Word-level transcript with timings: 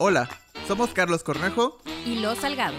Hola, 0.00 0.28
somos 0.68 0.90
Carlos 0.90 1.24
Cornejo 1.24 1.82
y 2.06 2.20
Lo 2.20 2.36
Salgado. 2.36 2.76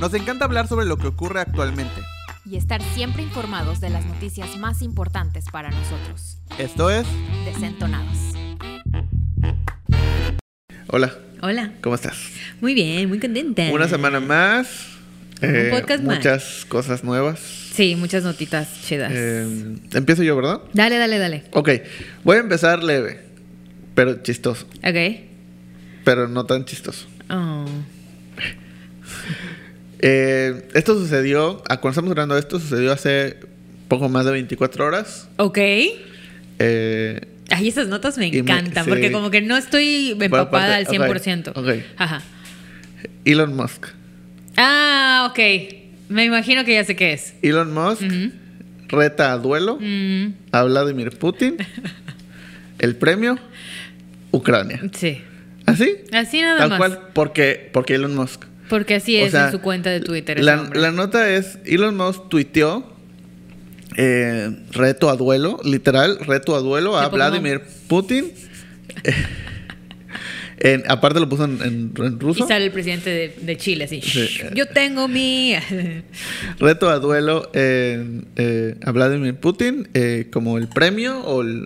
Nos 0.00 0.14
encanta 0.14 0.46
hablar 0.46 0.68
sobre 0.68 0.86
lo 0.86 0.96
que 0.96 1.06
ocurre 1.06 1.40
actualmente. 1.40 2.00
Y 2.46 2.56
estar 2.56 2.80
siempre 2.94 3.22
informados 3.22 3.78
de 3.82 3.90
las 3.90 4.06
noticias 4.06 4.56
más 4.56 4.80
importantes 4.80 5.44
para 5.52 5.68
nosotros. 5.68 6.38
Esto 6.58 6.88
es 6.88 7.06
Desentonados. 7.44 8.16
Hola. 10.88 11.12
Hola. 11.42 11.74
¿Cómo 11.82 11.94
estás? 11.94 12.16
Muy 12.62 12.72
bien, 12.72 13.06
muy 13.06 13.20
contenta. 13.20 13.64
Una 13.70 13.86
semana 13.86 14.18
más. 14.20 14.96
Un 15.42 15.54
eh, 15.54 15.68
podcast 15.70 16.02
más. 16.02 16.16
Muchas 16.16 16.64
cosas 16.64 17.04
nuevas. 17.04 17.38
Sí, 17.38 17.96
muchas 17.96 18.24
notitas 18.24 18.80
chidas. 18.80 19.12
Eh, 19.14 19.76
empiezo 19.92 20.22
yo, 20.22 20.34
¿verdad? 20.36 20.62
Dale, 20.72 20.96
dale, 20.96 21.18
dale. 21.18 21.44
Ok, 21.52 21.68
voy 22.24 22.38
a 22.38 22.40
empezar 22.40 22.82
leve, 22.82 23.20
pero 23.94 24.22
chistoso. 24.22 24.66
Ok. 24.82 25.31
Pero 26.04 26.28
no 26.28 26.44
tan 26.46 26.64
chistoso. 26.64 27.06
Oh. 27.30 27.64
Eh, 30.00 30.68
esto 30.74 30.94
sucedió, 30.98 31.62
a 31.68 31.76
cuando 31.78 31.90
estamos 31.92 32.10
grabando 32.12 32.36
esto, 32.36 32.58
sucedió 32.58 32.92
hace 32.92 33.36
poco 33.88 34.08
más 34.08 34.24
de 34.24 34.32
24 34.32 34.84
horas. 34.86 35.28
Ok. 35.36 35.58
Eh, 36.58 37.20
Ay, 37.50 37.68
esas 37.68 37.88
notas 37.88 38.18
me 38.18 38.26
encantan 38.26 38.84
sí. 38.84 38.88
porque 38.90 39.12
como 39.12 39.30
que 39.30 39.42
no 39.42 39.56
estoy 39.56 40.16
empapada 40.18 40.76
al 40.76 40.86
parte- 40.86 40.98
ok, 40.98 41.52
100%. 41.52 41.52
ok. 41.54 41.84
Ajá. 41.98 42.22
Elon 43.24 43.54
Musk. 43.54 43.86
Ah, 44.56 45.28
ok. 45.30 45.38
Me 46.08 46.24
imagino 46.24 46.64
que 46.64 46.74
ya 46.74 46.84
sé 46.84 46.96
qué 46.96 47.12
es. 47.12 47.34
Elon 47.42 47.72
Musk 47.72 48.02
reta 48.88 49.32
a 49.32 49.38
duelo 49.38 49.78
Mm, 49.80 50.32
a 50.50 50.62
Vladimir 50.64 51.10
Putin. 51.18 51.56
el 52.78 52.96
premio, 52.96 53.38
Ucrania. 54.32 54.80
sí. 54.92 55.20
¿Así? 55.72 55.96
Así 56.12 56.40
nada 56.40 56.58
Tal 56.58 56.68
más. 56.70 56.78
cual, 56.78 57.00
porque, 57.14 57.70
porque 57.72 57.94
Elon 57.94 58.14
Musk. 58.14 58.44
Porque 58.68 58.94
así 58.94 59.20
O 59.20 59.26
es 59.26 59.32
sea, 59.32 59.46
en 59.46 59.52
su 59.52 59.60
cuenta 59.60 59.90
de 59.90 60.00
Twitter. 60.00 60.42
La, 60.42 60.56
nota 60.92 61.28
es, 61.30 61.58
Elon 61.66 61.96
Musk 61.96 62.28
tuiteó 62.28 62.90
eh, 63.96 64.50
reto 64.72 65.10
a 65.10 65.16
duelo, 65.16 65.60
literal, 65.64 66.18
reto 66.20 66.54
a 66.56 66.60
duelo 66.60 66.96
a. 66.96 67.08
Vladimir 67.08 67.60
Putin. 67.88 68.32
En- 70.64 70.84
aparte 70.86 71.18
lo 71.18 71.28
puso 71.28 71.44
en, 71.44 71.60
en- 71.60 71.92
en 71.96 72.12
Y 72.14 72.18
ruso. 72.20 72.46
sale 72.46 72.66
el 72.66 72.70
presidente 72.70 73.10
de, 73.10 73.34
de 73.40 73.56
Chile 73.56 73.84
así. 73.84 74.00
Sí. 74.00 74.28
Yo 74.54 74.66
tengo 74.68 75.08
mi... 75.08 75.56
Reto 76.60 76.88
a 76.88 77.00
duelo 77.00 77.50
eh, 77.52 78.76
a 78.84 78.92
Vladimir 78.92 79.34
Putin 79.34 79.88
eh, 79.92 80.28
como 80.32 80.58
el 80.58 80.68
premio 80.68 81.18
o 81.20 81.42
el- 81.42 81.64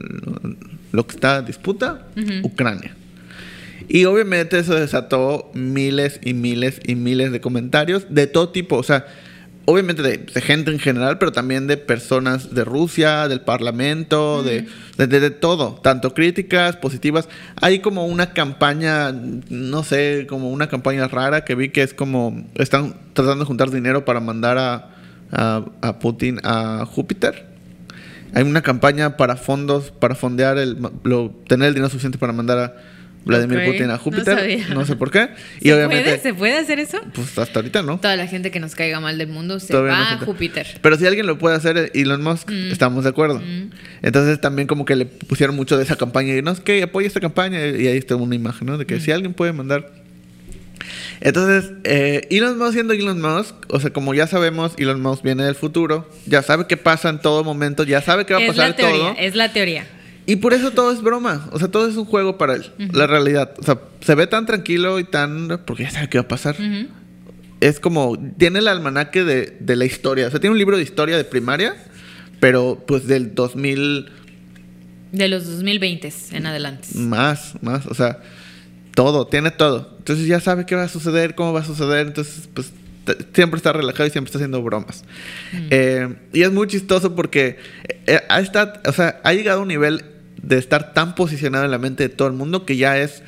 lo 0.92 1.06
que 1.06 1.14
está 1.14 1.42
disputa. 1.42 2.06
Ucrania. 2.42 2.96
Y 3.88 4.04
obviamente 4.04 4.58
eso 4.58 4.74
desató 4.74 5.50
miles 5.54 6.18
y 6.22 6.34
miles 6.34 6.80
y 6.84 6.94
miles 6.96 7.32
de 7.32 7.40
comentarios 7.40 8.06
de 8.10 8.26
todo 8.26 8.48
tipo, 8.48 8.76
o 8.76 8.82
sea, 8.82 9.06
obviamente 9.64 10.02
de, 10.02 10.18
de 10.18 10.40
gente 10.40 10.70
en 10.70 10.78
general, 10.78 11.18
pero 11.18 11.32
también 11.32 11.66
de 11.66 11.76
personas 11.76 12.54
de 12.54 12.64
Rusia, 12.64 13.28
del 13.28 13.40
Parlamento, 13.40 14.42
de, 14.42 14.66
de, 14.96 15.06
de- 15.06 15.20
de 15.20 15.30
todo, 15.30 15.80
tanto 15.82 16.14
críticas, 16.14 16.76
positivas. 16.76 17.28
Hay 17.60 17.80
como 17.80 18.06
una 18.06 18.32
campaña, 18.32 19.12
no 19.12 19.82
sé, 19.84 20.26
como 20.28 20.50
una 20.50 20.68
campaña 20.68 21.06
rara 21.08 21.44
que 21.44 21.54
vi 21.54 21.68
que 21.70 21.82
es 21.82 21.94
como, 21.94 22.44
están 22.54 22.94
tratando 23.12 23.44
de 23.44 23.46
juntar 23.48 23.70
dinero 23.70 24.04
para 24.04 24.20
mandar 24.20 24.58
a, 24.58 24.90
a, 25.32 25.64
a 25.80 25.98
Putin 25.98 26.40
a 26.44 26.84
Júpiter. 26.86 27.46
Hay 28.34 28.42
una 28.42 28.62
campaña 28.62 29.16
para 29.16 29.36
fondos, 29.36 29.90
para 29.92 30.14
fondear 30.16 30.58
el, 30.58 30.76
lo- 31.04 31.30
tener 31.48 31.68
el 31.68 31.74
dinero 31.74 31.88
suficiente 31.90 32.18
para 32.18 32.32
mandar 32.32 32.58
a 32.58 32.74
Vladimir 33.26 33.64
Putin 33.66 33.84
a 33.90 33.94
no 33.94 33.98
Júpiter. 33.98 34.38
sabía. 34.38 34.68
No, 34.68 34.86
sé 34.86 34.96
por 34.96 35.10
qué. 35.10 35.28
Y 35.60 35.64
¿Se, 35.68 35.74
obviamente, 35.74 36.04
puede? 36.04 36.18
¿Se 36.22 36.32
puede 36.34 36.58
hacer 36.58 36.78
eso? 36.78 36.98
pues 37.12 37.36
hasta 37.38 37.58
ahorita 37.58 37.82
no. 37.82 37.98
Toda 37.98 38.16
la 38.16 38.26
gente 38.26 38.50
que 38.50 38.60
nos 38.60 38.74
caiga 38.74 39.00
mal 39.00 39.18
del 39.18 39.28
mundo 39.28 39.58
se 39.60 39.68
Todavía 39.72 39.96
no 39.96 40.04
va 40.04 40.10
a. 40.12 40.18
Júpiter. 40.18 40.66
Pero 40.80 40.96
si 40.96 41.06
alguien 41.06 41.26
lo 41.26 41.36
puede 41.36 41.56
hacer, 41.56 41.90
Elon 41.94 42.22
Musk, 42.22 42.50
Mm. 42.50 42.70
estamos 42.72 43.04
de 43.04 43.10
acuerdo. 43.10 43.40
Mm. 43.40 43.70
Entonces 44.02 44.40
también 44.40 44.68
como 44.68 44.84
que 44.84 44.96
le 44.96 45.06
pusieron 45.06 45.56
mucho 45.56 45.76
de 45.76 45.82
esa 45.84 45.96
campaña 45.96 46.34
y 46.36 46.42
no 46.42 46.52
es 46.52 46.60
que 46.60 46.82
apoya 46.82 47.06
esta 47.08 47.20
campaña 47.20 47.58
y 47.66 47.86
ahí 47.88 47.98
está 47.98 48.16
una 48.16 48.34
imagen, 48.34 48.66
¿no? 48.68 48.78
De 48.78 48.84
Mm. 48.84 48.86
que 48.86 49.00
si 49.00 49.10
alguien 49.10 49.34
puede 49.34 49.52
mandar. 49.52 49.90
Entonces, 51.20 51.72
eh, 51.84 52.26
Elon 52.30 52.58
Musk 52.58 52.74
siendo 52.74 52.92
Elon 52.92 53.20
Musk, 53.20 53.54
o 53.68 53.80
sea, 53.80 53.90
como 53.90 54.14
ya 54.14 54.26
sabemos, 54.26 54.72
Elon 54.78 55.00
Musk 55.00 55.22
viene 55.22 55.44
del 55.44 55.54
futuro, 55.54 56.08
ya 56.26 56.42
sabe 56.42 56.66
qué 56.68 56.76
pasa 56.76 57.08
en 57.08 57.20
todo 57.20 57.42
momento, 57.42 57.84
ya 57.84 58.02
sabe 58.02 58.26
qué 58.26 58.34
va 58.34 58.40
a 58.40 58.42
Es 58.42 58.48
pasar 58.50 58.70
la 58.70 58.76
teoría, 58.76 58.98
todo. 58.98 59.14
es 59.18 59.34
la 59.34 59.52
teoría. 59.52 59.86
Y 60.26 60.36
por 60.36 60.52
eso 60.52 60.72
todo 60.72 60.90
es 60.92 61.02
broma, 61.02 61.48
o 61.52 61.58
sea, 61.58 61.68
todo 61.68 61.88
es 61.88 61.96
un 61.96 62.04
juego 62.04 62.36
para 62.36 62.54
él, 62.56 62.64
la 62.92 63.06
realidad. 63.06 63.54
O 63.58 63.62
sea, 63.62 63.78
se 64.00 64.14
ve 64.16 64.26
tan 64.26 64.44
tranquilo 64.44 64.98
y 64.98 65.04
tan... 65.04 65.60
porque 65.64 65.84
ya 65.84 65.90
sabe 65.90 66.08
qué 66.08 66.18
va 66.18 66.22
a 66.24 66.28
pasar. 66.28 66.56
Es 67.60 67.78
como, 67.80 68.18
tiene 68.36 68.58
el 68.58 68.68
almanaque 68.68 69.24
de, 69.24 69.56
de 69.60 69.76
la 69.76 69.84
historia, 69.84 70.26
o 70.26 70.30
sea, 70.30 70.40
tiene 70.40 70.52
un 70.52 70.58
libro 70.58 70.76
de 70.76 70.82
historia 70.82 71.16
de 71.16 71.24
primaria, 71.24 71.74
pero 72.40 72.82
pues 72.86 73.06
del 73.06 73.34
2000 73.34 74.06
De 75.12 75.28
los 75.28 75.46
2020 75.46 76.12
en 76.32 76.46
adelante. 76.46 76.88
más, 76.94 77.54
más, 77.62 77.86
o 77.86 77.94
sea, 77.94 78.18
todo, 78.94 79.26
tiene 79.28 79.50
todo. 79.52 79.94
Entonces 79.98 80.26
ya 80.26 80.40
sabe 80.40 80.66
qué 80.66 80.74
va 80.74 80.82
a 80.84 80.88
suceder, 80.88 81.34
cómo 81.34 81.52
va 81.52 81.60
a 81.60 81.64
suceder, 81.64 82.06
entonces 82.08 82.48
pues 82.52 82.72
siempre 83.32 83.56
está 83.58 83.72
relajado 83.72 84.06
y 84.06 84.10
siempre 84.10 84.28
está 84.28 84.38
haciendo 84.38 84.60
bromas. 84.62 85.04
Eh, 85.70 86.14
y 86.32 86.42
es 86.42 86.50
muy 86.50 86.66
chistoso 86.66 87.14
porque 87.14 87.58
eh, 88.06 88.20
ha, 88.28 88.40
estado- 88.40 88.72
o 88.86 88.92
sea, 88.92 89.20
ha 89.22 89.32
llegado 89.32 89.60
a 89.60 89.62
un 89.62 89.68
nivel 89.68 90.04
de 90.46 90.58
estar 90.58 90.94
tan 90.94 91.14
posicionado 91.14 91.64
en 91.64 91.70
la 91.70 91.78
mente 91.78 92.04
de 92.04 92.08
todo 92.08 92.28
el 92.28 92.34
mundo 92.34 92.64
que 92.64 92.76
ya 92.76 92.98
es 92.98 93.22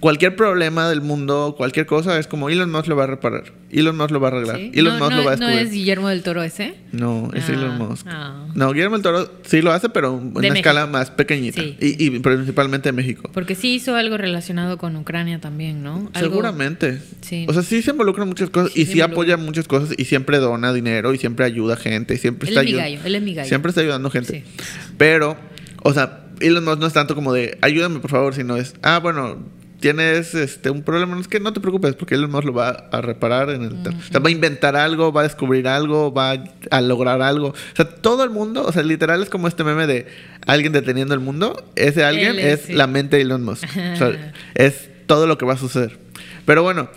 cualquier 0.00 0.36
problema 0.36 0.88
del 0.88 1.00
mundo, 1.00 1.54
cualquier 1.58 1.84
cosa, 1.86 2.20
es 2.20 2.28
como 2.28 2.50
Elon 2.50 2.70
Musk 2.70 2.86
lo 2.86 2.94
va 2.94 3.02
a 3.02 3.06
reparar, 3.08 3.52
Elon 3.68 3.96
Musk 3.96 4.12
lo 4.12 4.20
va 4.20 4.28
a 4.28 4.30
arreglar, 4.30 4.56
¿Sí? 4.58 4.70
Elon 4.74 4.96
no, 4.96 5.04
Musk 5.06 5.10
no- 5.10 5.16
lo 5.16 5.24
va 5.24 5.32
a 5.32 5.36
¿No 5.36 5.46
descubrir. 5.46 5.66
es 5.66 5.72
Guillermo 5.72 6.08
del 6.08 6.22
Toro 6.22 6.42
ese? 6.44 6.76
No, 6.92 7.30
es 7.34 7.48
Ah, 7.48 7.52
Elon 7.52 7.78
Musk. 7.78 8.06
ah. 8.08 8.46
No, 8.54 8.72
Guillermo 8.72 8.94
del 8.96 9.02
Toro 9.02 9.32
sí 9.44 9.60
lo 9.60 9.72
hace, 9.72 9.88
pero 9.88 10.16
en 10.16 10.28
una 10.28 10.40
México. 10.40 10.56
escala 10.58 10.86
más 10.86 11.10
pequeñita. 11.10 11.60
Sí. 11.60 11.76
Y, 11.80 12.04
y 12.06 12.10
principalmente 12.20 12.90
de 12.90 12.92
México. 12.92 13.28
Porque 13.34 13.56
sí 13.56 13.74
hizo 13.74 13.96
algo 13.96 14.16
relacionado 14.16 14.78
con 14.78 14.94
Ucrania 14.94 15.40
también, 15.40 15.82
¿no? 15.82 16.10
Algo- 16.14 16.30
Seguramente. 16.30 17.02
Sí. 17.22 17.46
O 17.48 17.52
sea, 17.52 17.62
sí 17.64 17.82
se 17.82 17.90
involucra 17.90 18.22
en 18.22 18.28
muchas 18.28 18.50
cosas 18.50 18.76
y 18.76 18.86
sí 18.86 19.00
apoya 19.00 19.36
muchas 19.36 19.66
cosas 19.66 19.96
y 19.98 20.04
siempre 20.04 20.38
dona 20.38 20.72
dinero 20.72 21.12
y 21.12 21.18
siempre 21.18 21.44
ayuda 21.44 21.74
a 21.74 21.76
gente 21.76 22.14
y 22.14 22.18
siempre 22.18 22.48
Él 22.48 22.54
está 22.56 22.60
es 22.60 22.66
mi 22.72 22.78
gallo, 22.78 23.00
él 23.04 23.14
es 23.16 23.22
mi 23.22 23.34
gallo. 23.34 23.48
Siempre 23.48 23.70
está 23.70 23.80
ayudando 23.80 24.10
gente. 24.10 24.44
Sí. 24.46 24.64
Pero, 24.96 25.36
o 25.82 25.92
sea, 25.92 26.20
Elon 26.40 26.64
Musk 26.64 26.78
no 26.78 26.86
es 26.86 26.92
tanto 26.92 27.14
como 27.14 27.32
de 27.32 27.58
ayúdame 27.60 28.00
por 28.00 28.10
favor, 28.10 28.34
sino 28.34 28.56
es, 28.56 28.74
ah, 28.82 28.98
bueno, 28.98 29.38
tienes 29.80 30.34
este 30.34 30.70
un 30.70 30.82
problema, 30.82 31.14
no 31.14 31.20
es 31.20 31.28
que 31.28 31.40
no 31.40 31.52
te 31.52 31.60
preocupes 31.60 31.94
porque 31.94 32.14
Elon 32.16 32.30
Musk 32.30 32.44
lo 32.44 32.52
va 32.52 32.70
a 32.90 33.00
reparar 33.00 33.50
en 33.50 33.62
el 33.62 33.72
o 33.74 34.02
sea, 34.10 34.20
va 34.20 34.28
a 34.28 34.32
inventar 34.32 34.76
algo, 34.76 35.12
va 35.12 35.20
a 35.22 35.24
descubrir 35.24 35.68
algo, 35.68 36.12
va 36.12 36.42
a 36.70 36.80
lograr 36.80 37.22
algo. 37.22 37.48
O 37.48 37.76
sea, 37.76 37.88
todo 37.88 38.24
el 38.24 38.30
mundo, 38.30 38.64
o 38.64 38.72
sea, 38.72 38.82
literal 38.82 39.22
es 39.22 39.30
como 39.30 39.48
este 39.48 39.64
meme 39.64 39.86
de 39.86 40.06
alguien 40.46 40.72
deteniendo 40.72 41.14
el 41.14 41.20
mundo, 41.20 41.70
ese 41.76 42.04
alguien 42.04 42.38
es 42.38 42.46
es, 42.46 42.60
sí. 42.66 42.72
la 42.72 42.86
mente 42.86 43.16
de 43.16 43.22
Elon 43.22 43.44
Musk. 43.44 43.64
O 43.64 43.96
sea, 43.96 44.32
es 44.54 44.90
todo 45.06 45.26
lo 45.26 45.38
que 45.38 45.46
va 45.46 45.54
a 45.54 45.58
suceder. 45.58 45.98
Pero 46.44 46.62
bueno, 46.62 46.88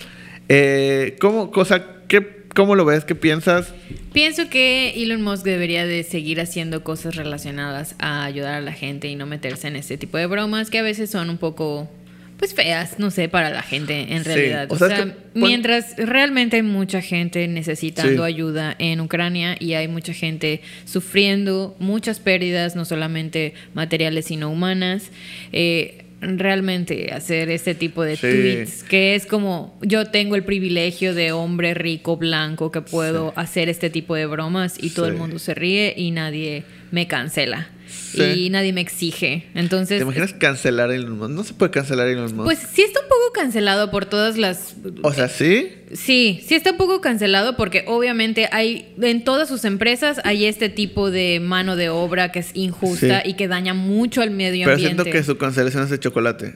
eh, 0.49 1.17
¿cómo, 1.19 1.51
cosa, 1.51 1.83
qué, 2.07 2.40
¿cómo 2.55 2.75
lo 2.75 2.85
ves? 2.85 3.05
¿Qué 3.05 3.15
piensas? 3.15 3.73
Pienso 4.13 4.49
que 4.49 4.89
Elon 5.01 5.21
Musk 5.21 5.43
debería 5.43 5.85
de 5.85 6.03
seguir 6.03 6.41
haciendo 6.41 6.83
cosas 6.83 7.15
relacionadas 7.15 7.95
a 7.99 8.25
ayudar 8.25 8.55
a 8.55 8.61
la 8.61 8.73
gente 8.73 9.07
y 9.07 9.15
no 9.15 9.25
meterse 9.25 9.67
en 9.67 9.75
ese 9.77 9.97
tipo 9.97 10.17
de 10.17 10.25
bromas 10.27 10.69
que 10.69 10.79
a 10.79 10.83
veces 10.83 11.09
son 11.09 11.29
un 11.29 11.37
poco 11.37 11.89
pues 12.37 12.55
feas, 12.55 12.97
no 12.97 13.11
sé, 13.11 13.29
para 13.29 13.51
la 13.51 13.61
gente 13.61 14.15
en 14.15 14.23
realidad. 14.25 14.65
o 14.71 14.73
O 14.73 14.77
sea, 14.79 14.87
sea, 14.87 14.97
es 14.97 15.03
que 15.05 15.11
pon- 15.11 15.41
mientras 15.47 15.95
realmente 15.95 16.55
hay 16.55 16.63
mucha 16.63 16.99
gente 16.99 17.47
necesitando 17.47 18.25
Sí. 18.25 18.33
ayuda 18.33 18.75
en 18.79 18.99
Ucrania 18.99 19.55
y 19.59 19.73
hay 19.73 19.87
mucha 19.87 20.11
gente 20.13 20.61
sufriendo 20.85 21.75
muchas 21.77 22.19
pérdidas, 22.19 22.75
no 22.75 22.83
solamente 22.83 23.53
materiales, 23.75 24.25
sino 24.25 24.49
humanas, 24.49 25.11
eh, 25.53 26.05
realmente 26.21 27.11
hacer 27.11 27.49
este 27.49 27.73
tipo 27.75 28.03
de 28.03 28.15
Sí. 28.15 28.21
tweets 28.21 28.83
que 28.83 29.15
es 29.15 29.25
como 29.25 29.77
yo 29.81 30.05
tengo 30.05 30.35
el 30.35 30.43
privilegio 30.43 31.13
de 31.15 31.31
hombre 31.31 31.73
rico 31.73 32.15
blanco 32.17 32.71
que 32.71 32.81
puedo 32.81 33.33
hacer 33.35 33.69
este 33.69 33.89
tipo 33.89 34.15
de 34.15 34.27
bromas 34.27 34.75
y 34.81 34.91
todo 34.91 35.07
el 35.07 35.15
mundo 35.15 35.39
se 35.39 35.53
ríe 35.55 35.93
y 35.97 36.11
nadie 36.11 36.63
me 36.91 37.07
cancela 37.07 37.69
Sí. 37.91 38.21
y 38.45 38.49
nadie 38.49 38.73
me 38.73 38.81
exige. 38.81 39.45
Entonces, 39.53 39.99
¿Te 39.99 40.03
imaginas 40.03 40.33
cancelar 40.33 40.91
Elon 40.91 41.17
Musk? 41.17 41.29
No 41.31 41.43
se 41.43 41.53
puede 41.53 41.71
cancelar 41.71 42.07
Elon 42.07 42.35
Musk. 42.35 42.43
pues 42.45 42.59
sí 42.73 42.81
está 42.81 42.99
un 43.01 43.07
poco 43.07 43.31
cancelado 43.33 43.89
por 43.91 44.05
todas 44.05 44.37
las 44.37 44.75
o 45.01 45.13
sea, 45.13 45.27
sí. 45.29 45.69
Sí, 45.93 46.41
sí 46.45 46.55
está 46.55 46.71
un 46.71 46.77
poco 46.77 47.01
cancelado 47.01 47.55
porque 47.57 47.83
obviamente 47.87 48.49
hay 48.51 48.93
en 49.01 49.23
todas 49.23 49.47
sus 49.49 49.65
empresas 49.65 50.19
hay 50.23 50.45
este 50.45 50.69
tipo 50.69 51.11
de 51.11 51.39
mano 51.41 51.75
de 51.75 51.89
obra 51.89 52.31
que 52.31 52.39
es 52.39 52.51
injusta 52.53 53.21
Sí. 53.23 53.29
y 53.31 53.33
que 53.35 53.47
daña 53.47 53.73
mucho 53.73 54.21
al 54.21 54.31
medio 54.31 54.65
Pero 54.65 54.75
ambiente. 54.75 55.03
siento 55.03 55.17
que 55.17 55.23
su 55.23 55.37
cancelación 55.37 55.83
es 55.83 55.89
de 55.89 55.99
chocolate. 55.99 56.55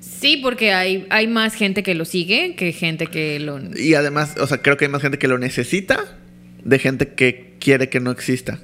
Sí, 0.00 0.36
porque 0.42 0.72
hay, 0.72 1.06
hay 1.10 1.26
más 1.28 1.54
gente 1.54 1.82
que 1.82 1.94
lo 1.94 2.04
sigue 2.04 2.54
que 2.56 2.72
gente 2.72 3.06
que 3.06 3.38
lo... 3.40 3.60
Y 3.76 3.94
además, 3.94 4.34
o 4.40 4.46
sea, 4.46 4.58
creo 4.62 4.76
que 4.76 4.84
hay 4.86 4.90
más 4.90 5.02
gente 5.02 5.18
que 5.18 5.28
lo 5.28 5.38
necesita 5.38 6.16
de 6.64 6.78
gente 6.78 7.08
que 7.14 7.54
quiere 7.60 7.88
que 7.88 8.00
no 8.00 8.10
exista. 8.10 8.58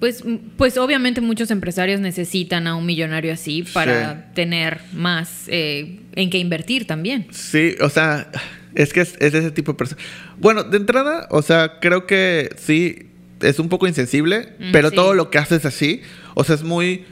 Pues, 0.00 0.24
pues 0.56 0.78
obviamente 0.78 1.20
muchos 1.20 1.50
empresarios 1.50 2.00
necesitan 2.00 2.66
a 2.66 2.74
un 2.74 2.86
millonario 2.86 3.32
así 3.34 3.62
para 3.74 4.32
tener 4.32 4.80
más 4.94 5.44
eh, 5.48 6.00
en 6.16 6.30
qué 6.30 6.38
invertir 6.38 6.86
también. 6.86 7.26
Sí, 7.30 7.76
o 7.82 7.90
sea, 7.90 8.30
es 8.74 8.92
que 8.94 9.02
es, 9.02 9.14
es 9.20 9.34
ese 9.34 9.50
tipo 9.50 9.72
de 9.72 9.78
persona. 9.78 10.00
Bueno, 10.38 10.64
de 10.64 10.78
entrada, 10.78 11.28
o 11.30 11.42
sea, 11.42 11.78
creo 11.80 12.06
que 12.06 12.48
sí, 12.56 13.10
es 13.42 13.58
un 13.58 13.68
poco 13.68 13.86
insensible, 13.86 14.54
Mm, 14.58 14.72
pero 14.72 14.88
sí. 14.88 14.96
todo 14.96 15.12
lo 15.14 15.28
que 15.30 15.36
hace 15.38 15.56
es 15.56 15.66
así. 15.66 16.00
O 16.34 16.44
sea, 16.44 16.54
es 16.54 16.62
muy... 16.62 17.04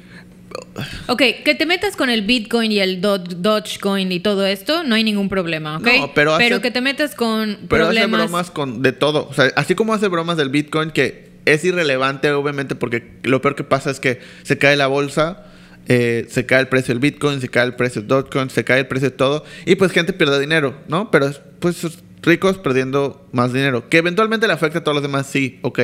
Ok, 1.09 1.23
que 1.45 1.55
te 1.55 1.67
metas 1.67 1.95
con 1.95 2.09
el 2.09 2.23
Bitcoin 2.23 2.73
y 2.73 2.79
el 2.81 3.01
Do- 3.03 3.19
Dogecoin 3.19 4.11
y 4.13 4.21
todo 4.21 4.47
esto, 4.47 4.83
no 4.83 4.95
hay 4.95 5.05
ningún 5.05 5.29
problema, 5.29 5.77
¿ok? 5.77 5.87
No, 5.99 6.15
pero 6.15 6.35
hace- 6.35 6.61
que 6.63 6.71
te 6.71 6.81
metas 6.81 7.15
con 7.15 7.59
Pero 7.69 7.85
problemas... 7.87 8.21
hace 8.21 8.29
bromas 8.31 8.51
con 8.51 8.81
de 8.83 8.93
todo. 8.93 9.29
O 9.29 9.35
sea, 9.35 9.51
así 9.57 9.75
como 9.75 9.93
hace 9.93 10.09
bromas 10.09 10.37
del 10.39 10.49
Bitcoin, 10.49 10.91
que 10.91 11.28
es 11.53 11.65
irrelevante, 11.65 12.31
obviamente, 12.33 12.75
porque 12.75 13.19
lo 13.25 13.41
peor 13.41 13.55
que 13.55 13.65
pasa 13.65 13.91
es 13.91 14.01
que 14.01 14.21
se 14.43 14.59
cae 14.59 14.77
la 14.77 14.87
bolsa, 14.87 15.47
eh, 15.87 16.27
se 16.29 16.47
cae 16.47 16.61
el 16.61 16.69
precio 16.69 16.93
del 16.95 17.01
Bitcoin, 17.01 17.41
se 17.41 17.49
cae 17.49 17.65
el 17.65 17.75
precio 17.75 18.03
del 18.03 18.09
Dogecoin, 18.09 18.51
se 18.51 18.65
cae 18.65 18.81
el 18.81 18.87
precio 18.87 19.11
de 19.11 19.17
todo, 19.17 19.45
y 19.65 19.77
pues 19.77 19.93
gente 19.93 20.13
pierde 20.13 20.39
dinero, 20.39 20.77
¿no? 20.89 21.11
Pero 21.11 21.27
es, 21.27 21.41
pues 21.61 21.83
ricos 22.23 22.59
perdiendo 22.59 23.27
más 23.33 23.53
dinero. 23.53 23.89
Que 23.89 23.99
eventualmente 23.99 24.47
le 24.47 24.53
afecta 24.53 24.81
a 24.81 24.85
todos 24.85 24.97
los 24.97 25.03
demás, 25.03 25.27
sí, 25.27 25.59
ok, 25.63 25.81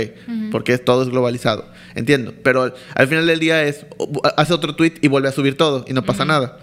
porque 0.50 0.76
todo 0.78 1.02
es 1.02 1.08
globalizado. 1.08 1.66
Entiendo. 1.94 2.34
Pero 2.42 2.62
al, 2.62 2.74
al 2.94 3.08
final 3.08 3.26
del 3.26 3.38
día 3.38 3.62
es, 3.64 3.86
hace 4.36 4.52
otro 4.52 4.74
tweet 4.76 4.94
y 5.00 5.08
vuelve 5.08 5.28
a 5.28 5.32
subir 5.32 5.56
todo, 5.56 5.84
y 5.88 5.92
no 5.92 6.04
pasa 6.04 6.24
nada. 6.24 6.58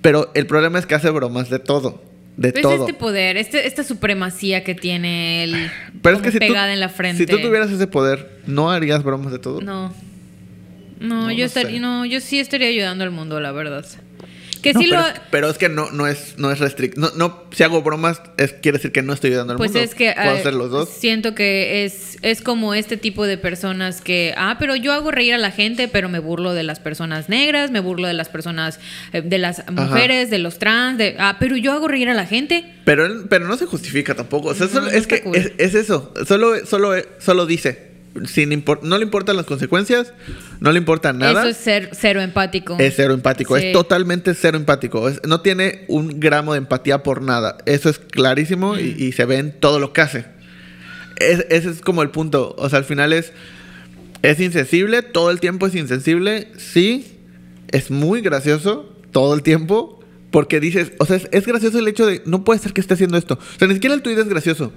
Pero 0.00 0.32
el 0.34 0.46
problema 0.46 0.78
es 0.78 0.86
que 0.86 0.94
hace 0.94 1.10
bromas 1.10 1.48
de 1.48 1.60
todo. 1.60 2.02
De 2.36 2.50
Pues 2.52 2.62
todo. 2.62 2.86
este 2.86 2.94
poder, 2.94 3.36
este, 3.36 3.66
esta 3.66 3.84
supremacía 3.84 4.64
que 4.64 4.74
tiene 4.74 5.44
él 5.44 5.70
Pero 6.00 6.16
es 6.16 6.22
que 6.22 6.30
si 6.32 6.38
tú, 6.38 6.46
pegada 6.46 6.72
en 6.72 6.80
la 6.80 6.88
frente. 6.88 7.18
si 7.18 7.26
tú 7.30 7.38
tuvieras 7.40 7.70
ese 7.70 7.86
poder, 7.86 8.40
¿no 8.46 8.70
harías 8.70 9.02
bromas 9.02 9.32
de 9.32 9.38
todo? 9.38 9.60
No. 9.60 9.92
No, 10.98 11.24
No, 11.24 11.30
yo 11.32 11.38
no 11.40 11.44
estaría, 11.44 11.72
sé. 11.72 11.80
no, 11.80 12.04
yo 12.06 12.20
sí 12.20 12.38
estaría 12.38 12.68
ayudando 12.68 13.04
al 13.04 13.10
mundo, 13.10 13.38
la 13.40 13.52
verdad. 13.52 13.84
Que 14.62 14.72
No, 14.74 14.80
sí 14.80 14.86
pero, 14.90 15.00
lo 15.02 15.08
es, 15.08 15.14
pero 15.32 15.50
es 15.50 15.58
que 15.58 15.68
no, 15.68 15.90
no 15.90 16.06
es, 16.06 16.34
no 16.38 16.52
es 16.52 16.60
restrict. 16.60 16.96
No, 16.96 17.10
no, 17.16 17.42
si 17.50 17.64
hago 17.64 17.82
bromas, 17.82 18.22
es, 18.36 18.52
quiere 18.52 18.78
decir 18.78 18.92
que 18.92 19.02
no 19.02 19.12
estoy 19.12 19.30
ayudando 19.30 19.54
al 19.54 19.56
Pues 19.56 19.72
mundo. 19.72 19.84
es 19.84 19.94
que 19.96 20.12
Puedo 20.14 20.30
ah, 20.30 20.34
hacer 20.34 20.54
los 20.54 20.70
dos. 20.70 20.88
siento 20.88 21.34
que 21.34 21.84
es, 21.84 22.16
es 22.22 22.42
como 22.42 22.72
este 22.72 22.96
tipo 22.96 23.26
de 23.26 23.38
personas 23.38 24.00
que, 24.00 24.32
ah, 24.36 24.56
pero 24.60 24.76
yo 24.76 24.92
hago 24.92 25.10
reír 25.10 25.34
a 25.34 25.38
la 25.38 25.50
gente, 25.50 25.88
pero 25.88 26.08
me 26.08 26.20
burlo 26.20 26.54
de 26.54 26.62
las 26.62 26.78
personas 26.78 27.28
negras, 27.28 27.72
me 27.72 27.80
burlo 27.80 28.06
de 28.06 28.14
las 28.14 28.28
personas, 28.28 28.78
eh, 29.12 29.20
de 29.22 29.38
las 29.38 29.64
mujeres, 29.70 30.30
de 30.30 30.38
los 30.38 30.58
trans, 30.60 30.96
de, 30.96 31.16
ah, 31.18 31.38
pero 31.40 31.56
yo 31.56 31.72
hago 31.72 31.88
reír 31.88 32.08
a 32.08 32.14
la 32.14 32.24
gente. 32.26 32.64
Pero, 32.84 33.08
pero 33.28 33.46
no 33.48 33.56
se 33.56 33.66
justifica 33.66 34.14
tampoco. 34.14 34.48
O 34.50 34.54
sea, 34.54 34.66
No, 34.68 34.72
solo- 34.72 34.86
no 34.86 34.92
es 34.92 35.06
que 35.08 35.22
cool. 35.22 35.34
es, 35.36 35.52
es 35.58 35.74
eso. 35.74 36.14
Solo, 36.26 36.64
solo, 36.66 36.94
solo 37.18 37.46
dice. 37.46 37.91
Sin 38.26 38.62
no 38.82 38.98
le 38.98 39.04
importan 39.04 39.36
las 39.36 39.46
consecuencias, 39.46 40.12
no 40.60 40.70
le 40.70 40.78
importa 40.78 41.12
nada. 41.12 41.40
Eso 41.40 41.48
es 41.48 41.56
ser 41.56 41.90
cero 41.92 42.20
empático. 42.20 42.76
Es 42.78 42.94
cero 42.96 43.14
empático, 43.14 43.58
Sí. 43.58 43.66
es 43.68 43.72
totalmente 43.72 44.34
cero 44.34 44.58
empático. 44.58 45.08
Es- 45.08 45.20
no 45.26 45.40
tiene 45.40 45.84
un 45.88 46.20
gramo 46.20 46.52
de 46.52 46.58
empatía 46.58 47.02
por 47.02 47.22
nada. 47.22 47.56
Eso 47.64 47.88
es 47.88 47.98
clarísimo 47.98 48.78
y, 48.78 48.94
y 48.98 49.12
se 49.12 49.24
ve 49.24 49.38
en 49.38 49.58
todo 49.58 49.78
lo 49.78 49.92
que 49.92 50.02
hace. 50.02 50.26
Es- 51.16 51.46
ese 51.48 51.70
es 51.70 51.80
como 51.80 52.02
el 52.02 52.10
punto. 52.10 52.54
O 52.58 52.68
sea, 52.68 52.78
al 52.78 52.84
final 52.84 53.12
es. 53.12 53.32
Es 54.22 54.38
insensible, 54.38 55.02
todo 55.02 55.30
el 55.30 55.40
tiempo 55.40 55.66
es 55.66 55.74
insensible. 55.74 56.48
Sí, 56.56 57.18
es 57.70 57.90
muy 57.90 58.20
gracioso 58.20 58.94
todo 59.10 59.34
el 59.34 59.42
tiempo. 59.42 59.98
Porque 60.30 60.60
dices, 60.60 60.92
o 60.98 61.04
sea, 61.04 61.16
es, 61.16 61.28
es 61.32 61.44
gracioso 61.46 61.78
el 61.78 61.88
hecho 61.88 62.06
de. 62.06 62.22
No 62.24 62.44
puede 62.44 62.60
ser 62.60 62.72
que 62.72 62.80
esté 62.80 62.94
haciendo 62.94 63.18
esto. 63.18 63.34
O 63.34 63.58
sea, 63.58 63.68
ni 63.68 63.74
siquiera 63.74 63.94
el 63.94 64.00
tuit 64.02 64.16
es 64.18 64.28
gracioso. 64.28 64.72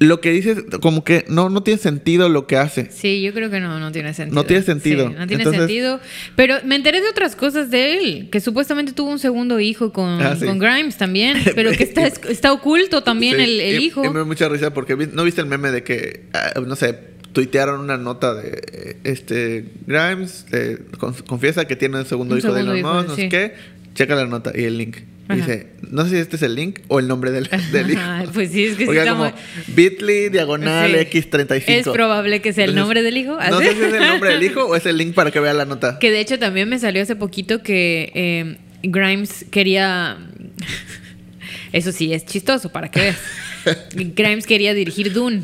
Lo 0.00 0.20
que 0.20 0.32
dices, 0.32 0.58
como 0.82 1.04
que 1.04 1.24
no, 1.28 1.48
no 1.50 1.62
tiene 1.62 1.78
sentido 1.78 2.28
lo 2.28 2.46
que 2.48 2.56
hace. 2.56 2.90
Sí, 2.90 3.22
yo 3.22 3.32
creo 3.32 3.48
que 3.48 3.60
no, 3.60 3.78
no 3.78 3.92
tiene 3.92 4.12
sentido. 4.12 4.34
No 4.34 4.44
tiene 4.44 4.62
sentido. 4.64 5.08
Sí, 5.08 5.14
no 5.16 5.26
tiene 5.28 5.42
Entonces- 5.44 5.60
sentido. 5.62 6.00
Pero 6.34 6.56
me 6.64 6.74
enteré 6.74 7.00
de 7.00 7.08
otras 7.08 7.36
cosas 7.36 7.70
de 7.70 7.96
él, 7.98 8.28
que 8.30 8.40
supuestamente 8.40 8.92
tuvo 8.92 9.10
un 9.10 9.20
segundo 9.20 9.60
hijo 9.60 9.92
con, 9.92 10.20
Ah, 10.20 10.34
sí. 10.38 10.46
con 10.46 10.58
Grimes 10.58 10.96
también, 10.96 11.38
pero 11.54 11.70
que 11.70 11.84
está, 11.84 12.06
está 12.06 12.52
oculto 12.52 13.02
también 13.04 13.36
Sí, 13.36 13.42
el, 13.44 13.60
el 13.60 13.80
y- 13.82 13.86
hijo. 13.86 14.04
Y 14.04 14.08
me 14.08 14.18
da 14.18 14.24
mucha 14.24 14.48
risa 14.48 14.74
porque 14.74 14.96
vi- 14.96 15.08
no 15.12 15.22
viste 15.22 15.40
el 15.40 15.46
meme 15.46 15.70
de 15.70 15.84
que, 15.84 16.24
ah, 16.32 16.60
no 16.66 16.74
sé, 16.74 16.98
tuitearon 17.32 17.80
una 17.80 17.96
nota 17.96 18.34
de 18.34 18.96
este 19.04 19.66
Grimes, 19.86 20.46
eh, 20.52 20.78
con- 20.98 21.14
confiesa 21.14 21.66
que 21.66 21.76
tiene 21.76 21.98
un 21.98 22.04
segundo 22.06 22.34
Un 22.34 22.40
hijo 22.40 22.52
de 22.52 22.60
Elon 22.62 22.82
Musk, 22.82 23.08
no 23.08 23.14
sé 23.16 23.28
qué. 23.28 23.54
Checa 23.94 24.16
la 24.16 24.26
nota 24.26 24.50
y 24.54 24.64
el 24.64 24.76
link. 24.76 24.96
Ajá. 25.26 25.36
dice, 25.36 25.68
no 25.90 26.04
sé 26.04 26.10
si 26.10 26.16
este 26.16 26.36
es 26.36 26.42
el 26.42 26.54
link 26.54 26.80
o 26.88 26.98
el 26.98 27.08
nombre 27.08 27.30
del, 27.30 27.48
del 27.72 27.90
hijo. 27.92 28.00
Pues 28.34 28.50
sí, 28.50 28.64
es 28.66 28.72
que 28.72 28.80
sí 28.80 28.84
Porque 28.86 29.00
está 29.00 29.12
como 29.12 29.32
bit.ly 29.68 30.28
diagonal 30.28 30.90
Sí. 30.90 31.20
X35. 31.20 31.64
Es 31.66 31.88
probable 31.88 32.42
que 32.42 32.52
sea 32.52 32.64
el 32.64 32.70
Entonces, 32.70 32.80
nombre 32.82 33.02
del 33.02 33.16
hijo. 33.16 33.38
No 33.50 33.58
sé 33.60 33.72
si 33.74 33.82
es 33.84 33.92
el 33.94 34.06
nombre 34.06 34.30
del 34.30 34.42
hijo 34.42 34.64
o 34.66 34.76
es 34.76 34.84
el 34.86 34.98
link 34.98 35.14
para 35.14 35.30
que 35.30 35.40
vea 35.40 35.54
la 35.54 35.64
nota. 35.64 35.98
Que 35.98 36.10
de 36.10 36.20
hecho 36.20 36.38
también 36.38 36.68
me 36.68 36.78
salió 36.78 37.02
hace 37.02 37.16
poquito 37.16 37.62
que 37.62 38.12
eh, 38.14 38.56
Grimes 38.82 39.46
quería. 39.50 40.18
Eso 41.72 41.90
sí, 41.90 42.12
es 42.12 42.24
chistoso 42.26 42.70
para 42.70 42.90
que 42.90 43.00
veas. 43.00 43.18
Grimes 43.94 44.46
quería 44.46 44.74
dirigir 44.74 45.12
Dune. 45.12 45.42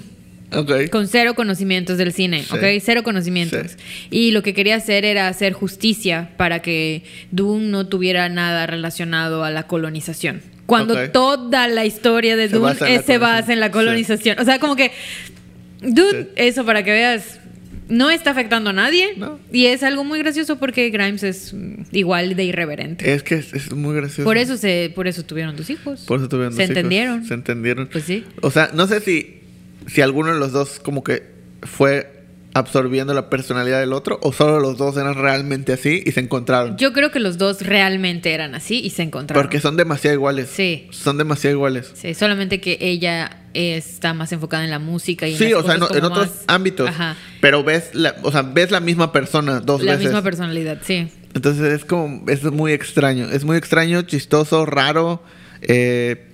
Con 0.91 1.07
cero 1.09 1.35
conocimientos 1.35 1.97
del 1.99 2.13
cine, 2.13 2.43
Sí. 2.43 2.55
¿ok? 2.55 2.83
Cero 2.83 3.03
conocimientos. 3.03 3.73
Sí. 3.73 3.77
Y 4.11 4.31
lo 4.33 4.43
que 4.43 4.53
quería 4.55 4.77
hacer 4.77 5.05
era 5.05 5.29
hacer 5.29 5.53
justicia 5.53 6.31
para 6.37 6.61
que 6.61 7.03
Dune 7.31 7.69
no 7.69 7.87
tuviera 7.87 8.29
nada 8.29 8.67
relacionado 8.67 9.45
a 9.45 9.51
la 9.51 9.65
colonización. 9.69 10.43
Cuando 10.67 11.11
toda 11.11 11.67
la 11.69 11.85
historia 11.85 12.37
de 12.37 12.49
Se 12.49 12.57
Dune 12.57 12.73
basa 12.75 13.03
se 13.03 13.19
basa 13.19 13.53
en 13.53 13.61
la 13.61 13.71
colonización. 13.71 14.39
O 14.39 14.45
sea, 14.45 14.59
como 14.59 14.77
que 14.77 14.93
Dune, 15.83 16.23
Sí. 16.23 16.29
eso 16.37 16.65
para 16.67 16.85
que 16.85 16.91
veas, 16.93 17.39
no 17.89 18.11
está 18.11 18.31
afectando 18.31 18.71
a 18.71 18.73
nadie. 18.73 19.15
No. 19.17 19.39
Y 19.53 19.67
es 19.67 19.83
algo 19.83 20.05
muy 20.05 20.19
gracioso 20.21 20.59
porque 20.59 20.91
Grimes 20.91 21.23
es 21.25 21.53
mm, 21.55 21.83
igual 21.93 22.37
de 22.37 22.45
irreverente. 22.45 23.13
Es 23.15 23.23
que 23.25 23.37
es, 23.37 23.53
es 23.53 23.73
muy 23.73 23.97
gracioso. 23.97 24.23
Por 24.25 24.37
eso 24.37 24.57
se, 24.57 24.93
por 24.95 25.09
eso 25.09 25.25
tuvieron 25.25 25.57
dos 25.57 25.71
hijos. 25.71 26.03
Por 26.07 26.19
eso 26.21 26.29
tuvieron 26.29 26.53
Se 26.53 26.63
dos 26.63 26.65
hijos. 26.67 26.77
entendieron. 26.77 27.25
Se 27.25 27.35
entendieron. 27.35 27.89
Pues 27.91 28.05
sí. 28.05 28.25
O 28.43 28.51
sea, 28.51 28.71
no 28.75 28.87
sé 28.87 29.01
si, 29.01 29.40
si 29.93 30.01
alguno 30.01 30.33
de 30.33 30.39
los 30.39 30.53
dos 30.53 30.79
como 30.81 31.03
que 31.05 31.23
fue 31.63 32.17
absorbiendo 32.53 33.15
la 33.15 33.31
personalidad 33.31 33.79
del 33.79 33.93
otro 33.93 34.19
o 34.23 34.33
solo 34.33 34.59
los 34.59 34.77
dos 34.77 34.97
eran 34.97 35.15
realmente 35.15 35.73
así 35.73 36.03
y 36.05 36.11
se 36.11 36.19
encontraron. 36.19 36.77
Yo 36.79 36.93
creo 36.93 37.13
que 37.13 37.21
los 37.21 37.39
dos 37.39 37.61
realmente 37.63 38.33
eran 38.33 38.57
así 38.57 38.81
y 38.81 38.91
se 38.91 39.03
encontraron. 39.05 39.41
Porque 39.43 39.61
son 39.61 39.77
demasiado 39.77 40.15
iguales. 40.15 40.49
Sí. 40.53 40.89
Son 40.91 41.17
demasiado 41.17 41.55
iguales. 41.55 41.93
Sí, 41.95 42.13
solamente 42.15 42.61
que 42.61 42.77
ella 42.81 43.37
está 43.55 44.15
más 44.15 44.33
enfocada 44.33 44.65
en 44.65 44.71
la 44.71 44.81
música 44.81 45.29
y 45.29 45.33
en 45.35 45.39
Sí, 45.39 45.51
las 45.51 45.63
o 45.63 45.63
sea, 45.65 45.75
en, 45.77 45.83
otros 46.05 46.11
más- 46.11 46.45
ámbitos. 46.49 46.89
Ajá. 46.89 47.17
Pero 47.41 47.63
ves 47.63 47.91
la, 47.95 48.17
o 48.23 48.33
sea, 48.33 48.43
ves 48.43 48.73
la 48.73 48.81
misma 48.81 49.13
persona 49.13 49.61
dos 49.61 49.83
La 49.85 49.93
veces. 49.93 50.07
misma 50.07 50.23
personalidad, 50.23 50.79
sí. 50.83 51.09
Entonces 51.35 51.73
es 51.73 51.85
como, 51.85 52.29
es 52.29 52.43
muy 52.43 52.73
extraño. 52.73 53.29
Es 53.31 53.45
muy 53.45 53.57
extraño, 53.59 54.03
chistoso, 54.03 54.67
raro. 54.67 55.23
eh, 55.63 56.27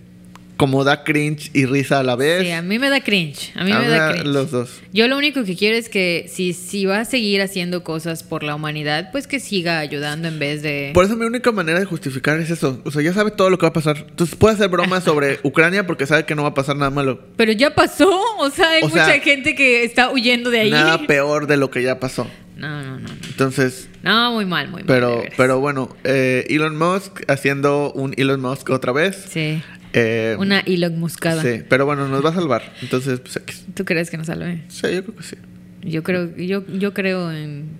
como 0.57 0.85
da 0.85 1.05
cringe 1.05 1.51
y 1.53 1.67
risa 1.67 1.99
a 2.01 2.03
la 2.03 2.17
vez. 2.17 2.43
Sí, 2.43 2.51
a 2.51 2.63
mí 2.63 2.79
me 2.79 2.89
da 2.89 3.01
cringe. 3.01 3.53
A 3.57 3.65
mí 3.65 3.73
A 3.73 3.79
me 3.81 3.89
da 3.89 4.13
cringe. 4.13 4.27
los 4.27 4.51
dos. 4.51 4.81
Yo 4.93 5.07
lo 5.09 5.17
único 5.19 5.45
que 5.45 5.55
quiero 5.57 5.77
es 5.77 5.89
que 5.89 6.27
si, 6.33 6.53
si 6.55 6.87
va 6.87 7.01
a 7.01 7.05
seguir 7.05 7.43
haciendo 7.43 7.85
cosas 7.85 8.23
por 8.23 8.43
la 8.43 8.55
humanidad, 8.55 9.11
pues 9.13 9.27
que 9.27 9.39
siga 9.41 9.79
ayudando 9.79 10.29
en 10.29 10.39
vez 10.39 10.63
de... 10.63 10.91
Por 10.95 11.05
eso 11.05 11.17
mi 11.17 11.27
única 11.27 11.53
manera 11.53 11.79
de 11.79 11.85
justificar 11.85 12.41
es 12.41 12.51
eso. 12.51 12.81
O 12.85 12.91
sea, 12.91 13.03
ya 13.03 13.13
sabe 13.13 13.31
todo 13.33 13.51
lo 13.51 13.59
que 13.59 13.63
va 13.67 13.69
a 13.71 13.73
pasar. 13.75 14.07
Entonces 14.09 14.35
puede 14.37 14.55
hacer 14.55 14.69
bromas 14.69 15.05
sobre 15.05 15.41
Ucrania 15.43 15.87
porque 15.87 16.07
sabe 16.07 16.25
que 16.25 16.35
no 16.35 16.43
va 16.43 16.49
a 16.49 16.55
pasar 16.55 16.77
nada 16.77 16.91
malo. 16.91 17.21
Pero 17.37 17.53
ya 17.53 17.75
pasó. 17.75 18.11
O 18.39 18.51
sea, 18.51 18.71
hay 18.71 18.83
O 18.83 18.89
sea, 18.91 19.07
mucha 19.07 19.21
gente 19.21 19.55
que 19.55 19.85
está 19.85 20.11
huyendo 20.11 20.51
de 20.51 20.61
ahí. 20.61 20.71
Nada 20.71 20.99
peor 21.07 21.47
de 21.47 21.57
lo 21.59 21.71
que 21.71 21.83
ya 21.83 22.01
pasó. 22.01 22.27
No, 22.57 22.83
no, 22.83 22.93
no. 22.93 22.99
no. 23.01 23.09
Entonces, 23.29 23.87
No, 24.03 24.33
muy 24.33 24.47
mal, 24.47 24.69
muy 24.69 24.83
mal. 24.83 24.87
pero, 24.87 25.23
pero 25.37 25.61
bueno, 25.61 25.95
eh, 26.05 26.47
Elon 26.49 26.75
Musk 26.79 27.21
haciendo 27.29 27.93
un 27.93 28.15
Elon 28.17 28.41
Musk 28.41 28.71
otra 28.71 28.93
vez. 28.93 29.27
Sí. 29.29 29.63
Eh, 29.93 30.37
Una 30.39 30.61
Elon 30.61 30.99
Muscada. 30.99 31.43
Sí, 31.43 31.63
pero 31.69 31.87
bueno, 31.87 32.07
nos 32.09 32.25
va 32.25 32.31
a 32.31 32.35
salvar. 32.35 32.73
Entonces, 32.83 33.21
pues 33.21 33.37
X. 33.37 33.67
¿Tú 33.75 33.85
crees 33.85 34.11
que 34.11 34.17
nos 34.19 34.27
salve? 34.27 34.63
Sí, 34.69 34.83
yo 34.95 35.03
creo 35.05 35.17
que 35.17 35.23
sí. 35.23 35.37
Yo 35.83 36.03
creo, 36.03 36.37
yo, 36.37 36.65
yo 36.67 36.93
creo 36.95 37.31
en... 37.33 37.79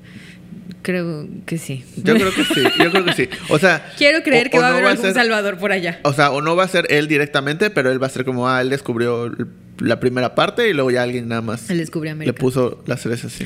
Creo 0.83 1.27
que 1.47 1.59
sí. 1.59 1.85
Yo 1.97 2.15
creo 2.15 2.33
que 2.33 2.45
sí, 2.45 2.63
yo 2.79 2.91
creo 2.93 3.05
que 3.05 3.13
sí. 3.13 3.29
O 3.49 3.59
sea, 3.59 3.93
Quiero 3.99 4.23
creer 4.23 4.47
o- 4.47 4.51
que 4.51 4.59
o 4.59 4.61
va 4.61 4.69
a 4.69 4.71
haber 4.73 4.85
algún 4.85 5.05
ser- 5.05 5.15
salvador 5.15 5.59
por 5.59 5.73
allá. 5.73 5.99
O 6.05 6.13
sea, 6.13 6.31
o 6.31 6.41
no 6.43 6.55
va 6.55 6.65
a 6.65 6.69
ser 6.69 6.87
él 6.91 7.09
directamente, 7.09 7.71
pero 7.71 7.91
él 7.91 8.01
va 8.01 8.07
a 8.07 8.11
ser 8.11 8.25
como, 8.25 8.49
ah, 8.49 8.61
él 8.61 8.71
descubrió 8.71 9.35
la 9.81 9.99
primera 10.01 10.35
parte 10.37 10.69
y 10.69 10.73
luego 10.73 10.91
ya 10.93 11.03
alguien 11.03 11.29
nada 11.29 11.43
más 11.43 11.69
Él 11.71 11.79
descubrió 11.79 12.11
le 12.11 12.13
América. 12.13 12.39
puso 12.39 12.83
la 12.87 12.97
cereza 12.97 13.27
así. 13.27 13.45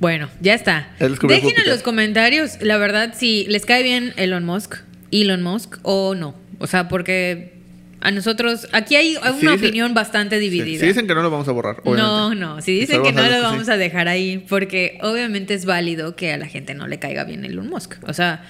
Bueno, 0.00 0.28
ya 0.40 0.54
está. 0.54 0.88
Dejen 0.98 1.52
en 1.64 1.70
los 1.70 1.82
comentarios, 1.82 2.60
la 2.60 2.76
verdad, 2.78 3.14
si 3.16 3.46
les 3.48 3.64
cae 3.64 3.82
bien 3.84 4.12
Elon 4.16 4.44
Musk, 4.44 4.74
Elon 5.12 5.42
Musk 5.42 5.76
o 5.82 6.16
no. 6.16 6.34
O 6.58 6.66
sea, 6.66 6.88
porque 6.88 7.59
a 8.00 8.10
nosotros, 8.10 8.66
aquí 8.72 8.96
hay 8.96 9.16
una 9.16 9.32
Si 9.32 9.46
dice- 9.46 9.48
opinión 9.66 9.94
bastante 9.94 10.36
Sí, 10.38 10.48
dividida. 10.48 10.80
Si 10.80 10.86
dicen 10.86 11.06
que 11.06 11.14
no 11.14 11.22
lo 11.22 11.30
vamos 11.30 11.46
a 11.48 11.52
borrar, 11.52 11.82
no, 11.84 11.90
obviamente. 11.92 12.36
no, 12.40 12.62
si 12.62 12.72
Y 12.72 12.80
dicen 12.80 13.02
que 13.02 13.12
no 13.12 13.22
lo 13.28 13.42
vamos 13.42 13.66
sí. 13.66 13.72
a 13.72 13.76
dejar 13.76 14.08
ahí, 14.08 14.44
porque 14.48 14.98
obviamente 15.02 15.54
es 15.54 15.64
válido 15.66 16.16
que 16.16 16.32
a 16.32 16.38
la 16.38 16.46
gente 16.46 16.74
no 16.74 16.86
le 16.86 16.98
caiga 16.98 17.24
bien 17.24 17.44
Elon 17.44 17.68
Musk. 17.68 17.96
O 18.08 18.12
sea, 18.14 18.42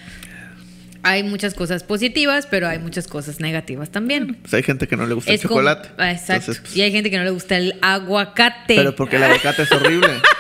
hay 1.03 1.23
muchas 1.23 1.55
cosas 1.55 1.83
positivas, 1.83 2.47
pero 2.47 2.69
hay 2.69 2.79
muchas 2.79 3.09
cosas 3.09 3.41
negativas 3.41 3.91
también. 3.91 4.35
Pues 4.43 4.53
hay 4.55 4.63
gente 4.63 4.87
que 4.87 4.97
no 4.97 5.07
le 5.07 5.15
gusta 5.15 5.33
Es 5.33 5.43
el 5.43 5.49
chocolate. 5.49 5.89
Ah, 5.97 6.13
exacto. 6.13 6.35
Entonces, 6.53 6.61
pues, 6.63 6.77
y 6.77 6.83
hay 6.83 6.93
gente 6.93 7.11
que 7.11 7.17
no 7.19 7.25
le 7.25 7.31
gusta 7.31 7.57
el 7.57 7.75
aguacate. 7.81 8.77
pero 8.77 8.95
porque 8.95 9.17
el 9.17 9.23
aguacate 9.25 9.63
es 9.63 9.73
horrible. 9.73 10.09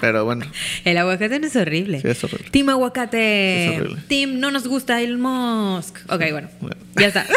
Pero 0.00 0.24
bueno. 0.24 0.46
El 0.84 0.96
aguacate 0.98 1.38
no 1.38 1.46
es 1.46 1.56
horrible. 1.56 2.00
Sí, 2.00 2.08
es 2.08 2.22
horrible. 2.24 2.50
Team 2.50 2.68
aguacate. 2.68 3.66
Es 3.74 3.80
horrible. 3.80 4.02
Team 4.08 4.40
no 4.40 4.50
nos 4.50 4.66
gusta 4.66 5.00
el 5.02 5.18
Musk. 5.18 5.98
Ok, 6.08 6.22
bueno. 6.30 6.48
Bueno. 6.60 6.76
Ya 6.98 7.06
está. 7.08 7.26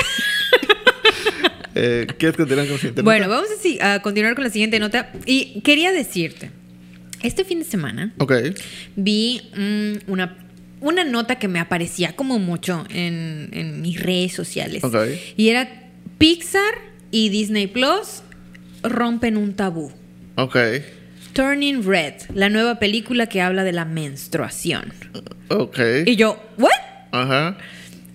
Eh, 1.75 2.07
¿Quieres 2.17 2.35
continuar 2.35 2.65
con 2.65 2.73
la 2.73 2.79
siguiente 2.79 3.01
bueno, 3.03 3.27
nota? 3.27 3.41
vamos 3.41 3.49
a, 3.81 4.01
continuar 4.01 4.35
con 4.35 4.43
la 4.43 4.49
siguiente 4.49 4.79
nota. 4.79 5.11
Y 5.25 5.61
quería 5.61 5.91
decirte, 5.93 6.51
este 7.21 7.45
fin 7.45 7.59
de 7.59 7.65
semana 7.65 8.13
Ok. 8.17 8.33
vi 8.97 9.41
mm, 9.55 10.11
una, 10.11 10.35
una 10.81 11.03
nota 11.05 11.35
que 11.37 11.47
me 11.47 11.59
aparecía 11.59 12.15
como 12.15 12.37
mucho 12.39 12.85
en, 12.89 13.49
en 13.53 13.81
mis 13.81 14.01
redes 14.01 14.33
sociales. 14.33 14.83
Ok. 14.83 14.95
Y 15.37 15.49
era 15.49 15.69
Pixar 16.17 16.73
y 17.11 17.29
Disney 17.29 17.67
Plus 17.67 18.23
rompen 18.83 19.37
un 19.37 19.53
tabú. 19.53 19.91
Ok. 20.35 20.57
Turning 21.33 21.83
Red, 21.83 22.13
la 22.33 22.49
nueva 22.49 22.75
película 22.79 23.27
que 23.27 23.41
habla 23.41 23.63
de 23.63 23.71
la 23.71 23.85
menstruación. 23.85 24.93
Ok. 25.49 25.79
Y 26.05 26.15
yo, 26.15 26.41
¿what? 26.57 26.69
Ajá. 27.11 27.57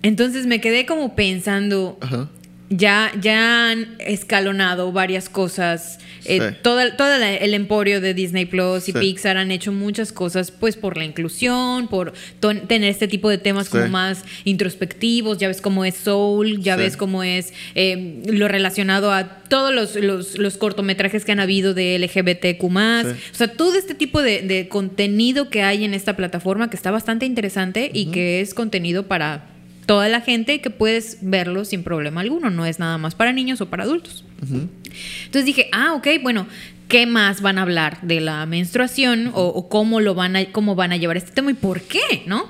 Entonces 0.03 0.45
me 0.45 0.61
quedé 0.61 0.85
como 0.85 1.15
pensando, 1.15 1.97
Ajá. 2.01 2.29
Ya, 2.69 3.11
ya 3.21 3.69
han 3.69 3.95
escalonado 3.99 4.91
varias 4.91 5.29
cosas. 5.29 5.99
Eh, 6.27 6.39
Sí. 6.41 6.55
toda, 6.63 6.97
toda 6.97 7.19
la- 7.19 7.35
el 7.35 7.53
emporio 7.53 8.01
de 8.01 8.15
Disney 8.15 8.45
Plus 8.45 8.89
y 8.89 8.93
Sí. 8.93 8.97
Pixar 8.99 9.37
han 9.37 9.51
hecho 9.51 9.71
muchas 9.71 10.11
cosas, 10.11 10.49
pues 10.49 10.75
por 10.75 10.97
la 10.97 11.05
inclusión, 11.05 11.87
por 11.87 12.13
tener 12.39 12.89
este 12.89 13.07
tipo 13.07 13.29
de 13.29 13.37
temas 13.37 13.69
como 13.69 13.87
más 13.89 14.23
introspectivos. 14.43 15.37
Ya 15.37 15.47
ves 15.47 15.61
cómo 15.61 15.85
es 15.85 15.95
Soul, 15.95 16.61
ya 16.61 16.75
ves 16.75 16.97
cómo 16.97 17.21
es 17.23 17.53
eh, 17.75 18.21
lo 18.25 18.47
relacionado 18.47 19.11
a 19.11 19.43
todos 19.47 19.73
los, 19.73 19.95
los- 19.95 20.37
los 20.39 20.57
cortometrajes 20.57 21.25
que 21.25 21.31
han 21.31 21.39
habido 21.39 21.75
de 21.75 21.95
LGBTQ. 21.99 22.63
O 23.05 23.35
sea, 23.35 23.47
todo 23.49 23.75
este 23.75 23.93
tipo 23.93 24.21
de, 24.23 24.41
de 24.41 24.67
contenido 24.67 25.49
que 25.49 25.61
hay 25.61 25.83
en 25.83 25.93
esta 25.93 26.15
plataforma 26.15 26.69
que 26.71 26.75
está 26.75 26.89
bastante 26.89 27.27
interesante 27.27 27.91
y 27.93 28.07
que 28.07 28.41
es 28.41 28.53
contenido 28.55 29.03
para 29.07 29.51
toda 29.85 30.09
la 30.09 30.21
gente 30.21 30.61
que 30.61 30.69
puedes 30.69 31.19
verlo 31.21 31.65
sin 31.65 31.83
problema 31.83 32.21
alguno. 32.21 32.49
No 32.49 32.65
es 32.65 32.79
nada 32.79 32.97
más 32.97 33.15
para 33.15 33.33
niños 33.33 33.61
o 33.61 33.69
para 33.69 33.83
adultos. 33.83 34.23
Entonces 34.41 35.45
dije, 35.45 35.69
ah, 35.71 35.93
ok, 35.93 36.07
bueno, 36.21 36.47
¿qué 36.87 37.05
más 37.05 37.41
van 37.41 37.57
a 37.57 37.63
hablar 37.63 37.99
de 38.01 38.21
la 38.21 38.45
menstruación 38.45 39.31
o, 39.33 39.47
o 39.47 39.69
cómo 39.69 39.99
lo 40.01 40.13
van 40.13 40.35
a, 40.35 40.45
cómo 40.51 40.75
van 40.75 40.91
a 40.91 40.97
llevar 40.97 41.17
este 41.17 41.31
tema 41.31 41.51
y 41.51 41.55
por 41.55 41.81
qué, 41.81 42.23
¿no? 42.27 42.45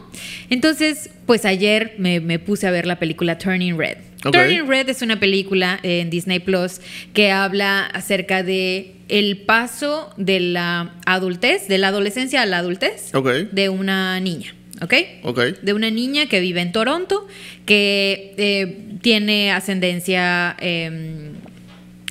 Entonces, 0.50 1.10
pues 1.26 1.46
ayer 1.46 1.96
me, 1.98 2.20
me 2.20 2.40
puse 2.40 2.68
a 2.68 2.72
ver 2.72 2.86
la 2.86 3.00
película 3.00 3.38
Turning 3.38 3.78
Red. 3.78 3.98
Turning 4.32 4.68
Red 4.68 4.90
es 4.90 5.02
una 5.02 5.20
película 5.20 5.80
en 5.84 6.10
Disney 6.10 6.40
Plus 6.40 6.82
que 7.14 7.32
habla 7.32 7.86
acerca 7.86 8.42
de 8.44 8.96
el 9.08 9.38
paso 9.38 10.12
de 10.18 10.40
la 10.40 10.96
adultez, 11.06 11.68
de 11.68 11.78
la 11.78 11.90
adolescencia 11.90 12.42
a 12.42 12.46
la 12.46 12.58
adultez 12.58 13.12
de 13.52 13.70
una 13.70 14.20
niña, 14.20 14.56
¿ok? 14.82 14.94
Ok. 15.24 15.40
de 15.62 15.74
una 15.74 15.90
niña 15.90 16.28
que 16.28 16.40
vive 16.40 16.62
en 16.62 16.72
Toronto, 16.72 17.28
que 17.66 18.34
eh, 18.38 18.98
tiene 19.02 19.52
ascendencia 19.52 20.56
eh, 20.60 21.32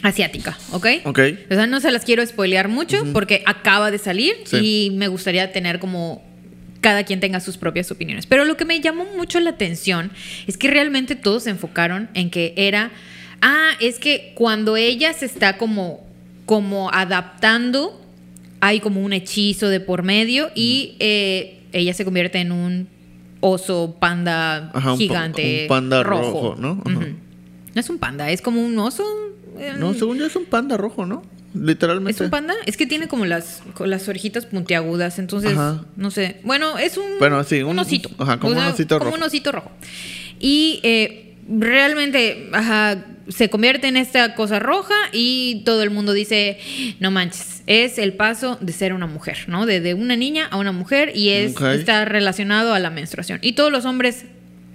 asiática, 0.03 0.57
¿ok? 0.73 0.87
Ok. 1.05 1.19
O 1.51 1.55
sea, 1.55 1.67
no 1.67 1.81
se 1.81 1.91
las 1.91 2.05
quiero 2.05 2.25
spoilear 2.27 2.69
mucho 2.69 3.05
porque 3.13 3.43
acaba 3.47 3.91
de 3.91 3.99
salir 3.99 4.35
Sí. 4.45 4.89
y 4.89 4.91
me 4.91 5.09
gustaría 5.09 5.51
tener 5.53 5.79
como 5.79 6.23
cada 6.81 7.05
quien 7.05 7.19
tenga 7.21 7.41
sus 7.41 7.57
propias 7.57 7.91
opiniones. 7.91 8.27
Pero 8.27 8.45
lo 8.45 8.59
que 8.59 8.67
me 8.67 8.79
llamó 8.81 9.07
mucho 9.17 9.41
la 9.41 9.51
atención 9.51 10.11
es 10.47 10.59
que 10.59 10.69
realmente 10.69 11.17
todos 11.17 11.45
se 11.45 11.51
enfocaron 11.51 12.11
en 12.13 12.29
que 12.29 12.53
era, 12.57 12.91
ah, 13.41 13.71
es 13.81 13.99
que 13.99 14.33
cuando 14.35 14.77
ella 14.77 15.15
se 15.15 15.25
está 15.25 15.57
como, 15.57 16.07
como 16.45 16.91
adaptando, 16.93 17.99
hay 18.61 18.81
como 18.81 19.01
un 19.01 19.15
hechizo 19.15 19.71
de 19.71 19.81
por 19.81 20.03
medio 20.03 20.51
y 20.55 20.97
eh, 20.99 21.61
ella 21.75 21.93
se 21.95 22.05
convierte 22.05 22.39
en 22.39 22.53
un 22.53 22.89
oso 23.41 23.97
panda 24.01 24.71
Ajá, 24.73 24.97
gigante 24.97 25.63
un 25.63 25.69
panda 25.69 26.03
rojo, 26.03 26.23
rojo, 26.23 26.57
¿no? 26.59 26.83
Ajá. 26.87 27.07
No 27.75 27.81
es 27.81 27.91
un 27.91 27.99
panda, 27.99 28.31
es 28.31 28.41
como 28.41 28.65
un 28.65 28.79
oso. 28.79 29.05
eh, 29.59 29.75
No, 29.79 29.93
según 29.95 30.17
yo 30.19 30.25
es 30.27 30.35
un 30.37 30.47
panda 30.47 30.77
rojo, 30.77 31.05
¿no? 31.07 31.23
Literalmente. 31.55 32.13
¿Es 32.13 32.21
un 32.21 32.31
panda? 32.31 32.55
Es 32.67 32.77
que 32.77 32.87
tiene 32.87 33.07
como 33.07 33.27
las, 33.27 33.63
las 33.81 34.09
orejitas 34.09 34.47
puntiagudas, 34.47 35.19
entonces, 35.19 35.53
Ajá. 35.53 35.85
no 35.97 36.11
sé. 36.11 36.41
Bueno, 36.45 36.79
es 36.79 36.97
un, 36.97 37.05
Bueno, 37.21 37.45
sí, 37.45 37.63
un- 37.63 37.79
osito. 37.79 38.09
ajá, 38.19 38.39
como 38.41 38.53
un 38.55 38.59
osito 38.59 38.99
Como 38.99 39.11
rojo. 39.11 39.17
un 39.19 39.23
osito 39.25 39.53
rojo. 39.53 39.71
Y 40.41 40.81
eh, 40.83 41.37
realmente, 41.49 42.49
ajá, 42.53 43.05
se 43.29 43.49
convierte 43.51 43.89
en 43.89 43.97
esta 43.97 44.35
cosa 44.35 44.59
roja 44.59 44.95
y 45.13 45.63
todo 45.65 45.83
el 45.83 45.91
mundo 45.91 46.13
dice, 46.13 46.59
no 47.01 47.11
manches, 47.11 47.63
es 47.67 47.99
el 47.99 48.13
paso 48.13 48.59
de 48.61 48.73
ser 48.73 48.93
una 48.93 49.07
mujer, 49.07 49.39
¿no? 49.47 49.65
De, 49.67 49.81
de 49.81 49.95
una 49.95 50.17
niña 50.17 50.47
a 50.51 50.57
una 50.59 50.73
mujer 50.73 51.13
y 51.15 51.31
es, 51.31 51.55
está 51.81 52.05
relacionado 52.05 52.75
a 52.75 52.79
la 52.79 52.91
menstruación. 52.91 53.39
Y 53.43 53.53
todos 53.53 53.73
los 53.73 53.85
hombres 53.85 54.25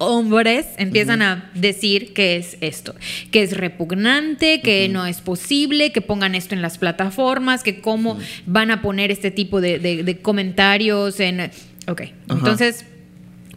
hombres 0.02 0.66
empiezan 0.78 1.22
a 1.22 1.52
decir 1.56 2.14
que 2.14 2.38
es 2.38 2.58
esto, 2.62 2.96
que 3.32 3.44
es 3.44 3.56
repugnante, 3.58 4.62
que 4.62 4.88
no 4.88 5.06
es 5.06 5.20
posible, 5.20 5.92
que 5.92 6.00
pongan 6.02 6.36
esto 6.36 6.56
en 6.56 6.62
las 6.62 6.78
plataformas, 6.78 7.64
que 7.64 7.82
cómo 7.82 8.18
van 8.46 8.72
a 8.72 8.82
poner 8.82 9.12
este 9.12 9.30
tipo 9.30 9.60
de, 9.60 9.78
de- 9.80 10.04
de 10.04 10.18
comentarios 10.20 11.20
en... 11.20 11.52
Ok, 11.88 12.04
entonces, 12.30 12.86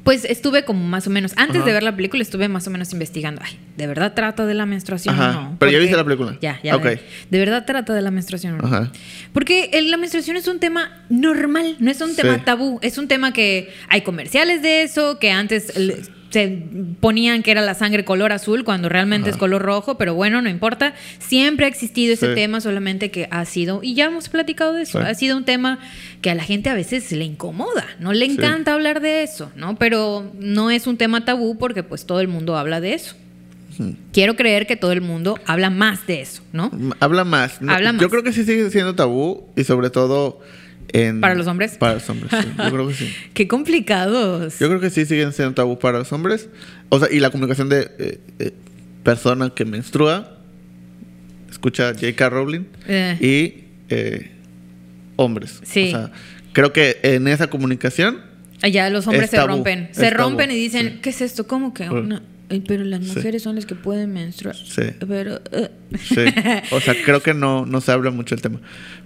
pues 0.04 0.24
estuve 0.24 0.64
como 0.64 0.84
más 0.86 1.06
o 1.06 1.10
menos, 1.10 1.32
antes 1.36 1.58
Ajá. 1.58 1.66
de 1.66 1.72
ver 1.72 1.82
la 1.82 1.94
película 1.94 2.22
estuve 2.22 2.48
más 2.48 2.66
o 2.66 2.70
menos 2.70 2.92
investigando, 2.92 3.40
ay, 3.44 3.58
¿de 3.76 3.86
verdad 3.86 4.14
trata 4.14 4.46
de 4.46 4.54
la 4.54 4.66
menstruación 4.66 5.14
Ajá, 5.14 5.30
o 5.38 5.42
no? 5.42 5.56
pero 5.58 5.70
ya 5.70 5.78
viste 5.78 5.96
la 5.96 6.04
película. 6.04 6.36
Ya, 6.40 6.60
ya. 6.62 6.76
Ok. 6.76 6.84
la 6.84 6.90
vi. 6.92 7.00
¿De 7.30 7.38
verdad 7.38 7.64
trata 7.64 7.94
de 7.94 8.02
la 8.02 8.10
menstruación 8.10 8.54
o 8.54 8.58
no? 8.58 8.66
Ajá. 8.66 8.90
Porque 9.32 9.70
la 9.84 9.96
menstruación 9.96 10.36
es 10.36 10.48
un 10.48 10.58
tema 10.58 11.04
normal, 11.08 11.76
no 11.78 11.90
es 11.90 12.00
un 12.00 12.16
tema 12.16 12.44
tabú, 12.44 12.78
es 12.82 12.98
un 12.98 13.08
tema 13.08 13.32
que 13.32 13.72
hay 13.88 14.02
comerciales 14.02 14.62
de 14.62 14.82
eso, 14.82 15.18
que 15.18 15.30
antes 15.30 15.72
se 16.32 16.58
ponían 17.00 17.42
que 17.44 17.50
era 17.52 17.60
la 17.62 17.74
sangre 17.74 18.04
color 18.04 18.32
azul 18.32 18.64
cuando 18.64 18.88
realmente 18.88 19.28
Ajá. 19.28 19.36
es 19.36 19.38
color 19.38 19.62
rojo, 19.62 19.96
pero 19.98 20.14
bueno, 20.14 20.42
no 20.42 20.48
importa. 20.48 20.94
Siempre 21.20 21.66
ha 21.66 21.68
existido 21.68 22.14
ese 22.14 22.30
Sí. 22.30 22.34
tema, 22.34 22.60
solamente 22.60 23.10
que 23.10 23.28
ha 23.30 23.44
sido, 23.44 23.80
y 23.82 23.94
ya 23.94 24.06
hemos 24.06 24.28
platicado 24.28 24.72
de 24.72 24.82
eso, 24.82 24.98
Sí. 25.00 25.06
ha 25.06 25.14
sido 25.14 25.36
un 25.36 25.44
tema 25.44 25.78
que 26.22 26.30
a 26.30 26.34
la 26.34 26.42
gente 26.42 26.70
a 26.70 26.74
veces 26.74 27.12
le 27.12 27.24
incomoda, 27.24 27.84
no 28.00 28.12
le 28.12 28.26
Sí. 28.26 28.32
encanta 28.32 28.72
hablar 28.74 29.00
de 29.00 29.22
eso, 29.22 29.52
¿no? 29.56 29.76
Pero 29.76 30.32
no 30.40 30.70
es 30.70 30.86
un 30.86 30.96
tema 30.96 31.24
tabú 31.24 31.58
porque 31.58 31.82
pues 31.82 32.06
todo 32.06 32.20
el 32.20 32.28
mundo 32.28 32.56
habla 32.56 32.80
de 32.80 32.94
eso. 32.94 33.14
Quiero 34.12 34.36
creer 34.36 34.66
que 34.66 34.76
todo 34.76 34.92
el 34.92 35.00
mundo 35.00 35.38
habla 35.46 35.70
más 35.70 36.06
de 36.06 36.20
eso, 36.20 36.42
¿no? 36.52 36.70
Habla 37.00 37.24
más. 37.24 37.60
No, 37.62 37.72
Habla 37.72 37.90
Yo 37.92 37.96
más. 37.96 38.06
creo 38.08 38.22
que 38.22 38.32
sí 38.32 38.44
sigue 38.44 38.70
siendo 38.70 38.94
tabú 38.94 39.46
y 39.56 39.64
sobre 39.64 39.88
todo 39.90 40.40
en... 40.92 41.20
¿Para 41.20 41.34
los 41.34 41.46
hombres? 41.46 41.76
Para 41.78 41.94
los 41.94 42.08
hombres, 42.10 42.30
sí. 42.30 42.48
Yo 42.56 42.70
creo 42.70 42.88
que 42.88 42.94
sí. 42.94 43.14
Qué 43.34 43.48
complicados. 43.48 44.58
Yo 44.58 44.68
creo 44.68 44.80
que 44.80 44.90
sí 44.90 45.04
siguen 45.06 45.32
siendo 45.32 45.54
tabú 45.54 45.78
para 45.78 45.98
los 45.98 46.12
hombres. 46.12 46.48
O 46.88 46.98
sea, 46.98 47.08
y 47.10 47.20
la 47.20 47.30
comunicación 47.30 47.68
de 47.68 47.90
eh, 47.98 48.20
eh, 48.38 48.52
persona 49.02 49.50
que 49.54 49.64
menstrua, 49.64 50.38
escucha 51.50 51.92
J.K. 51.94 52.28
Rowling, 52.30 52.64
Eh. 52.86 53.16
y 53.20 53.64
eh, 53.94 54.30
hombres. 55.16 55.60
Sí. 55.64 55.88
O 55.88 55.90
sea, 55.98 56.12
creo 56.52 56.72
que 56.72 56.98
en 57.02 57.28
esa 57.28 57.48
comunicación... 57.48 58.20
Allá 58.62 58.88
los 58.90 59.06
hombres 59.06 59.24
Es 59.24 59.30
se 59.30 59.36
tabú, 59.36 59.48
rompen. 59.48 59.88
Se 59.92 60.10
tabú, 60.10 60.30
rompen 60.30 60.50
y 60.52 60.54
dicen, 60.54 60.92
sí. 60.94 60.98
¿qué 61.02 61.10
es 61.10 61.20
esto? 61.20 61.46
¿Cómo 61.46 61.74
que 61.74 61.88
una? 61.90 62.22
Pero 62.60 62.84
las 62.84 63.04
Sí. 63.04 63.16
mujeres 63.16 63.42
son 63.42 63.56
las 63.56 63.66
que 63.66 63.74
pueden 63.74 64.12
menstruar. 64.12 64.56
Sí. 64.56 64.82
Pero... 65.08 65.40
eh. 65.52 65.70
Sí. 66.02 66.24
O 66.70 66.80
sea, 66.80 66.94
creo 67.04 67.22
que 67.22 67.34
no, 67.34 67.66
no 67.66 67.80
se 67.80 67.92
habla 67.92 68.10
mucho 68.10 68.34
el 68.34 68.42
tema. 68.42 68.60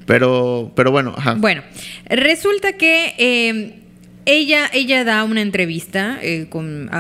Pero, 0.07 0.73
pero 0.77 0.91
bueno, 0.91 1.15
ajá. 1.17 1.35
Bueno, 1.35 1.63
resulta 2.09 2.75
que 2.75 3.15
eh, 3.19 3.81
ella, 4.25 4.71
ella 4.73 5.05
da 5.05 5.25
una 5.25 5.41
entrevista 5.43 6.19
eh, 6.23 6.47
con 6.49 6.91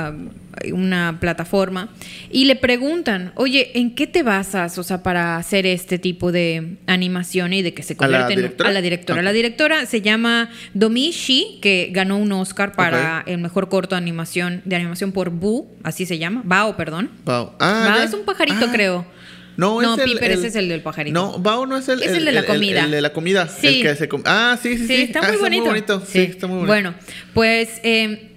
una 0.72 1.18
plataforma 1.20 1.90
y 2.30 2.46
le 2.46 2.56
preguntan, 2.56 3.32
oye, 3.36 3.72
¿en 3.78 3.94
qué 3.94 4.06
te 4.06 4.22
basas, 4.22 4.78
o 4.78 4.82
sea, 4.82 5.02
para 5.02 5.36
hacer 5.36 5.66
este 5.66 5.98
tipo 5.98 6.32
de 6.32 6.76
animación 6.86 7.52
y 7.52 7.62
de 7.62 7.75
que 7.75 7.82
se 7.82 7.96
¿A 7.98 8.08
la 8.08 8.26
directora? 8.28 8.70
a 8.70 8.72
la 8.72 8.80
directora? 8.80 9.20
Ok. 9.20 9.25
La 9.25 9.32
directora 9.32 9.86
se 9.86 10.00
llama 10.00 10.50
Domi 10.75 11.10
Shi, 11.10 11.58
que 11.60 11.90
ganó 11.92 12.18
un 12.18 12.32
Oscar 12.32 12.72
para 12.72 13.20
Ok. 13.20 13.28
el 13.28 13.38
mejor 13.38 13.68
corto 13.68 13.94
de 13.94 13.98
animación, 14.02 14.62
de 14.64 14.76
animación 14.76 15.12
por 15.12 15.30
Boo, 15.30 15.68
así 15.82 16.06
se 16.06 16.18
llama, 16.18 16.42
Bao, 16.44 16.76
perdón. 16.76 17.10
Bao. 17.25 17.54
Ah, 17.60 17.92
Bao 17.94 18.02
es 18.02 18.12
un 18.14 18.25
pajarito, 18.25 18.66
Ah. 18.66 18.72
creo. 18.72 19.16
No, 19.58 19.80
No, 19.80 19.94
es 19.94 20.00
el, 20.00 20.12
Piper, 20.12 20.32
el- 20.32 20.38
ese 20.38 20.48
es 20.48 20.56
el 20.56 20.68
del 20.68 20.82
pajarito. 20.82 21.14
No, 21.18 21.38
Bao 21.38 21.64
no 21.64 21.78
es 21.78 21.88
el, 21.88 22.02
Es 22.02 22.12
el 22.12 22.26
de 22.26 22.32
la 22.32 22.44
comida. 22.44 22.84
El, 22.84 22.90
de 22.90 23.00
la 23.00 23.14
comida. 23.14 23.48
Sí. 23.48 23.68
El 23.80 23.82
que 23.82 23.94
se 23.96 24.06
com- 24.06 24.20
ah, 24.26 24.58
sí, 24.62 24.76
sí, 24.76 24.86
sí. 24.86 24.86
Sí, 24.86 25.02
está 25.04 25.20
Ah, 25.22 25.28
muy 25.32 25.60
bonito. 25.60 26.02
Sí. 26.06 26.18
está 26.20 26.46
muy 26.46 26.56
bonito. 26.56 26.66
Bueno, 26.72 26.94
pues 27.32 27.80
eh, 27.82 28.32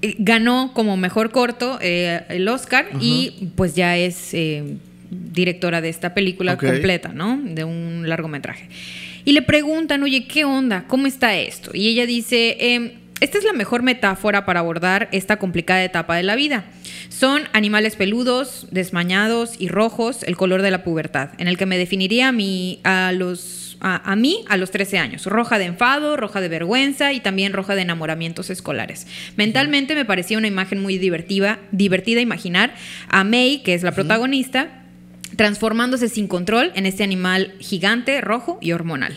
ganó 0.00 0.72
como 0.74 0.96
mejor 0.96 1.30
corto 1.30 1.78
eh, 1.80 2.22
el 2.28 2.48
Oscar 2.48 2.86
y 3.00 3.50
pues 3.56 3.74
ya 3.74 3.96
es 3.96 4.32
eh, 4.32 4.76
directora 5.10 5.80
de 5.80 5.88
esta 5.88 6.14
película 6.14 6.56
completa, 6.56 7.08
¿no? 7.08 7.40
De 7.42 7.64
un 7.64 8.08
largometraje. 8.08 8.68
Y 9.24 9.32
le 9.32 9.42
preguntan, 9.42 10.02
oye, 10.02 10.26
¿qué 10.26 10.44
onda? 10.44 10.84
¿Cómo 10.86 11.06
está 11.06 11.36
esto? 11.36 11.70
Y 11.74 11.88
ella 11.88 12.06
dice, 12.06 12.56
em, 12.60 12.92
esta 13.20 13.38
es 13.38 13.44
la 13.44 13.52
mejor 13.52 13.82
metáfora 13.82 14.46
para 14.46 14.60
abordar 14.60 15.08
esta 15.12 15.38
complicada 15.38 15.82
etapa 15.82 16.16
de 16.16 16.22
la 16.22 16.36
vida. 16.36 16.64
Son 17.08 17.42
animales 17.52 17.96
peludos, 17.96 18.68
desmañados 18.70 19.56
y 19.58 19.68
rojos, 19.68 20.22
el 20.22 20.36
color 20.36 20.62
de 20.62 20.70
la 20.70 20.84
pubertad, 20.84 21.30
en 21.38 21.48
el 21.48 21.58
que 21.58 21.66
me 21.66 21.78
definiría 21.78 22.28
a, 22.28 22.32
mi, 22.32 22.80
a 22.84 23.12
los 23.12 23.67
a, 23.80 24.10
a 24.12 24.16
mí 24.16 24.44
a 24.48 24.56
los 24.56 24.70
13 24.70 24.98
años. 24.98 25.26
Roja 25.26 25.58
de 25.58 25.66
enfado, 25.66 26.16
roja 26.16 26.40
de 26.40 26.48
vergüenza 26.48 27.12
y 27.12 27.20
también 27.20 27.52
roja 27.52 27.74
de 27.74 27.82
enamoramientos 27.82 28.50
escolares. 28.50 29.06
Mentalmente 29.36 29.94
me 29.94 30.04
parecía 30.04 30.38
una 30.38 30.48
imagen 30.48 30.80
muy 30.82 30.98
divertida, 30.98 31.58
divertida 31.72 32.20
imaginar 32.20 32.74
a 33.08 33.24
May, 33.24 33.62
que 33.62 33.74
es 33.74 33.82
la 33.82 33.92
protagonista, 33.92 34.68
transformándose 35.36 36.08
sin 36.08 36.26
control 36.26 36.72
en 36.74 36.86
este 36.86 37.04
animal 37.04 37.54
gigante, 37.60 38.20
rojo 38.22 38.58
y 38.62 38.72
hormonal. 38.72 39.14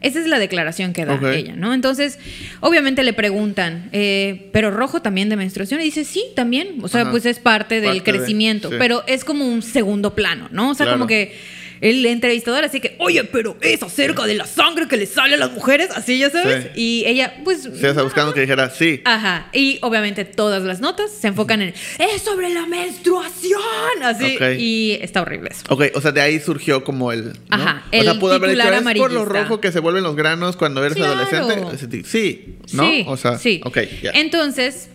Esa 0.00 0.18
es 0.20 0.26
la 0.26 0.38
declaración 0.38 0.92
que 0.94 1.04
da 1.04 1.18
ella, 1.34 1.54
¿no? 1.56 1.74
Entonces, 1.74 2.18
obviamente 2.60 3.02
le 3.04 3.12
preguntan, 3.12 3.90
eh, 3.92 4.48
¿pero 4.52 4.70
rojo 4.70 5.02
también 5.02 5.28
de 5.28 5.36
menstruación? 5.36 5.80
Y 5.80 5.84
dice, 5.84 6.04
sí, 6.04 6.24
también. 6.34 6.78
O 6.82 6.88
sea, 6.88 7.02
Ajá. 7.02 7.10
pues 7.10 7.26
es 7.26 7.38
parte 7.38 7.80
del 7.80 7.94
de- 7.98 8.02
crecimiento, 8.02 8.70
sí. 8.70 8.76
pero 8.78 9.04
es 9.06 9.24
como 9.24 9.46
un 9.46 9.62
segundo 9.62 10.14
plano, 10.14 10.48
¿no? 10.50 10.70
O 10.70 10.74
sea, 10.74 10.86
Claro. 10.86 10.98
como 10.98 11.06
que 11.06 11.36
el 11.82 12.06
entrevistador 12.06 12.64
así 12.64 12.80
que, 12.80 12.94
oye, 12.98 13.24
pero 13.24 13.56
es 13.60 13.82
acerca 13.82 14.24
de 14.24 14.34
la 14.34 14.46
sangre 14.46 14.86
que 14.88 14.96
le 14.96 15.04
sale 15.06 15.34
a 15.34 15.36
las 15.36 15.50
mujeres, 15.52 15.90
así 15.94 16.18
ya 16.18 16.30
sabes. 16.30 16.68
Sí. 16.74 16.80
Y 16.80 17.04
ella, 17.06 17.34
pues... 17.44 17.62
Sí, 17.62 17.84
o 17.84 17.92
sea, 17.92 18.02
buscando 18.04 18.32
que 18.32 18.40
dijera 18.40 18.70
sí. 18.70 19.02
Ajá, 19.04 19.48
y 19.52 19.78
obviamente 19.82 20.24
todas 20.24 20.62
las 20.62 20.80
notas 20.80 21.10
se 21.10 21.26
enfocan 21.28 21.60
en 21.60 21.74
es 21.98 22.22
sobre 22.22 22.48
la 22.54 22.66
menstruación, 22.66 23.60
así, 24.02 24.38
y 24.58 24.98
está 25.02 25.22
horrible 25.22 25.50
eso. 25.52 25.64
Ok, 25.68 25.86
o 25.94 26.00
sea, 26.00 26.12
de 26.12 26.20
ahí 26.20 26.40
surgió 26.40 26.84
como 26.84 27.12
el. 27.12 27.24
¿no? 27.26 27.32
Ajá, 27.50 27.84
o 27.86 27.90
sea, 27.90 28.12
el 28.12 28.18
pudo 28.18 28.34
haber 28.34 28.50
dicho, 28.50 28.62
titular 28.62 28.74
es 28.74 28.82
por 28.82 28.96
lo 29.12 29.20
amarillista". 29.20 29.42
rojo 29.42 29.60
que 29.60 29.72
se 29.72 29.80
vuelven 29.80 30.02
los 30.04 30.16
granos 30.16 30.56
cuando 30.56 30.84
eres 30.84 30.96
Claro. 30.96 31.20
adolescente. 31.20 32.04
Sí, 32.04 32.54
¿no? 32.72 32.84
Sí, 32.84 33.04
o 33.08 33.16
sea, 33.16 33.38
sí. 33.38 33.60
ok, 33.64 33.78
ya. 34.02 34.10
Entonces, 34.14 34.88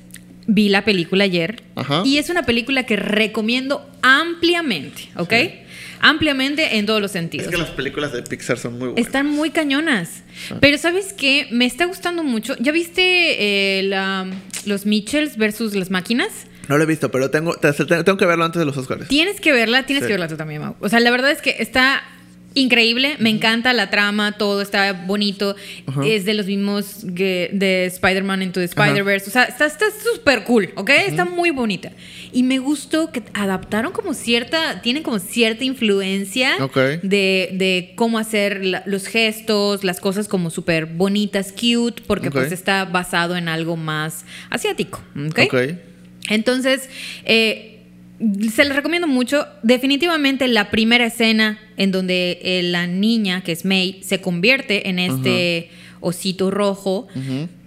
vi 0.46 0.70
la 0.70 0.86
película 0.86 1.26
ayer 1.26 1.64
Ajá. 1.76 2.04
y 2.06 2.18
es 2.18 2.30
una 2.30 2.44
película 2.44 2.86
que 2.86 2.96
recomiendo 2.96 3.86
ampliamente, 4.02 5.10
¿ok? 5.18 5.34
Ampliamente 6.00 6.78
en 6.78 6.86
todos 6.86 7.02
los 7.02 7.12
sentidos. 7.12 7.46
Es 7.48 7.52
que 7.52 7.58
las 7.58 7.70
películas 7.72 8.14
de 8.14 8.22
Pixar 8.24 8.58
son 8.58 8.74
muy 8.80 8.90
buenas. 8.90 9.06
Están 9.06 9.28
muy 9.28 9.50
cañonas. 9.52 10.24
Ah. 10.52 10.58
Pero 10.60 10.78
¿sabes 10.78 11.14
qué? 11.14 11.48
Me 11.52 11.66
está 11.66 11.86
gustando 11.86 12.24
mucho. 12.24 12.56
¿Ya 12.60 12.72
viste 12.72 13.80
eh, 13.80 13.84
la- 13.84 14.28
los 14.66 14.86
Mitchells 14.86 15.38
versus 15.38 15.76
las 15.76 15.90
máquinas? 15.92 16.30
No 16.68 16.78
lo 16.78 16.84
he 16.84 16.88
visto, 16.88 17.10
pero 17.12 17.32
tengo, 17.32 17.54
te- 17.56 17.72
te- 17.72 17.86
tengo 18.04 18.18
que 18.18 18.26
verlo 18.26 18.44
antes 18.44 18.60
de 18.60 18.66
los 18.66 18.76
Oscars. 18.78 19.08
Tienes 19.08 19.40
que 19.40 19.52
verla, 19.54 19.86
tienes 19.86 20.04
Sí. 20.04 20.08
que 20.08 20.14
verla 20.14 20.28
tú 20.28 20.36
también, 20.36 20.62
Mau. 20.62 20.76
O 20.82 20.90
sea, 20.90 21.00
la 21.00 21.12
verdad 21.12 21.32
es 21.32 21.42
que 21.42 21.56
está 21.60 22.04
increíble, 22.62 23.16
me 23.20 23.30
encanta 23.30 23.74
la 23.74 23.90
trama, 23.90 24.34
todo 24.34 24.62
está 24.62 24.94
bonito. 24.94 25.56
Es 26.06 26.26
de 26.26 26.34
los 26.34 26.46
mismos 26.48 27.06
que 27.16 27.50
de 27.54 27.86
Spider-Man 27.86 28.42
into 28.42 28.60
the 28.60 28.66
Spider-Verse. 28.66 29.30
O 29.30 29.32
sea, 29.32 29.44
está 29.46 29.70
súper 30.14 30.44
cool, 30.44 30.70
¿ok? 30.76 30.90
Está 31.08 31.26
muy 31.26 31.52
bonita. 31.52 31.92
Y 32.34 32.44
me 32.44 32.60
gustó 32.60 33.12
que 33.12 33.24
adaptaron 33.34 33.92
como 33.94 34.14
cierta, 34.14 34.82
tienen 34.82 35.04
como 35.04 35.20
cierta 35.20 35.64
influencia 35.64 36.56
Ok. 36.60 36.78
de, 37.04 37.50
de 37.54 37.94
cómo 37.96 38.20
hacer 38.20 38.66
la- 38.66 38.84
los 38.86 39.08
gestos, 39.08 39.84
las 39.84 40.00
cosas 40.00 40.28
como 40.28 40.50
súper 40.50 40.86
bonitas, 40.88 41.52
cute, 41.54 42.04
porque 42.06 42.30
pues 42.32 42.52
está 42.52 42.86
basado 42.86 43.36
en 43.38 43.48
algo 43.48 43.76
más 43.78 44.26
asiático, 44.50 45.02
¿ok? 45.30 45.40
Ok. 45.46 45.56
Entonces, 46.30 46.90
eh, 47.26 47.77
se 48.20 48.66
les 48.66 48.76
recomiendo 48.76 49.08
mucho. 49.08 49.46
Definitivamente 49.64 50.48
la 50.48 50.70
primera 50.70 51.06
escena 51.06 51.60
en 51.78 51.92
donde 51.92 52.40
eh, 52.42 52.64
la 52.64 52.88
niña, 52.88 53.44
que 53.44 53.52
es 53.52 53.66
May, 53.66 54.00
se 54.04 54.22
convierte 54.22 54.90
en 54.90 55.00
este 55.00 55.70
osito 56.00 56.52
rojo. 56.52 57.08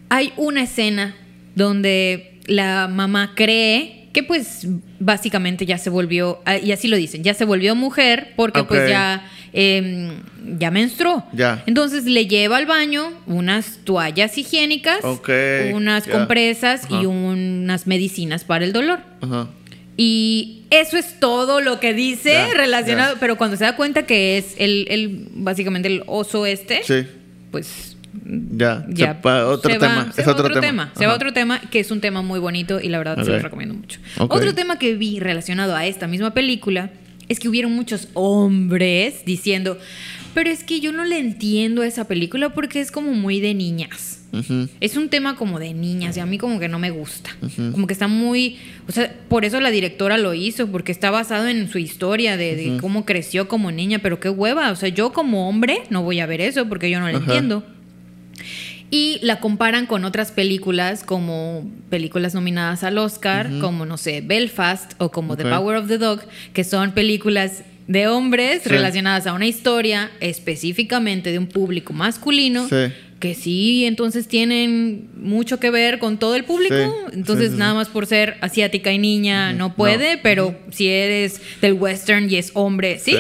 Hay 0.08 0.32
una 0.36 0.62
escena 0.64 1.14
donde 1.54 2.38
la 2.46 2.88
mamá 2.88 3.32
cree 3.34 4.08
que 4.12 4.24
pues 4.24 4.66
básicamente 4.98 5.66
ya 5.66 5.78
se 5.78 5.88
volvió, 5.88 6.40
ah, 6.44 6.58
y 6.58 6.72
así 6.72 6.88
lo 6.88 6.96
dicen, 6.96 7.22
ya 7.22 7.32
se 7.32 7.44
volvió 7.44 7.76
mujer 7.76 8.32
porque 8.34 8.64
pues 8.64 8.88
ya, 8.88 9.24
eh, 9.52 10.10
ya 10.58 10.72
menstruó. 10.72 11.24
Entonces 11.66 12.06
le 12.06 12.26
lleva 12.26 12.56
al 12.56 12.66
baño 12.66 13.12
unas 13.26 13.78
toallas 13.84 14.36
higiénicas, 14.36 14.98
unas 15.72 16.08
compresas 16.08 16.88
y 16.90 17.06
unas 17.06 17.86
medicinas 17.86 18.42
para 18.42 18.64
el 18.64 18.72
dolor. 18.72 18.98
Ajá. 19.20 19.48
Y 20.02 20.62
eso 20.70 20.96
es 20.96 21.20
todo 21.20 21.60
lo 21.60 21.78
que 21.78 21.92
dice 21.92 22.54
relacionado, 22.54 23.16
pero 23.20 23.36
cuando 23.36 23.58
se 23.58 23.64
da 23.64 23.76
cuenta 23.76 24.06
que 24.06 24.38
es 24.38 24.54
el, 24.56 24.86
el 24.88 25.26
básicamente 25.34 25.88
el 25.88 26.04
oso 26.06 26.46
este, 26.46 26.82
Sí. 26.84 27.06
pues 27.50 27.98
Ya. 28.24 28.86
ya 28.88 29.20
otro 29.22 29.70
se 29.70 29.76
va- 29.78 29.88
tema. 29.88 30.12
se 30.14 30.22
es 30.22 30.26
va 30.26 30.32
otro, 30.32 30.46
otro 30.46 30.60
tema. 30.62 30.90
Se 30.96 31.06
va 31.06 31.14
otro 31.14 31.34
tema 31.34 31.60
que 31.60 31.80
es 31.80 31.90
un 31.90 32.00
tema 32.00 32.22
muy 32.22 32.38
bonito 32.40 32.80
y 32.80 32.88
la 32.88 32.96
verdad 32.96 33.22
se 33.22 33.30
lo 33.30 33.38
recomiendo 33.40 33.74
mucho. 33.74 34.00
Otro 34.16 34.54
tema 34.54 34.78
que 34.78 34.94
vi 34.94 35.20
relacionado 35.20 35.76
a 35.76 35.84
esta 35.84 36.06
misma 36.06 36.32
película 36.32 36.88
es 37.28 37.38
que 37.38 37.48
hubieron 37.50 37.72
muchos 37.72 38.08
hombres 38.14 39.26
diciendo, 39.26 39.76
pero 40.32 40.48
es 40.48 40.64
que 40.64 40.80
yo 40.80 40.92
no 40.92 41.04
le 41.04 41.18
entiendo 41.18 41.82
a 41.82 41.86
esa 41.86 42.08
película 42.08 42.48
porque 42.54 42.80
es 42.80 42.90
como 42.90 43.12
muy 43.12 43.38
de 43.40 43.52
niñas. 43.52 44.19
Ujú. 44.32 44.68
Es 44.80 44.96
un 44.96 45.08
tema 45.08 45.34
como 45.36 45.58
de 45.58 45.74
niñas 45.74 46.16
y 46.16 46.20
a 46.20 46.26
mí 46.26 46.38
como 46.38 46.60
que 46.60 46.68
no 46.68 46.78
me 46.78 46.90
gusta. 46.90 47.30
Como 47.72 47.86
que 47.86 47.92
está 47.92 48.06
muy... 48.08 48.58
O 48.88 48.92
sea, 48.92 49.12
por 49.28 49.44
eso 49.44 49.60
la 49.60 49.70
directora 49.70 50.18
lo 50.18 50.34
hizo, 50.34 50.68
porque 50.68 50.92
está 50.92 51.10
basado 51.10 51.48
en 51.48 51.68
su 51.68 51.78
historia 51.78 52.36
de, 52.36 52.54
de 52.54 52.76
cómo 52.80 53.04
creció 53.04 53.48
como 53.48 53.72
niña, 53.72 53.98
pero 53.98 54.20
qué 54.20 54.28
hueva. 54.30 54.70
O 54.70 54.76
sea, 54.76 54.88
yo 54.88 55.12
como 55.12 55.48
hombre 55.48 55.82
no 55.90 56.02
voy 56.02 56.20
a 56.20 56.26
ver 56.26 56.40
eso 56.40 56.68
porque 56.68 56.90
yo 56.90 57.00
no 57.00 57.10
lo 57.10 57.18
entiendo. 57.18 57.64
Y 58.92 59.18
la 59.22 59.38
comparan 59.38 59.86
con 59.86 60.04
otras 60.04 60.32
películas 60.32 61.04
como 61.04 61.70
películas 61.90 62.34
nominadas 62.34 62.82
al 62.82 62.98
Oscar, 62.98 63.48
como 63.60 63.86
no 63.86 63.96
sé, 63.96 64.20
Belfast 64.20 64.94
o 64.98 65.10
como 65.12 65.36
The 65.36 65.44
Ok. 65.44 65.50
Power 65.50 65.76
of 65.76 65.86
the 65.88 65.98
Dog, 65.98 66.22
que 66.52 66.64
son 66.64 66.90
películas 66.92 67.62
de 67.86 68.08
hombres 68.08 68.62
Sí. 68.64 68.68
relacionadas 68.68 69.26
a 69.28 69.32
una 69.32 69.46
historia 69.46 70.10
específicamente 70.20 71.30
de 71.30 71.38
un 71.38 71.46
público 71.46 71.92
masculino 71.92 72.68
Sí. 72.68 72.76
Que 73.20 73.34
sí, 73.34 73.84
entonces 73.84 74.26
tienen 74.26 75.10
mucho 75.14 75.60
que 75.60 75.70
ver 75.70 75.98
con 75.98 76.18
todo 76.18 76.34
el 76.34 76.44
público. 76.44 76.74
Sí, 76.74 77.12
Entonces, 77.12 77.48
sí, 77.48 77.52
sí, 77.52 77.58
nada 77.58 77.74
más 77.74 77.88
por 77.88 78.06
ser 78.06 78.38
asiática 78.40 78.92
y 78.92 78.98
niña 78.98 79.52
no 79.52 79.76
puede, 79.76 80.16
pero 80.16 80.58
si 80.70 80.88
eres 80.88 81.40
del 81.60 81.74
western 81.74 82.28
y 82.30 82.36
es 82.36 82.50
hombre, 82.54 82.98
¿sí? 82.98 83.16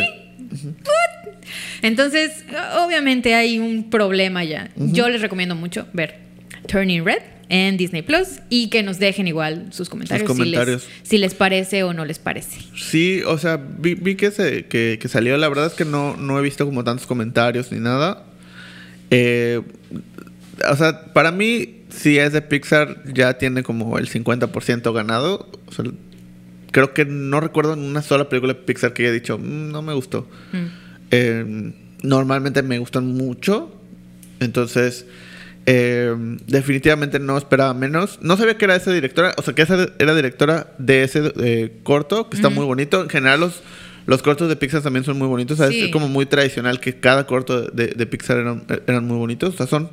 Entonces, 1.82 2.44
obviamente 2.82 3.34
hay 3.34 3.58
un 3.58 3.90
problema 3.90 4.42
ya. 4.42 4.70
Yo 4.76 5.08
les 5.08 5.20
recomiendo 5.20 5.54
mucho 5.54 5.86
ver 5.92 6.18
Turning 6.66 7.04
Red 7.04 7.22
en 7.50 7.76
Disney 7.76 8.02
Plus 8.02 8.40
y 8.48 8.68
que 8.68 8.82
nos 8.82 8.98
dejen 8.98 9.28
igual 9.28 9.66
sus 9.70 9.90
comentarios, 9.90 10.34
si 10.34 10.44
les-. 10.44 10.88
Si, 11.02 11.18
les, 11.18 11.34
parece 11.34 11.82
o 11.82 11.92
no 11.92 12.04
les 12.04 12.18
parece. 12.18 12.60
Sí, 12.76 13.22
o 13.26 13.36
sea, 13.38 13.56
vi, 13.56 13.94
vi 13.94 14.14
que, 14.14 14.30
se, 14.30 14.66
que, 14.66 14.98
que 15.00 15.08
salió. 15.08 15.36
La 15.36 15.48
verdad 15.48 15.66
es 15.66 15.74
que 15.74 15.84
no, 15.84 16.16
no 16.16 16.38
he 16.38 16.42
visto 16.42 16.64
como 16.64 16.84
tantos 16.84 17.06
comentarios 17.06 17.70
ni 17.70 17.80
nada. 17.80 18.29
Eh, 19.10 19.60
o 20.70 20.76
sea, 20.76 21.12
para 21.12 21.30
mí, 21.32 21.82
si 21.90 22.18
es 22.18 22.32
de 22.32 22.42
Pixar, 22.42 23.02
ya 23.12 23.38
tiene 23.38 23.62
como 23.62 23.98
el 23.98 24.08
50% 24.08 24.92
ganado. 24.92 25.48
O 25.66 25.72
sea, 25.72 25.84
creo 26.70 26.94
que 26.94 27.04
no 27.04 27.40
recuerdo 27.40 27.74
en 27.74 27.80
una 27.80 28.02
sola 28.02 28.28
película 28.28 28.54
de 28.54 28.60
Pixar 28.60 28.92
que 28.92 29.04
haya 29.04 29.12
dicho, 29.12 29.38
"Mm, 29.38 29.70
no 29.72 29.82
me 29.82 29.94
gustó. 29.94 30.28
Mm. 30.52 30.66
Eh, 31.10 31.72
normalmente 32.02 32.62
me 32.62 32.78
gustan 32.78 33.06
mucho. 33.06 33.74
Entonces, 34.38 35.06
eh, 35.66 36.14
definitivamente 36.46 37.18
no 37.18 37.36
esperaba 37.36 37.74
menos. 37.74 38.18
No 38.22 38.36
sabía 38.36 38.56
que 38.56 38.64
era 38.64 38.76
esa 38.76 38.92
directora, 38.92 39.34
o 39.36 39.42
sea, 39.42 39.54
que 39.54 39.62
esa 39.62 39.88
era 39.98 40.14
directora 40.14 40.72
de 40.78 41.02
ese 41.04 41.32
eh, 41.38 41.78
corto, 41.82 42.30
que 42.30 42.36
está 42.36 42.48
muy 42.48 42.64
bonito. 42.64 43.02
En 43.02 43.08
general, 43.10 43.40
los, 43.40 43.62
los 44.10 44.22
cortos 44.22 44.48
de 44.48 44.56
Pixar 44.56 44.82
también 44.82 45.04
son 45.04 45.16
muy 45.18 45.28
bonitos. 45.28 45.58
Sí. 45.68 45.82
Es 45.82 45.92
como 45.92 46.08
muy 46.08 46.26
tradicional 46.26 46.80
que 46.80 46.96
cada 46.98 47.28
corto 47.28 47.70
de, 47.70 47.86
de 47.86 48.06
Pixar 48.06 48.38
eran, 48.38 48.64
eran 48.88 49.06
muy 49.06 49.16
bonitos. 49.16 49.54
O 49.54 49.56
sea, 49.56 49.68
son. 49.68 49.88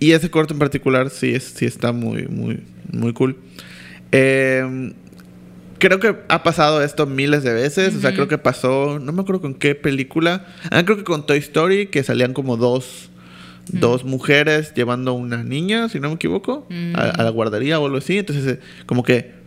Y 0.00 0.10
ese 0.10 0.28
corto 0.28 0.54
en 0.54 0.58
particular 0.58 1.08
sí, 1.08 1.32
es, 1.32 1.44
sí 1.44 1.64
está 1.64 1.92
muy, 1.92 2.26
muy, 2.26 2.64
muy 2.90 3.12
cool. 3.12 3.36
Eh, 4.10 4.92
creo 5.78 6.00
que 6.00 6.16
ha 6.28 6.42
pasado 6.42 6.82
esto 6.82 7.06
miles 7.06 7.44
de 7.44 7.52
veces. 7.52 7.94
O 7.94 8.00
sea, 8.00 8.12
creo 8.12 8.26
que 8.26 8.38
pasó, 8.38 8.98
no 8.98 9.12
me 9.12 9.22
acuerdo 9.22 9.40
con 9.40 9.54
qué 9.54 9.76
película. 9.76 10.44
Ah, 10.72 10.84
creo 10.84 10.96
que 10.96 11.04
con 11.04 11.24
Toy 11.24 11.38
Story, 11.38 11.86
que 11.86 12.02
salían 12.02 12.32
como 12.32 12.56
dos, 12.56 13.08
dos 13.68 14.02
mujeres 14.02 14.74
llevando 14.74 15.12
a 15.12 15.14
una 15.14 15.44
niña, 15.44 15.88
si 15.88 16.00
no 16.00 16.08
me 16.08 16.16
equivoco, 16.16 16.66
a, 16.94 17.02
a 17.02 17.22
la 17.22 17.30
guardería 17.30 17.78
o 17.78 17.86
algo 17.86 17.98
así. 17.98 18.18
Entonces, 18.18 18.56
eh, 18.56 18.60
como 18.84 19.04
que 19.04 19.37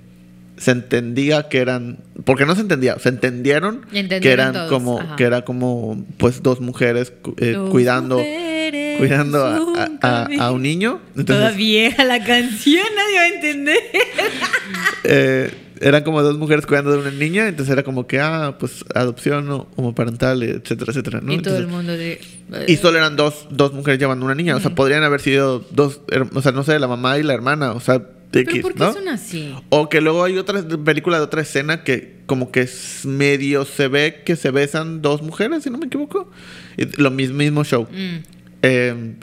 se 0.61 0.71
entendía 0.71 1.49
que 1.49 1.57
eran, 1.57 1.97
porque 2.23 2.45
no 2.45 2.53
se 2.53 2.61
entendía, 2.61 2.99
se 2.99 3.09
entendieron 3.09 3.81
Entendieron 3.91 4.21
que 4.21 4.31
eran 4.31 4.53
todos, 4.53 4.69
como, 4.69 4.99
ajá. 4.99 5.15
que 5.15 5.23
era 5.23 5.41
como, 5.43 6.05
pues, 6.17 6.43
dos 6.43 6.59
mujeres 6.61 7.11
eh, 7.37 7.53
Dos 7.53 7.71
cuidando, 7.71 8.17
mujeres, 8.19 8.99
cuidando 8.99 9.43
a, 9.45 9.59
un 9.59 9.77
a- 9.79 9.83
a- 9.83 9.99
camino. 10.25 10.43
a 10.43 10.51
un 10.51 10.61
niño. 10.61 10.91
Toda 11.13 11.19
Entonces, 11.21 11.57
vieja 11.57 12.03
la 12.05 12.23
canción, 12.23 12.85
nadie 12.95 13.15
va 13.15 13.21
a 13.21 13.27
entender. 13.27 13.77
eh, 15.03 15.51
eran 15.79 16.03
como 16.03 16.21
dos 16.21 16.37
mujeres 16.37 16.67
cuidando 16.67 16.91
de 16.91 16.99
una 16.99 17.09
niña, 17.11 17.47
entonces 17.47 17.73
era 17.73 17.81
como 17.81 18.05
que, 18.05 18.19
ah, 18.19 18.55
pues 18.59 18.85
adopción 18.93 19.49
o 19.49 19.67
homoparental, 19.77 20.43
etcétera, 20.43 20.91
etcétera, 20.91 21.21
¿no? 21.23 21.33
y 21.33 21.39
todo 21.41 21.57
el 21.57 21.65
mundo 21.65 21.93
de... 21.97 22.21
y 22.67 22.75
solo 22.77 22.99
eran 22.99 23.15
dos, 23.15 23.47
dos 23.49 23.73
mujeres 23.73 23.99
llevando 23.99 24.23
una 24.25 24.35
niña, 24.35 24.55
o 24.55 24.59
sea, 24.59 24.75
podrían 24.75 25.01
haber 25.03 25.21
sido 25.21 25.65
dos, 25.71 26.01
o 26.35 26.41
sea, 26.43 26.51
no 26.51 26.63
sé, 26.63 26.77
la 26.77 26.87
mamá 26.87 27.17
y 27.17 27.23
la 27.23 27.33
hermana, 27.33 27.71
o 27.71 27.79
sea, 27.79 28.03
de 28.31 28.43
¿Pero 28.43 28.51
X, 28.51 28.61
por 28.61 28.73
qué 28.73 28.79
¿no? 28.79 28.93
son 28.93 29.07
así? 29.07 29.55
O 29.69 29.89
que 29.89 30.01
luego 30.01 30.23
hay 30.23 30.37
otra 30.37 30.61
película 30.83 31.17
de 31.17 31.23
otra 31.23 31.41
escena 31.41 31.83
que 31.83 32.21
como 32.25 32.51
que 32.51 32.61
es 32.61 33.05
medio 33.05 33.65
se 33.65 33.87
ve 33.87 34.21
que 34.25 34.35
se 34.35 34.51
besan 34.51 35.01
dos 35.01 35.21
mujeres, 35.21 35.63
si 35.63 35.69
no 35.69 35.77
me 35.77 35.87
equivoco. 35.87 36.31
Y 36.77 36.85
lo 37.01 37.11
mismo, 37.11 37.37
mismo 37.37 37.63
show. 37.63 37.87
Mm. 37.91 38.17
Eh, 38.61 39.13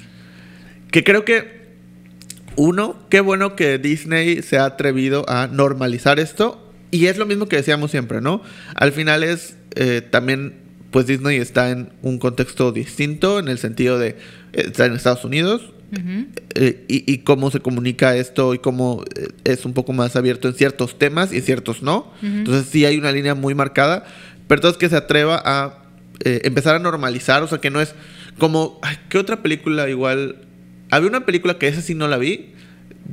que 0.91 1.05
creo 1.05 1.25
que, 1.25 1.59
uno, 2.57 2.97
qué 3.09 3.21
bueno 3.21 3.57
que 3.57 3.79
Disney 3.79 4.43
se 4.43 4.59
ha 4.59 4.65
atrevido 4.65 5.25
a 5.29 5.47
normalizar 5.47 6.19
esto. 6.19 6.65
Y 6.91 7.07
es 7.07 7.19
lo 7.19 7.27
mismo 7.27 7.49
que 7.49 7.57
decíamos 7.57 7.91
siempre, 7.91 8.21
¿no? 8.21 8.43
Al 8.75 8.93
final 8.93 9.23
es 9.23 9.57
eh, 9.75 10.01
también, 10.03 10.55
pues 10.91 11.07
Disney 11.07 11.37
está 11.37 11.71
en 11.71 11.91
un 12.03 12.19
contexto 12.19 12.73
distinto, 12.73 13.39
en 13.39 13.49
el 13.49 13.59
sentido 13.59 13.99
de, 13.99 14.09
eh, 14.09 14.17
está 14.53 14.87
en 14.87 14.95
Estados 14.95 15.25
Unidos. 15.25 15.73
Eh, 16.55 16.85
y, 16.89 17.11
y 17.11 17.19
cómo 17.19 17.51
se 17.51 17.61
comunica 17.61 18.17
esto 18.17 18.55
y 18.55 18.59
cómo 18.59 19.05
eh, 19.17 19.29
es 19.45 19.65
un 19.65 19.73
poco 19.73 19.93
más 19.93 20.17
abierto 20.17 20.49
en 20.49 20.55
ciertos 20.55 20.99
temas 20.99 21.33
y 21.33 21.41
ciertos 21.41 21.83
no. 21.83 22.13
Entonces 22.23 22.67
sí 22.71 22.85
hay 22.85 22.99
una 22.99 23.13
línea 23.13 23.35
muy 23.35 23.55
marcada, 23.55 24.05
pero 24.47 24.59
entonces 24.59 24.79
que 24.79 24.89
se 24.89 24.97
atreva 24.97 25.41
a 25.45 25.83
eh, 26.25 26.43
empezar 26.45 26.75
a 26.75 26.79
normalizar, 26.79 27.43
o 27.43 27.49
sea 27.49 27.59
que 27.59 27.71
no 27.71 27.81
es 27.81 27.95
como, 28.39 28.79
ay, 28.83 28.97
¿qué 29.09 29.19
otra 29.19 29.43
película 29.43 29.89
igual? 29.89 30.37
Había 30.91 31.09
una 31.09 31.27
película 31.27 31.59
que 31.59 31.69
esa 31.69 31.81
sí 31.81 31.95
no 31.95 32.09
la 32.09 32.19
vi, 32.19 32.53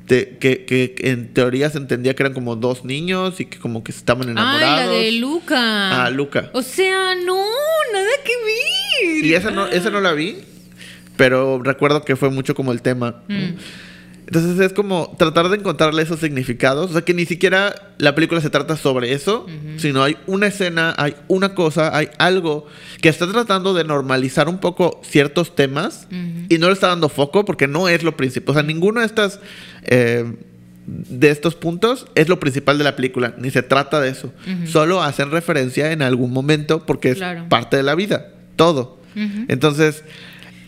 de, 0.07 0.37
que, 0.39 0.65
que 0.65 0.95
en 1.09 1.33
teoría 1.33 1.69
se 1.69 1.77
entendía 1.77 2.15
que 2.15 2.23
eran 2.23 2.33
como 2.33 2.55
dos 2.55 2.83
niños 2.83 3.39
y 3.39 3.45
que 3.45 3.59
como 3.59 3.83
que 3.83 3.91
estaban 3.91 4.29
enamorados. 4.29 4.87
la 4.87 4.91
de 4.91 5.11
Luca. 5.13 6.05
Ah, 6.05 6.09
Luca. 6.09 6.49
O 6.53 6.61
sea, 6.61 7.15
no, 7.15 7.43
nada 7.93 8.11
que 8.23 8.31
ver. 9.11 9.25
Y 9.25 9.33
esa 9.33 9.51
no, 9.51 9.67
esa 9.67 9.89
no 9.89 10.01
la 10.01 10.13
vi, 10.13 10.37
pero 11.17 11.61
recuerdo 11.63 12.03
que 12.03 12.15
fue 12.15 12.29
mucho 12.29 12.55
como 12.55 12.71
el 12.71 12.81
tema. 12.81 13.21
Mm. 13.27 13.53
Entonces 14.27 14.59
es 14.59 14.73
como 14.73 15.15
tratar 15.19 15.49
de 15.49 15.57
encontrarle 15.57 16.01
esos 16.01 16.19
significados. 16.19 16.89
O 16.89 16.93
sea, 16.93 17.03
que 17.03 17.13
ni 17.13 17.25
siquiera 17.27 17.93
la 17.99 18.15
película 18.15 18.41
se 18.41 18.49
trata 18.49 18.75
sobre 18.75 19.13
eso, 19.13 19.45
sino 19.77 20.01
hay 20.01 20.17
una 20.25 20.47
escena, 20.47 20.95
hay 20.97 21.15
una 21.27 21.53
cosa, 21.53 21.95
hay 21.95 22.09
algo 22.17 22.65
que 23.01 23.09
está 23.09 23.31
tratando 23.31 23.75
de 23.75 23.83
normalizar 23.83 24.49
un 24.49 24.57
poco 24.57 24.99
ciertos 25.03 25.55
temas 25.55 26.07
y 26.49 26.57
no 26.57 26.67
le 26.67 26.73
está 26.73 26.87
dando 26.87 27.07
foco 27.09 27.45
porque 27.45 27.67
no 27.67 27.87
es 27.87 28.01
lo 28.01 28.17
principal. 28.17 28.51
O 28.51 28.53
sea, 28.55 28.63
ninguno 28.63 29.01
de 29.01 29.05
estas... 29.05 29.39
eh, 29.83 30.25
de 30.87 31.31
estos 31.31 31.55
puntos 31.55 32.05
es 32.13 32.29
lo 32.29 32.39
principal 32.39 32.77
de 32.77 32.83
la 32.83 32.95
película, 32.95 33.33
ni 33.39 33.49
se 33.49 33.63
trata 33.63 33.99
de 33.99 34.09
eso. 34.09 34.31
Solo 34.67 35.01
hacen 35.01 35.31
referencia 35.31 35.91
en 35.91 36.03
algún 36.03 36.31
momento 36.31 36.85
porque 36.85 37.09
es 37.09 37.17
Claro. 37.17 37.45
parte 37.49 37.75
de 37.77 37.81
la 37.81 37.95
vida, 37.95 38.27
todo. 38.55 38.99
Entonces, 39.47 40.03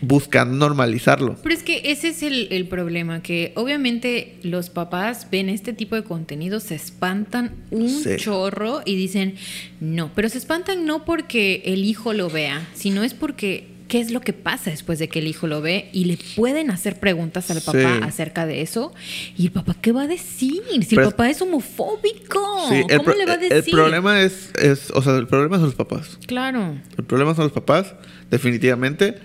buscan 0.00 0.58
normalizarlo. 0.58 1.36
Pero 1.42 1.54
es 1.54 1.62
que 1.62 1.82
ese 1.86 2.08
es 2.08 2.22
el, 2.22 2.48
el 2.50 2.68
problema, 2.68 3.22
que 3.22 3.52
obviamente 3.56 4.36
los 4.42 4.70
papás 4.70 5.26
ven 5.30 5.48
este 5.48 5.72
tipo 5.72 5.96
de 5.96 6.04
contenido, 6.04 6.60
se 6.60 6.74
espantan 6.74 7.52
un 7.70 7.88
Sí. 7.88 8.16
chorro 8.16 8.82
y 8.84 8.96
dicen, 8.96 9.34
no, 9.80 10.10
pero 10.14 10.28
se 10.28 10.38
espantan 10.38 10.86
no 10.86 11.04
porque 11.04 11.62
el 11.64 11.84
hijo 11.84 12.12
lo 12.12 12.30
vea, 12.30 12.66
sino 12.74 13.02
es 13.02 13.14
porque 13.14 13.66
qué 13.88 14.00
es 14.00 14.10
lo 14.10 14.20
que 14.20 14.34
pasa 14.34 14.68
después 14.70 14.98
de 14.98 15.08
que 15.08 15.18
el 15.20 15.26
hijo 15.26 15.46
lo 15.46 15.62
ve 15.62 15.88
y 15.94 16.04
le 16.04 16.18
pueden 16.36 16.70
hacer 16.70 17.00
preguntas 17.00 17.50
al 17.50 17.62
papá 17.62 17.78
Sí. 17.96 18.00
acerca 18.02 18.44
de 18.44 18.60
eso. 18.60 18.92
¿Y 19.38 19.46
el 19.46 19.50
papá 19.52 19.74
qué 19.80 19.92
va 19.92 20.02
a 20.02 20.06
decir? 20.06 20.60
Si 20.82 20.94
Pero 20.94 21.04
el 21.08 21.10
papá 21.14 21.30
es 21.30 21.40
homofóbico, 21.40 22.66
Sí, 22.68 22.82
el, 22.86 22.98
¿cómo 22.98 23.12
le 23.16 23.24
va 23.24 23.32
a 23.32 23.36
el 23.36 23.48
decir? 23.48 23.72
problema 23.72 24.20
es, 24.20 24.50
es, 24.60 24.90
o 24.90 25.00
sea, 25.00 25.16
el 25.16 25.26
problema 25.26 25.56
son 25.56 25.64
los 25.66 25.74
papás. 25.74 26.18
Claro. 26.26 26.76
El 26.98 27.04
problema 27.04 27.34
son 27.34 27.44
los 27.44 27.52
papás, 27.52 27.94
definitivamente, 28.30 29.16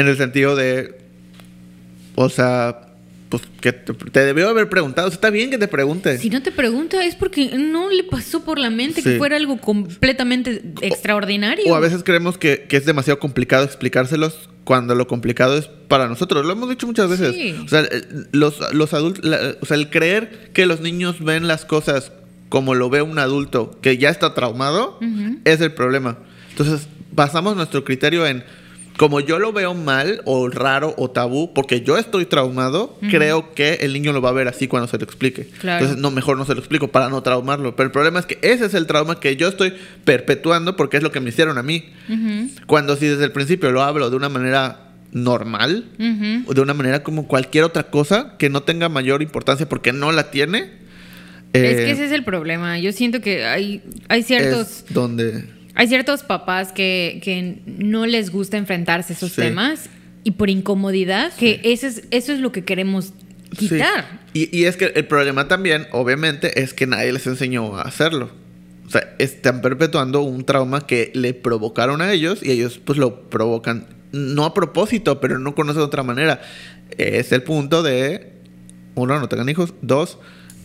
en 0.00 0.08
el 0.08 0.16
sentido 0.16 0.56
de, 0.56 0.98
o 2.14 2.28
sea, 2.28 2.86
pues 3.28 3.42
que 3.60 3.72
te, 3.72 3.92
te 3.94 4.20
debió 4.24 4.48
haber 4.48 4.68
preguntado. 4.68 5.06
O 5.06 5.10
sea, 5.10 5.14
está 5.16 5.30
bien 5.30 5.50
que 5.50 5.58
te 5.58 5.68
pregunte. 5.68 6.18
Si 6.18 6.30
no 6.30 6.42
te 6.42 6.50
pregunta 6.50 7.04
es 7.04 7.14
porque 7.14 7.56
no 7.56 7.88
le 7.90 8.02
pasó 8.04 8.44
por 8.44 8.58
la 8.58 8.70
mente 8.70 9.02
Sí. 9.02 9.10
que 9.10 9.18
fuera 9.18 9.36
algo 9.36 9.58
completamente 9.60 10.62
extraordinario. 10.80 11.64
O 11.68 11.74
a 11.76 11.80
veces 11.80 12.02
creemos 12.02 12.38
que, 12.38 12.66
que 12.68 12.76
es 12.76 12.84
demasiado 12.86 13.20
complicado 13.20 13.64
explicárselos 13.64 14.48
cuando 14.64 14.94
lo 14.96 15.06
complicado 15.06 15.56
es 15.56 15.66
para 15.88 16.08
nosotros. 16.08 16.44
Lo 16.44 16.52
hemos 16.52 16.68
dicho 16.68 16.86
muchas 16.86 17.08
veces. 17.08 17.34
Sí. 17.34 17.54
O 17.64 17.68
sea, 17.68 17.86
los, 18.32 18.58
los 18.74 18.92
adultos, 18.94 19.24
la- 19.24 19.54
o 19.60 19.66
sea, 19.66 19.76
el 19.76 19.90
creer 19.90 20.50
que 20.52 20.66
los 20.66 20.80
niños 20.80 21.22
ven 21.24 21.46
las 21.46 21.64
cosas 21.64 22.12
como 22.48 22.74
lo 22.74 22.90
ve 22.90 23.00
un 23.00 23.18
adulto 23.20 23.78
que 23.80 23.96
ya 23.96 24.10
está 24.10 24.34
traumado 24.34 24.98
es 25.44 25.60
el 25.60 25.72
problema. 25.72 26.18
Entonces, 26.50 26.88
basamos 27.12 27.54
nuestro 27.54 27.84
criterio 27.84 28.26
en 28.26 28.42
como 29.00 29.20
yo 29.20 29.38
lo 29.38 29.50
veo 29.54 29.72
mal 29.72 30.20
o 30.26 30.50
raro 30.50 30.94
o 30.98 31.10
tabú 31.10 31.54
porque 31.54 31.80
yo 31.80 31.96
estoy 31.96 32.26
traumado, 32.26 32.98
creo 33.08 33.54
que 33.54 33.78
el 33.80 33.94
niño 33.94 34.12
lo 34.12 34.20
va 34.20 34.28
a 34.28 34.32
ver 34.32 34.46
así 34.46 34.68
cuando 34.68 34.88
se 34.88 34.98
lo 34.98 35.04
explique. 35.04 35.46
Claro. 35.58 35.78
Entonces, 35.78 36.02
no, 36.02 36.10
mejor 36.10 36.36
no 36.36 36.44
se 36.44 36.52
lo 36.52 36.58
explico 36.60 36.88
para 36.88 37.08
no 37.08 37.22
traumarlo. 37.22 37.74
Pero 37.74 37.86
el 37.86 37.92
problema 37.92 38.20
es 38.20 38.26
que 38.26 38.38
ese 38.42 38.66
es 38.66 38.74
el 38.74 38.86
trauma 38.86 39.18
que 39.18 39.36
yo 39.36 39.48
estoy 39.48 39.72
perpetuando 40.04 40.76
porque 40.76 40.98
es 40.98 41.02
lo 41.02 41.10
que 41.12 41.20
me 41.20 41.30
hicieron 41.30 41.56
a 41.56 41.62
mí. 41.62 41.86
Cuando 42.66 42.94
si 42.94 43.06
desde 43.06 43.24
el 43.24 43.32
principio 43.32 43.72
lo 43.72 43.80
hablo 43.80 44.10
de 44.10 44.16
una 44.16 44.28
manera 44.28 44.90
normal, 45.12 45.86
o 46.44 46.52
de 46.52 46.60
una 46.60 46.74
manera 46.74 47.02
como 47.02 47.26
cualquier 47.26 47.64
otra 47.64 47.84
cosa 47.84 48.34
que 48.36 48.50
no 48.50 48.64
tenga 48.64 48.90
mayor 48.90 49.22
importancia 49.22 49.66
porque 49.66 49.94
no 49.94 50.12
la 50.12 50.30
tiene. 50.30 50.72
es 51.54 51.62
eh, 51.62 51.84
que 51.86 51.90
ese 51.92 52.04
es 52.04 52.12
el 52.12 52.22
problema. 52.22 52.78
Yo 52.78 52.92
siento 52.92 53.22
que 53.22 53.46
hay, 53.46 53.80
hay 54.08 54.22
ciertos... 54.24 54.84
es 54.86 54.92
donde... 54.92 55.58
Hay 55.80 55.88
ciertos 55.88 56.22
papás 56.24 56.72
que, 56.72 57.20
que 57.24 57.62
no 57.64 58.04
les 58.04 58.28
gusta 58.30 58.58
enfrentarse 58.58 59.14
a 59.14 59.16
esos 59.16 59.32
Sí. 59.32 59.40
temas 59.40 59.88
y 60.24 60.32
por 60.32 60.50
incomodidad, 60.50 61.32
que 61.38 61.58
ese 61.64 61.86
es, 61.86 62.02
eso 62.10 62.34
es 62.34 62.40
lo 62.40 62.52
que 62.52 62.64
queremos 62.64 63.14
quitar. 63.56 64.20
Sí. 64.34 64.50
Y, 64.52 64.58
y 64.58 64.64
es 64.66 64.76
que 64.76 64.92
el 64.94 65.06
problema 65.06 65.48
también, 65.48 65.86
obviamente, 65.92 66.60
es 66.62 66.74
que 66.74 66.86
nadie 66.86 67.10
les 67.14 67.26
enseñó 67.26 67.78
a 67.78 67.82
hacerlo. 67.82 68.30
O 68.86 68.90
sea, 68.90 69.14
están 69.18 69.62
perpetuando 69.62 70.20
un 70.20 70.44
trauma 70.44 70.86
que 70.86 71.12
le 71.14 71.32
provocaron 71.32 72.02
a 72.02 72.12
ellos 72.12 72.40
y 72.42 72.50
ellos 72.50 72.78
pues 72.84 72.98
lo 72.98 73.30
provocan, 73.30 73.86
no 74.12 74.44
a 74.44 74.52
propósito, 74.52 75.18
pero 75.18 75.38
no 75.38 75.54
conocen 75.54 75.80
de 75.80 75.86
otra 75.86 76.02
manera. 76.02 76.42
Es 76.98 77.32
el 77.32 77.42
punto 77.42 77.82
de, 77.82 78.32
uno, 78.96 79.18
no 79.18 79.30
tengan 79.30 79.48
hijos, 79.48 79.72
dos, 79.80 80.18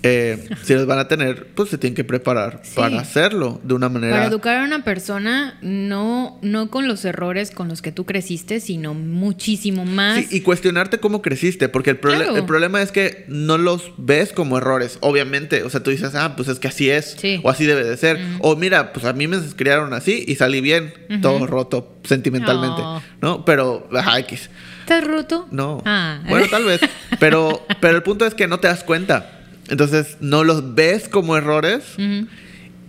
eh, 0.06 0.50
si 0.64 0.74
los 0.74 0.86
van 0.86 1.00
a 1.00 1.08
tener, 1.08 1.48
pues 1.56 1.70
se 1.70 1.78
tienen 1.78 1.96
que 1.96 2.04
preparar 2.04 2.62
Sí. 2.64 2.76
para 2.76 3.00
hacerlo 3.00 3.60
de 3.64 3.74
una 3.74 3.90
manera... 3.90 4.14
Para 4.14 4.28
educar 4.28 4.58
a 4.58 4.64
una 4.64 4.84
persona, 4.84 5.58
no, 5.62 6.38
no 6.42 6.70
con 6.70 6.88
los 6.88 7.04
errores 7.06 7.52
con 7.52 7.68
los 7.68 7.82
que 7.82 7.92
tú 7.92 8.06
creciste, 8.06 8.60
sino 8.60 8.94
muchísimo 8.94 9.86
más. 9.86 10.20
Sí, 10.26 10.38
y 10.38 10.42
cuestionarte 10.42 11.00
cómo 11.00 11.22
creciste, 11.22 11.70
porque 11.70 11.90
el, 11.92 12.00
Claro. 12.00 12.36
el 12.36 12.46
problema 12.46 12.82
es 12.82 12.92
que 12.92 13.26
no 13.28 13.58
los 13.58 13.92
ves 13.98 14.32
como 14.32 14.58
errores, 14.58 14.98
obviamente. 15.02 15.64
O 15.64 15.70
sea, 15.70 15.82
tú 15.82 15.90
dices, 15.92 16.14
ah, 16.16 16.36
pues 16.36 16.48
es 16.48 16.60
que 16.60 16.68
así 16.68 16.90
es, 16.90 17.16
Sí. 17.20 17.40
o 17.44 17.50
así 17.50 17.66
debe 17.66 17.84
de 17.84 17.98
ser. 17.98 18.20
O 18.40 18.56
mira, 18.56 18.94
pues 18.94 19.06
a 19.06 19.14
mí 19.14 19.28
me 19.28 19.38
criaron 19.56 19.94
así 19.94 20.24
y 20.28 20.36
salí 20.36 20.62
bien, 20.62 20.94
todo 21.22 21.48
roto 21.48 21.96
sentimentalmente, 22.04 22.82
Oh. 22.84 23.02
¿no? 23.22 23.46
Pero, 23.46 23.90
ajá, 23.94 24.20
X. 24.20 24.50
¿Estás 24.82 25.04
roto? 25.04 25.48
No. 25.50 25.82
Ah. 25.86 26.20
Bueno, 26.30 26.46
tal 26.52 26.64
vez. 26.66 26.80
Pero, 27.20 27.66
pero 27.82 27.96
el 27.98 28.04
punto 28.04 28.26
es 28.28 28.36
que 28.36 28.48
no 28.48 28.60
te 28.60 28.68
das 28.68 28.84
cuenta. 28.84 29.35
Entonces, 29.70 30.18
no 30.20 30.44
los 30.44 30.76
ves 30.76 31.10
como 31.10 31.38
errores 31.38 31.84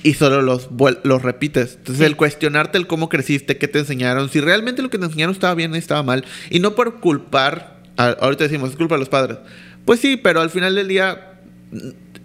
y 0.03 0.15
solo 0.15 0.43
los, 0.43 0.69
los 1.05 1.23
repites. 1.23 1.75
Entonces, 1.79 1.99
Sí. 1.99 2.05
el 2.05 2.17
cuestionarte 2.17 2.79
el 2.79 2.87
cómo 2.87 3.09
creciste, 3.09 3.57
qué 3.57 3.67
te 3.69 3.79
enseñaron, 3.81 4.29
si 4.29 4.41
realmente 4.41 4.83
lo 4.83 4.91
que 4.91 4.99
te 4.99 5.05
enseñaron 5.07 5.35
estaba 5.35 5.55
bien 5.55 5.73
o 5.73 5.77
estaba 5.77 6.03
mal, 6.03 6.25
y 6.51 6.61
no 6.61 6.75
por 6.75 7.01
culpar, 7.01 7.77
a- 7.97 8.11
ahorita 8.21 8.45
decimos, 8.45 8.71
es 8.71 8.77
culpa 8.77 8.95
de 8.97 9.01
los 9.01 9.09
padres. 9.09 9.39
Pues 9.85 10.01
sí, 10.01 10.17
pero 10.17 10.41
al 10.41 10.51
final 10.51 10.75
del 10.75 10.89
día 10.89 11.41
mm, 11.73 11.79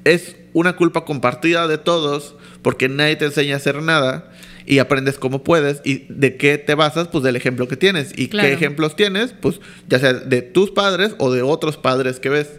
es 0.04 0.36
una 0.54 0.76
culpa 0.76 1.06
compartida 1.06 1.68
de 1.68 1.78
todos, 1.78 2.36
porque 2.62 2.90
nadie 2.90 3.16
te 3.16 3.26
enseña 3.26 3.54
a 3.54 3.58
hacer 3.58 3.82
nada. 3.82 4.32
Y 4.66 4.80
aprendes 4.80 5.18
cómo 5.18 5.44
puedes 5.44 5.82
y 5.84 6.06
de 6.10 6.38
qué 6.38 6.58
te 6.58 6.76
basas, 6.76 7.08
pues 7.08 7.24
del 7.24 7.36
ejemplo 7.36 7.68
que 7.68 7.78
tienes. 7.78 8.14
Y 8.16 8.28
Claro. 8.28 8.48
qué 8.50 8.54
ejemplos 8.54 8.96
tienes, 8.96 9.34
pues 9.40 9.60
ya 9.90 10.00
sea 10.00 10.14
de 10.14 10.42
tus 10.42 10.72
padres 10.72 11.16
o 11.18 11.32
de 11.32 11.42
otros 11.42 11.78
padres 11.78 12.20
que 12.20 12.30
ves. 12.30 12.50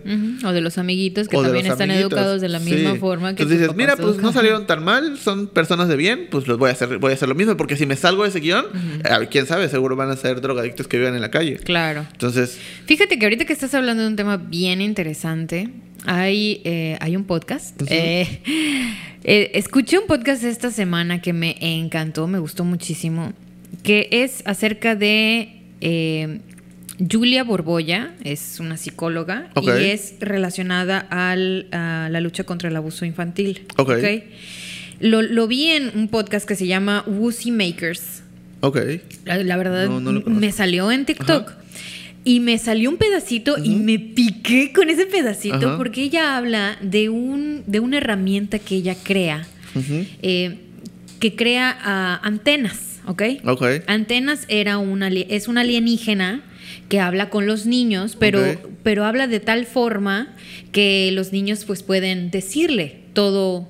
O 0.44 0.52
de 0.52 0.60
los 0.60 0.78
amiguitos 0.78 1.28
que 1.28 1.36
O 1.36 1.42
también 1.42 1.66
están 1.66 1.90
amiguitos. 1.90 2.12
educados 2.12 2.40
de 2.40 2.48
la 2.48 2.58
misma 2.58 2.92
Sí. 2.94 2.98
forma 2.98 3.34
que 3.34 3.42
Entonces 3.42 3.60
dices, 3.60 3.76
mira, 3.76 3.96
pues 3.96 4.06
no 4.08 4.12
educan". 4.14 4.32
salieron 4.34 4.66
tan 4.66 4.84
mal, 4.84 5.16
son 5.18 5.46
personas 5.48 5.88
de 5.88 5.96
bien, 5.96 6.28
pues 6.30 6.46
los 6.48 6.58
voy 6.58 6.70
a 6.70 6.72
hacer, 6.72 6.98
voy 6.98 7.12
a 7.12 7.14
hacer 7.14 7.28
lo 7.28 7.34
mismo, 7.34 7.56
porque 7.56 7.76
si 7.76 7.86
me 7.86 7.96
salgo 7.96 8.22
de 8.24 8.30
ese 8.30 8.40
guion, 8.40 8.66
eh, 9.04 9.28
quién 9.30 9.46
sabe, 9.46 9.68
seguro 9.68 9.96
van 9.96 10.10
a 10.10 10.16
ser 10.16 10.40
drogadictos 10.40 10.88
que 10.88 10.98
vivan 10.98 11.14
en 11.14 11.20
la 11.20 11.30
calle. 11.30 11.56
Claro. 11.58 12.06
Entonces, 12.12 12.58
Fíjate 12.86 13.18
que 13.18 13.26
ahorita 13.26 13.44
que 13.44 13.52
estás 13.52 13.74
hablando 13.74 14.02
de 14.02 14.08
un 14.08 14.16
tema 14.16 14.36
bien 14.36 14.80
interesante, 14.80 15.68
hay, 16.04 16.60
eh, 16.64 16.96
hay 17.00 17.16
un 17.16 17.24
podcast. 17.24 17.80
eh, 17.88 18.40
eh, 19.24 19.50
escuché 19.54 19.98
un 19.98 20.06
podcast 20.06 20.42
esta 20.44 20.70
semana 20.70 21.20
que 21.22 21.32
me 21.32 21.56
encantó, 21.60 22.26
me 22.26 22.38
gustó 22.38 22.64
muchísimo, 22.64 23.32
que 23.82 24.08
es 24.10 24.42
acerca 24.46 24.94
de 24.96 26.40
Julia 27.10 27.42
Borbolla, 27.44 28.12
es 28.24 28.58
una 28.60 28.76
psicóloga 28.76 29.50
y 29.60 29.84
es 29.90 30.14
relacionada 30.20 30.98
al- 31.10 31.66
a 31.72 32.08
la 32.10 32.20
lucha 32.20 32.44
contra 32.44 32.68
el 32.68 32.76
abuso 32.76 33.04
infantil. 33.04 33.66
Ok. 33.76 33.92
Lo, 35.00 35.20
lo 35.22 35.48
vi 35.48 35.66
en 35.68 35.90
un 35.96 36.06
podcast 36.08 36.46
que 36.46 36.54
se 36.54 36.66
llama 36.66 37.02
Woozy 37.06 37.50
Makers. 37.50 38.22
ok. 38.60 38.78
La, 39.24 39.38
la 39.42 39.56
verdad, 39.56 39.88
No, 39.88 40.00
no 40.00 40.20
me 40.30 40.52
salió 40.52 40.92
en 40.92 41.04
TikTok. 41.06 41.52
Y 42.24 42.40
me 42.40 42.56
salió 42.58 42.88
un 42.88 42.98
pedacito 42.98 43.56
y 43.62 43.70
me 43.70 43.98
piqué 43.98 44.72
con 44.72 44.90
ese 44.90 45.06
pedacito 45.06 45.76
porque 45.76 46.02
ella 46.02 46.36
habla 46.36 46.78
de, 46.80 47.08
un, 47.08 47.64
de 47.66 47.80
una 47.80 47.98
herramienta 47.98 48.58
que 48.58 48.76
ella 48.76 48.94
crea 49.02 49.46
eh, 50.22 50.58
que 51.18 51.34
crea 51.34 51.76
ah, 51.82 52.20
antenas, 52.22 53.00
¿ok? 53.06 53.22
Ok. 53.44 53.62
Antenas 53.86 54.44
era 54.48 54.78
una, 54.78 55.08
es 55.08 55.48
un 55.48 55.58
alienígena 55.58 56.42
que 56.88 57.00
habla 57.00 57.30
con 57.30 57.46
los 57.46 57.66
niños, 57.66 58.16
pero, 58.18 58.40
pero 58.82 59.04
habla 59.04 59.26
de 59.26 59.40
tal 59.40 59.66
forma 59.66 60.34
que 60.72 61.10
los 61.12 61.32
niños 61.32 61.64
pues 61.64 61.82
pueden 61.82 62.30
decirle 62.30 63.01
todo 63.12 63.68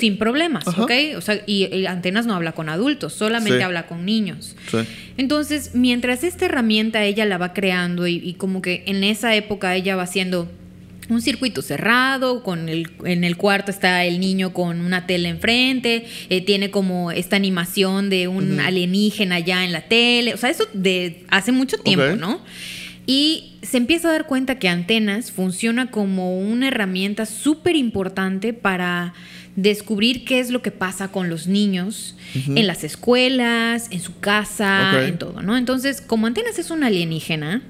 sin 0.00 0.18
problemas, 0.18 0.66
Ajá. 0.66 0.82
¿ok? 0.82 0.90
O 1.16 1.20
sea, 1.20 1.42
y, 1.46 1.66
y 1.72 1.86
Antenas 1.86 2.26
no 2.26 2.34
habla 2.34 2.52
con 2.52 2.68
adultos, 2.68 3.12
solamente 3.12 3.58
Sí. 3.58 3.62
habla 3.64 3.86
con 3.86 4.04
niños. 4.04 4.56
Sí. 4.70 4.78
Entonces, 5.16 5.70
mientras 5.74 6.24
esta 6.24 6.46
herramienta 6.46 7.04
ella 7.04 7.24
la 7.24 7.38
va 7.38 7.52
creando 7.52 8.06
y, 8.06 8.16
y 8.16 8.34
como 8.34 8.62
que 8.62 8.82
en 8.86 9.04
esa 9.04 9.34
época 9.36 9.74
ella 9.76 9.94
va 9.96 10.02
haciendo 10.02 10.50
un 11.08 11.20
circuito 11.22 11.60
cerrado, 11.62 12.42
con 12.44 12.68
el, 12.68 12.88
en 13.04 13.24
el 13.24 13.36
cuarto 13.36 13.70
está 13.72 14.04
el 14.04 14.20
niño 14.20 14.52
con 14.52 14.80
una 14.80 15.06
tele 15.06 15.28
enfrente, 15.28 16.04
eh, 16.28 16.40
tiene 16.40 16.70
como 16.70 17.10
esta 17.10 17.34
animación 17.36 18.10
de 18.10 18.28
un 18.28 18.60
alienígena 18.60 19.40
ya 19.40 19.64
en 19.64 19.72
la 19.72 19.82
tele, 19.82 20.34
o 20.34 20.36
sea, 20.36 20.50
eso 20.50 20.66
de 20.72 21.24
hace 21.28 21.50
mucho 21.52 21.78
tiempo. 21.78 22.16
¿no? 22.16 22.40
Y 23.06 23.54
se 23.62 23.76
empieza 23.76 24.08
a 24.08 24.12
dar 24.12 24.26
cuenta 24.26 24.58
que 24.58 24.68
Antenas 24.68 25.32
funciona 25.32 25.90
como 25.90 26.38
una 26.38 26.68
herramienta 26.68 27.26
súper 27.26 27.76
importante 27.76 28.52
para 28.52 29.14
descubrir 29.56 30.24
qué 30.24 30.38
es 30.38 30.50
lo 30.50 30.62
que 30.62 30.70
pasa 30.70 31.08
con 31.08 31.28
los 31.28 31.46
niños 31.48 32.16
en 32.34 32.66
las 32.66 32.84
escuelas, 32.84 33.88
en 33.90 34.00
su 34.00 34.18
casa, 34.20 35.06
en 35.06 35.18
todo, 35.18 35.42
¿no? 35.42 35.56
Entonces, 35.56 36.00
como 36.00 36.26
Antenas 36.28 36.58
es 36.58 36.70
un 36.70 36.84
alienígena, 36.84 37.62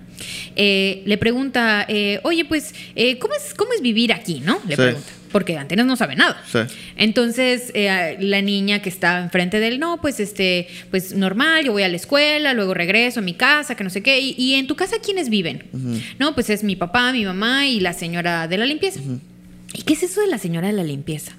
eh, 0.57 1.03
le 1.07 1.17
pregunta, 1.17 1.87
eh, 1.89 2.21
oye, 2.25 2.45
pues, 2.45 2.75
eh, 2.95 3.19
¿cómo, 3.19 3.35
es, 3.35 3.55
¿cómo 3.55 3.73
es 3.73 3.81
vivir 3.81 4.13
aquí, 4.13 4.41
no? 4.45 4.61
Le 4.69 4.77
Sí. 4.77 4.83
pregunta. 4.83 5.13
Porque 5.33 5.57
Antenas 5.57 5.87
no 5.87 5.97
sabe 5.97 6.17
nada. 6.17 6.43
Sí. 6.51 6.59
Entonces, 6.97 7.71
eh, 7.75 8.17
la 8.21 8.43
niña 8.43 8.83
que 8.83 8.89
está 8.89 9.23
enfrente 9.23 9.61
de 9.61 9.69
él, 9.69 9.79
no, 9.79 10.01
pues 10.01 10.21
este, 10.21 10.67
pues 10.91 11.15
normal, 11.15 11.65
yo 11.65 11.73
voy 11.73 11.83
a 11.83 11.89
la 11.89 11.97
escuela, 11.97 12.53
luego 12.55 12.75
regreso 12.75 13.21
a 13.21 13.23
mi 13.23 13.35
casa, 13.35 13.75
que 13.77 13.85
no 13.85 13.91
sé 13.91 14.03
qué. 14.03 14.21
Y, 14.21 14.35
y 14.37 14.55
en 14.55 14.67
tu 14.67 14.75
casa, 14.75 14.97
¿quiénes 15.03 15.29
viven? 15.29 15.65
No, 16.19 16.35
pues 16.35 16.51
es 16.51 16.65
mi 16.65 16.77
papá, 16.77 17.13
mi 17.13 17.25
mamá 17.25 17.67
y 17.67 17.81
la 17.81 17.93
señora 17.93 18.49
de 18.49 18.59
la 18.59 18.67
limpieza. 18.67 19.01
¿Y 19.73 19.83
qué 19.83 19.93
es 19.93 20.03
eso 20.03 20.21
de 20.21 20.27
la 20.27 20.39
señora 20.39 20.67
de 20.67 20.73
la 20.73 20.83
limpieza? 20.83 21.37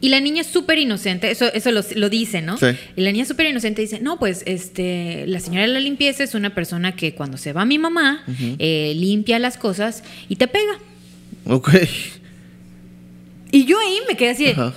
Y 0.00 0.10
la 0.10 0.20
niña 0.20 0.42
es 0.42 0.48
súper 0.48 0.78
inocente, 0.78 1.30
eso, 1.30 1.50
eso 1.50 1.70
lo, 1.70 1.82
lo 1.94 2.10
dice, 2.10 2.42
¿no? 2.42 2.58
Sí. 2.58 2.66
Y 2.94 3.00
la 3.00 3.10
niña 3.10 3.24
súper 3.24 3.46
inocente 3.46 3.80
dice, 3.80 4.00
no, 4.00 4.18
pues 4.18 4.42
este, 4.44 5.26
la 5.26 5.40
señora 5.40 5.62
de 5.62 5.72
la 5.72 5.80
limpieza 5.80 6.22
es 6.24 6.34
una 6.34 6.54
persona 6.54 6.94
que 6.94 7.14
cuando 7.14 7.38
se 7.38 7.54
va 7.54 7.64
mi 7.64 7.78
mamá, 7.78 8.22
eh, 8.58 8.92
limpia 8.96 9.38
las 9.38 9.56
cosas 9.56 10.04
y 10.28 10.36
te 10.36 10.46
pega. 10.46 10.78
Ok. 11.46 11.70
Y 13.54 13.64
yo 13.66 13.78
ahí 13.78 13.98
me 14.08 14.16
quedé 14.16 14.30
así, 14.30 14.46
Ajá. 14.48 14.74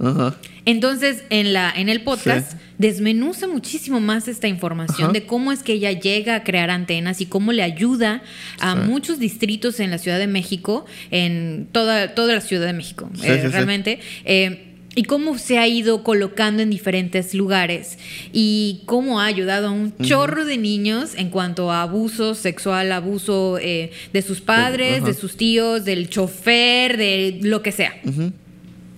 Ajá. 0.00 0.36
Entonces, 0.64 1.24
en, 1.28 1.52
la, 1.52 1.70
en 1.76 1.88
el 1.90 2.00
podcast 2.02 2.52
Sí. 2.52 2.56
desmenuza 2.78 3.46
muchísimo 3.46 4.00
más 4.00 4.28
esta 4.28 4.48
información 4.48 5.04
Ajá. 5.10 5.12
de 5.12 5.26
cómo 5.26 5.52
es 5.52 5.62
que 5.62 5.74
ella 5.74 5.92
llega 5.92 6.34
a 6.36 6.42
crear 6.42 6.70
antenas 6.70 7.20
y 7.20 7.26
cómo 7.26 7.52
le 7.52 7.62
ayuda 7.62 8.22
a 8.60 8.72
Sí. 8.74 8.78
muchos 8.88 9.18
distritos 9.18 9.78
en 9.80 9.90
la 9.90 9.98
Ciudad 9.98 10.18
de 10.18 10.26
México, 10.26 10.86
en 11.10 11.68
toda, 11.70 12.14
toda 12.14 12.34
la 12.34 12.40
Ciudad 12.40 12.66
de 12.66 12.72
México, 12.72 13.10
Sí, 13.14 13.26
eh, 13.26 13.48
realmente. 13.48 14.00
eh, 14.24 14.73
y 14.96 15.02
cómo 15.04 15.38
se 15.38 15.58
ha 15.58 15.66
ido 15.66 16.02
colocando 16.04 16.62
en 16.62 16.70
diferentes 16.70 17.34
lugares 17.34 17.98
y 18.32 18.82
cómo 18.86 19.20
ha 19.20 19.26
ayudado 19.26 19.68
a 19.68 19.70
un 19.70 19.96
chorro 19.98 20.44
de 20.44 20.56
niños 20.56 21.14
en 21.16 21.30
cuanto 21.30 21.72
a 21.72 21.82
abuso 21.82 22.34
sexual, 22.34 22.92
abuso 22.92 23.58
eh, 23.60 23.90
de 24.12 24.22
sus 24.22 24.40
padres, 24.40 25.04
de 25.04 25.14
sus 25.14 25.36
tíos, 25.36 25.84
del 25.84 26.08
chofer, 26.08 26.96
de 26.96 27.38
lo 27.42 27.62
que 27.62 27.72
sea. 27.72 27.92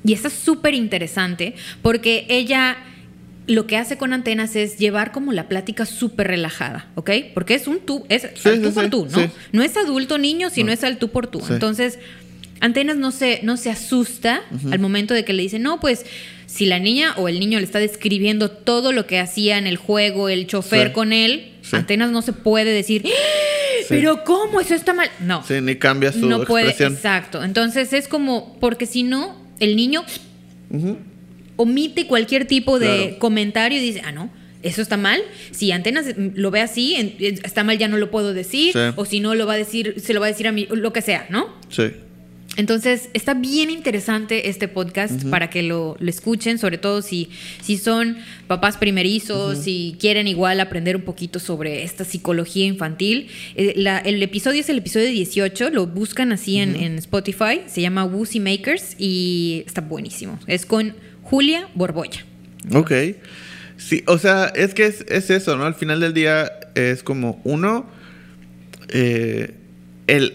Y 0.04 0.12
eso 0.12 0.28
es 0.28 0.34
súper 0.34 0.74
interesante 0.74 1.54
porque 1.82 2.26
ella 2.28 2.76
lo 3.48 3.66
que 3.68 3.76
hace 3.76 3.96
con 3.96 4.12
antenas 4.12 4.56
es 4.56 4.76
llevar 4.76 5.12
como 5.12 5.32
la 5.32 5.48
plática 5.48 5.86
súper 5.86 6.26
relajada, 6.26 6.88
¿ok? 6.96 7.10
Porque 7.32 7.54
es 7.54 7.68
un 7.68 7.78
tú, 7.78 8.04
es 8.08 8.22
Sí, 8.34 8.48
al 8.48 8.56
sí, 8.56 8.62
tú 8.62 8.74
por 8.74 8.90
tú, 8.90 9.06
¿no? 9.10 9.18
sí. 9.20 9.30
No 9.52 9.62
es 9.62 9.76
adulto 9.76 10.18
niño, 10.18 10.50
sino 10.50 10.66
No. 10.66 10.72
es 10.72 10.82
al 10.84 10.98
tú 10.98 11.08
por 11.10 11.28
tú. 11.28 11.40
Entonces, 11.48 11.98
antenas 12.60 12.96
no 12.96 13.10
se, 13.10 13.40
no 13.42 13.56
se 13.56 13.70
asusta 13.70 14.42
al 14.70 14.78
momento 14.78 15.14
de 15.14 15.24
que 15.24 15.32
le 15.32 15.42
dicen, 15.42 15.62
no, 15.62 15.78
pues 15.80 16.04
si 16.46 16.64
la 16.66 16.78
niña 16.78 17.14
o 17.16 17.28
el 17.28 17.38
niño 17.40 17.58
le 17.58 17.64
está 17.64 17.78
describiendo 17.78 18.50
todo 18.50 18.92
lo 18.92 19.06
que 19.06 19.18
hacía 19.18 19.58
en 19.58 19.66
el 19.66 19.76
juego 19.76 20.28
el 20.28 20.46
chofer 20.46 20.88
Sí. 20.88 20.92
con 20.92 21.12
él, 21.12 21.52
Sí. 21.62 21.76
antenas 21.76 22.10
no 22.12 22.22
se 22.22 22.32
puede 22.32 22.72
decir, 22.72 23.02
"¡Ah! 23.06 23.84
pero 23.88 24.24
¿cómo? 24.24 24.60
Eso 24.60 24.74
está 24.74 24.94
mal. 24.94 25.10
No 25.20 25.44
Sí, 25.46 25.54
ni 25.60 25.76
cambia 25.76 26.12
su 26.12 26.26
no 26.26 26.44
puede, 26.44 26.70
exacto. 26.70 27.42
Entonces 27.44 27.92
es 27.92 28.08
como, 28.08 28.56
porque 28.60 28.86
si 28.86 29.02
no, 29.02 29.36
el 29.60 29.74
niño 29.76 30.04
omite 31.56 32.06
cualquier 32.06 32.46
tipo 32.46 32.78
de 32.78 32.86
Claro. 32.86 33.18
comentario 33.18 33.78
y 33.78 33.82
dice, 33.82 34.02
ah, 34.04 34.12
no, 34.12 34.30
eso 34.62 34.82
está 34.82 34.96
mal. 34.96 35.20
Si 35.52 35.72
Antenas 35.72 36.06
lo 36.16 36.50
ve 36.50 36.60
así, 36.60 37.16
está 37.44 37.64
mal, 37.64 37.78
ya 37.78 37.88
no 37.88 37.96
lo 37.98 38.10
puedo 38.10 38.34
decir. 38.34 38.74
O 38.96 39.04
si 39.04 39.20
no, 39.20 39.34
lo 39.34 39.46
va 39.46 39.54
a 39.54 39.58
decir, 39.58 39.94
se 40.00 40.12
lo 40.14 40.20
va 40.20 40.26
a 40.26 40.30
decir 40.30 40.46
a 40.48 40.52
mí, 40.52 40.66
lo 40.70 40.92
que 40.92 41.02
sea, 41.02 41.26
¿no? 41.30 41.48
Sí. 41.70 41.84
Entonces, 42.56 43.10
está 43.12 43.34
bien 43.34 43.70
interesante 43.70 44.48
este 44.48 44.66
podcast 44.68 45.24
para 45.24 45.50
que 45.50 45.62
lo, 45.62 45.96
lo 46.00 46.08
escuchen, 46.10 46.58
sobre 46.58 46.78
todo 46.78 47.02
si, 47.02 47.28
si 47.62 47.76
son 47.76 48.16
papás 48.46 48.76
primerizos, 48.78 49.58
si 49.62 49.96
quieren 50.00 50.26
igual 50.26 50.58
aprender 50.60 50.96
un 50.96 51.02
poquito 51.02 51.38
sobre 51.38 51.82
esta 51.82 52.04
psicología 52.04 52.64
infantil. 52.66 53.28
Eh, 53.56 53.74
la- 53.76 53.98
el 53.98 54.22
episodio 54.22 54.60
es 54.60 54.68
el 54.70 54.78
episodio 54.78 55.08
18, 55.10 55.70
lo 55.70 55.86
buscan 55.86 56.32
así 56.32 56.56
en, 56.56 56.76
en 56.76 56.96
Spotify, 56.98 57.60
se 57.66 57.82
llama 57.82 58.04
Woozy 58.04 58.40
Makers 58.40 58.96
y 58.98 59.62
está 59.66 59.80
buenísimo. 59.82 60.38
Es 60.46 60.64
con 60.64 60.94
Julia 61.22 61.68
Borbolla. 61.74 62.24
Ok. 62.72 62.92
Sí, 63.76 64.02
o 64.06 64.16
sea, 64.16 64.46
es 64.54 64.72
que 64.72 64.86
es, 64.86 65.04
es 65.08 65.28
eso, 65.28 65.56
¿no? 65.58 65.64
Al 65.64 65.74
final 65.74 66.00
del 66.00 66.14
día 66.14 66.50
es 66.74 67.02
como 67.02 67.38
uno, 67.44 67.84
eh, 68.88 69.50
el, 70.06 70.32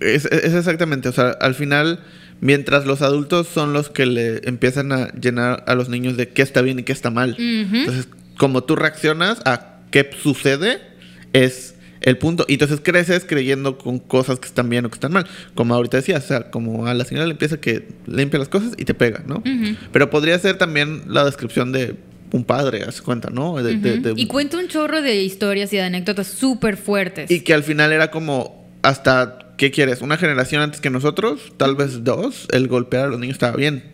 es, 0.00 0.24
es 0.26 0.54
exactamente, 0.54 1.08
o 1.08 1.12
sea, 1.12 1.30
al 1.30 1.54
final, 1.54 2.00
mientras 2.40 2.86
los 2.86 3.02
adultos 3.02 3.46
son 3.48 3.72
los 3.72 3.90
que 3.90 4.06
le 4.06 4.40
empiezan 4.48 4.92
a 4.92 5.08
llenar 5.12 5.64
a 5.66 5.74
los 5.74 5.88
niños 5.88 6.16
de 6.16 6.28
qué 6.28 6.42
está 6.42 6.62
bien 6.62 6.78
y 6.78 6.82
qué 6.84 6.92
está 6.92 7.10
mal. 7.10 7.36
Entonces, 7.38 8.08
como 8.36 8.62
tú 8.64 8.76
reaccionas 8.76 9.40
a 9.44 9.80
qué 9.90 10.08
sucede, 10.22 10.78
es 11.32 11.74
el 12.00 12.16
punto. 12.16 12.44
Y 12.48 12.52
entonces 12.54 12.80
creces 12.80 13.24
creyendo 13.26 13.76
con 13.76 13.98
cosas 13.98 14.38
que 14.38 14.46
están 14.46 14.70
bien 14.70 14.84
o 14.84 14.88
que 14.88 14.94
están 14.94 15.12
mal. 15.12 15.26
Como 15.56 15.74
ahorita 15.74 15.96
decías, 15.96 16.24
o 16.24 16.28
sea, 16.28 16.50
como 16.50 16.86
a 16.86 16.94
la 16.94 17.04
señora 17.04 17.26
le 17.26 17.32
empieza 17.32 17.60
que 17.60 17.88
limpia 18.06 18.38
las 18.38 18.48
cosas 18.48 18.72
y 18.76 18.84
te 18.84 18.94
pega, 18.94 19.24
¿no? 19.26 19.42
Pero 19.92 20.08
podría 20.08 20.38
ser 20.38 20.56
también 20.58 21.02
la 21.08 21.24
descripción 21.24 21.72
de 21.72 21.96
un 22.30 22.44
padre, 22.44 22.84
haz 22.84 23.00
cuenta, 23.02 23.30
¿no? 23.30 23.56
De- 23.56 23.76
de- 23.78 23.92
Ujú. 23.94 24.02
de- 24.14 24.20
Y 24.22 24.26
cuenta 24.26 24.58
un 24.58 24.68
chorro 24.68 25.02
de 25.02 25.16
historias 25.22 25.72
y 25.72 25.76
de 25.76 25.82
anécdotas 25.82 26.28
súper 26.28 26.76
fuertes. 26.76 27.30
y 27.30 27.40
que 27.40 27.52
al 27.54 27.64
final 27.64 27.90
era 27.90 28.10
como 28.12 28.68
hasta, 28.82 29.38
¿qué 29.58 29.70
quieres? 29.70 30.00
Una 30.00 30.16
generación 30.16 30.62
antes 30.62 30.80
que 30.80 30.88
nosotros, 30.88 31.52
tal 31.58 31.76
vez 31.76 32.02
dos, 32.04 32.46
el 32.52 32.68
golpear 32.68 33.04
a 33.04 33.08
los 33.08 33.18
niños 33.20 33.34
estaba 33.34 33.54
bien. 33.56 33.84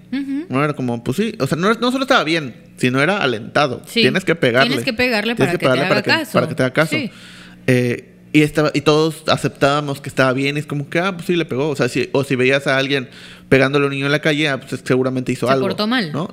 No 0.48 0.62
era 0.62 0.74
como, 0.74 1.02
pues 1.02 1.16
sí, 1.16 1.34
o 1.40 1.46
sea, 1.48 1.56
no, 1.58 1.74
no 1.74 1.90
solo 1.90 2.04
estaba 2.04 2.22
bien, 2.22 2.54
sino 2.76 3.02
era 3.02 3.16
alentado. 3.18 3.82
Sí. 3.86 4.02
Tienes 4.02 4.24
que 4.24 4.36
pegarle. 4.36 4.68
Tienes 4.68 4.84
que 4.84 4.92
pegarle 4.92 5.34
para 5.34 5.50
que 5.50 5.58
te 5.58 5.62
pegarle 5.64 5.80
haga 5.82 5.88
para 5.88 6.02
que, 6.02 6.10
caso. 6.10 6.32
para 6.34 6.48
que 6.48 6.54
te 6.54 6.62
haga 6.62 6.72
caso. 6.72 6.94
Sí. 6.94 7.10
Eh, 7.66 8.10
y, 8.32 8.42
estaba, 8.42 8.70
y 8.74 8.82
todos 8.82 9.24
aceptábamos 9.26 10.00
que 10.00 10.08
estaba 10.08 10.32
bien. 10.32 10.56
Y 10.56 10.60
es 10.60 10.66
como 10.66 10.88
que, 10.88 10.98
ah, 11.00 11.12
pues 11.14 11.26
sí, 11.26 11.34
le 11.34 11.44
pegó. 11.46 11.68
O 11.68 11.74
sea, 11.76 11.88
si, 11.88 12.10
o 12.12 12.22
si 12.24 12.36
veías 12.36 12.66
a 12.68 12.76
alguien 12.78 13.08
pegándole 13.48 13.84
a 13.84 13.88
un 13.88 13.92
niño 13.94 14.06
en 14.06 14.12
la 14.12 14.20
calle, 14.20 14.48
ah, 14.48 14.60
pues 14.60 14.80
seguramente 14.84 15.32
hizo 15.32 15.46
Se 15.46 15.52
algo. 15.52 15.66
portó 15.66 15.86
mal. 15.88 16.12
¿no? 16.12 16.32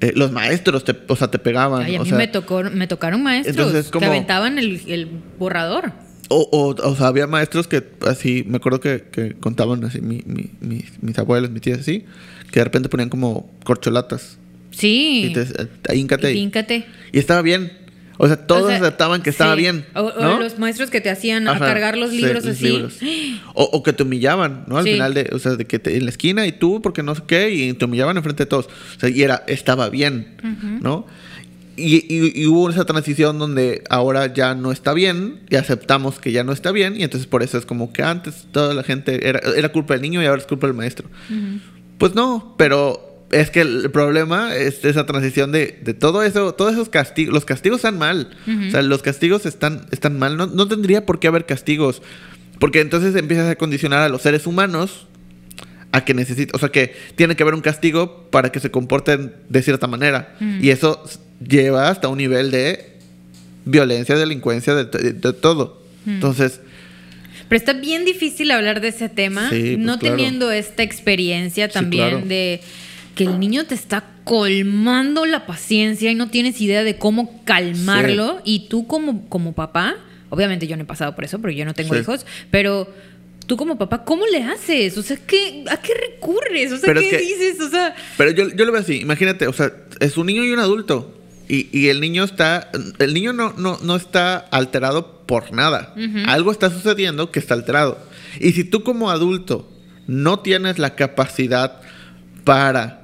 Eh, 0.00 0.12
los 0.14 0.32
maestros, 0.32 0.84
te, 0.84 0.94
o 1.08 1.16
sea, 1.16 1.28
te 1.30 1.38
pegaban. 1.38 1.82
Ay, 1.82 1.96
a 1.96 2.00
o 2.00 2.04
mí 2.04 2.08
sea, 2.08 2.18
me, 2.18 2.28
tocó, 2.28 2.62
me 2.62 2.86
tocaron 2.86 3.22
maestros 3.22 3.56
entonces, 3.56 3.86
que 3.86 3.90
como- 3.92 4.06
aventaban 4.06 4.58
el, 4.58 4.80
el 4.86 5.08
borrador. 5.38 5.92
O, 6.28 6.48
o, 6.52 6.88
o 6.88 6.96
sea, 6.96 7.08
había 7.08 7.26
maestros 7.26 7.68
que 7.68 7.82
así, 8.06 8.44
me 8.48 8.56
acuerdo 8.56 8.80
que, 8.80 9.04
que 9.12 9.34
contaban 9.34 9.84
así, 9.84 10.00
mi, 10.00 10.22
mi- 10.26 10.50
mi- 10.60 10.84
mis 11.02 11.18
abuelos, 11.18 11.50
mis 11.50 11.60
tías 11.62 11.80
así, 11.80 12.04
que 12.50 12.60
de 12.60 12.64
repente 12.64 12.88
ponían 12.88 13.08
como 13.10 13.50
corcholatas. 13.64 14.38
Sí. 14.70 15.26
Y 15.30 15.32
te, 15.34 15.46
ahí, 15.88 16.00
híncate 16.00 16.26
ahí. 16.28 16.38
Híncate. 16.38 16.86
Y 17.12 17.18
estaba 17.18 17.42
bien. 17.42 17.72
O 18.16 18.28
sea, 18.28 18.36
todos 18.46 18.64
O 18.64 18.68
sea, 18.68 18.76
aceptaban 18.78 19.22
que 19.22 19.30
estaba 19.30 19.54
sí. 19.56 19.60
bien. 19.62 19.84
O, 19.94 20.02
o 20.02 20.38
los 20.38 20.56
maestros 20.58 20.88
que 20.88 21.00
te 21.00 21.10
hacían 21.10 21.48
a 21.48 21.58
cargar 21.58 21.98
los 21.98 22.10
sí, 22.10 22.18
libros 22.18 22.44
los 22.44 22.56
así. 22.56 22.64
libros. 22.68 22.94
O, 23.54 23.64
o 23.64 23.82
que 23.82 23.92
te 23.92 24.02
humillaban, 24.04 24.64
¿no? 24.68 24.78
Al 24.78 24.84
Sí. 24.84 24.92
final 24.92 25.14
de, 25.14 25.30
o 25.32 25.38
sea, 25.38 25.56
de 25.56 25.64
que 25.66 25.78
te- 25.78 25.96
en 25.96 26.04
la 26.04 26.10
esquina 26.10 26.46
y 26.46 26.52
tú, 26.52 26.80
porque 26.80 27.02
no 27.02 27.14
sé 27.16 27.22
qué, 27.26 27.50
y 27.50 27.72
te 27.74 27.84
humillaban 27.84 28.16
enfrente 28.16 28.44
de 28.44 28.46
todos. 28.46 28.66
O 28.66 29.00
sea, 29.00 29.08
y 29.10 29.22
era, 29.22 29.42
estaba 29.48 29.88
bien, 29.90 30.36
¿no? 30.80 31.06
Y, 31.76 31.96
y- 32.08 32.42
y 32.42 32.46
hubo 32.46 32.70
esa 32.70 32.84
transición 32.84 33.38
donde 33.38 33.82
ahora 33.90 34.32
ya 34.32 34.54
no 34.54 34.70
está 34.70 34.92
bien 34.92 35.40
y 35.50 35.56
aceptamos 35.56 36.20
que 36.20 36.30
ya 36.30 36.44
no 36.44 36.52
está 36.52 36.70
bien 36.70 36.94
y 36.96 37.02
entonces 37.02 37.26
por 37.26 37.42
eso 37.42 37.58
es 37.58 37.66
como 37.66 37.92
que 37.92 38.02
antes 38.02 38.46
toda 38.52 38.74
la 38.74 38.84
gente 38.84 39.28
era, 39.28 39.40
era 39.56 39.70
culpa 39.70 39.94
del 39.94 40.02
niño 40.02 40.22
y 40.22 40.26
ahora 40.26 40.40
es 40.40 40.46
culpa 40.46 40.66
del 40.68 40.76
maestro. 40.76 41.08
Pues 41.98 42.14
no, 42.14 42.54
pero 42.58 43.26
es 43.30 43.50
que 43.50 43.62
el 43.62 43.90
problema 43.90 44.54
es 44.54 44.84
esa 44.84 45.06
transición 45.06 45.50
de, 45.50 45.80
de 45.82 45.94
todo 45.94 46.22
eso, 46.22 46.54
todos 46.54 46.74
esos 46.74 46.88
castigos, 46.88 47.34
los 47.34 47.44
castigos 47.44 47.78
están 47.78 47.98
mal. 47.98 48.30
O 48.68 48.70
sea, 48.70 48.82
los 48.82 49.02
castigos 49.02 49.44
están, 49.46 49.86
están 49.90 50.16
mal. 50.18 50.36
No, 50.36 50.46
no 50.46 50.68
tendría 50.68 51.04
por 51.06 51.18
qué 51.18 51.26
haber 51.26 51.44
castigos. 51.46 52.02
Porque 52.60 52.80
entonces 52.80 53.16
empiezas 53.16 53.50
a 53.50 53.56
condicionar 53.56 54.00
a 54.02 54.08
los 54.08 54.22
seres 54.22 54.46
humanos 54.46 55.08
a 55.90 56.04
que 56.04 56.14
necesita, 56.14 56.56
o 56.56 56.58
sea, 56.60 56.68
que 56.70 56.94
tiene 57.16 57.34
que 57.36 57.42
haber 57.42 57.54
un 57.54 57.60
castigo 57.60 58.28
para 58.30 58.50
que 58.52 58.60
se 58.60 58.70
comporten 58.70 59.34
de 59.48 59.62
cierta 59.62 59.86
manera. 59.88 60.36
Mm. 60.40 60.62
Y 60.62 60.70
eso 60.70 61.02
lleva 61.48 61.88
hasta 61.88 62.08
un 62.08 62.18
nivel 62.18 62.50
de 62.50 62.92
violencia, 63.64 64.16
delincuencia, 64.16 64.74
de, 64.74 64.84
de- 64.84 65.12
de 65.12 65.32
todo. 65.32 65.82
Mm. 66.04 66.10
Entonces, 66.10 66.60
Pero 67.48 67.58
está 67.58 67.72
bien 67.74 68.04
difícil 68.04 68.50
hablar 68.50 68.80
de 68.80 68.88
ese 68.88 69.08
tema, 69.08 69.50
Sí, 69.50 69.60
pues, 69.74 69.78
no 69.78 69.98
claro. 69.98 70.16
teniendo 70.16 70.50
esta 70.50 70.82
experiencia 70.82 71.66
Sí, 71.68 71.72
también 71.74 72.08
claro. 72.10 72.26
de 72.26 72.60
que 73.14 73.24
el 73.24 73.38
niño 73.38 73.64
te 73.66 73.74
está 73.74 74.04
colmando 74.24 75.24
la 75.26 75.46
paciencia 75.46 76.10
y 76.10 76.14
no 76.14 76.30
tienes 76.30 76.60
idea 76.60 76.82
de 76.82 76.96
cómo 76.96 77.42
calmarlo. 77.44 78.40
Y 78.44 78.68
tú 78.68 78.86
como, 78.86 79.28
como 79.28 79.52
papá, 79.54 79.96
obviamente 80.30 80.66
yo 80.66 80.76
no 80.76 80.82
he 80.82 80.86
pasado 80.86 81.14
por 81.14 81.24
eso, 81.24 81.38
porque 81.38 81.54
yo 81.56 81.64
no 81.64 81.74
tengo 81.74 81.94
Sí. 81.94 82.00
hijos, 82.00 82.26
pero 82.50 82.92
tú 83.46 83.56
como 83.56 83.76
papá, 83.78 84.04
¿cómo 84.04 84.26
le 84.26 84.42
haces? 84.42 84.96
O 84.98 85.02
sea, 85.02 85.18
¿qué, 85.26 85.64
¿a 85.70 85.76
qué 85.76 85.92
recurres? 85.94 86.72
O 86.72 86.78
sea, 86.78 86.86
Pero 86.86 87.00
es 87.00 87.06
¿qué 87.10 87.18
que- 87.18 87.22
dices? 87.22 87.60
O 87.60 87.68
sea, 87.68 87.94
Pero 88.16 88.30
yo, 88.32 88.48
yo 88.54 88.64
lo 88.64 88.72
veo 88.72 88.80
así, 88.80 89.00
imagínate, 89.00 89.46
o 89.46 89.52
sea, 89.52 89.70
es 90.00 90.16
un 90.16 90.26
niño 90.26 90.42
y 90.44 90.50
un 90.50 90.58
adulto. 90.60 91.13
Y, 91.48 91.68
y 91.78 91.88
el 91.88 92.00
niño 92.00 92.24
está, 92.24 92.70
el 92.98 93.14
niño 93.14 93.32
no, 93.32 93.52
no, 93.56 93.78
no 93.82 93.96
está 93.96 94.36
alterado 94.36 95.22
por 95.26 95.52
nada. 95.52 95.94
Algo 96.26 96.52
está 96.52 96.70
sucediendo 96.70 97.30
que 97.30 97.38
está 97.38 97.54
alterado. 97.54 97.98
Y 98.40 98.52
si 98.52 98.64
tú 98.64 98.82
como 98.82 99.10
adulto 99.10 99.70
no 100.06 100.40
tienes 100.40 100.78
la 100.78 100.94
capacidad 100.94 101.80
para, 102.44 103.02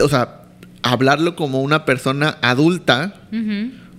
o 0.00 0.08
sea, 0.08 0.42
hablarlo 0.82 1.36
como 1.36 1.62
una 1.62 1.84
persona 1.84 2.38
adulta, 2.42 3.14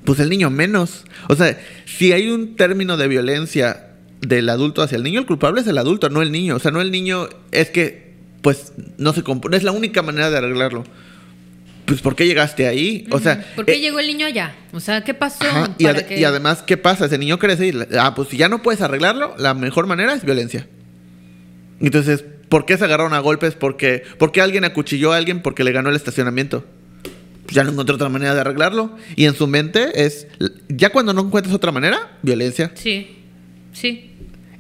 pues 0.04 0.20
el 0.20 0.30
niño 0.30 0.50
menos. 0.50 1.04
O 1.30 1.36
sea, 1.36 1.60
si 1.86 2.12
hay 2.12 2.30
un 2.30 2.56
término 2.56 2.98
de 2.98 3.08
violencia 3.08 3.88
del 4.22 4.50
adulto 4.50 4.82
hacia 4.82 4.98
el 4.98 5.04
niño, 5.04 5.20
el 5.20 5.26
culpable 5.26 5.62
es 5.62 5.68
el 5.68 5.78
adulto, 5.78 6.10
no 6.10 6.22
el 6.22 6.32
niño. 6.32 6.56
O 6.56 6.60
sea, 6.60 6.72
no 6.72 6.82
el 6.82 6.92
niño 6.92 7.28
es 7.52 7.70
que, 7.70 8.14
pues, 8.42 8.74
no 8.98 9.14
se 9.14 9.24
compone. 9.24 9.58
Es 9.58 9.64
la 9.64 9.72
única 9.72 10.02
manera 10.02 10.30
de 10.30 10.38
arreglarlo. 10.38 10.84
Pues, 11.86 12.02
¿por 12.02 12.16
qué 12.16 12.26
llegaste 12.26 12.68
ahí? 12.68 13.06
O 13.12 13.20
sea, 13.20 13.46
¿por 13.56 13.66
qué 13.66 13.74
eh, 13.74 13.80
llegó 13.80 14.00
el 14.00 14.08
niño 14.08 14.26
allá? 14.26 14.56
O 14.74 14.80
sea, 14.80 15.04
¿qué 15.04 15.14
pasó? 15.14 15.46
ajá, 15.46 15.76
y, 15.78 15.86
que- 15.86 16.26
además, 16.26 16.64
¿qué 16.64 16.78
pasa? 16.78 17.06
Ese 17.06 17.18
niño 17.18 17.38
crece 17.38 17.68
y, 17.68 17.74
ah, 18.00 18.14
pues 18.16 18.30
si 18.30 18.38
ya 18.38 18.50
no 18.50 18.62
puedes 18.62 18.82
arreglarlo, 18.82 19.36
la 19.38 19.54
mejor 19.54 19.86
manera 19.86 20.14
es 20.14 20.24
violencia. 20.26 20.68
Entonces, 21.80 22.24
¿por 22.50 22.66
qué 22.66 22.78
se 22.78 22.86
agarraron 22.86 23.14
a 23.14 23.20
golpes? 23.20 23.54
Porque, 23.56 24.04
¿Por 24.18 24.32
qué 24.32 24.42
alguien 24.42 24.64
acuchilló 24.66 25.14
a 25.14 25.18
alguien 25.18 25.42
porque 25.42 25.64
le 25.64 25.72
ganó 25.72 25.90
el 25.90 25.96
estacionamiento? 25.96 26.66
Pues 27.44 27.54
ya 27.56 27.64
no 27.64 27.72
encontró 27.72 27.96
otra 27.96 28.10
manera 28.10 28.34
de 28.34 28.42
arreglarlo. 28.42 28.96
Y 29.16 29.26
en 29.26 29.36
su 29.36 29.46
mente 29.46 30.06
es, 30.06 30.28
ya 30.70 30.90
cuando 30.90 31.14
no 31.14 31.22
encuentras 31.22 31.54
otra 31.54 31.72
manera, 31.72 32.18
violencia. 32.24 32.72
Sí, 32.74 33.18
sí. 33.74 34.15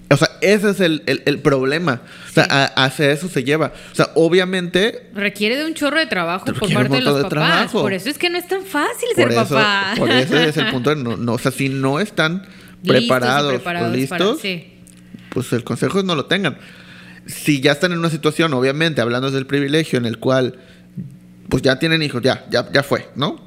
O 0.10 0.18
sea, 0.18 0.30
ese 0.41 0.70
es 0.70 0.80
el, 0.82 1.02
el- 1.08 1.24
el 1.26 1.39
problema. 1.39 2.02
O 2.30 2.32
sea, 2.34 2.44
Sí. 2.44 2.50
a- 2.52 2.86
hacia 2.86 3.12
eso 3.12 3.28
se 3.28 3.44
lleva. 3.44 3.74
O 3.91 3.96
sea, 3.96 4.10
obviamente, 4.15 5.10
Requiere 5.15 5.58
de 5.58 5.65
un 5.65 5.74
chorro 5.74 5.98
de 5.98 6.06
trabajo 6.06 6.46
por 6.46 6.72
parte 6.72 6.96
de 6.96 7.02
los 7.02 7.15
de 7.18 7.24
papás. 7.24 7.30
trabajo. 7.30 7.82
Por 7.82 7.94
eso 7.94 8.10
es 8.10 8.18
que 8.20 8.30
no 8.30 8.38
es 8.38 8.48
tan 8.48 8.63
fácil 8.63 9.10
por 9.15 9.24
ser 9.24 9.32
eso, 9.32 9.56
papá. 9.56 9.94
por 9.98 10.10
eso 10.12 10.38
es 10.38 10.58
el 10.58 10.70
punto 10.70 10.91
de 10.96 10.98
no, 11.04 11.18
no- 11.18 11.34
o 11.34 11.39
sea, 11.39 11.52
si 11.52 11.70
no 11.70 12.00
están 12.00 12.46
preparados, 12.86 13.54
Listos 13.54 13.63
preparados 13.63 14.08
para- 14.10 14.36
sí. 14.36 14.74
pues 15.30 15.52
el 15.54 15.63
consejo 15.63 15.98
es 16.00 16.06
no 16.06 16.13
lo 16.15 16.26
tengan. 16.26 16.58
Si 17.26 17.60
ya 17.60 17.72
están 17.72 17.91
en 17.91 17.98
una 17.98 18.12
situación, 18.12 18.54
obviamente, 18.54 19.02
hablando 19.02 19.32
del 19.32 19.48
privilegio 19.48 19.98
en 19.98 20.06
el 20.06 20.20
cual, 20.20 20.60
pues 21.50 21.63
ya 21.63 21.80
tienen 21.80 22.04
hijos, 22.04 22.22
ya, 22.22 22.46
ya, 22.52 22.72
ya 22.72 22.84
fue, 22.84 23.10
¿no? 23.15 23.44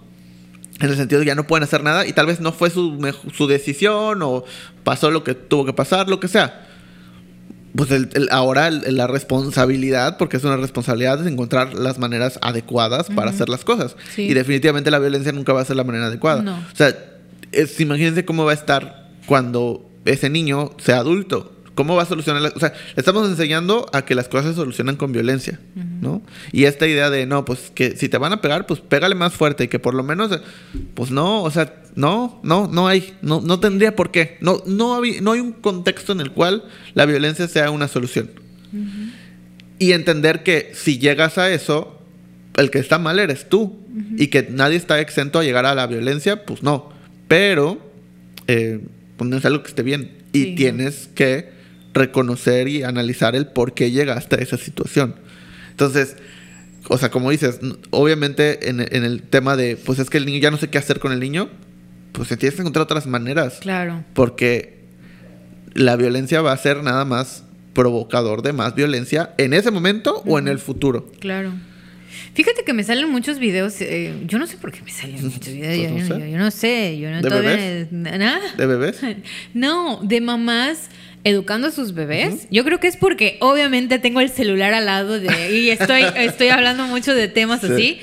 En 0.80 0.90
el 0.90 0.96
sentido 0.96 1.18
de 1.18 1.24
que 1.24 1.28
ya 1.28 1.34
no 1.34 1.46
pueden 1.46 1.64
hacer 1.64 1.82
nada 1.82 2.06
y 2.06 2.12
tal 2.12 2.26
vez 2.26 2.40
no 2.40 2.52
fue 2.52 2.70
su, 2.70 2.96
su 3.34 3.46
decisión 3.48 4.22
o 4.22 4.44
pasó 4.84 5.10
lo 5.10 5.24
que 5.24 5.34
tuvo 5.34 5.64
que 5.64 5.72
pasar, 5.72 6.08
lo 6.08 6.20
que 6.20 6.28
sea. 6.28 6.64
Pues 7.74 7.90
el- 7.90 8.08
el- 8.14 8.28
ahora 8.30 8.68
el- 8.68 8.96
la 8.96 9.06
responsabilidad, 9.06 10.16
porque 10.16 10.36
es 10.36 10.44
una 10.44 10.56
responsabilidad, 10.56 11.20
es 11.20 11.26
encontrar 11.30 11.74
las 11.74 11.98
maneras 11.98 12.38
adecuadas 12.42 13.08
para 13.08 13.30
hacer 13.30 13.48
las 13.48 13.64
cosas. 13.64 13.96
Sí. 14.14 14.22
Y 14.22 14.34
definitivamente 14.34 14.90
la 14.90 14.98
violencia 14.98 15.32
nunca 15.32 15.52
va 15.52 15.60
a 15.60 15.64
ser 15.64 15.76
la 15.76 15.84
manera 15.84 16.06
adecuada. 16.06 16.42
No. 16.42 16.56
O 16.56 16.76
sea, 16.76 16.96
es- 17.52 17.80
imagínense 17.80 18.24
cómo 18.24 18.44
va 18.44 18.52
a 18.52 18.54
estar 18.54 19.08
cuando 19.26 19.88
ese 20.04 20.30
niño 20.30 20.72
sea 20.78 20.98
adulto. 20.98 21.52
¿Cómo 21.78 21.94
va 21.94 22.02
a 22.02 22.06
solucionar? 22.06 22.42
la- 22.42 22.52
o 22.56 22.58
sea, 22.58 22.72
estamos 22.96 23.28
enseñando 23.28 23.86
a 23.92 24.04
que 24.04 24.16
las 24.16 24.26
cosas 24.26 24.50
se 24.50 24.54
solucionan 24.56 24.96
con 24.96 25.12
violencia, 25.12 25.60
¿no? 26.00 26.22
Y 26.50 26.64
esta 26.64 26.88
idea 26.88 27.08
de, 27.08 27.24
no, 27.24 27.44
pues 27.44 27.70
que 27.72 27.96
si 27.96 28.08
te 28.08 28.18
van 28.18 28.32
a 28.32 28.40
pegar, 28.40 28.66
pues 28.66 28.80
pégale 28.80 29.14
más 29.14 29.32
fuerte 29.32 29.62
y 29.62 29.68
que 29.68 29.78
por 29.78 29.94
lo 29.94 30.02
menos, 30.02 30.40
pues 30.94 31.12
no, 31.12 31.40
o 31.44 31.50
sea, 31.52 31.72
no, 31.94 32.40
no, 32.42 32.66
no 32.66 32.88
hay, 32.88 33.14
no, 33.22 33.40
no 33.40 33.60
tendría 33.60 33.94
por 33.94 34.10
qué. 34.10 34.38
No, 34.40 34.60
no, 34.66 34.98
habi- 35.00 35.20
no 35.20 35.30
hay 35.32 35.38
un 35.40 35.52
contexto 35.52 36.10
en 36.10 36.20
el 36.20 36.32
cual 36.32 36.64
la 36.94 37.06
violencia 37.06 37.46
sea 37.46 37.70
una 37.70 37.86
solución. 37.86 38.28
Y 39.78 39.92
entender 39.92 40.42
que 40.42 40.72
si 40.74 40.98
llegas 40.98 41.38
a 41.38 41.48
eso, 41.52 42.00
el 42.56 42.70
que 42.72 42.80
está 42.80 42.98
mal 42.98 43.20
eres 43.20 43.48
tú. 43.48 43.78
Y 44.16 44.26
que 44.28 44.48
nadie 44.50 44.76
está 44.76 45.00
exento 45.00 45.38
a 45.38 45.44
llegar 45.44 45.64
a 45.64 45.76
la 45.76 45.86
violencia, 45.86 46.44
pues 46.44 46.64
no. 46.64 46.90
Pero, 47.28 47.78
eh, 48.48 48.80
pues 49.16 49.30
no 49.30 49.36
es 49.36 49.44
algo 49.44 49.62
que 49.62 49.68
esté 49.68 49.84
bien. 49.84 50.10
Y 50.32 50.42
Sí, 50.42 50.54
tienes 50.56 51.08
que 51.14 51.56
reconocer 51.98 52.68
y 52.68 52.82
analizar 52.82 53.37
el 53.37 53.46
por 53.48 53.74
qué 53.74 53.90
llegaste 53.90 54.37
a 54.37 54.38
esa 54.38 54.56
situación. 54.56 55.14
Entonces, 55.70 56.16
o 56.88 56.96
sea, 56.98 57.11
como 57.11 57.30
dices, 57.30 57.61
obviamente 57.90 58.68
en, 58.70 58.80
en 58.80 59.04
el 59.04 59.22
tema 59.22 59.56
de, 59.56 59.76
pues 59.76 59.98
es 59.98 60.08
que 60.11 60.18
el 60.18 60.26
niño 60.26 60.38
ya 60.40 60.50
no 60.50 60.56
sé 60.56 60.68
qué 60.68 60.78
hacer 60.78 60.98
con 61.00 61.12
el 61.12 61.20
niño, 61.20 61.48
pues 62.12 62.28
tienes 62.28 62.54
que 62.54 62.61
encontrar 62.62 62.84
otras 62.84 63.06
maneras. 63.06 63.58
Claro. 63.61 64.04
Porque 64.14 64.78
la 65.74 65.96
violencia 65.96 66.40
va 66.40 66.52
a 66.52 66.56
ser 66.56 66.82
nada 66.82 67.04
más 67.04 67.44
provocador 67.74 68.42
de 68.42 68.52
más 68.52 68.74
violencia 68.74 69.34
en 69.38 69.52
ese 69.52 69.70
momento 69.70 70.22
o 70.26 70.38
en 70.38 70.48
el 70.48 70.58
futuro. 70.58 71.12
Claro. 71.20 71.52
Fíjate 72.34 72.64
que 72.64 72.72
me 72.72 72.82
salen 72.84 73.11
muchos 73.11 73.38
videos. 73.38 73.80
eh, 73.80 74.12
yo 74.26 74.38
no 74.38 74.46
sé 74.46 74.56
por 74.56 74.72
qué 74.72 74.80
me 74.82 74.90
salen 74.90 75.22
muchos 75.28 75.52
videos. 75.52 75.76
Yo, 75.76 75.90
no 75.90 75.98
yo- 75.98 76.06
sé. 76.18 76.30
yo 76.32 76.38
no 76.38 76.50
sé. 76.50 76.98
Yo 76.98 77.11
no 77.11 77.20
¿De 77.22 77.28
bebés? 77.28 77.92
¿Nada? 77.92 78.40
¿De 78.56 78.66
bebés? 78.66 79.00
No, 79.54 80.00
de 80.02 80.20
mamás 80.20 80.88
educando 81.24 81.68
a 81.68 81.70
sus 81.70 81.94
bebés. 81.94 82.46
Yo 82.50 82.64
creo 82.64 82.81
que 82.81 82.87
es 82.87 82.96
porque 82.96 83.37
obviamente 83.40 83.98
tengo 83.98 84.20
el 84.20 84.31
celular 84.31 84.72
al 84.74 84.87
lado 84.87 85.18
de, 85.20 85.59
y 85.59 85.70
estoy, 85.70 86.02
estoy 86.16 86.48
hablando 86.48 86.87
mucho 86.87 87.14
de 87.14 87.28
temas 87.28 87.61
Sí. 87.61 87.66
así, 87.72 87.98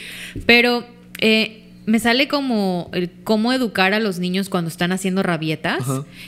pero 0.46 0.86
eh, 1.20 1.62
me 1.86 2.00
sale 2.00 2.28
como 2.28 2.90
el 2.94 3.10
cómo 3.24 3.54
educar 3.54 3.94
a 3.94 4.00
los 4.00 4.20
niños 4.20 4.50
cuando 4.50 4.70
están 4.70 4.92
haciendo 4.92 5.24
rabietas 5.24 5.84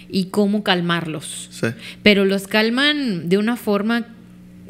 y 0.09 0.25
cómo 0.25 0.63
calmarlos. 0.63 1.49
Sí. 1.51 1.67
Pero 2.03 2.25
los 2.25 2.47
calman 2.47 3.27
de 3.29 3.37
una 3.37 3.57
forma 3.57 4.07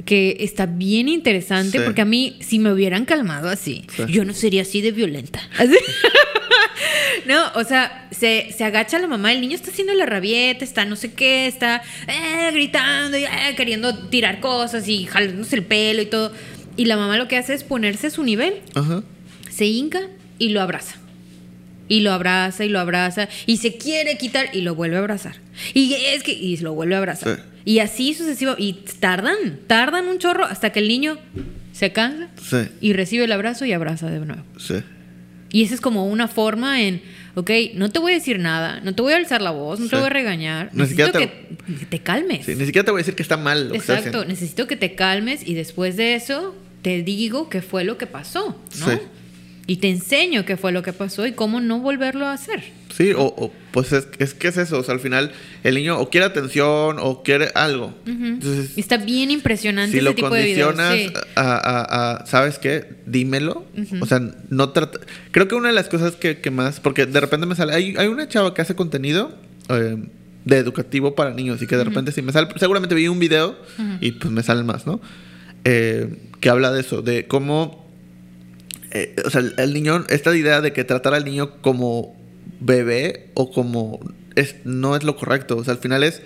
que 0.05 0.37
está 0.39 0.65
bien 0.65 1.09
interesante 1.09 1.79
Sí. 1.79 1.83
porque 1.83 2.01
a 2.01 2.05
mí 2.05 2.37
si 2.39 2.59
me 2.59 2.71
hubieran 2.71 3.05
calmado 3.05 3.49
así, 3.49 3.85
Sí. 3.95 4.03
yo 4.07 4.23
no 4.25 4.33
sería 4.33 4.61
así 4.61 4.81
de 4.81 4.91
violenta. 4.91 5.41
Así. 5.57 5.75
No, 7.25 7.51
o 7.55 7.63
sea, 7.63 8.07
se, 8.11 8.53
se 8.55 8.63
agacha 8.63 8.99
la 8.99 9.07
mamá, 9.07 9.31
el 9.33 9.41
niño 9.41 9.55
está 9.55 9.71
haciendo 9.71 9.93
la 9.93 10.05
rabieta, 10.05 10.63
está 10.63 10.85
no 10.85 10.95
sé 10.95 11.13
qué, 11.13 11.47
está 11.47 11.81
eh, 12.07 12.51
gritando 12.53 13.17
y 13.17 13.23
eh, 13.25 13.29
queriendo 13.55 13.97
tirar 14.09 14.39
cosas 14.39 14.87
y 14.87 15.05
jalándose 15.05 15.55
el 15.55 15.63
pelo 15.63 16.01
y 16.01 16.05
todo. 16.05 16.31
Y 16.75 16.85
la 16.85 16.95
mamá 16.97 17.17
lo 17.17 17.27
que 17.27 17.37
hace 17.37 17.53
es 17.53 17.63
ponerse 17.63 18.07
a 18.07 18.09
su 18.11 18.23
nivel, 18.23 18.55
Ajá. 18.75 19.03
se 19.49 19.65
hinca 19.65 19.99
y 20.37 20.49
lo 20.49 20.61
abraza. 20.61 20.95
Y 21.89 22.01
lo 22.01 22.11
abraza 22.11 22.65
y 22.65 22.69
lo 22.69 22.79
abraza 22.79 23.29
y 23.45 23.57
se 23.57 23.77
quiere 23.77 24.17
quitar 24.17 24.49
y 24.53 24.61
lo 24.61 24.75
vuelve 24.75 24.97
a 24.97 24.99
abrazar. 24.99 25.35
Y 25.73 25.93
es 25.93 26.21
que 26.21 26.33
y 26.33 26.57
lo 26.57 26.73
vuelve 26.73 26.95
a 26.95 26.97
abrazar. 26.99 27.37
Sí. 27.37 27.41
Y 27.65 27.79
así 27.79 28.13
sucesivo. 28.13 28.55
Y 28.57 28.73
tardan, 28.99 29.35
tardan 29.67 30.07
un 30.07 30.19
chorro 30.19 30.45
hasta 30.45 30.71
que 30.71 30.79
el 30.79 30.87
niño 30.89 31.17
se 31.71 31.91
cansa 31.93 32.27
Sí. 32.41 32.69
y 32.81 32.93
recibe 32.93 33.23
el 33.25 33.31
abrazo 33.31 33.65
y 33.65 33.71
abraza 33.73 34.09
de 34.09 34.19
nuevo. 34.19 34.43
Sí. 34.59 34.75
Y 35.49 35.63
esa 35.63 35.75
es 35.75 35.81
como 35.81 36.07
una 36.07 36.27
forma 36.27 36.81
en, 36.81 37.01
ok, 37.35 37.49
no 37.75 37.89
te 37.89 37.99
voy 37.99 38.11
a 38.11 38.15
decir 38.15 38.39
nada, 38.39 38.81
no 38.83 38.93
te 38.93 39.01
voy 39.01 39.13
a 39.13 39.17
alzar 39.17 39.41
la 39.41 39.51
voz, 39.51 39.79
no 39.79 39.85
Sí. 39.85 39.91
te 39.91 39.95
voy 39.97 40.05
a 40.05 40.09
regañar. 40.09 40.69
Ni 40.73 40.81
necesito 40.81 41.11
te- 41.11 41.19
que, 41.19 41.85
te 41.89 41.99
calmes. 41.99 42.45
Sí, 42.45 42.55
Ni 42.55 42.65
siquiera 42.65 42.85
te 42.85 42.91
voy 42.91 42.99
a 42.99 43.01
decir 43.01 43.15
que 43.15 43.23
está 43.23 43.37
mal 43.37 43.69
lo 43.69 43.75
Exacto, 43.75 44.25
necesito 44.25 44.67
que 44.67 44.75
te 44.75 44.95
calmes 44.95 45.47
y 45.47 45.53
después 45.53 45.95
de 45.97 46.15
eso 46.15 46.55
te 46.81 47.01
digo 47.03 47.49
qué 47.49 47.61
fue 47.61 47.83
lo 47.83 47.97
que 47.97 48.07
pasó, 48.07 48.59
¿no? 48.79 48.89
Sí. 48.91 48.97
Y 49.69 49.77
te 49.77 49.89
enseño 49.89 50.45
qué 50.45 50.55
fue 50.55 50.71
lo 50.71 50.81
que 50.81 50.93
pasó 50.93 51.27
y 51.27 51.33
cómo 51.33 51.59
no 51.59 51.79
volverlo 51.81 52.25
a 52.25 52.31
hacer. 52.31 52.63
Sí, 52.95 53.11
o, 53.11 53.23
o, 53.25 53.51
pues 53.73 53.91
es, 53.91 54.07
es 54.17 54.33
que 54.33 54.47
es 54.47 54.55
eso. 54.55 54.79
O 54.79 54.83
sea, 54.83 54.93
al 54.93 55.01
final 55.01 55.33
el 55.65 55.75
niño 55.75 55.99
o 55.99 56.09
quiere 56.09 56.25
atención 56.25 56.95
o 57.01 57.21
quiere 57.21 57.49
algo. 57.53 57.93
Entonces, 58.05 58.77
Y 58.77 58.79
Está 58.79 58.95
bien 58.95 59.29
impresionante 59.29 59.91
si 59.91 59.97
ese 59.97 60.05
lo 60.05 60.15
tipo 60.15 60.29
de 60.29 60.43
videos. 60.45 60.73
condicionas 60.73 61.21
sí. 61.23 61.31
a, 61.35 61.41
a- 61.57 62.11
a- 62.21 62.25
¿sabes 62.25 62.59
qué? 62.59 62.85
Dímelo. 63.05 63.65
O 63.99 64.05
sea, 64.05 64.21
no 64.49 64.69
trata... 64.69 64.99
Creo 65.31 65.49
que 65.49 65.55
una 65.55 65.67
de 65.67 65.75
las 65.75 65.89
cosas 65.89 66.15
que, 66.15 66.39
que 66.39 66.49
más... 66.49 66.79
Porque 66.79 67.05
de 67.05 67.19
repente 67.19 67.45
me 67.45 67.53
sale... 67.55 67.73
Hay, 67.73 67.93
hay 67.97 68.07
una 68.07 68.25
chava 68.29 68.53
que 68.53 68.61
hace 68.61 68.73
contenido 68.73 69.37
eh, 69.67 69.97
de 70.45 70.57
educativo 70.57 71.13
para 71.13 71.31
niños 71.31 71.61
y 71.61 71.67
que 71.67 71.75
de 71.75 71.83
repente 71.83 72.13
sí 72.13 72.21
me 72.21 72.31
sale... 72.31 72.47
Seguramente 72.55 72.95
vi 72.95 73.09
un 73.09 73.19
video 73.19 73.57
y 73.99 74.13
pues 74.13 74.31
me 74.31 74.43
salen 74.43 74.65
más, 74.65 74.87
¿no? 74.87 75.01
Eh, 75.65 76.07
que 76.39 76.47
habla 76.49 76.71
de 76.71 76.79
eso, 76.79 77.01
de 77.01 77.27
cómo... 77.27 77.85
eh, 78.91 79.15
o 79.25 79.29
sea, 79.29 79.41
el, 79.57 79.73
niño... 79.73 80.05
Esta 80.09 80.35
idea 80.35 80.61
de 80.61 80.73
que 80.73 80.83
tratar 80.83 81.13
al 81.13 81.25
niño 81.25 81.61
como 81.61 82.15
bebé 82.59 83.29
o 83.33 83.51
como... 83.51 83.99
Es, 84.35 84.55
no 84.65 84.95
es 84.95 85.03
lo 85.03 85.15
correcto. 85.15 85.57
O 85.57 85.63
sea, 85.63 85.73
al 85.73 85.79
final 85.79 86.03
es... 86.03 86.21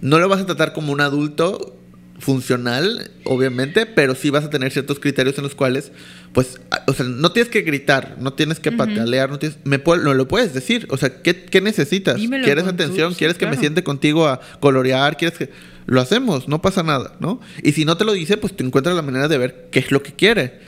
No 0.00 0.18
lo 0.18 0.28
vas 0.28 0.40
a 0.40 0.46
tratar 0.46 0.72
como 0.72 0.92
un 0.92 1.00
adulto 1.00 1.72
funcional, 2.18 3.10
obviamente, 3.24 3.84
pero 3.86 4.14
sí 4.14 4.30
vas 4.30 4.44
a 4.44 4.50
tener 4.50 4.72
ciertos 4.72 4.98
criterios 5.00 5.36
en 5.36 5.44
los 5.44 5.54
cuales, 5.54 5.92
pues, 6.32 6.60
o 6.86 6.94
sea, 6.94 7.04
no 7.06 7.30
tienes 7.32 7.50
que 7.50 7.60
gritar, 7.62 8.16
no 8.18 8.32
tienes 8.32 8.58
que 8.58 8.72
patalear, 8.72 9.30
no 9.30 9.38
tienes, 9.38 9.58
me 9.64 9.78
puedo- 9.78 10.02
no 10.02 10.14
lo 10.14 10.26
puedes 10.26 10.54
decir, 10.54 10.86
o 10.90 10.96
sea, 10.96 11.20
¿qué, 11.22 11.44
qué 11.44 11.60
necesitas? 11.60 12.16
Dímelo 12.16 12.44
¿Quieres 12.44 12.64
atención? 12.66 13.10
tus- 13.10 13.18
¿Quieres 13.18 13.36
que 13.36 13.46
me 13.46 13.56
siente 13.56 13.82
contigo 13.84 14.26
a 14.28 14.40
colorear? 14.60 15.16
¿Quieres 15.18 15.36
que 15.38 15.50
lo 15.86 16.00
hacemos? 16.00 16.48
No 16.48 16.62
pasa 16.62 16.82
nada, 16.82 17.16
¿no? 17.20 17.40
Y 17.62 17.72
si 17.72 17.84
no 17.84 17.96
te 17.96 18.04
lo 18.04 18.12
dice, 18.12 18.36
pues 18.38 18.56
te 18.56 18.64
encuentras 18.64 18.96
la 18.96 19.02
manera 19.02 19.28
de 19.28 19.38
ver 19.38 19.68
qué 19.70 19.78
es 19.80 19.90
lo 19.92 20.02
que 20.02 20.12
quiere, 20.14 20.60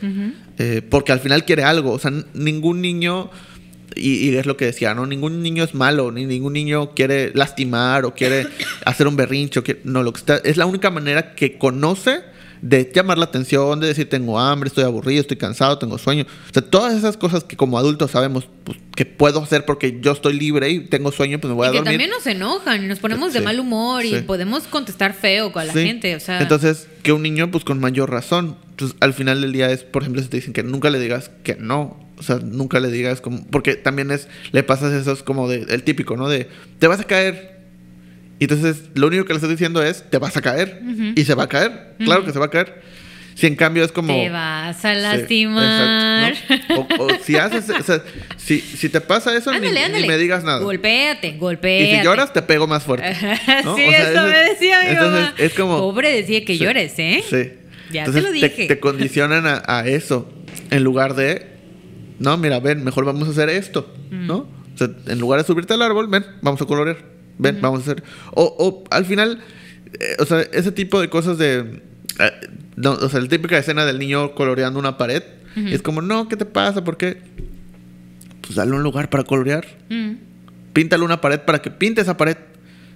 Eh, 0.59 0.83
porque 0.89 1.13
al 1.13 1.21
final 1.21 1.45
quiere 1.45 1.63
algo, 1.65 1.93
o 1.93 1.99
sea, 1.99 2.13
ningún 2.35 2.81
niño 2.81 3.31
y, 3.95 4.29
y 4.31 4.37
es 4.37 4.47
lo 4.47 4.57
que 4.57 4.67
decía, 4.67 4.95
¿no? 4.95 5.07
Ningún 5.07 5.43
niño 5.43 5.65
es 5.65 5.75
malo, 5.75 6.11
ni 6.13 6.25
ningún 6.27 6.53
niño 6.53 6.95
quiere 6.95 7.33
lastimar 7.35 8.05
o 8.05 8.15
quiere 8.15 8.47
hacer 8.85 9.07
un 9.07 9.17
berrincho. 9.17 9.63
Que, 9.65 9.81
no, 9.85 10.03
lo 10.03 10.13
que 10.13 10.19
está, 10.19 10.37
es 10.39 10.57
la 10.57 10.67
única 10.67 10.91
manera 10.91 11.35
que 11.35 11.59
conoce 11.59 12.21
de 12.61 12.91
llamar 12.93 13.19
la 13.19 13.25
atención, 13.27 13.79
de 13.79 13.87
decir 13.87 14.09
tengo 14.09 14.39
hambre, 14.39 14.67
estoy 14.67 14.83
aburrido, 14.83 15.21
estoy 15.21 15.37
cansado, 15.37 15.79
tengo 15.79 15.97
sueño. 15.97 16.27
O 16.51 16.53
sea, 16.53 16.61
todas 16.63 16.93
esas 16.97 17.17
cosas 17.17 17.45
que 17.45 17.57
como 17.57 17.79
adultos 17.79 18.11
sabemos 18.11 18.49
pues, 18.65 18.79
que 18.97 19.07
puedo 19.07 19.41
hacer 19.43 19.65
porque 19.65 19.99
yo 20.01 20.11
estoy 20.11 20.33
libre 20.39 20.69
y 20.69 20.81
tengo 20.81 21.13
sueño, 21.13 21.39
pues 21.41 21.49
me 21.51 21.55
voy 21.55 21.67
Y 21.67 21.69
a 21.69 21.73
que 21.73 21.79
dormir. 21.79 21.93
también 21.93 22.11
nos 22.11 22.27
enojan 22.27 22.85
y 22.85 22.89
nos 22.89 22.99
ponemos 22.99 23.33
de 23.33 23.41
mal 23.43 23.61
humor 23.61 24.05
y 24.05 24.23
podemos 24.23 24.65
contestar 24.65 25.15
feo 25.15 25.53
con 25.53 25.67
la 25.69 25.73
Sí. 25.73 25.85
gente. 25.87 26.17
O 26.17 26.21
sea, 26.21 26.41
Entonces, 26.43 26.89
que 27.05 27.13
un 27.13 27.23
niño, 27.23 27.49
pues 27.51 27.63
con 27.65 27.79
mayor 27.79 28.11
razón. 28.11 28.57
Entonces, 28.79 28.97
al 29.01 29.13
final 29.13 29.41
del 29.41 29.53
día 29.53 29.73
es, 29.73 29.83
por 29.83 30.03
ejemplo, 30.03 30.23
si 30.23 30.29
te 30.29 30.37
dicen 30.37 30.53
que 30.53 30.63
nunca 30.63 30.89
le 30.89 31.01
digas 31.01 31.33
que 31.43 31.57
no. 31.57 31.99
O 32.17 32.23
sea, 32.23 32.37
nunca 32.37 32.79
le 32.79 32.93
digas 32.93 33.21
como. 33.21 33.45
Porque 33.49 33.75
también 33.75 34.13
es. 34.13 34.29
Le 34.53 34.63
pasas 34.63 34.93
eso, 34.93 35.11
es 35.13 35.25
como 35.25 35.49
de, 35.49 35.67
el 35.69 35.83
típico, 35.83 36.17
¿no? 36.17 36.29
De. 36.29 36.49
Te 36.79 36.87
vas 36.87 37.01
a 37.01 37.05
caer. 37.05 37.59
Y 38.39 38.45
entonces, 38.45 38.83
lo 38.95 39.09
único 39.09 39.25
que 39.25 39.33
le 39.33 39.39
estás 39.39 39.51
diciendo 39.51 39.83
es. 39.83 40.09
Te 40.09 40.19
vas 40.19 40.37
a 40.37 40.43
caer. 40.43 40.81
Y 41.17 41.25
se 41.25 41.35
va 41.35 41.45
a 41.45 41.49
caer. 41.49 41.95
Claro 42.05 42.25
que 42.25 42.33
se 42.33 42.39
va 42.39 42.47
a 42.47 42.51
caer. 42.51 42.83
Si 43.35 43.47
en 43.49 43.57
cambio 43.57 43.83
es 43.85 43.91
como. 43.91 44.15
te 44.15 44.31
vas 44.31 44.85
a 44.85 44.95
Sí, 44.95 45.01
lastimar. 45.01 46.33
exacto, 46.33 46.87
¿no? 46.97 47.05
o, 47.05 47.07
o 47.07 47.19
si 47.23 47.37
haces. 47.37 47.69
O 47.71 47.83
sea, 47.83 48.03
si, 48.37 48.61
si 48.61 48.89
te 48.89 49.01
pasa 49.01 49.37
eso, 49.37 49.51
ni- 49.53 49.69
ándale, 49.69 50.03
ni, 50.03 50.07
me 50.09 50.19
digas 50.19 50.43
nada. 50.45 50.59
Golpéate, 50.61 51.33
golpéate. 51.33 51.93
Y 51.93 51.97
si 51.99 52.05
lloras, 52.05 52.33
te 52.33 52.43
pego 52.43 52.67
más 52.69 52.83
fuerte. 52.85 53.13
¿no? 53.65 53.77
sí, 53.77 53.87
O 53.87 53.91
sea, 53.91 54.11
eso 54.13 54.23
me 54.23 54.39
decía 54.51 54.79
mi 54.89 54.95
mamá. 54.97 55.35
Es 55.39 55.53
como. 55.55 55.79
Pobre 55.79 56.11
decía 56.13 56.45
que 56.45 56.55
Sí, 56.55 56.59
llores, 56.65 56.95
¿eh? 56.99 57.23
Sí. 57.29 57.58
Ya 57.93 58.01
Entonces, 58.05 58.23
te 58.23 58.29
lo 58.29 58.33
dije. 58.33 58.67
Te, 58.67 58.81
condicionan 58.81 59.47
a, 59.47 59.63
a 59.67 59.87
eso. 59.87 60.31
En 60.71 60.85
lugar 60.85 61.15
de. 61.15 61.47
No, 62.19 62.37
mira, 62.37 62.61
ven, 62.61 62.85
mejor 62.85 63.05
vamos 63.05 63.29
a 63.29 63.31
hacer 63.31 63.49
esto. 63.49 63.93
¿No? 64.11 64.49
O 64.75 64.79
sea, 64.79 64.91
en 65.07 65.19
lugar 65.19 65.41
de 65.41 65.47
subirte 65.47 65.75
al 65.75 65.83
árbol, 65.83 66.09
ven, 66.09 66.25
vamos 66.43 66.61
a 66.61 66.67
colorear. 66.67 66.99
Ven, 67.39 67.61
vamos 67.61 67.81
a 67.81 67.83
hacer. 67.83 68.03
O, 68.35 68.45
o 68.59 68.85
al 68.91 69.05
final. 69.05 69.41
eh, 69.99 70.17
o 70.19 70.25
sea, 70.25 70.41
ese 70.41 70.73
tipo 70.73 71.01
de 71.01 71.09
cosas 71.09 71.39
de. 71.39 71.83
eh, 72.19 72.33
no, 72.77 72.93
o 72.93 73.09
sea, 73.09 73.21
la 73.21 73.29
típica 73.29 73.59
escena 73.59 73.85
del 73.85 73.99
niño 73.99 74.35
coloreando 74.35 74.79
una 74.79 74.97
pared. 74.99 75.23
Es 75.57 75.83
como, 75.83 76.03
no, 76.03 76.29
¿qué 76.29 76.37
te 76.37 76.45
pasa? 76.45 76.85
¿Por 76.85 76.97
qué? 76.97 77.19
Pues 78.43 78.55
dale 78.55 78.71
un 78.73 78.83
lugar 78.85 79.11
para 79.11 79.25
colorear 79.25 79.67
píntale 80.79 81.03
una 81.03 81.21
pared 81.21 81.41
para 81.41 81.61
que 81.61 81.73
pinte 81.73 82.01
esa 82.01 82.17
pared. 82.17 82.37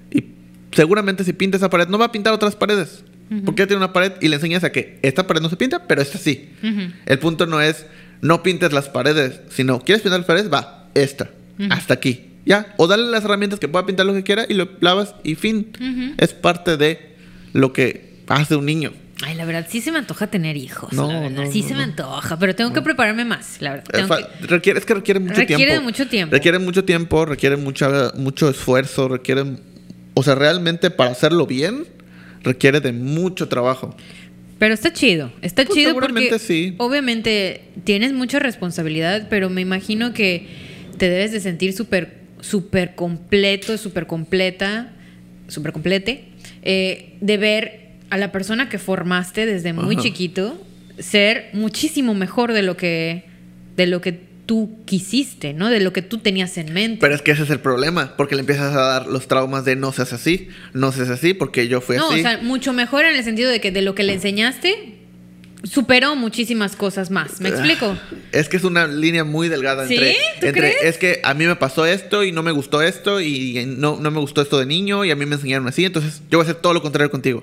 Y 0.08 0.24
seguramente 0.70 1.24
si 1.24 1.32
pinta 1.32 1.56
esa 1.56 1.68
pared, 1.68 1.88
no 1.88 1.98
va 1.98 2.04
a 2.04 2.12
pintar 2.12 2.32
otras 2.32 2.54
paredes. 2.54 3.02
Porque 3.44 3.66
tiene 3.66 3.78
una 3.78 3.92
pared 3.92 4.12
y 4.20 4.28
le 4.28 4.36
enseñas 4.36 4.64
a 4.64 4.72
que 4.72 4.98
esta 5.02 5.26
pared 5.26 5.40
no 5.40 5.48
se 5.48 5.56
pinta, 5.56 5.86
pero 5.86 6.02
esta 6.02 6.18
sí. 6.18 6.50
El 7.06 7.18
punto 7.18 7.46
no 7.46 7.60
es 7.60 7.86
no 8.20 8.42
pintes 8.42 8.72
las 8.72 8.88
paredes, 8.88 9.40
sino 9.50 9.80
quieres 9.80 10.02
pintar 10.02 10.20
las 10.20 10.26
paredes, 10.26 10.52
va, 10.52 10.88
esta, 10.94 11.30
hasta 11.70 11.94
aquí. 11.94 12.26
Ya, 12.44 12.74
o 12.76 12.86
dale 12.88 13.04
las 13.04 13.24
herramientas 13.24 13.60
que 13.60 13.68
pueda 13.68 13.86
pintar 13.86 14.04
lo 14.06 14.14
que 14.14 14.22
quiera 14.24 14.44
y 14.48 14.54
lo 14.54 14.68
lavas 14.80 15.14
y 15.24 15.34
fin. 15.36 16.14
Es 16.18 16.32
parte 16.32 16.76
de 16.76 17.14
lo 17.52 17.72
que 17.72 18.14
hace 18.28 18.56
un 18.56 18.66
niño. 18.66 18.92
Ay, 19.24 19.36
la 19.36 19.44
verdad, 19.44 19.66
sí 19.70 19.80
se 19.80 19.92
me 19.92 19.98
antoja 19.98 20.26
tener 20.26 20.56
hijos. 20.56 20.92
No, 20.92 21.06
la 21.06 21.20
verdad. 21.20 21.44
no, 21.44 21.52
sí 21.52 21.62
no, 21.62 21.68
se 21.68 21.74
me 21.74 21.82
antoja, 21.84 22.38
pero 22.40 22.56
tengo 22.56 22.72
que 22.72 22.82
prepararme 22.82 23.24
más, 23.24 23.58
la 23.60 23.70
verdad. 23.74 23.84
Eh, 23.90 23.92
Tengo 23.98 24.08
fa- 24.08 24.16
que- 24.40 24.46
requiere, 24.48 24.78
es 24.80 24.84
que 24.84 24.94
requiere 24.94 25.20
mucho 25.20 25.34
Requiere 25.34 25.56
tiempo. 25.66 25.74
de 25.74 25.80
mucho 25.80 26.08
tiempo. 26.08 26.32
Requiere 26.34 26.58
mucho 26.58 26.84
tiempo, 26.84 27.24
requiere 27.24 27.56
mucha, 27.56 28.12
mucho 28.16 28.48
esfuerzo, 28.50 29.06
requiere... 29.08 29.44
O 30.14 30.22
sea, 30.24 30.34
realmente 30.34 30.90
para 30.90 31.12
hacerlo 31.12 31.46
bien, 31.46 31.84
requiere 32.42 32.80
de 32.80 32.92
mucho 32.92 33.48
trabajo. 33.48 33.94
Pero 34.58 34.74
está 34.74 34.92
chido, 34.92 35.32
está 35.42 35.64
Pues 35.64 35.76
chido 35.76 35.94
porque 35.94 36.38
sí. 36.38 36.74
obviamente 36.78 37.62
tienes 37.84 38.12
mucha 38.12 38.38
responsabilidad, 38.38 39.26
pero 39.28 39.50
me 39.50 39.60
imagino 39.60 40.12
que 40.12 40.46
te 40.98 41.08
debes 41.08 41.32
de 41.32 41.40
sentir 41.40 41.72
súper, 41.72 42.18
súper 42.40 42.94
completo, 42.94 43.76
súper 43.76 44.06
completa, 44.06 44.92
súper 45.48 45.72
complete, 45.72 46.26
eh, 46.62 47.16
de 47.20 47.36
ver 47.38 47.80
a 48.10 48.18
la 48.18 48.30
persona 48.30 48.68
que 48.68 48.78
formaste 48.78 49.46
desde 49.46 49.72
muy 49.72 49.96
Ajá. 49.96 50.04
chiquito 50.04 50.62
ser 50.98 51.50
muchísimo 51.54 52.14
mejor 52.14 52.52
de 52.52 52.62
lo 52.62 52.76
que, 52.76 53.24
de 53.76 53.86
lo 53.86 54.00
que 54.00 54.20
tú 54.52 54.84
quisiste, 54.84 55.54
¿no? 55.54 55.70
De 55.70 55.80
lo 55.80 55.94
que 55.94 56.02
tú 56.02 56.18
tenías 56.18 56.58
en 56.58 56.74
mente. 56.74 56.98
Pero 57.00 57.14
es 57.14 57.22
que 57.22 57.30
ese 57.30 57.44
es 57.44 57.48
el 57.48 57.60
problema, 57.60 58.18
porque 58.18 58.34
le 58.34 58.40
empiezas 58.40 58.74
a 58.76 58.80
dar 58.82 59.06
los 59.06 59.26
traumas 59.26 59.64
de 59.64 59.76
no 59.76 59.92
seas 59.92 60.12
así, 60.12 60.48
no 60.74 60.92
seas 60.92 61.08
así, 61.08 61.32
porque 61.32 61.68
yo 61.68 61.80
fui 61.80 61.96
no, 61.96 62.10
así. 62.10 62.20
o 62.20 62.22
sea, 62.22 62.38
mucho 62.42 62.74
mejor 62.74 63.06
en 63.06 63.16
el 63.16 63.24
sentido 63.24 63.50
de 63.50 63.62
que 63.62 63.70
de 63.70 63.80
lo 63.80 63.94
que 63.94 64.02
le 64.02 64.12
enseñaste 64.12 64.98
superó 65.64 66.16
muchísimas 66.16 66.76
cosas 66.76 67.10
más. 67.10 67.40
¿Me 67.40 67.48
explico? 67.48 67.96
Es 68.30 68.50
que 68.50 68.58
es 68.58 68.64
una 68.64 68.86
línea 68.86 69.24
muy 69.24 69.48
delgada 69.48 69.88
¿Sí? 69.88 69.94
entre, 69.94 70.16
¿Tú 70.40 70.46
entre 70.48 70.60
crees? 70.60 70.76
es 70.82 70.98
que 70.98 71.20
a 71.24 71.32
mí 71.32 71.46
me 71.46 71.56
pasó 71.56 71.86
esto 71.86 72.22
y 72.22 72.30
no 72.30 72.42
me 72.42 72.52
gustó 72.52 72.82
esto 72.82 73.22
y 73.22 73.64
no, 73.66 73.96
no 73.98 74.10
me 74.10 74.20
gustó 74.20 74.42
esto 74.42 74.58
de 74.58 74.66
niño 74.66 75.06
y 75.06 75.10
a 75.12 75.16
mí 75.16 75.24
me 75.24 75.36
enseñaron 75.36 75.66
así, 75.66 75.86
entonces 75.86 76.20
yo 76.30 76.36
voy 76.36 76.46
a 76.46 76.50
hacer 76.50 76.60
todo 76.60 76.74
lo 76.74 76.82
contrario 76.82 77.10
contigo. 77.10 77.42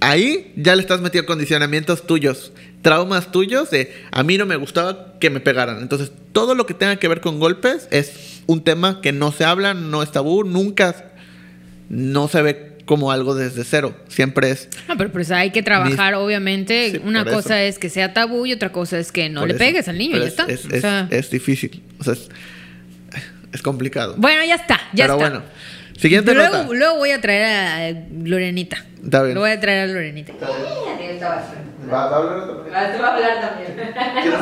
Ahí 0.00 0.52
ya 0.56 0.74
le 0.74 0.80
estás 0.82 1.00
metiendo 1.00 1.26
condicionamientos 1.26 2.06
tuyos, 2.06 2.52
traumas 2.82 3.30
tuyos 3.30 3.70
de 3.70 3.92
a 4.10 4.22
mí 4.22 4.38
no 4.38 4.46
me 4.46 4.56
gustaba 4.56 5.14
que 5.20 5.28
me 5.30 5.40
pegaran. 5.40 5.80
Entonces 5.82 6.12
todo 6.32 6.54
lo 6.54 6.64
que 6.66 6.74
tenga 6.74 6.96
que 6.96 7.08
ver 7.08 7.20
con 7.20 7.38
golpes 7.38 7.88
es 7.90 8.42
un 8.46 8.62
tema 8.64 9.00
que 9.02 9.12
no 9.12 9.32
se 9.32 9.44
habla, 9.44 9.74
no 9.74 10.02
es 10.02 10.12
tabú, 10.12 10.44
nunca 10.44 11.12
no 11.88 12.28
se 12.28 12.40
ve 12.42 12.72
como 12.86 13.10
algo 13.12 13.34
desde 13.34 13.64
cero. 13.64 13.94
Siempre 14.08 14.50
es 14.50 14.68
No, 14.88 14.96
pero 14.96 15.10
pues 15.12 15.30
hay 15.30 15.50
que 15.50 15.62
trabajar, 15.62 16.14
obviamente. 16.14 16.92
Sí, 16.92 17.00
Una 17.04 17.22
eso. 17.22 17.30
cosa 17.32 17.62
es 17.62 17.78
que 17.78 17.90
sea 17.90 18.14
tabú 18.14 18.46
y 18.46 18.52
otra 18.52 18.72
cosa 18.72 18.98
es 18.98 19.12
que 19.12 19.28
no 19.28 19.40
Por 19.40 19.48
le 19.48 19.54
eso. 19.56 19.58
pegues 19.64 19.88
al 19.88 19.98
niño 19.98 20.16
y 20.16 20.20
Pero 20.20 20.24
ya 20.24 20.44
es- 20.44 20.60
está. 20.60 20.72
Es, 20.76 20.78
O 20.78 20.80
sea, 20.80 21.08
es 21.10 21.30
difícil. 21.30 21.82
O 21.98 22.04
sea, 22.04 22.14
es, 23.52 23.62
complicado. 23.62 24.14
bueno, 24.16 24.44
ya 24.44 24.54
está, 24.54 24.80
ya 24.92 25.04
Pero 25.06 25.14
está. 25.16 25.28
bueno. 25.30 25.42
Siguiente 25.98 26.34
luego, 26.34 26.56
nota. 26.64 26.74
luego 26.74 26.96
voy 26.98 27.10
a 27.10 27.20
traer 27.20 27.44
a 27.44 28.06
Lorenita. 28.24 28.84
Está 29.02 29.22
bien. 29.22 29.34
Lo 29.34 29.40
voy 29.40 29.50
a 29.50 29.60
traer 29.60 29.88
a 29.88 29.92
Lorenita. 29.92 30.32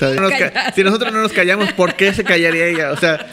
Si, 0.01 0.21
nos 0.21 0.33
ca- 0.33 0.73
si 0.75 0.83
nosotros 0.85 1.13
no 1.13 1.21
nos 1.23 1.33
callamos, 1.33 1.73
¿por 1.73 1.95
qué 1.95 2.13
se 2.13 2.25
callaría 2.25 2.67
ella? 2.67 2.91
O 2.93 2.97
sea, 2.97 3.27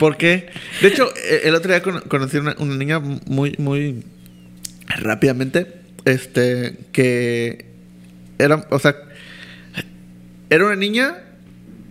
¿por 0.00 0.16
qué? 0.16 0.48
De 0.80 0.88
hecho, 0.88 1.08
eh, 1.16 1.42
el 1.44 1.54
otro 1.54 1.70
día 1.70 1.82
cono- 1.82 2.02
conocí 2.08 2.38
una, 2.38 2.54
una 2.58 2.76
niña 2.76 2.98
muy, 2.98 3.54
muy 3.58 4.04
rápidamente, 4.86 5.66
este, 6.04 6.76
que 6.92 7.66
era, 8.38 8.66
o 8.70 8.78
sea, 8.78 8.96
era 10.50 10.64
una 10.66 10.76
niña 10.76 11.18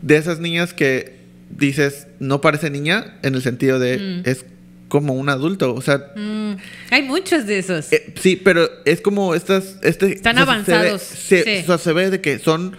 de 0.02 0.18
esas 0.18 0.40
niñas 0.40 0.74
que 0.74 1.18
dices, 1.50 2.08
no 2.20 2.42
parece 2.42 2.70
niña 2.70 3.18
en 3.24 3.36
el 3.36 3.42
sentido 3.42 3.80
de, 3.80 4.22
es 4.26 4.46
como 4.92 5.14
un 5.14 5.30
adulto, 5.30 5.74
o 5.74 5.82
sea, 5.82 6.12
Mm, 6.18 6.52
hay 6.90 7.02
muchos 7.04 7.46
de 7.48 7.60
esos. 7.60 7.94
eh, 7.94 8.14
sí, 8.22 8.36
pero 8.36 8.70
es 8.84 9.00
como 9.00 9.34
estas. 9.34 9.78
Este, 9.84 10.12
Están 10.12 10.38
o 10.38 10.44
sea, 10.46 10.46
se 10.66 10.72
ve- 10.72 10.78
avanzados, 10.78 11.02
Se, 11.02 11.44
sí. 11.44 11.64
o 11.64 11.66
sea, 11.66 11.78
se 11.78 11.94
ve 11.94 12.10
de 12.10 12.20
que 12.20 12.38
son. 12.40 12.76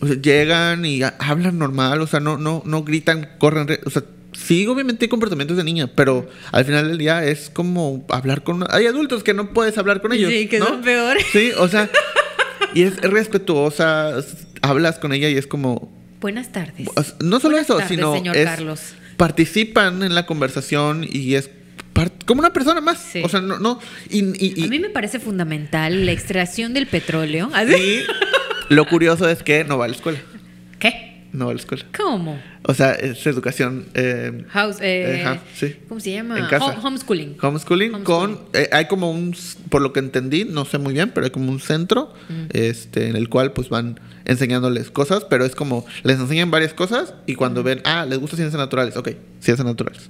o 0.00 0.06
sea, 0.06 0.14
llegan 0.16 0.84
y 0.84 1.02
ha- 1.02 1.16
hablan 1.18 1.58
normal, 1.58 2.00
o 2.00 2.06
sea, 2.06 2.20
no, 2.20 2.38
no, 2.38 2.62
no 2.64 2.84
gritan, 2.84 3.28
corren. 3.38 3.66
re- 3.66 3.80
O 3.84 3.90
sea, 3.90 4.04
sí, 4.32 4.64
obviamente 4.68 5.06
hay 5.06 5.08
comportamientos 5.08 5.56
de 5.56 5.64
niña, 5.64 5.88
pero 5.94 6.30
al 6.52 6.64
final 6.64 6.86
del 6.88 6.98
día 6.98 7.24
es 7.24 7.50
como 7.50 8.06
hablar 8.10 8.42
con. 8.44 8.64
Hay 8.70 8.86
adultos 8.86 9.24
que 9.24 9.34
no 9.34 9.52
puedes 9.52 9.76
hablar 9.76 10.00
con 10.00 10.12
ellos. 10.12 10.30
Sí, 10.30 10.46
que 10.46 10.60
¿no? 10.60 10.66
son 10.68 10.82
peores. 10.82 11.26
Sí, 11.32 11.50
o 11.58 11.66
sea. 11.68 11.90
y 12.74 12.84
es 12.84 12.96
respetuosa, 13.00 14.14
hablas 14.62 14.98
con 15.00 15.12
ella 15.12 15.28
y 15.28 15.36
es 15.36 15.46
como. 15.48 15.92
Buenas 16.20 16.52
tardes. 16.52 16.86
no 17.20 17.40
solo 17.40 17.52
Buenas 17.56 17.64
eso, 17.64 17.74
tardes, 17.78 17.88
sino. 17.88 18.12
señor 18.14 18.36
es- 18.36 18.44
Carlos. 18.46 18.80
Participan 19.20 20.02
en 20.02 20.14
la 20.14 20.24
conversación 20.24 21.06
y 21.08 21.34
es. 21.34 21.50
como 22.24 22.40
una 22.40 22.54
persona 22.54 22.80
más. 22.80 22.96
Sí. 22.98 23.20
O 23.22 23.28
sea, 23.28 23.42
no. 23.42 23.58
no 23.58 23.78
y, 24.08 24.20
y- 24.24 24.54
y- 24.56 24.64
A 24.64 24.68
mí 24.68 24.78
me 24.78 24.88
parece 24.88 25.20
fundamental 25.20 26.06
la 26.06 26.12
extracción 26.12 26.72
del 26.72 26.86
petróleo. 26.86 27.50
¿Así? 27.52 27.74
Y 28.70 28.74
lo 28.74 28.86
curioso 28.86 29.28
es 29.28 29.42
que 29.42 29.62
no 29.64 29.76
va 29.76 29.84
a 29.84 29.88
la 29.88 29.94
escuela. 29.94 30.18
¿Qué? 30.78 31.26
No 31.34 31.44
va 31.44 31.50
a 31.52 31.54
la 31.54 31.60
escuela. 31.60 31.84
¿Cómo? 31.96 32.40
O 32.64 32.72
sea, 32.74 32.92
es 32.92 33.26
educación 33.26 33.86
eh, 33.94 34.44
House, 34.48 34.76
eh, 34.80 35.22
Ajá, 35.24 35.40
sí. 35.54 35.76
¿Cómo 35.88 36.00
se 36.00 36.12
llama? 36.12 36.38
En 36.38 36.46
casa. 36.46 36.64
Home- 36.66 36.78
homeschooling. 36.82 37.36
homeschooling, 37.42 37.94
Homeschooling. 37.94 38.02
con... 38.04 38.40
eh, 38.54 38.68
hay 38.72 38.86
como 38.86 39.10
un... 39.10 39.36
Por 39.68 39.82
lo 39.82 39.92
que 39.92 40.00
entendí, 40.00 40.44
no 40.46 40.64
sé 40.64 40.78
muy 40.78 40.92
bien, 40.94 41.10
pero 41.14 41.26
hay 41.26 41.30
como 41.30 41.50
un 41.52 41.60
centro 41.60 42.14
Mm. 42.30 42.46
este, 42.50 43.08
en 43.08 43.16
el 43.16 43.28
cual 43.28 43.52
pues 43.52 43.68
van 43.68 44.00
enseñándoles 44.30 44.90
cosas, 44.90 45.24
pero 45.24 45.44
es 45.44 45.54
como... 45.54 45.84
Les 46.04 46.18
enseñan 46.18 46.50
varias 46.50 46.72
cosas 46.72 47.14
y 47.26 47.34
cuando 47.34 47.62
ven... 47.62 47.82
Ah, 47.84 48.06
les 48.06 48.18
gusta 48.18 48.36
ciencias 48.36 48.58
naturales. 48.58 48.96
Ok, 48.96 49.10
ciencias 49.40 49.66
naturales. 49.66 50.08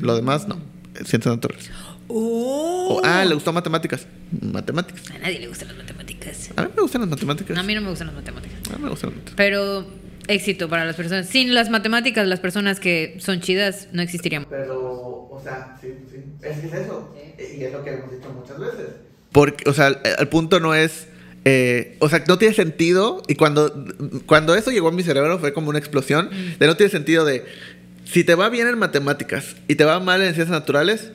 Lo 0.00 0.16
demás, 0.16 0.48
no. 0.48 0.60
Ciencias 0.94 1.26
naturales. 1.26 1.70
Oh. 2.08 2.96
O, 2.96 3.00
ah, 3.04 3.24
le 3.24 3.34
gustó 3.34 3.52
matemáticas. 3.52 4.06
Matemáticas. 4.40 5.08
A 5.14 5.18
nadie 5.18 5.38
le 5.38 5.46
gustan 5.46 5.68
las 5.68 5.76
matemáticas. 5.76 6.50
A 6.56 6.62
mí 6.62 6.68
me 6.74 6.82
gustan 6.82 7.00
las 7.02 7.10
matemáticas. 7.10 7.54
No, 7.54 7.60
a 7.60 7.64
mí 7.64 7.74
no 7.76 7.80
me 7.80 7.90
gustan 7.90 8.08
las 8.08 8.16
matemáticas. 8.16 8.58
A 8.68 8.76
mí 8.76 8.82
me 8.82 8.90
gustan 8.90 9.10
las 9.10 9.18
matemáticas. 9.18 9.34
Pero 9.36 9.86
éxito 10.26 10.68
para 10.68 10.84
las 10.84 10.96
personas. 10.96 11.28
Sin 11.28 11.54
las 11.54 11.70
matemáticas, 11.70 12.26
las 12.26 12.40
personas 12.40 12.80
que 12.80 13.16
son 13.20 13.40
chidas 13.40 13.86
no 13.92 14.02
existirían. 14.02 14.46
Pero, 14.50 15.28
o 15.30 15.40
sea, 15.40 15.78
sí, 15.80 15.94
sí. 16.10 16.16
Es 16.42 16.58
que 16.58 16.66
es 16.66 16.74
eso. 16.74 17.14
Y 17.38 17.62
es 17.62 17.72
lo 17.72 17.84
que 17.84 17.90
hemos 17.90 18.10
dicho 18.10 18.28
muchas 18.32 18.58
veces. 18.58 18.88
Porque, 19.30 19.70
o 19.70 19.72
sea, 19.72 19.86
el, 19.86 19.98
el 20.18 20.28
punto 20.28 20.58
no 20.58 20.74
es. 20.74 21.06
Eh, 21.44 21.96
o 22.00 22.08
sea, 22.08 22.22
no 22.26 22.38
tiene 22.38 22.54
sentido. 22.54 23.22
Y 23.28 23.34
cuando, 23.34 23.86
cuando 24.26 24.54
eso 24.54 24.70
llegó 24.70 24.88
a 24.88 24.92
mi 24.92 25.02
cerebro 25.02 25.38
fue 25.38 25.52
como 25.52 25.70
una 25.70 25.78
explosión. 25.78 26.30
De 26.58 26.66
no 26.66 26.76
tiene 26.76 26.90
sentido 26.90 27.24
de. 27.24 27.44
Si 28.04 28.24
te 28.24 28.34
va 28.34 28.48
bien 28.48 28.66
en 28.66 28.78
matemáticas 28.78 29.56
y 29.68 29.76
te 29.76 29.84
va 29.84 30.00
mal 30.00 30.20
en 30.20 30.34
ciencias 30.34 30.50
naturales, 30.50 31.12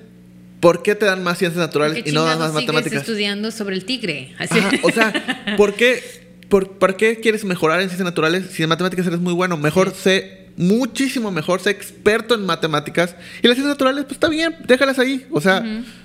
¿por 0.61 0.81
qué 0.81 0.95
te 0.95 1.05
dan 1.05 1.23
más 1.23 1.37
ciencias 1.37 1.59
naturales 1.59 2.03
¿Qué 2.03 2.09
y 2.09 2.13
no 2.13 2.23
dan 2.23 2.39
más 2.39 2.53
matemáticas? 2.53 3.01
estudiando 3.01 3.51
sobre 3.51 3.75
el 3.75 3.83
tigre? 3.85 4.33
Así. 4.37 4.59
Ajá, 4.59 4.71
o 4.81 4.91
sea, 4.91 5.55
¿por 5.57 5.73
qué, 5.73 6.01
por, 6.47 6.77
¿por 6.77 6.95
qué 6.95 7.19
quieres 7.19 7.43
mejorar 7.43 7.81
en 7.81 7.89
ciencias 7.89 8.05
naturales 8.05 8.45
si 8.51 8.63
en 8.63 8.69
matemáticas 8.69 9.05
eres 9.07 9.19
muy 9.19 9.33
bueno? 9.33 9.57
Mejor 9.57 9.93
sé, 9.93 10.44
muchísimo 10.57 11.31
mejor, 11.31 11.59
sé 11.61 11.69
experto 11.71 12.33
en 12.35 12.45
matemáticas. 12.45 13.15
Y 13.41 13.47
las 13.47 13.55
ciencias 13.55 13.67
naturales, 13.75 14.05
pues 14.05 14.13
está 14.13 14.29
bien, 14.29 14.55
déjalas 14.65 14.99
ahí. 14.99 15.25
O 15.31 15.41
sea, 15.41 15.63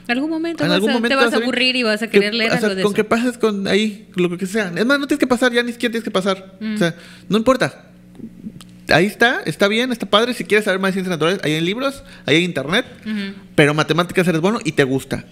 algún 0.09 0.31
momento, 0.31 0.65
en 0.65 0.73
algún 0.73 0.91
a- 0.91 0.95
momento 0.95 1.17
te 1.19 1.25
vas 1.25 1.33
a 1.35 1.37
aburrir 1.37 1.77
y 1.77 1.83
vas 1.85 2.03
a 2.03 2.07
que- 2.09 2.19
querer 2.19 2.35
leer 2.35 2.51
o 2.53 2.55
sea, 2.59 2.65
algo 2.69 2.75
de 2.77 2.83
Con 2.83 2.91
eso. 2.93 2.97
que 2.97 3.05
pases 3.05 3.39
con 3.39 3.69
ahí, 3.69 4.09
lo 4.17 4.37
que 4.37 4.47
sea. 4.47 4.73
Es 4.75 4.85
más, 4.87 4.99
no 4.99 5.07
tienes 5.07 5.21
que 5.21 5.27
pasar, 5.27 5.53
ya 5.53 5.63
ni 5.63 5.73
siquiera 5.73 5.93
tienes 5.93 6.05
que 6.05 6.11
pasar. 6.11 6.55
O 6.75 6.79
sea, 6.79 6.95
no 7.29 7.39
importa. 7.39 7.87
Ahí 8.89 9.07
está, 9.07 9.41
está 9.47 9.69
bien, 9.69 9.93
está 9.93 10.07
padre. 10.07 10.35
Si 10.35 10.45
quieres 10.45 10.65
saber 10.65 10.81
más 10.81 10.89
de 10.89 10.93
ciencias 10.95 11.11
naturales, 11.17 11.41
ahí 11.45 11.53
hay 11.53 11.61
libros, 11.61 12.03
ahí 12.27 12.37
hay 12.37 12.45
internet. 12.45 12.85
Pero 13.55 13.73
matemáticas 13.73 14.27
eres 14.27 14.41
bueno 14.41 14.59
y 14.65 14.73
te 14.73 14.83
gusta. 14.83 15.25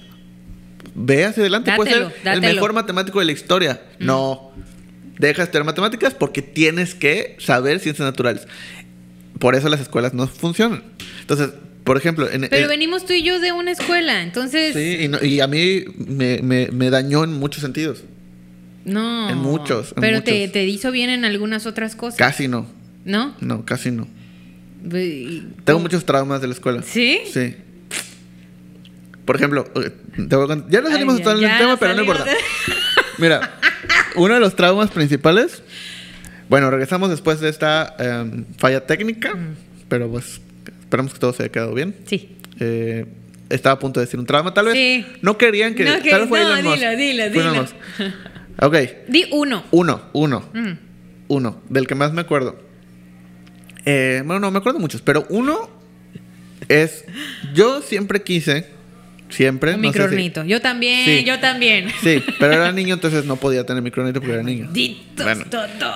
Ve 0.95 1.25
hacia 1.25 1.43
adelante, 1.43 1.73
puedes 1.75 1.93
Dátelo, 1.93 2.13
ser 2.23 2.35
el 2.35 2.41
mejor 2.41 2.73
matemático 2.73 3.19
de 3.19 3.25
la 3.25 3.33
historia. 3.33 3.81
No. 3.99 4.53
Deja 5.19 5.39
de 5.39 5.45
estudiar 5.47 5.65
matemáticas 5.65 6.15
porque 6.15 6.43
tienes 6.43 6.95
que 6.95 7.37
saber 7.41 7.81
ciencias 7.81 8.07
naturales. 8.07 8.47
Por 9.39 9.55
eso 9.55 9.69
las 9.69 9.81
escuelas 9.81 10.15
no 10.15 10.27
funcionan. 10.27 10.83
Entonces, 11.21 11.51
por 11.85 11.97
ejemplo, 11.97 12.31
en, 12.31 12.43
Pero 12.51 12.63
en- 12.65 12.69
venimos 12.69 13.07
tú 13.07 13.13
y 13.13 13.23
yo 13.23 13.39
de 13.41 13.53
una 13.53 13.71
escuela, 13.71 14.23
entonces. 14.23 14.75
sí, 14.75 15.05
y, 15.05 15.09
no- 15.09 15.23
y 15.23 15.41
a 15.41 15.47
mí 15.47 15.85
me, 15.97 16.41
me- 16.43 16.69
me 16.73 16.91
dañó 16.91 17.25
en 17.25 17.33
muchos 17.35 17.63
sentidos. 17.63 18.03
No. 18.85 19.29
En 19.31 19.39
muchos, 19.39 19.93
en 19.97 20.01
pero 20.01 20.23
Te, 20.23 20.33
muchos. 20.41 20.53
te 20.53 20.65
hizo 20.67 20.91
bien 20.91 21.11
en 21.11 21.25
algunas 21.25 21.67
otras 21.67 21.95
cosas. 21.95 22.17
Casi 22.19 22.49
no. 22.49 22.67
¿No? 23.05 23.35
No, 23.41 23.65
casi 23.65 23.91
no. 23.91 24.07
Tengo 25.65 25.81
muchos 25.81 26.05
traumas 26.05 26.41
de 26.41 26.47
la 26.49 26.55
escuela. 26.55 26.83
¿Sí? 26.83 27.19
Sí. 27.33 27.55
Por 29.25 29.37
ejemplo, 29.37 29.67
eh, 29.77 29.91
te 30.29 30.37
voy 30.37 30.51
a 30.51 30.55
cont- 30.55 30.67
ya 30.71 30.81
no 30.81 30.89
salimos 30.89 31.17
Ay, 31.17 31.21
a 31.21 31.25
todo 31.25 31.41
ya, 31.41 31.53
el 31.53 31.59
tema, 31.59 31.77
pero 31.77 31.95
no 31.95 32.01
importa. 32.01 32.25
Mira, 33.19 33.59
uno 34.17 34.35
de 34.35 34.41
los 34.41 34.57
traumas 34.57 34.91
principales. 34.91 35.63
Bueno, 36.49 36.71
regresamos 36.71 37.11
después 37.11 37.41
de 37.41 37.49
esta 37.49 37.95
em, 37.99 38.45
falla 38.57 38.87
técnica, 38.87 39.37
pero 39.89 40.09
pues 40.11 40.41
esperamos 40.81 41.13
que 41.13 41.19
todo 41.19 41.33
se 41.33 41.43
haya 41.45 41.53
quedado 41.53 41.75
bien. 41.75 41.95
Sí. 42.07 42.37
Eh, 42.61 43.07
estaba 43.51 43.75
a 43.75 43.79
punto 43.79 44.01
de 44.01 44.07
decir 44.07 44.19
un 44.19 44.27
trauma, 44.27 44.53
tal 44.55 44.67
vez. 44.67 44.75
Sí. 44.75 45.07
No 45.23 45.37
querían 45.39 45.75
que. 45.75 45.85
No, 45.85 46.01
que- 46.03 46.11
tal 46.11 46.21
vez 46.21 46.29
fue 46.29 46.41
no, 46.41 46.57
Elon 46.57 46.65
Musk. 46.65 46.79
dilo, 46.79 46.97
dilo, 46.97 47.23
Fue 47.25 47.31
dilo. 47.31 47.43
Elon 47.53 47.57
Musk. 47.63 47.75
Ok, 48.61 48.77
Di 49.09 49.27
uno. 49.31 49.65
uno, 49.71 50.03
uno, 50.13 50.49
Mm. 50.53 50.73
uno, 51.29 51.61
del 51.69 51.87
que 51.87 51.95
más 51.95 52.13
me 52.13 52.21
acuerdo. 52.23 52.59
Eh, 53.85 54.23
bueno, 54.25 54.41
no, 54.41 54.51
me 54.51 54.59
acuerdo 54.59 54.79
muchos, 54.79 55.01
pero 55.03 55.27
uno 55.31 55.71
es. 56.69 57.05
Yo 57.55 57.81
siempre 57.83 58.23
quise, 58.23 58.67
siempre. 59.29 59.75
Un 59.75 59.83
no 59.83 59.93
sé 59.93 59.99
si- 59.99 60.03
micronito. 60.05 60.45
Yo 60.45 60.61
también, 60.61 61.05
Sí. 61.05 61.25
yo 61.25 61.39
también. 61.41 61.89
Sí, 62.03 62.23
pero 62.39 62.53
era 62.55 62.73
niño, 62.73 62.95
entonces 62.95 63.25
no 63.25 63.37
podía 63.37 63.65
tener 63.65 63.83
micronito 63.83 64.21
porque 64.21 64.35
era 64.35 64.43
niño. 64.43 64.71
Bueno. 65.17 65.45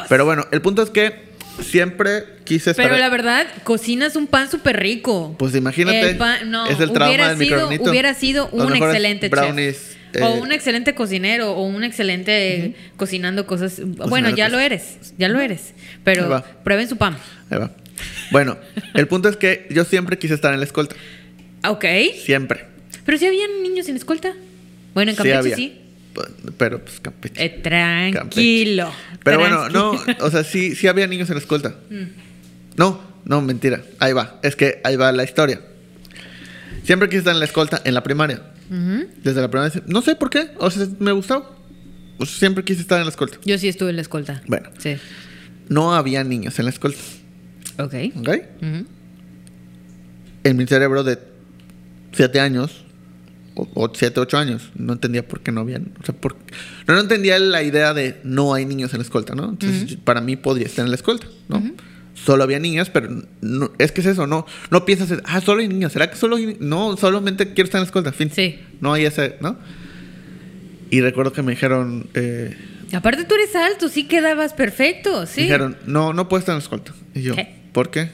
Pero 0.08 0.24
bueno, 0.24 0.46
el 0.52 0.60
punto 0.62 0.82
es 0.82 0.90
que 0.90 1.32
siempre 1.60 2.24
quise 2.44 2.70
estar. 2.70 2.84
Pero 2.86 2.98
la 2.98 3.08
verdad, 3.08 3.46
cocinas 3.64 4.16
un 4.16 4.26
pan 4.26 4.50
súper 4.50 4.80
rico. 4.80 5.34
Pues 5.38 5.54
imagínate, 5.54 6.10
El 6.10 6.16
pan- 6.16 6.50
no, 6.50 6.66
es 6.66 6.80
el 6.80 6.92
trauma 6.92 7.08
hubiera 7.08 7.28
del 7.34 7.38
sido, 7.38 7.58
micronito. 7.68 7.90
Hubiera 7.90 8.14
sido 8.14 8.48
un 8.50 8.74
excelente 8.74 9.28
brownies, 9.28 9.96
chef. 10.12 10.22
eh, 10.22 10.24
o 10.24 10.34
un 10.34 10.52
excelente 10.52 10.94
cocinero, 10.94 11.52
o 11.52 11.62
un 11.64 11.84
excelente 11.84 12.74
cocinando 12.96 13.46
cosas. 13.46 13.80
bueno, 13.84 14.30
ya 14.30 14.46
cosas. 14.46 14.52
lo 14.52 14.58
eres, 14.60 14.96
ya 15.18 15.28
lo 15.28 15.40
eres. 15.40 15.74
Pero 16.04 16.42
prueben 16.64 16.88
su 16.88 16.96
pan. 16.96 17.16
Ahí 17.50 17.58
va. 17.58 17.70
Bueno, 18.30 18.56
el 18.94 19.06
punto 19.06 19.28
es 19.28 19.36
que 19.36 19.66
yo 19.70 19.84
siempre 19.84 20.18
quise 20.18 20.34
estar 20.34 20.52
en 20.54 20.60
la 20.60 20.64
escolta. 20.66 20.96
Ok. 21.68 21.84
Siempre. 22.24 22.64
Pero 23.04 23.18
si 23.18 23.26
habían 23.26 23.62
niños 23.62 23.86
sin 23.86 23.96
escolta. 23.96 24.34
Bueno, 24.94 25.10
en 25.10 25.16
Campeche 25.16 25.54
sí. 25.54 25.78
Pero 26.58 26.84
pues 26.84 27.00
Campeche. 27.00 27.44
Eh, 27.44 27.60
tranquilo. 27.62 28.92
Pero 29.24 29.38
bueno, 29.38 29.68
no, 29.68 29.92
o 30.20 30.30
sea, 30.30 30.44
sí, 30.44 30.74
sí 30.74 30.86
había 30.86 31.06
niños 31.06 31.28
en 31.30 31.36
la 31.36 31.40
escolta. 31.40 31.76
Mm. 31.90 32.02
No, 32.76 33.00
no, 33.24 33.40
mentira. 33.40 33.82
Ahí 33.98 34.12
va. 34.12 34.38
Es 34.42 34.56
que 34.56 34.80
ahí 34.84 34.96
va 34.96 35.12
la 35.12 35.24
historia. 35.24 35.60
Siempre 36.84 37.08
quise 37.08 37.20
estar 37.20 37.34
en 37.34 37.38
la 37.38 37.44
escolta 37.44 37.80
en 37.84 37.94
la 37.94 38.02
primaria. 38.02 38.42
Desde 39.22 39.40
la 39.40 39.50
primaria. 39.50 39.82
No 39.86 40.00
sé 40.00 40.16
por 40.16 40.30
qué. 40.30 40.50
O 40.58 40.70
sea, 40.70 40.86
me 40.98 41.12
gustaba. 41.12 41.50
O 42.18 42.26
sea, 42.26 42.38
siempre 42.38 42.64
quise 42.64 42.80
estar 42.80 42.98
en 42.98 43.04
la 43.04 43.10
escolta. 43.10 43.38
Yo 43.44 43.58
sí 43.58 43.68
estuve 43.68 43.90
en 43.90 43.96
la 43.96 44.02
escolta. 44.02 44.42
Bueno. 44.46 44.70
Sí. 44.78 44.96
No 45.68 45.94
había 45.94 46.24
niños 46.24 46.58
en 46.58 46.64
la 46.64 46.70
escolta. 46.70 47.00
Ok. 47.78 47.94
¿Ok? 48.16 48.28
En 50.44 50.56
mi 50.56 50.66
cerebro 50.66 51.04
de 51.04 51.18
7 52.12 52.40
años, 52.40 52.84
7, 53.92 54.20
8 54.20 54.38
años, 54.38 54.70
no 54.74 54.92
entendía 54.92 55.26
por 55.26 55.40
qué 55.40 55.52
no 55.52 55.60
habían. 55.60 55.92
O 56.00 56.04
sea, 56.04 56.14
por, 56.14 56.36
no, 56.86 56.94
no 56.94 57.00
entendía 57.00 57.38
la 57.38 57.62
idea 57.62 57.94
de 57.94 58.20
no 58.24 58.54
hay 58.54 58.64
niños 58.64 58.92
en 58.92 58.98
la 58.98 59.04
escolta, 59.04 59.34
¿no? 59.34 59.50
Entonces, 59.50 59.96
para 60.04 60.20
mí 60.20 60.36
podría 60.36 60.66
estar 60.66 60.84
en 60.84 60.90
la 60.90 60.96
escolta, 60.96 61.26
¿no? 61.48 61.62
Solo 62.14 62.44
había 62.44 62.58
niñas, 62.58 62.90
pero 62.90 63.08
no, 63.40 63.72
es 63.78 63.90
que 63.90 64.00
es 64.00 64.06
eso, 64.06 64.26
no, 64.26 64.46
no 64.70 64.84
piensas, 64.84 65.10
en, 65.10 65.22
ah, 65.24 65.40
solo 65.40 65.62
hay 65.62 65.68
niños, 65.68 65.92
¿será 65.92 66.10
que 66.10 66.16
solo 66.16 66.36
hay 66.36 66.46
ni-?" 66.46 66.56
No, 66.60 66.96
solamente 66.96 67.52
quiero 67.54 67.64
estar 67.64 67.78
en 67.78 67.82
la 67.82 67.86
escolta, 67.86 68.12
fin. 68.12 68.30
Sí. 68.30 68.60
No 68.80 68.92
hay 68.92 69.06
ese, 69.06 69.36
¿no? 69.40 69.56
Y 70.90 71.00
recuerdo 71.00 71.32
que 71.32 71.42
me 71.42 71.52
dijeron, 71.52 72.08
eh, 72.14 72.54
Aparte 72.92 73.24
tú 73.24 73.34
eres 73.34 73.56
alto, 73.56 73.88
sí 73.88 74.04
quedabas 74.04 74.52
perfecto, 74.52 75.26
sí. 75.26 75.42
dijeron, 75.42 75.76
no, 75.86 76.12
no 76.12 76.28
puedes 76.28 76.42
estar 76.42 76.52
en 76.52 76.58
la 76.58 76.62
escolta. 76.62 76.92
Y 77.14 77.22
yo, 77.22 77.34
¿Qué? 77.34 77.48
¿por 77.72 77.90
qué? 77.90 78.10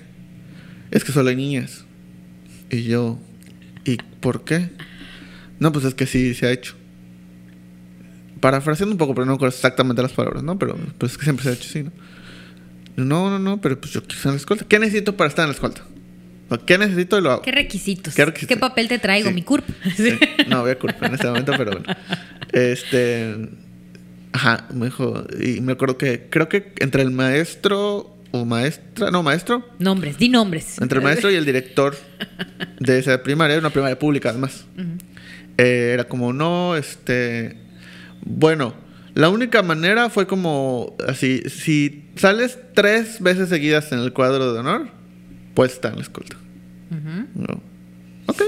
Es 0.90 1.04
que 1.04 1.12
solo 1.12 1.30
hay 1.30 1.36
niñas. 1.36 1.84
Y 2.70 2.84
yo, 2.84 3.18
¿y 3.84 3.96
por 4.20 4.44
qué? 4.44 4.70
No, 5.58 5.72
pues 5.72 5.84
es 5.84 5.94
que 5.94 6.06
sí 6.06 6.34
se 6.34 6.46
ha 6.46 6.52
hecho. 6.52 6.74
Parafraseando 8.40 8.94
un 8.94 8.98
poco, 8.98 9.14
pero 9.14 9.26
no 9.26 9.32
recuerdo 9.32 9.54
exactamente 9.54 10.00
las 10.00 10.12
palabras, 10.12 10.42
¿no? 10.42 10.58
Pero 10.58 10.76
pues 10.98 11.12
es 11.12 11.18
que 11.18 11.24
siempre 11.24 11.42
se 11.44 11.50
ha 11.50 11.52
hecho 11.54 11.68
así, 11.68 11.82
¿no? 11.82 11.92
No, 12.96 13.30
no, 13.30 13.38
no, 13.38 13.60
pero 13.60 13.80
pues 13.80 13.92
yo 13.92 14.00
quiero 14.02 14.16
estar 14.16 14.30
en 14.30 14.34
la 14.34 14.40
escolta. 14.40 14.64
¿Qué 14.68 14.78
necesito 14.78 15.16
para 15.16 15.28
estar 15.28 15.44
en 15.44 15.50
la 15.50 15.54
escolta? 15.54 15.82
¿Qué 16.64 16.78
necesito 16.78 17.18
y 17.18 17.22
lo 17.22 17.30
hago? 17.30 17.42
¿Qué 17.42 17.52
requisitos? 17.52 18.14
¿Qué 18.14 18.24
requisitos? 18.24 18.58
papel 18.58 18.88
te 18.88 18.98
traigo? 18.98 19.28
Sí. 19.28 19.34
Mi 19.34 19.42
CURP. 19.42 19.68
Sí. 19.96 20.18
No, 20.48 20.62
voy 20.62 20.70
a 20.70 20.78
culpa 20.78 21.06
en 21.06 21.14
este 21.14 21.26
momento, 21.26 21.52
pero 21.56 21.72
bueno. 21.72 21.84
Este. 22.52 23.50
Ajá, 24.32 24.66
me 24.72 24.86
dijo. 24.86 25.26
Y 25.40 25.60
me 25.60 25.72
acuerdo 25.72 25.98
que 25.98 26.28
creo 26.30 26.48
que 26.48 26.72
entre 26.78 27.02
el 27.02 27.10
maestro 27.10 28.16
o 28.30 28.44
maestra. 28.44 29.10
No, 29.10 29.22
maestro. 29.22 29.68
Nombres, 29.78 30.18
di 30.18 30.28
nombres. 30.28 30.80
Entre 30.80 30.98
el 30.98 31.04
maestro 31.04 31.30
y 31.30 31.34
el 31.34 31.44
director 31.44 31.96
de 32.80 32.98
esa 32.98 33.22
primaria, 33.22 33.58
una 33.58 33.70
primaria 33.70 33.98
pública 33.98 34.30
además. 34.30 34.64
Eh, 35.58 35.90
era 35.92 36.04
como, 36.04 36.32
no, 36.32 36.76
este. 36.76 37.58
Bueno, 38.24 38.74
la 39.14 39.28
única 39.28 39.62
manera 39.62 40.08
fue 40.08 40.26
como 40.26 40.96
así: 41.06 41.42
si 41.48 42.10
sales 42.16 42.58
tres 42.74 43.20
veces 43.20 43.48
seguidas 43.48 43.92
en 43.92 43.98
el 43.98 44.12
cuadro 44.12 44.52
de 44.52 44.60
honor, 44.60 44.88
puedes 45.54 45.74
estar 45.74 45.90
en 45.90 45.98
la 45.98 46.02
escolta. 46.02 46.36
No. 47.34 47.60
Ok. 48.26 48.42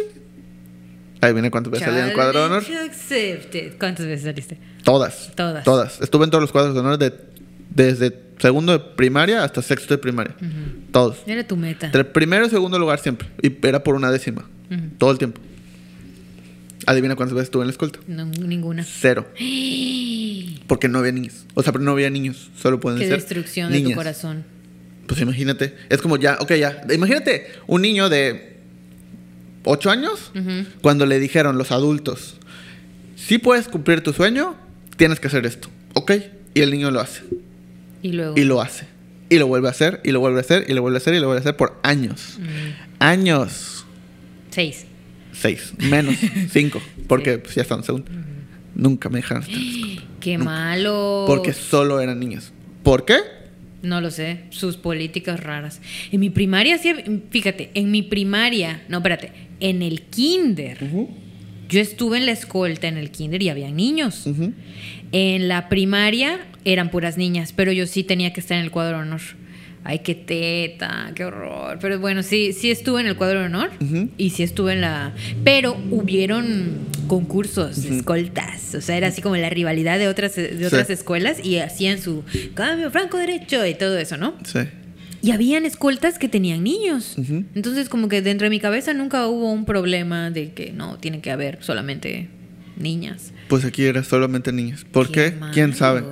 Ahí 1.21 1.35
viene 1.35 1.51
cuántas 1.51 1.73
veces 1.73 1.87
salí 1.87 1.99
en 1.99 2.07
el 2.07 2.15
cuadro 2.15 2.41
de 2.41 2.47
honor. 2.47 2.63
Accepted. 2.87 3.75
¿Cuántas 3.79 4.07
veces 4.07 4.25
saliste? 4.25 4.59
Todas. 4.85 5.33
Todas. 5.35 5.65
Todas. 5.65 6.01
Estuve 6.01 6.25
en 6.25 6.31
todos 6.31 6.41
los 6.41 6.53
cuadros 6.53 6.73
de 6.73 6.81
honor 6.81 6.99
de, 6.99 7.13
desde 7.69 8.19
segundo 8.39 8.73
de 8.73 8.79
primaria 8.79 9.45
hasta 9.45 9.61
sexto 9.61 9.95
de 9.95 9.99
primaria. 9.99 10.35
Todos. 10.93 11.19
Era 11.27 11.47
tu 11.47 11.57
meta. 11.57 11.87
Entre 11.87 12.05
primero 12.05 12.47
y 12.47 12.51
segundo 12.51 12.79
lugar 12.79 13.01
siempre. 13.01 13.29
Y 13.43 13.55
era 13.67 13.83
por 13.83 13.97
una 13.97 14.11
décima. 14.11 14.49
Todo 14.97 15.11
el 15.11 15.19
tiempo. 15.19 15.41
Adivina 16.87 17.17
cuántas 17.17 17.35
veces 17.35 17.47
estuve 17.49 17.63
en 17.63 17.69
la 17.69 17.73
escolta. 17.73 18.01
No, 18.07 18.25
ninguna. 18.25 18.85
Cero. 18.85 19.27
Porque 20.67 20.89
no 20.89 20.99
había 20.99 21.13
niños. 21.13 21.47
O 21.55 21.63
sea, 21.63 21.73
pero 21.73 21.85
no 21.85 21.93
había 21.93 22.11
niños. 22.11 22.51
Solo 22.57 22.81
pueden 22.81 22.99
Qué 22.99 23.07
ser 23.07 23.17
destrucción 23.17 23.73
de 23.73 23.81
tu 23.81 23.93
corazón. 23.93 24.45
Pues 25.07 25.21
imagínate. 25.21 25.77
Es 25.89 26.01
como 26.01 26.17
ya, 26.17 26.39
ok, 26.41 26.53
ya. 26.55 26.83
Imagínate 26.93 27.49
un 27.67 27.83
niño 27.83 28.09
de 28.09 28.59
8 29.65 29.91
años 29.91 30.33
cuando 30.81 31.07
le 31.07 31.19
dijeron 31.19 31.59
los 31.59 31.73
adultos, 31.73 32.37
si 33.17 33.39
puedes 33.39 33.69
cumplir 33.69 34.03
tu 34.03 34.13
sueño, 34.13 34.57
tienes 34.97 35.21
que 35.21 35.27
hacer 35.27 35.47
esto. 35.47 35.69
Ok. 35.95 36.13
Y 36.55 36.61
el 36.61 36.71
niño 36.71 36.91
lo 36.91 37.01
hace. 37.01 37.23
Y 38.03 38.13
luego. 38.13 38.35
Y 38.37 38.45
lo 38.45 38.61
hace. 38.61 38.87
Y 39.29 39.39
lo 39.39 39.47
vuelve 39.47 39.69
a 39.69 39.71
hacer, 39.71 40.01
y 40.03 40.11
lo 40.11 40.19
vuelve 40.19 40.39
a 40.39 40.41
hacer, 40.41 40.65
y 40.69 40.75
lo 40.75 40.83
vuelve 40.83 40.97
a 40.97 40.99
hacer, 40.99 41.15
y 41.15 41.21
lo 41.21 41.27
vuelve 41.27 41.39
a 41.39 41.43
hacer 41.43 41.57
por 41.57 41.79
años. 41.85 42.39
Mm, 42.41 43.03
Años. 43.03 43.87
Seis. 44.51 44.85
Seis. 45.33 45.73
Menos. 45.79 46.17
Cinco. 46.51 46.81
Porque 47.07 47.39
pues, 47.39 47.55
ya 47.55 47.63
están 47.63 47.83
segundo. 47.85 48.11
Nunca 48.75 49.09
me 49.09 49.19
dejaron 49.19 49.43
estar 49.43 49.57
en 49.59 49.97
la. 49.97 50.03
Qué 50.21 50.39
Nunca. 50.39 50.51
malo. 50.51 51.25
Porque 51.27 51.53
solo 51.53 52.01
eran 52.01 52.19
niños. 52.21 52.53
¿Por 52.83 53.05
qué? 53.05 53.17
No 53.83 54.01
lo 54.03 54.11
sé, 54.11 54.41
sus 54.51 54.77
políticas 54.77 55.41
raras. 55.41 55.81
En 56.13 56.21
mi 56.21 56.29
primaria, 56.29 56.77
sí, 56.77 56.93
fíjate, 57.31 57.71
en 57.73 57.91
mi 57.91 58.03
primaria, 58.03 58.83
no, 58.91 58.99
espérate, 58.99 59.33
en 59.59 59.81
el 59.81 60.03
kinder, 60.03 60.77
yo 61.67 61.81
estuve 61.81 62.19
en 62.19 62.27
la 62.27 62.33
escolta 62.33 62.89
en 62.89 62.99
el 62.99 63.11
kinder 63.11 63.43
y 63.43 63.49
había 63.49 63.71
niños. 63.71 64.27
En 65.13 65.49
la 65.49 65.71
primaria 65.71 66.41
eran 66.67 66.91
puras 66.91 67.17
niñas, 67.17 67.55
pero 67.57 67.73
yo 67.73 67.87
sí 67.87 68.05
tenía 68.05 68.35
que 68.35 68.41
estar 68.41 68.59
en 68.59 68.65
el 68.65 68.71
cuadro 68.71 68.99
de 68.99 69.03
honor. 69.05 69.21
Ay, 69.83 70.01
qué 70.01 70.15
teta, 70.15 71.11
qué 71.15 71.25
horror. 71.25 71.79
Pero 71.81 71.99
bueno, 71.99 72.23
sí, 72.23 72.53
sí 72.53 72.71
estuve 72.71 73.01
en 73.01 73.07
el 73.07 73.17
cuadro 73.17 73.41
de 73.41 73.47
honor 73.47 73.71
y 74.19 74.31
sí 74.31 74.43
estuve 74.43 74.75
en 74.75 74.83
la... 74.83 75.15
Pero 75.43 75.77
hubieron 75.91 76.81
concursos, 77.07 77.79
escoltas. 77.79 78.75
O 78.75 78.81
sea, 78.83 78.97
era 78.97 79.09
así 79.09 79.23
como 79.23 79.37
la 79.37 79.49
rivalidad 79.49 79.99
de 79.99 80.09
otras, 80.09 80.37
de 80.37 80.65
otras 80.67 80.87
Sí. 80.87 80.93
escuelas 80.93 81.45
y 81.45 81.59
hacían 81.59 81.99
su 81.99 82.25
cambio 82.55 82.91
franco-derecho 82.91 83.65
y 83.67 83.75
todo 83.75 83.97
eso, 83.99 84.17
¿no? 84.19 84.35
Sí. 84.45 84.61
Y 85.23 85.33
habían 85.33 85.65
escoltas 85.67 86.19
que 86.19 86.29
tenían 86.29 86.63
niños. 86.63 87.17
Entonces, 87.55 87.89
como 87.89 88.09
que 88.09 88.23
dentro 88.23 88.47
de 88.47 88.51
mi 88.51 88.61
cabeza 88.61 88.93
nunca 88.95 89.27
hubo 89.27 89.51
un 89.53 89.65
problema 89.65 90.31
de 90.31 90.53
que 90.53 90.73
no, 90.73 90.99
tiene 90.99 91.21
que 91.21 91.31
haber 91.31 91.59
solamente 91.63 92.29
niñas. 92.77 93.33
Pues 93.49 93.65
aquí 93.65 93.85
era 93.85 94.03
solamente 94.05 94.53
niños. 94.53 94.85
¿Por 94.91 95.11
qué? 95.11 95.33
Qué 95.33 95.47
¿Quién 95.53 95.75
sabe? 95.75 96.05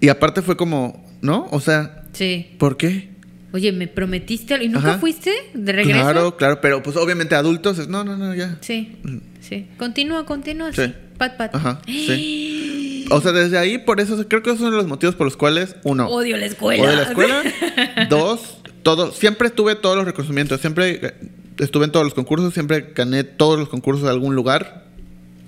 Y 0.00 0.08
aparte 0.08 0.42
fue 0.42 0.56
como, 0.56 1.04
¿no? 1.20 1.48
O 1.50 1.58
sea, 1.60 2.03
Sí. 2.14 2.54
¿por 2.58 2.76
qué? 2.76 3.10
Oye, 3.52 3.70
¿me 3.70 3.86
prometiste 3.86 4.54
algo? 4.54 4.66
¿Y 4.66 4.68
nunca 4.68 4.90
Ajá. 4.92 4.98
fuiste 4.98 5.30
de 5.54 5.72
regreso? 5.72 6.00
Claro, 6.00 6.36
claro, 6.36 6.60
pero 6.60 6.82
pues 6.82 6.96
obviamente 6.96 7.34
adultos 7.36 7.78
es, 7.78 7.86
no, 7.88 8.02
no, 8.02 8.16
no, 8.16 8.34
ya. 8.34 8.58
Sí, 8.62 8.96
Mm. 9.04 9.18
sí. 9.40 9.68
Continúa, 9.76 10.26
continúa. 10.26 10.72
Sí. 10.72 10.92
Pat, 11.18 11.36
pat. 11.36 11.54
Ajá, 11.54 11.80
sí. 11.86 13.04
O 13.10 13.20
sea, 13.20 13.32
desde 13.32 13.58
ahí, 13.58 13.76
por 13.78 14.00
eso 14.00 14.16
creo 14.28 14.42
que 14.42 14.48
esos 14.50 14.62
son 14.62 14.74
los 14.74 14.86
motivos 14.86 15.14
por 15.14 15.26
los 15.26 15.36
cuales, 15.36 15.76
uno, 15.84 16.08
Odio 16.08 16.38
la 16.38 16.46
escuela. 16.46 16.82
o 16.82 16.86
de 16.86 16.96
la 16.96 17.02
escuela, 17.02 17.42
dos, 18.08 18.56
todo, 18.82 19.12
siempre 19.12 19.48
estuve 19.48 19.74
todos 19.74 19.94
los 19.94 20.06
reconocimientos, 20.06 20.58
siempre 20.62 21.00
eh, 21.02 21.14
estuve 21.58 21.84
en 21.84 21.92
todos 21.92 22.04
los 22.06 22.14
concursos, 22.14 22.54
siempre 22.54 22.92
gané 22.94 23.22
todos 23.22 23.58
los 23.58 23.68
concursos 23.68 24.04
de 24.04 24.10
algún 24.10 24.34
lugar, 24.34 24.84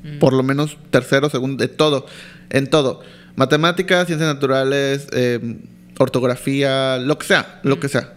Mm. 0.04 0.18
por 0.18 0.34
lo 0.34 0.42
menos 0.42 0.76
tercero, 0.90 1.30
segundo, 1.30 1.60
de 1.66 1.68
todo, 1.68 2.06
en 2.50 2.68
todo. 2.68 3.00
Matemáticas, 3.36 4.06
ciencias 4.06 4.32
naturales, 4.32 5.08
eh, 5.12 5.56
ortografía, 5.98 6.98
lo 6.98 7.18
que 7.18 7.26
sea, 7.26 7.60
lo 7.62 7.78
que 7.80 7.88
sea. 7.88 8.12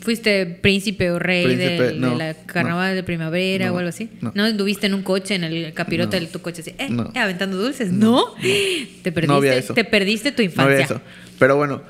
¿Fuiste 0.00 0.46
príncipe 0.46 1.12
o 1.12 1.18
rey 1.20 1.44
Príncipe, 1.44 1.80
del- 1.84 2.00
no, 2.00 2.10
de 2.10 2.16
la 2.16 2.34
carnaval 2.34 2.96
de 2.96 3.04
primavera 3.04 3.66
No, 3.68 3.74
o 3.74 3.78
algo 3.78 3.88
así? 3.90 4.10
no. 4.20 4.32
¿No? 4.34 4.42
¿Anduviste 4.44 4.86
en 4.88 4.94
un 4.94 5.02
coche, 5.04 5.36
en 5.36 5.44
el 5.44 5.72
capirote 5.74 6.18
de 6.18 6.26
tu 6.26 6.40
coche 6.40 6.62
así, 6.62 6.74
eh, 6.76 6.88
No. 6.90 7.12
eh, 7.14 7.18
aventando 7.20 7.56
dulces? 7.56 7.92
¿No? 7.92 8.24
Te 9.02 9.12
perdiste, 9.12 9.26
No 9.28 9.34
había 9.34 9.54
eso. 9.54 9.74
te 9.74 9.84
perdiste 9.84 10.32
tu 10.32 10.42
No 10.42 10.46
infancia. 10.46 10.72
había 10.72 10.84
eso. 10.86 11.00
Pero 11.38 11.54
bueno, 11.56 11.82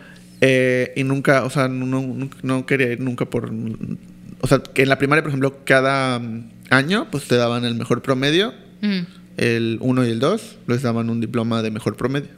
eh, 0.43 0.93
y 0.95 1.05
nunca, 1.05 1.45
o 1.45 1.49
sea, 1.51 1.68
no, 1.68 2.66
quería 2.66 2.93
ir 2.93 3.01
nunca 3.01 3.24
por... 3.24 3.51
O 4.43 4.47
sea, 4.47 4.59
que 4.59 4.82
en 4.82 4.88
la 4.90 4.99
primaria, 4.99 5.22
por 5.22 5.30
ejemplo, 5.30 5.61
cada 5.64 6.18
mm, 6.18 6.51
año, 6.68 7.07
pues 7.11 7.24
te 7.28 7.36
daban 7.36 7.64
el 7.64 7.76
mejor 7.76 8.03
promedio, 8.03 8.53
el 9.38 9.78
1 9.80 10.07
y 10.07 10.11
el 10.11 10.18
2, 10.18 10.57
les 10.66 10.82
daban 10.82 11.09
un 11.09 11.20
diploma 11.22 11.62
de 11.62 11.70
mejor 11.70 11.97
promedio. 11.97 12.28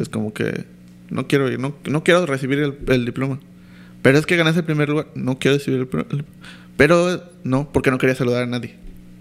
Es 0.00 0.08
como 0.08 0.32
que 0.34 0.64
no 1.12 1.28
quiero 1.28 1.50
ir, 1.50 1.58
no, 1.60 1.74
no 1.84 2.02
quiero 2.04 2.26
recibir 2.26 2.58
el, 2.58 2.74
el 2.88 3.04
diploma. 3.04 3.38
Pero 4.02 4.18
es 4.18 4.26
que 4.26 4.36
ganaste 4.36 4.60
el 4.60 4.66
primer 4.66 4.88
lugar, 4.88 5.06
no 5.14 5.38
quiero 5.38 5.58
recibir 5.58 5.80
el, 5.92 6.06
el- 6.18 6.24
Pero 6.76 7.22
no, 7.44 7.70
porque 7.72 7.90
no 7.90 7.98
quería 7.98 8.14
saludar 8.16 8.42
a 8.42 8.46
nadie. 8.46 8.74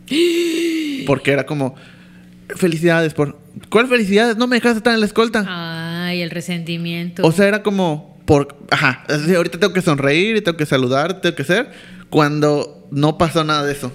Porque 1.05 1.31
era 1.31 1.45
como, 1.45 1.75
felicidades 2.55 3.13
por... 3.13 3.39
¿Cuál 3.69 3.87
felicidades? 3.87 4.37
No 4.37 4.47
me 4.47 4.57
dejaste 4.57 4.77
estar 4.77 4.93
en 4.93 4.99
la 4.99 5.05
escolta. 5.07 5.45
Ay, 6.07 6.21
el 6.21 6.29
resentimiento. 6.29 7.25
O 7.25 7.31
sea, 7.31 7.47
era 7.47 7.63
como 7.63 8.21
por, 8.25 8.55
ajá, 8.69 9.03
ahorita 9.35 9.59
tengo 9.59 9.73
que 9.73 9.81
sonreír 9.81 10.35
y 10.37 10.41
tengo 10.41 10.57
que 10.57 10.65
saludar, 10.67 11.21
tengo 11.21 11.35
que 11.35 11.43
ser 11.43 11.71
cuando 12.09 12.87
no 12.91 13.17
pasó 13.17 13.43
nada 13.43 13.65
de 13.65 13.73
eso, 13.73 13.91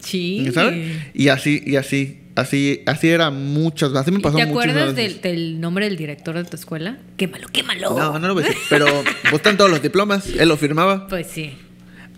sí. 0.00 0.46
¿sabes? 0.54 0.96
Y 1.14 1.28
así 1.28 1.62
y 1.66 1.76
así, 1.76 2.19
así 2.36 2.82
así 2.86 3.08
era 3.08 3.30
muchas, 3.30 3.94
así 3.94 4.10
me 4.10 4.18
¿Y 4.18 4.22
pasó 4.22 4.36
¿Te 4.38 4.46
muchas 4.46 4.68
acuerdas 4.70 4.94
veces. 4.94 5.22
del, 5.22 5.36
del 5.36 5.60
nombre 5.60 5.86
del 5.86 5.96
director 5.96 6.36
de 6.36 6.44
tu 6.44 6.56
escuela? 6.56 6.98
Quémalo, 7.16 7.48
quémalo. 7.48 7.98
No, 7.98 8.18
no 8.18 8.28
lo 8.28 8.34
voy 8.34 8.44
a 8.44 8.46
decir, 8.48 8.62
pero 8.68 8.86
pues 9.22 9.34
están 9.34 9.56
todos 9.56 9.70
los 9.70 9.82
diplomas, 9.82 10.26
él 10.28 10.48
lo 10.48 10.56
firmaba. 10.56 11.06
Pues 11.08 11.26
sí. 11.26 11.52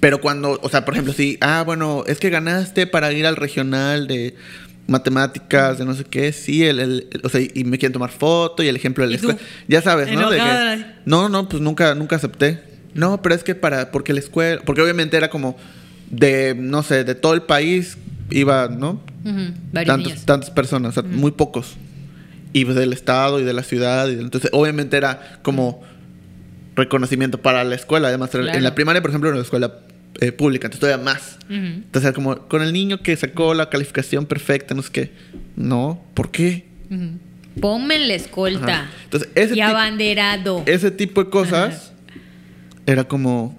Pero 0.00 0.20
cuando, 0.20 0.58
o 0.62 0.68
sea, 0.68 0.84
por 0.84 0.94
ejemplo, 0.94 1.12
si, 1.12 1.38
ah, 1.40 1.62
bueno, 1.64 2.02
es 2.08 2.18
que 2.18 2.28
ganaste 2.30 2.86
para 2.88 3.12
ir 3.12 3.24
al 3.26 3.36
regional 3.36 4.08
de 4.08 4.34
matemáticas, 4.88 5.78
de 5.78 5.84
no 5.84 5.94
sé 5.94 6.04
qué, 6.04 6.32
sí, 6.32 6.64
el, 6.64 6.80
el- 6.80 7.06
el- 7.12 7.20
o 7.24 7.28
sea, 7.28 7.40
y 7.40 7.64
me 7.64 7.78
quieren 7.78 7.92
tomar 7.92 8.10
foto 8.10 8.62
y 8.62 8.68
el 8.68 8.76
ejemplo 8.76 9.04
de 9.04 9.10
la 9.10 9.16
escuela. 9.16 9.38
Ya 9.68 9.80
sabes, 9.80 10.10
¿no? 10.12 10.28
De 10.30 10.36
que- 10.36 10.42
Enojada. 10.42 10.96
no, 11.04 11.28
no, 11.28 11.48
pues 11.48 11.62
nunca, 11.62 11.94
nunca 11.94 12.16
acepté. 12.16 12.60
No, 12.94 13.22
pero 13.22 13.34
es 13.34 13.44
que 13.44 13.54
para, 13.54 13.90
porque 13.90 14.12
la 14.12 14.18
escuela, 14.20 14.60
porque 14.66 14.82
obviamente 14.82 15.16
era 15.16 15.30
como 15.30 15.56
de, 16.10 16.54
no 16.58 16.82
sé, 16.82 17.04
de 17.04 17.14
todo 17.14 17.32
el 17.34 17.42
país 17.42 17.96
iba, 18.30 18.68
¿no? 18.68 19.00
Ujú, 19.24 19.52
Varios 19.72 19.86
Tantos- 19.96 20.06
niños. 20.12 20.24
tantas 20.26 20.50
personas, 20.50 20.96
o 20.96 21.02
sea, 21.02 21.10
muy 21.10 21.30
pocos. 21.32 21.74
Y 22.52 22.64
pues 22.64 22.76
del 22.76 22.92
estado 22.92 23.40
y 23.40 23.44
de 23.44 23.52
la 23.52 23.62
ciudad. 23.62 24.08
Y 24.08 24.12
entonces, 24.20 24.50
obviamente 24.52 24.96
era 24.96 25.38
como 25.42 25.82
reconocimiento 26.76 27.40
para 27.40 27.64
la 27.64 27.74
escuela. 27.74 28.08
Además, 28.08 28.34
en 28.34 28.62
la 28.62 28.74
primaria, 28.74 29.00
por 29.02 29.10
ejemplo, 29.10 29.28
era 29.30 29.36
una 29.36 29.44
escuela 29.44 29.74
eh, 30.20 30.32
pública, 30.32 30.66
entonces 30.66 30.80
todavía 30.80 31.02
más. 31.04 31.38
Entonces 31.48 32.04
era 32.04 32.12
como, 32.12 32.36
con 32.48 32.62
el 32.62 32.72
niño 32.72 33.00
que 33.00 33.16
sacó 33.16 33.54
la 33.54 33.70
calificación 33.70 34.26
perfecta, 34.26 34.74
no 34.74 34.82
sé 34.82 34.90
qué. 34.92 35.12
No, 35.56 36.02
¿por 36.14 36.30
qué? 36.30 36.66
Ponme 37.60 37.96
en 37.96 38.08
la 38.08 38.14
escolta. 38.14 38.82
Ajá. 38.82 38.90
Entonces, 39.04 39.30
ese 39.34 39.56
y 39.56 39.60
abanderado. 39.60 40.62
Ese 40.66 40.90
tipo 40.90 41.24
de 41.24 41.30
cosas 41.30 41.92
era 42.86 43.04
como, 43.04 43.58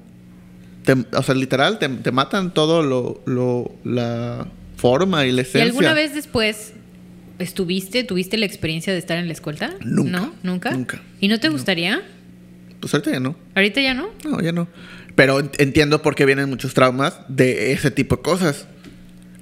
te- 0.86 1.06
o 1.16 1.24
sea, 1.24 1.34
literal, 1.36 1.80
te, 1.80 1.90
te 1.90 2.12
matan 2.12 2.54
todo 2.54 2.84
lo, 2.84 3.22
lo, 3.26 3.72
la 3.84 4.48
forma 4.84 5.26
y 5.26 5.32
la 5.32 5.38
¿Y 5.38 5.42
esencia. 5.44 5.64
alguna 5.64 5.94
vez 5.94 6.14
después 6.14 6.74
estuviste, 7.40 8.04
tuviste 8.04 8.38
la 8.38 8.46
experiencia 8.46 8.92
de 8.94 9.00
estar 9.00 9.18
en 9.18 9.28
la 9.28 9.34
escolta? 9.34 9.74
Nunca. 9.82 10.12
¿No? 10.12 10.34
¿Nunca? 10.44 10.72
Nunca. 10.72 11.02
¿Y 11.22 11.30
no 11.30 11.40
te 11.40 11.48
gustaría? 11.50 12.02
Pues 12.82 12.94
ahorita 12.94 13.12
ya 13.12 13.20
no. 13.22 13.36
¿Ahorita 13.56 13.80
ya 13.82 13.94
no? 13.94 14.10
No, 14.26 14.42
ya 14.42 14.52
no. 14.52 14.68
Pero 15.16 15.40
en- 15.40 15.52
entiendo 15.58 16.02
por 16.02 16.16
qué 16.16 16.26
vienen 16.26 16.50
muchos 16.50 16.74
traumas 16.74 17.20
de 17.30 17.72
ese 17.72 17.92
tipo 17.92 18.18
de 18.18 18.22
cosas. 18.24 18.68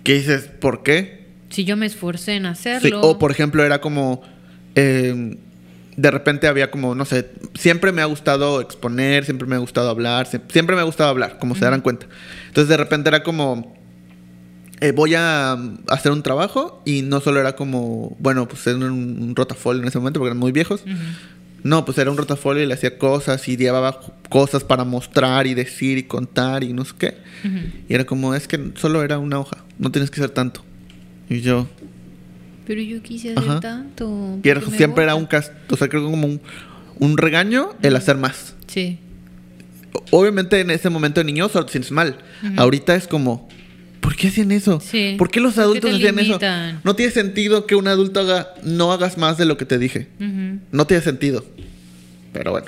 Que 0.04 0.14
dices, 0.14 0.44
¿por 0.60 0.84
qué? 0.84 1.26
Si 1.50 1.64
yo 1.66 1.76
me 1.76 1.86
esforcé 1.88 2.36
en 2.36 2.44
Sí, 2.44 2.50
hacerlo. 2.50 3.02
o 3.02 3.18
por 3.20 3.32
ejemplo, 3.32 3.64
era 3.64 3.82
como. 3.82 4.22
eh, 4.76 5.38
de 5.98 6.10
repente 6.12 6.48
había 6.48 6.72
como, 6.72 6.96
no 6.96 7.04
sé, 7.04 7.30
siempre 7.56 7.92
me 7.92 8.02
ha 8.02 8.06
gustado 8.06 8.62
exponer, 8.62 9.26
siempre 9.26 9.46
me 9.48 9.56
ha 9.56 9.60
gustado 9.60 9.90
hablar, 9.90 10.26
sie- 10.28 10.42
siempre 10.50 10.76
me 10.76 10.82
ha 10.82 10.86
gustado 10.86 11.10
hablar, 11.10 11.38
como 11.40 11.54
se 11.56 11.62
darán 11.66 11.82
cuenta. 11.82 12.06
Entonces 12.48 12.70
de 12.70 12.78
repente 12.78 13.10
era 13.10 13.24
como. 13.24 13.76
Eh, 14.82 14.92
voy 14.92 15.14
a 15.16 15.56
um, 15.58 15.78
hacer 15.88 16.12
un 16.12 16.24
trabajo 16.24 16.82
y 16.86 17.04
no 17.04 17.22
solo 17.22 17.40
era 17.40 17.56
como, 17.56 18.16
bueno, 18.20 18.48
pues 18.48 18.66
era 18.68 18.78
un, 18.78 18.84
un 19.22 19.36
rotafolio 19.36 19.82
en 19.82 19.88
ese 19.88 20.00
momento 20.00 20.20
porque 20.20 20.30
eran 20.32 20.40
muy 20.40 20.52
viejos. 20.52 20.84
No, 21.64 21.86
pues 21.86 22.00
era 22.00 22.10
un 22.10 22.18
rotafolio 22.18 22.64
y 22.64 22.66
le 22.66 22.74
hacía 22.74 22.98
cosas 22.98 23.48
y 23.48 23.56
llevaba 23.56 24.00
cosas 24.30 24.64
para 24.64 24.84
mostrar 24.84 25.46
y 25.46 25.54
decir 25.54 26.00
y 26.00 26.04
contar 26.04 26.64
y 26.64 26.74
no 26.74 26.84
sé 26.86 26.94
qué. 26.98 27.18
Y 27.88 27.94
era 27.94 28.06
como, 28.06 28.34
es 28.34 28.48
que 28.48 28.72
solo 28.76 29.04
era 29.04 29.20
una 29.20 29.40
hoja, 29.40 29.58
no 29.78 29.92
tienes 29.92 30.10
que 30.10 30.20
hacer 30.20 30.32
tanto. 30.32 30.64
Y 31.30 31.42
yo, 31.42 31.68
Pero 32.66 32.82
yo 32.82 33.02
quise 33.04 33.34
hacer 33.34 33.50
Ajá. 33.50 33.60
tanto. 33.60 34.40
me 34.44 34.78
siempre 34.78 35.04
era 35.04 35.16
un 35.16 35.28
cast 35.28 35.54
o 35.72 35.78
sea, 35.78 35.88
creo 35.88 36.04
que 36.04 36.12
como 36.12 36.28
un, 36.28 36.42
un 37.00 37.18
regaño 37.18 37.70
el 37.84 37.96
hacer 37.96 38.18
más. 38.18 38.56
Sí. 38.66 38.98
Obviamente 40.10 40.60
en 40.60 40.72
ese 40.72 40.90
momento 40.90 41.20
de 41.20 41.26
niño 41.26 41.48
solo 41.50 41.66
te 41.66 41.74
sientes 41.74 41.92
mal. 41.92 42.18
Ahorita 42.58 42.96
es 42.96 43.08
como, 43.08 43.48
¿por 44.02 44.16
qué 44.16 44.28
hacen 44.28 44.52
eso? 44.52 44.82
Sí. 44.82 45.16
¿Por 45.18 45.30
qué 45.32 45.40
los 45.40 45.54
¿Por 45.54 45.62
qué 45.62 45.62
adultos 45.64 45.90
te 45.92 45.96
hacían 46.10 46.20
eso? 46.20 46.40
No 46.84 46.96
tiene 46.96 47.12
sentido 47.14 47.66
que 47.66 47.76
un 47.76 47.88
adulto 47.88 48.20
haga, 48.20 48.50
no 48.64 48.92
hagas 48.92 49.18
más 49.18 49.38
de 49.38 49.46
lo 49.46 49.56
que 49.58 49.66
te 49.66 49.78
dije. 49.78 50.08
No 50.72 50.86
tiene 50.86 51.02
sentido. 51.04 51.46
Pero 52.34 52.52
bueno, 52.52 52.68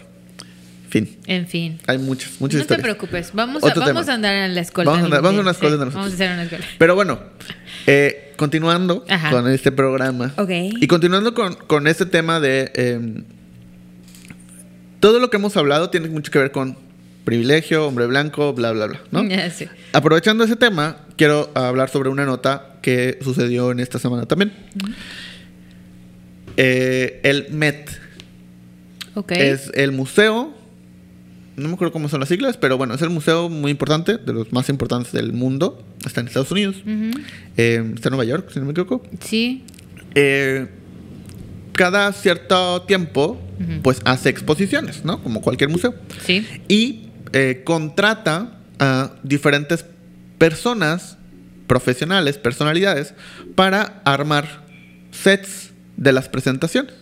fin. 0.89 1.17
En 1.25 1.47
fin. 1.47 1.79
Hay 1.87 1.97
muchas, 1.97 2.31
muchas 2.39 2.55
no 2.57 2.61
historias. 2.61 2.67
te 2.67 2.83
preocupes. 2.83 3.31
Vamos, 3.33 3.63
a, 3.63 3.73
vamos 3.73 4.07
a 4.09 4.13
andar 4.13 4.33
en 4.35 4.55
la 4.55 4.61
escuela. 4.61 4.91
Vamos 4.91 5.03
a 5.03 5.07
andar- 5.07 5.21
vamos 5.21 5.39
a 5.39 5.41
una 5.41 5.51
escuela 5.51 5.75
de 5.77 5.85
nosotros. 5.85 6.03
Vamos 6.05 6.11
a 6.11 6.15
hacer 6.15 6.31
una 6.33 6.43
escuela. 6.43 6.65
Pero 6.77 6.95
bueno, 6.95 7.19
eh, 7.87 8.33
continuando 8.37 9.03
Ajá. 9.09 9.29
con 9.31 9.49
este 9.49 9.71
programa. 9.71 10.33
Ok. 10.37 10.49
Y 10.81 10.87
continuando 10.87 11.33
con, 11.33 11.55
con 11.55 11.87
este 11.87 12.05
tema 12.05 12.39
de... 12.39 12.71
eh, 12.75 13.23
todo 14.99 15.19
lo 15.19 15.29
que 15.29 15.37
hemos 15.37 15.57
hablado 15.57 15.89
tiene 15.89 16.07
mucho 16.07 16.31
que 16.31 16.39
ver 16.39 16.51
con 16.51 16.77
privilegio, 17.23 17.87
hombre 17.87 18.05
blanco, 18.07 18.53
bla, 18.53 18.71
bla, 18.71 18.87
bla, 18.87 19.01
¿no? 19.11 19.23
Aprovechando 19.93 20.43
ese 20.43 20.55
tema, 20.55 20.97
quiero 21.17 21.51
hablar 21.55 21.89
sobre 21.89 22.09
una 22.09 22.25
nota 22.25 22.77
que 22.81 23.19
sucedió 23.21 23.71
en 23.71 23.79
esta 23.79 23.99
semana 23.99 24.25
también. 24.25 24.51
Eh, 26.57 27.19
el 27.23 27.47
Met 27.51 27.89
Ok. 29.15 29.31
es 29.31 29.71
el 29.73 29.91
museo 29.91 30.53
no 31.55 31.67
me 31.67 31.75
acuerdo 31.75 31.91
cómo 31.91 32.09
son 32.09 32.19
las 32.19 32.29
siglas, 32.29 32.57
pero 32.57 32.77
bueno, 32.77 32.95
es 32.95 33.01
el 33.01 33.09
museo 33.09 33.49
muy 33.49 33.69
importante, 33.71 34.17
de 34.17 34.33
los 34.33 34.51
más 34.51 34.69
importantes 34.69 35.11
del 35.11 35.33
mundo. 35.33 35.83
Está 36.05 36.21
en 36.21 36.27
Estados 36.27 36.51
Unidos. 36.51 36.77
Eh, 37.57 37.91
está 37.95 38.09
en 38.09 38.11
Nueva 38.11 38.25
York, 38.25 38.49
si 38.51 38.59
no 38.59 38.65
me 38.65 38.71
equivoco. 38.71 39.03
Sí. 39.19 39.63
Eh, 40.15 40.67
cada 41.73 42.11
cierto 42.13 42.81
tiempo, 42.83 43.39
pues 43.83 44.01
hace 44.05 44.29
exposiciones, 44.29 45.05
¿no? 45.05 45.21
Como 45.21 45.41
cualquier 45.41 45.69
museo. 45.69 45.93
Sí. 46.25 46.45
Y 46.67 47.09
eh, 47.33 47.63
contrata 47.65 48.57
a 48.79 49.11
diferentes 49.23 49.85
personas, 50.37 51.17
profesionales, 51.67 52.37
personalidades, 52.37 53.13
para 53.55 54.01
armar 54.05 54.63
sets 55.11 55.71
de 55.97 56.11
las 56.11 56.29
presentaciones, 56.29 56.93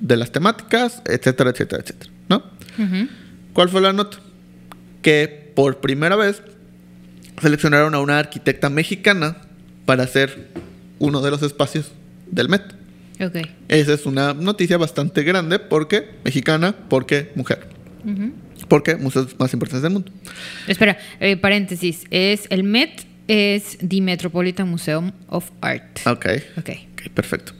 de 0.00 0.16
las 0.16 0.32
temáticas, 0.32 1.02
etcétera, 1.06 1.50
etcétera, 1.50 1.82
etcétera, 1.82 2.10
¿no? 2.28 2.36
Ujú. 2.78 3.08
¿Cuál 3.52 3.68
fue 3.68 3.80
la 3.80 3.92
nota? 3.92 4.18
Que 5.02 5.52
por 5.54 5.78
primera 5.80 6.16
vez 6.16 6.42
seleccionaron 7.40 7.94
a 7.94 8.00
una 8.00 8.18
arquitecta 8.18 8.70
mexicana 8.70 9.36
para 9.86 10.04
hacer 10.04 10.48
uno 10.98 11.20
de 11.20 11.30
los 11.30 11.42
espacios 11.42 11.90
del 12.30 12.48
Met. 12.48 12.62
Ok. 13.20 13.36
Esa 13.68 13.92
es 13.92 14.06
una 14.06 14.34
noticia 14.34 14.78
bastante 14.78 15.22
grande 15.22 15.58
porque 15.58 16.10
mexicana, 16.24 16.74
porque 16.88 17.32
mujer. 17.34 17.68
Porque 18.70 18.96
museos 18.96 19.36
más 19.38 19.52
importantes 19.52 19.82
del 19.82 19.92
mundo. 19.92 20.10
Espera, 20.66 20.96
eh, 21.20 21.36
paréntesis. 21.36 22.04
Es 22.10 22.46
el 22.48 22.62
Met 22.62 23.04
es 23.28 23.76
The 23.86 24.00
Metropolitan 24.00 24.68
Museum 24.68 25.12
of 25.28 25.50
Art. 25.60 26.00
Ok, 26.06 26.26
Ok. 26.56 26.70
ok, 26.94 27.10
perfecto. 27.12 27.52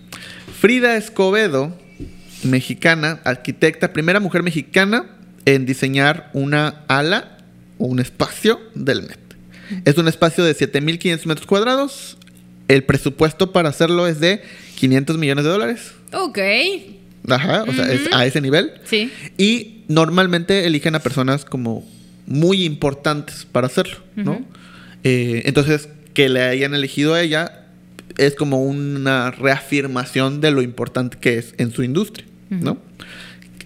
Frida 0.61 0.96
Escobedo, 0.96 1.76
mexicana, 2.44 3.20
arquitecta, 3.24 3.92
primera 3.92 4.20
mujer 4.20 4.42
mexicana 4.42 5.06
en 5.44 5.66
diseñar 5.66 6.30
una 6.32 6.84
ala 6.88 7.38
o 7.78 7.86
un 7.86 7.98
espacio 8.00 8.61
del 8.74 9.02
Met. 9.02 9.18
Es 9.84 9.96
un 9.98 10.08
espacio 10.08 10.44
de 10.44 10.54
7.500 10.54 11.26
metros 11.26 11.46
cuadrados. 11.46 12.18
El 12.68 12.84
presupuesto 12.84 13.52
para 13.52 13.68
hacerlo 13.68 14.06
es 14.06 14.20
de 14.20 14.42
500 14.76 15.18
millones 15.18 15.44
de 15.44 15.50
dólares. 15.50 15.92
Ok. 16.12 16.38
Ajá, 17.28 17.64
o 17.68 17.72
sea, 17.72 17.92
es 17.92 18.08
a 18.12 18.24
ese 18.26 18.40
nivel. 18.40 18.72
Sí. 18.84 19.12
Y 19.38 19.80
normalmente 19.91 20.66
eligen 20.66 20.95
a 20.95 21.01
personas 21.01 21.45
como 21.45 21.84
muy 22.26 22.62
importantes 22.64 23.45
para 23.51 23.66
hacerlo, 23.66 23.99
¿no? 24.14 24.41
Eh, 25.03 25.43
entonces, 25.47 25.88
que 26.14 26.28
le 26.28 26.43
hayan 26.43 26.74
elegido 26.74 27.14
a 27.14 27.20
ella 27.22 27.66
es 28.16 28.36
como 28.36 28.62
una 28.62 29.32
reafirmación 29.32 30.41
de 30.41 30.53
lo 30.53 30.62
importante 30.62 31.18
que 31.18 31.38
es 31.38 31.55
en 31.59 31.72
su 31.72 31.82
industria, 31.82 32.24
¿no? 32.51 32.78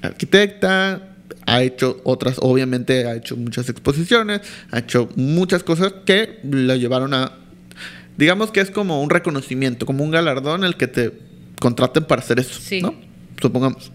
Arquitecta, 0.01 1.11
ha 1.47 1.63
hecho 1.63 2.01
otras, 2.05 2.37
obviamente 2.41 3.07
ha 3.07 3.17
hecho 3.17 3.37
muchas 3.37 3.69
exposiciones, 3.69 4.41
ha 4.71 4.79
hecho 4.79 5.11
muchas 5.17 5.63
cosas 5.63 5.93
que 6.07 6.39
lo 6.43 6.75
llevaron 6.77 7.13
a, 7.13 7.33
digamos 8.17 8.51
que 8.51 8.61
es 8.61 8.71
como 8.71 9.03
un 9.03 9.11
reconocimiento, 9.11 9.85
como 9.85 10.05
un 10.05 10.11
galardón 10.11 10.65
el 10.65 10.77
que 10.77 10.87
te 10.87 11.13
contraten 11.61 12.05
para 12.05 12.23
hacer 12.23 12.41
eso, 12.41 12.59
Sí. 12.61 12.81
¿no? 12.81 12.95
Supongamos. 13.43 13.91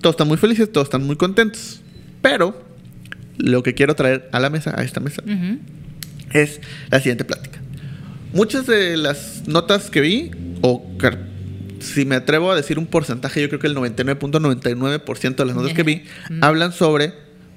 Todos 0.00 0.14
están 0.14 0.28
muy 0.28 0.36
felices, 0.36 0.70
todos 0.70 0.86
están 0.86 1.04
muy 1.06 1.16
contentos, 1.16 1.80
pero 2.22 2.62
lo 3.36 3.62
que 3.62 3.74
quiero 3.74 3.94
traer 3.94 4.28
a 4.32 4.40
la 4.40 4.50
mesa, 4.50 4.74
a 4.78 4.82
esta 4.84 5.00
mesa, 5.00 5.22
Ujú. 5.24 5.58
es 6.32 6.60
la 6.90 6.98
siguiente 6.98 7.24
plática. 7.24 7.60
Muchas 8.32 8.66
de 8.66 8.96
las 8.96 9.44
notas 9.46 9.90
que 9.90 10.00
vi, 10.00 10.30
o 10.60 10.84
que- 10.98 11.16
si 11.80 12.04
me 12.04 12.16
atrevo 12.16 12.50
a 12.50 12.56
decir 12.56 12.78
un 12.78 12.86
porcentaje, 12.86 13.40
yo 13.40 13.48
creo 13.48 13.60
que 13.60 13.68
el 13.68 13.74
99.99% 13.74 15.36
de 15.42 15.46
las 15.46 15.56
notas 15.56 15.72
que 15.74 15.82
vi 15.84 16.02
Mm. 16.30 16.42
hablan 16.44 16.72
sobre 16.72 17.12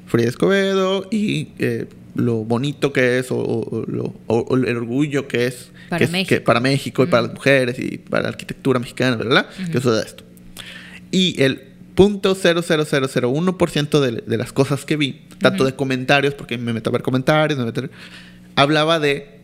Frida 0.08 0.30
Escobedo 0.30 1.08
y 1.12 1.50
eh, 1.60 1.88
lo 2.16 2.44
bonito 2.44 2.92
que 2.94 3.20
es, 3.20 3.32
o, 3.32 3.38
o- 3.38 3.78
o 3.78 3.86
lo- 3.88 4.14
o- 4.28 4.40
o 4.50 4.56
el 4.58 4.76
orgullo 4.78 5.28
que 5.28 5.48
es, 5.48 5.72
Para 5.90 6.00
que 6.00 6.04
es- 6.06 6.12
México. 6.12 6.30
que 6.30 6.42
para 6.42 6.60
México 6.60 7.04
y 7.04 7.08
para 7.08 7.24
las 7.24 7.34
mujeres 7.34 7.80
y 7.80 7.98
para 7.98 8.24
la 8.24 8.30
arquitectura 8.30 8.80
mexicana, 8.80 9.16
¿verdad? 9.16 9.48
Que 9.72 9.78
eso 9.78 9.92
da 9.92 10.04
esto. 10.04 10.24
Y 11.12 11.42
el 11.42 11.64
punto 11.96 12.36
de, 14.02 14.12
de 14.26 14.38
las 14.38 14.54
cosas 14.54 14.86
que 14.86 14.96
vi, 14.98 15.22
tanto 15.40 15.66
de 15.66 15.76
comentarios, 15.76 16.34
porque 16.34 16.58
me 16.58 16.74
meto 16.74 16.90
a 16.90 16.94
ver 16.94 17.02
comentarios, 17.02 17.60
me 17.60 17.66
meto 17.66 17.82
a 17.82 17.84
ver- 17.84 17.92
hablaba 18.56 19.00
de 19.00 19.40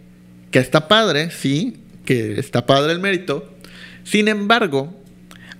que 0.51 0.59
está 0.59 0.87
padre, 0.87 1.29
sí, 1.31 1.77
que 2.05 2.39
está 2.39 2.65
padre 2.65 2.93
el 2.93 2.99
mérito. 2.99 3.53
Sin 4.03 4.27
embargo, 4.29 4.93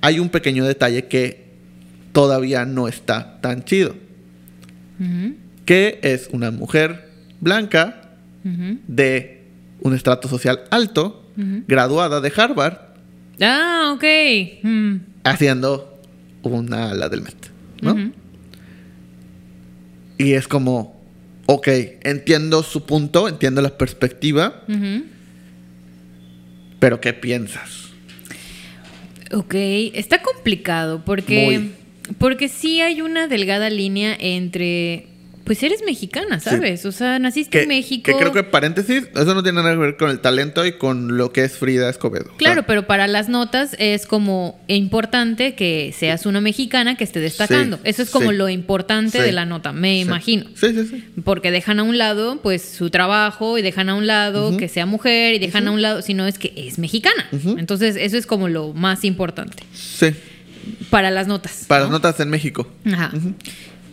hay 0.02 0.20
un 0.20 0.30
pequeño 0.30 0.64
detalle 0.66 1.06
que 1.08 1.46
todavía 2.14 2.66
no 2.66 2.88
está 2.88 3.40
tan 3.42 3.64
chido, 3.66 3.96
que 5.66 6.00
es 6.02 6.30
una 6.32 6.52
mujer 6.52 7.10
blanca 7.40 8.02
de 8.88 9.44
un 9.82 9.94
estrato 9.94 10.28
social 10.30 10.62
alto, 10.72 11.24
graduada 11.68 12.22
de 12.22 12.32
Harvard, 12.36 12.78
Ah, 13.42 13.92
ok. 13.94 14.04
Mm. 14.64 14.96
haciendo 15.24 15.97
una 16.44 16.92
ala 16.92 17.10
del 17.10 17.22
Met, 17.22 17.52
¿no? 17.82 18.12
Y 20.18 20.34
es 20.34 20.48
como, 20.48 21.00
ok, 21.46 21.68
entiendo 22.04 22.64
su 22.64 22.86
punto, 22.86 23.28
entiendo 23.28 23.62
la 23.62 23.78
perspectiva, 23.78 24.64
pero 26.80 27.02
¿qué 27.02 27.14
piensas? 27.14 27.88
Ok, 29.32 29.54
está 29.56 30.22
complicado 30.22 31.04
porque, 31.04 31.46
Muy. 31.46 31.72
porque 32.18 32.48
sí 32.48 32.82
hay 32.82 33.02
una 33.02 33.28
delgada 33.28 33.70
línea 33.70 34.16
entre, 34.20 35.08
pues 35.48 35.64
eres 35.64 35.82
mexicana, 35.86 36.40
¿sabes? 36.40 36.86
O 36.86 36.92
sea, 36.92 37.18
naciste 37.18 37.50
Que, 37.50 37.62
en 37.64 37.70
México. 37.70 38.04
que 38.06 38.16
creo 38.16 38.32
que 38.32 38.44
paréntesis, 38.44 39.08
eso 39.16 39.34
no 39.34 39.42
tiene 39.42 39.62
nada 39.64 39.72
que 39.74 39.80
ver 39.80 39.98
con 39.98 40.10
el 40.12 40.20
talento 40.20 40.66
y 40.66 40.74
con 40.74 41.18
lo 41.18 41.32
que 41.32 41.44
es 41.44 41.54
Frida 41.58 41.90
Escobedo. 41.90 42.26
O 42.26 42.28
sea, 42.30 42.38
Claro, 42.38 42.64
pero 42.68 42.86
para 42.86 43.08
las 43.08 43.30
notas 43.30 43.76
es 43.80 44.06
como 44.06 44.60
importante 44.68 45.56
que 45.56 45.94
seas 45.98 46.26
una 46.26 46.42
mexicana 46.42 46.96
que 46.98 47.04
esté 47.04 47.20
destacando. 47.20 47.78
Sí, 47.78 47.82
Eso 47.86 48.04
es 48.04 48.10
como 48.10 48.32
sí, 48.32 48.38
lo 48.38 48.50
importante 48.50 49.22
de 49.22 49.32
la 49.32 49.46
nota, 49.46 49.72
me 49.74 50.00
imagino. 50.00 50.46
Sí, 50.56 50.68
sí, 50.74 50.86
sí. 50.86 51.04
Porque 51.24 51.50
dejan 51.52 51.80
a 51.80 51.84
un 51.84 51.98
lado, 51.98 52.40
pues, 52.44 52.62
su 52.62 52.90
trabajo 52.90 53.58
y 53.58 53.62
dejan 53.62 53.90
a 53.90 53.96
un 53.96 54.06
lado 54.06 54.58
que 54.58 54.68
sea 54.68 54.86
mujer 54.86 55.34
y 55.34 55.40
dejan 55.40 55.68
a 55.68 55.72
un 55.72 55.82
lado, 55.82 56.02
si 56.02 56.14
no 56.14 56.28
es 56.28 56.38
que 56.38 56.54
es 56.56 56.78
mexicana. 56.78 57.28
Entonces, 57.58 57.96
eso 57.98 58.18
es 58.18 58.26
como 58.28 58.50
lo 58.50 58.74
más 58.74 59.04
importante 59.06 59.64
Sí, 59.74 60.08
para 60.90 61.12
las 61.12 61.28
notas. 61.28 61.66
para 61.68 61.82
¿no? 61.82 61.86
las 61.86 61.92
notas 61.94 62.20
en 62.20 62.30
México. 62.30 62.68
Ajá. 62.86 63.12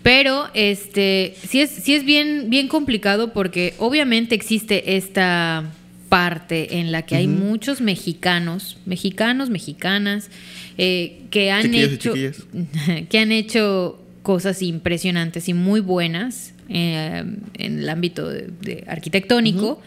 Pero 0.05 0.49
este 0.53 1.35
sí 1.49 1.63
es, 1.63 1.71
sí 1.71 1.95
es 1.95 2.05
bien, 2.05 2.51
bien 2.51 2.69
complicado 2.69 3.33
porque 3.33 3.73
obviamente 3.79 4.35
existe 4.35 4.97
esta 4.97 5.65
parte 6.11 6.79
en 6.79 6.93
la 6.93 7.03
que 7.03 7.17
hay 7.17 7.27
muchos 7.27 7.81
mexicanos, 7.81 8.77
mexicanos, 8.85 9.49
mexicanas, 9.49 10.29
eh, 10.77 11.23
que 11.31 11.51
han 11.51 11.73
Chiquillos 11.73 11.93
hecho 11.93 12.13
que 13.09 13.19
han 13.19 13.33
hecho 13.33 13.99
cosas 14.23 14.61
impresionantes 14.61 15.49
y 15.49 15.55
muy 15.55 15.81
buenas 15.81 16.53
eh, 16.69 17.25
en 17.55 17.79
el 17.79 17.89
ámbito 17.89 18.29
de, 18.29 18.51
de 18.61 18.85
arquitectónico. 18.87 19.81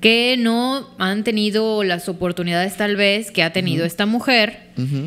Que 0.00 0.36
no 0.38 0.94
han 0.98 1.24
tenido 1.24 1.82
las 1.82 2.08
oportunidades 2.08 2.76
tal 2.76 2.96
vez 2.96 3.30
que 3.30 3.42
ha 3.42 3.52
tenido 3.52 3.84
esta 3.86 4.04
mujer 4.06 4.58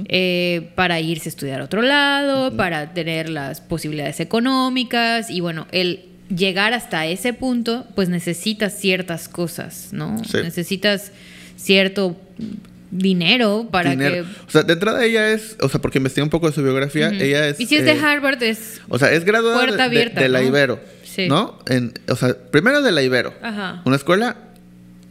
eh, 0.08 0.72
para 0.76 1.00
irse 1.00 1.30
a 1.30 1.32
estudiar 1.32 1.62
a 1.62 1.66
otro 1.66 1.82
lado, 1.82 2.56
para 2.58 2.94
tener 2.94 3.30
las 3.30 3.62
posibilidades 3.62 4.20
económicas 4.20 5.30
y 5.30 5.42
bueno, 5.42 5.68
el 5.72 6.06
llegar 6.36 6.74
hasta 6.74 7.06
ese 7.06 7.34
punto, 7.34 7.86
pues 7.96 8.10
necesitas 8.10 8.74
ciertas 8.78 9.30
cosas, 9.30 9.90
¿no? 9.92 10.24
Sí. 10.24 10.38
Necesitas 10.44 11.12
cierto 11.56 12.16
dinero 12.92 13.68
para 13.72 13.92
Dinero. 13.92 14.16
que... 14.16 14.22
O 14.48 14.50
sea, 14.50 14.64
de 14.64 14.74
entrada 14.74 15.04
ella 15.06 15.32
es, 15.32 15.56
o 15.62 15.70
sea, 15.70 15.80
porque 15.80 16.00
investigué 16.00 16.24
un 16.24 16.30
poco 16.30 16.48
de 16.48 16.54
su 16.54 16.64
biografía, 16.64 17.10
ella 17.10 17.48
es... 17.48 17.60
y 17.60 17.68
si 17.68 17.76
es 17.76 17.86
de 17.86 17.92
eh, 17.92 18.00
Harvard 18.02 18.42
es... 18.42 18.82
O 18.90 18.98
sea, 18.98 19.12
es 19.12 19.24
graduada 19.26 19.88
de, 19.90 20.06
de 20.10 20.30
la 20.30 20.42
¿no? 20.42 20.48
Ibero, 20.48 20.80
Sí. 21.04 21.28
¿no? 21.28 21.60
En, 21.68 21.94
o 22.08 22.16
sea, 22.16 22.36
primero 22.52 22.82
de 22.82 22.92
la 22.92 23.02
Ibero. 23.02 23.34
Ajá. 23.42 23.82
Una 23.86 23.96
escuela 23.96 24.38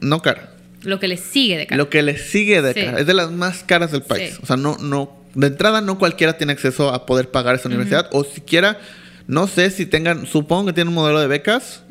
no 0.01 0.23
cara. 0.23 0.53
Lo 0.83 1.01
que 1.01 1.09
le 1.09 1.17
sigue 1.17 1.59
de 1.59 1.67
cara. 1.67 1.77
Lo 1.77 1.91
que 1.91 2.03
le 2.03 2.17
sigue 2.19 2.63
de 2.63 2.73
Sí. 2.75 2.81
cara. 2.81 3.01
Es 3.01 3.07
de 3.07 3.15
las 3.15 3.31
más 3.31 3.65
caras 3.65 3.93
del 3.93 4.03
país. 4.03 4.35
Sí. 4.35 4.41
O 4.43 4.47
sea, 4.47 4.57
no, 4.57 4.77
no, 4.79 5.17
de 5.35 5.49
entrada 5.49 5.81
no 5.81 5.99
cualquiera 5.99 6.37
tiene 6.37 6.53
acceso 6.53 6.93
a 6.93 7.07
poder 7.07 7.31
pagar 7.31 7.55
esa 7.55 7.69
universidad. 7.69 8.09
O 8.13 8.25
siquiera, 8.25 8.79
no 9.27 9.47
sé 9.47 9.71
si 9.71 9.87
tengan, 9.87 10.27
supongo 10.27 10.67
que 10.67 10.73
tienen 10.73 10.89
un 10.89 10.95
modelo 10.95 11.21
de 11.21 11.27
becas. 11.27 11.83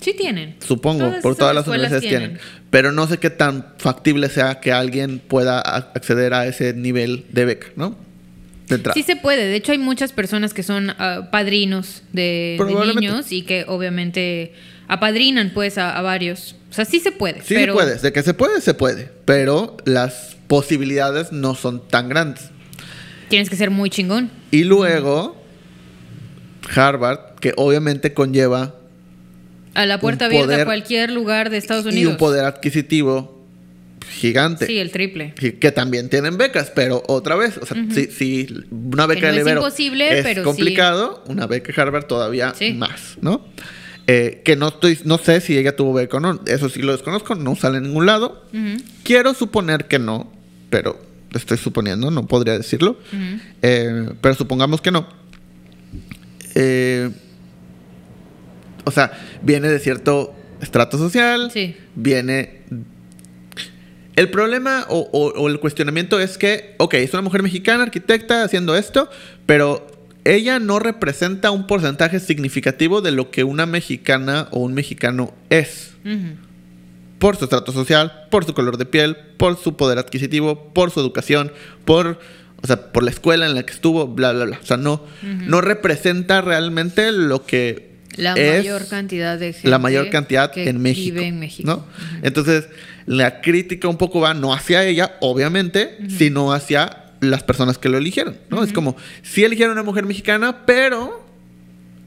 Sí 0.00 0.14
tienen. 0.14 0.56
Supongo, 0.66 1.04
Todas 1.04 1.22
por 1.22 1.36
todas 1.36 1.54
las 1.54 1.66
universidades 1.66 2.08
tienen. 2.08 2.38
Pero 2.70 2.90
no 2.90 3.06
sé 3.06 3.18
qué 3.18 3.30
tan 3.30 3.66
factible 3.78 4.28
sea 4.28 4.60
que 4.60 4.72
alguien 4.72 5.20
pueda 5.20 5.60
acceder 5.60 6.34
a 6.34 6.46
ese 6.46 6.74
nivel 6.74 7.26
de 7.30 7.44
beca, 7.44 7.68
¿no? 7.76 7.96
De 8.68 8.76
entrada. 8.76 8.94
Sí 8.94 9.02
se 9.02 9.16
puede. 9.16 9.46
De 9.46 9.54
hecho, 9.54 9.72
hay 9.72 9.78
muchas 9.78 10.12
personas 10.12 10.54
que 10.54 10.62
son 10.62 10.90
ah, 10.90 11.28
padrinos 11.30 12.02
de, 12.12 12.58
niños 12.96 13.30
y 13.30 13.42
que 13.42 13.64
obviamente 13.68 14.54
apadrinan 14.88 15.50
pues 15.54 15.78
a, 15.78 15.96
a 15.96 16.02
varios. 16.02 16.56
O 16.72 16.74
sea, 16.74 16.84
sí 16.86 16.98
se 17.00 17.12
puede. 17.12 17.42
Sí 17.42 17.54
pero 17.54 17.74
se 17.74 17.76
puede, 17.78 17.98
de 17.98 18.12
que 18.12 18.22
se 18.22 18.32
puede, 18.34 18.60
se 18.62 18.72
puede. 18.74 19.10
Pero 19.26 19.76
las 19.84 20.36
posibilidades 20.48 21.30
no 21.30 21.54
son 21.54 21.86
tan 21.86 22.08
grandes. 22.08 22.48
Tienes 23.28 23.48
que 23.50 23.56
ser 23.56 23.70
muy 23.70 23.90
chingón. 23.90 24.30
Y 24.50 24.64
luego, 24.64 25.36
Harvard, 26.74 27.36
que 27.40 27.52
obviamente 27.56 28.14
conlleva 28.14 28.74
A 29.74 29.86
la 29.86 30.00
puerta 30.00 30.26
abierta 30.26 30.46
poder 30.46 30.60
a 30.62 30.64
cualquier 30.64 31.10
lugar 31.12 31.50
de 31.50 31.58
Estados 31.58 31.84
y 31.86 31.88
Unidos. 31.88 32.12
un 32.12 32.18
poder 32.18 32.44
adquisitivo 32.46 33.46
gigante. 34.10 34.66
Sí, 34.66 34.78
el 34.78 34.90
triple. 34.90 35.34
Y 35.40 35.52
que 35.52 35.72
también 35.72 36.08
tienen 36.08 36.36
becas, 36.38 36.72
pero 36.74 37.02
otra 37.06 37.36
vez, 37.36 37.56
o 37.58 37.66
sea, 37.66 37.76
si, 37.92 38.06
si 38.06 38.46
una 38.70 39.06
beca 39.06 39.20
Que 39.20 39.26
no 39.28 39.32
de 39.32 39.38
es 39.38 39.44
Libero 39.44 39.60
imposible, 39.60 40.18
es 40.18 40.24
pero 40.24 40.42
sí. 40.42 40.44
complicado, 40.46 41.22
una 41.26 41.46
beca 41.46 41.72
Harvard 41.80 42.04
todavía 42.06 42.54
Sí. 42.58 42.72
más, 42.72 43.16
¿no? 43.20 43.44
Eh, 44.08 44.42
que 44.44 44.56
no 44.56 44.68
estoy, 44.68 44.98
no 45.04 45.16
sé 45.18 45.40
si 45.40 45.56
ella 45.56 45.76
tuvo 45.76 45.92
beca 45.92 46.16
o 46.16 46.20
no, 46.20 46.40
eso 46.46 46.68
sí 46.68 46.82
lo 46.82 46.90
desconozco, 46.92 47.34
no 47.36 47.54
sale 47.54 47.78
en 47.78 47.84
ningún 47.84 48.06
lado. 48.06 48.44
Quiero 49.04 49.32
suponer 49.34 49.86
que 49.86 49.98
no, 50.00 50.32
pero 50.70 51.00
estoy 51.34 51.56
suponiendo, 51.56 52.10
no 52.10 52.26
podría 52.26 52.56
decirlo. 52.58 52.98
Eh, 53.62 54.10
pero 54.20 54.34
supongamos 54.34 54.80
que 54.80 54.90
no. 54.90 55.06
Eh, 56.54 57.10
o 58.84 58.90
sea, 58.90 59.12
viene 59.42 59.68
de 59.68 59.78
cierto 59.78 60.34
estrato 60.60 60.98
social. 60.98 61.50
Sí. 61.52 61.76
Viene. 61.94 62.62
El 64.16 64.28
problema 64.30 64.84
o, 64.88 64.98
o- 65.12 65.40
o 65.40 65.48
el 65.48 65.58
cuestionamiento 65.60 66.20
es 66.20 66.36
que, 66.36 66.74
ok, 66.78 66.94
es 66.94 67.12
una 67.14 67.22
mujer 67.22 67.42
mexicana, 67.42 67.84
arquitecta, 67.84 68.42
haciendo 68.42 68.76
esto, 68.76 69.08
pero 69.46 69.86
ella 70.24 70.58
no 70.58 70.78
representa 70.78 71.50
un 71.50 71.66
porcentaje 71.66 72.20
significativo 72.20 73.00
de 73.00 73.10
lo 73.10 73.30
que 73.30 73.44
una 73.44 73.66
mexicana 73.66 74.48
o 74.50 74.60
un 74.60 74.74
mexicano 74.74 75.34
es 75.50 75.92
por 77.18 77.36
su 77.36 77.44
estrato 77.44 77.72
social, 77.72 78.26
por 78.30 78.44
su 78.44 78.52
color 78.52 78.78
de 78.78 78.84
piel, 78.84 79.16
por 79.36 79.56
su 79.56 79.76
poder 79.76 79.98
adquisitivo, 79.98 80.72
por 80.72 80.90
su 80.90 81.00
educación, 81.00 81.52
por, 81.84 82.18
o 82.62 82.66
sea, 82.66 82.92
por 82.92 83.04
la 83.04 83.10
escuela 83.10 83.46
en 83.46 83.54
la 83.54 83.64
que 83.64 83.72
estuvo, 83.72 84.08
bla, 84.08 84.32
bla, 84.32 84.44
bla. 84.44 84.58
O 84.60 84.66
sea, 84.66 84.76
no, 84.76 85.04
no 85.22 85.60
representa 85.60 86.40
realmente 86.40 87.12
lo 87.12 87.46
que 87.46 87.90
La 88.16 88.34
es 88.34 88.64
mayor 88.64 88.88
cantidad 88.88 89.38
de 89.38 89.52
gente. 89.52 89.68
la 89.68 89.78
mayor 89.78 90.10
cantidad 90.10 90.50
que 90.50 90.68
en 90.68 90.80
México, 90.82 91.14
Vive 91.14 91.28
en 91.28 91.38
México. 91.38 91.68
¿no? 91.68 91.86
Entonces, 92.22 92.68
la 93.06 93.40
crítica 93.40 93.86
un 93.86 93.98
poco 93.98 94.20
va 94.20 94.34
no 94.34 94.52
hacia 94.52 94.84
ella, 94.84 95.16
obviamente, 95.20 95.98
sino 96.08 96.52
hacia 96.52 97.01
las 97.22 97.42
personas 97.44 97.78
que 97.78 97.88
lo 97.88 97.98
eligieron, 97.98 98.36
¿no? 98.50 98.62
Es 98.64 98.72
como, 98.72 98.96
sí 99.22 99.44
eligieron 99.44 99.72
una 99.72 99.84
mujer 99.84 100.04
mexicana, 100.04 100.66
pero 100.66 101.24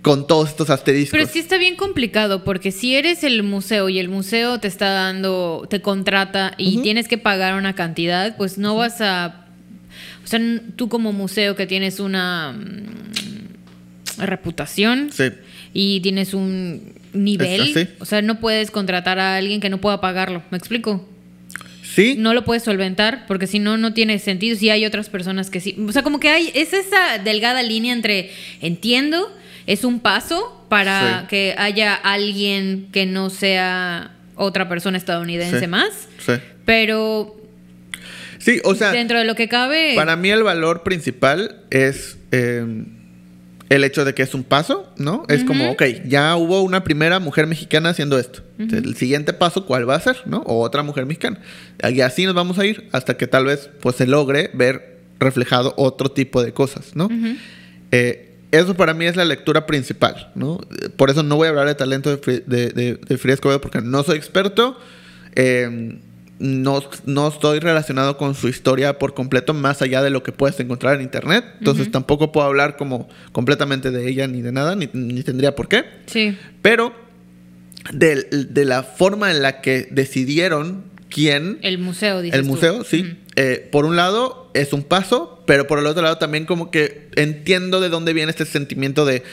con 0.02 0.28
todos 0.28 0.50
estos 0.50 0.70
asteriscos. 0.70 1.18
Pero 1.18 1.26
sí 1.32 1.40
está 1.40 1.58
bien 1.58 1.78
complicado 1.78 2.44
porque 2.44 2.72
si 2.72 2.96
eres 2.96 3.24
el 3.24 3.42
museo 3.42 3.90
y 3.90 3.98
el 3.98 4.10
museo 4.10 4.60
te 4.60 4.68
está 4.68 4.90
dando, 4.90 5.66
te 5.70 5.82
contrata 5.82 6.54
y 6.58 6.82
tienes 6.82 7.08
que 7.08 7.18
pagar 7.18 7.56
una 7.56 7.74
cantidad, 7.74 8.36
pues 8.38 8.58
no 8.58 8.76
vas 8.76 9.00
a, 9.02 9.46
o 10.24 10.28
sea, 10.28 10.40
tú 10.76 10.90
como 10.90 11.14
museo 11.14 11.56
que 11.56 11.66
tienes 11.66 12.00
una 12.00 12.52
mm, 12.52 14.22
reputación 14.22 15.10
Sí. 15.12 15.32
y 15.74 16.02
tienes 16.02 16.34
un 16.34 16.94
nivel, 17.14 17.90
o 18.00 18.06
sea, 18.06 18.22
no 18.22 18.40
puedes 18.42 18.70
contratar 18.70 19.18
a 19.18 19.38
alguien 19.38 19.62
que 19.62 19.70
no 19.70 19.80
pueda 19.80 20.02
pagarlo, 20.02 20.44
¿me 20.52 20.58
explico? 20.58 21.08
Sí, 21.96 22.16
No 22.18 22.34
lo 22.34 22.44
puedes 22.44 22.62
solventar 22.64 23.26
porque 23.26 23.48
si 23.48 23.60
no, 23.60 23.78
no 23.78 23.94
tiene 23.94 24.20
sentido. 24.20 24.58
Si 24.58 24.70
hay 24.70 24.86
otras 24.86 25.08
personas 25.10 25.50
que 25.50 25.62
sí. 25.62 25.76
O 25.88 25.92
sea, 25.94 26.04
como 26.04 26.20
que 26.20 26.28
hay, 26.30 26.52
es 26.54 26.74
esa 26.74 27.20
delgada 27.24 27.64
línea 27.64 27.94
entre 27.94 28.32
entiendo, 28.62 29.34
es 29.66 29.84
un 29.86 30.00
paso 30.02 30.66
para 30.70 31.22
Sí. 31.22 31.28
que 31.30 31.56
haya 31.58 31.94
alguien 31.96 32.88
que 32.92 33.06
no 33.06 33.30
sea 33.30 34.12
otra 34.36 34.68
persona 34.68 34.98
estadounidense 34.98 35.62
Sí. 35.62 35.68
más, 35.68 36.10
sí. 36.20 36.34
pero 36.66 37.36
Sí, 38.40 38.60
o 38.66 38.76
sea, 38.76 38.92
dentro 38.92 39.18
de 39.18 39.24
lo 39.26 39.34
que 39.36 39.48
cabe. 39.48 39.94
Para 39.96 40.16
mí 40.18 40.30
el 40.30 40.44
valor 40.44 40.84
principal 40.84 41.62
es 41.72 42.18
eh, 42.32 42.66
el 43.70 43.84
hecho 43.84 44.06
de 44.06 44.14
que 44.14 44.22
es 44.24 44.34
un 44.36 44.44
paso, 44.44 44.88
¿no? 44.98 45.24
Es 45.28 45.44
como, 45.44 45.72
ok, 45.72 45.84
ya 46.06 46.36
hubo 46.36 46.62
una 46.62 46.84
primera 46.84 47.20
mujer 47.20 47.48
mexicana 47.48 47.90
haciendo 47.90 48.20
esto. 48.20 48.42
El 48.60 48.96
siguiente 48.96 49.34
paso, 49.34 49.66
¿cuál 49.66 49.90
va 49.90 49.96
a 49.96 50.00
ser? 50.00 50.18
¿No? 50.26 50.38
O 50.46 50.62
otra 50.62 50.84
mujer 50.84 51.06
mexicana. 51.06 51.40
Y 51.92 52.02
así 52.02 52.26
nos 52.26 52.36
vamos 52.36 52.60
a 52.60 52.66
ir 52.66 52.88
hasta 52.92 53.18
que 53.18 53.26
tal 53.28 53.46
vez 53.46 53.70
pues 53.82 53.96
se 53.96 54.06
logre 54.08 54.52
ver 54.54 55.00
reflejado 55.20 55.74
otro 55.78 56.12
tipo 56.12 56.44
de 56.44 56.54
cosas, 56.54 56.96
¿no? 56.96 57.10
Eh, 57.92 58.32
eso 58.52 58.76
para 58.76 58.94
mí 58.94 59.06
es 59.06 59.16
la 59.16 59.26
lectura 59.26 59.66
principal, 59.66 60.32
¿no? 60.36 60.60
Por 60.96 61.10
eso 61.10 61.24
no 61.24 61.36
voy 61.36 61.48
a 61.48 61.50
hablar 61.50 61.68
de 61.68 61.76
talento 61.76 62.16
de, 62.16 62.44
de, 62.46 62.70
de- 62.70 62.96
de 62.98 63.18
Frida 63.18 63.34
Escobedo 63.34 63.60
porque 63.62 63.82
no 63.82 64.04
soy 64.04 64.18
experto. 64.18 64.78
Eh, 65.36 66.00
no, 66.40 66.84
no 67.06 67.28
estoy 67.28 67.60
relacionado 67.60 68.18
con 68.18 68.36
su 68.36 68.50
historia 68.50 69.00
por 69.00 69.14
completo, 69.14 69.54
más 69.54 69.82
allá 69.82 70.02
de 70.02 70.10
lo 70.10 70.24
que 70.24 70.32
puedes 70.32 70.60
encontrar 70.60 70.96
en 70.96 71.02
internet. 71.02 71.46
Entonces 71.60 71.92
tampoco 71.92 72.32
puedo 72.32 72.46
hablar 72.48 72.78
como 72.78 73.08
completamente 73.32 73.92
de 73.92 74.10
ella 74.10 74.28
ni 74.28 74.42
de 74.42 74.52
nada, 74.52 74.76
ni, 74.76 74.90
ni 74.94 75.24
tendría 75.24 75.56
por 75.56 75.68
qué. 75.68 75.86
Sí. 76.08 76.38
Pero 76.62 76.94
de, 77.94 78.24
de 78.24 78.66
la 78.66 78.84
forma 78.84 79.32
en 79.32 79.42
la 79.42 79.62
que 79.62 79.88
decidieron 79.92 80.84
quién 81.10 81.60
El 81.62 81.78
museo, 81.78 82.22
dices 82.22 82.40
el 82.40 82.46
tú. 82.46 82.52
museo, 82.52 82.84
sí. 82.84 83.18
Eh, 83.38 83.70
por 83.72 83.86
un 83.86 83.96
lado 83.96 84.50
es 84.54 84.74
un 84.74 84.84
paso, 84.84 85.44
pero 85.46 85.68
por 85.68 85.80
el 85.80 85.86
otro 85.86 86.02
lado 86.02 86.18
también 86.18 86.46
como 86.46 86.72
que 86.72 87.10
entiendo 87.16 87.80
de 87.80 87.90
dónde 87.90 88.14
viene 88.14 88.30
este 88.30 88.46
sentimiento 88.46 89.06
de, 89.06 89.24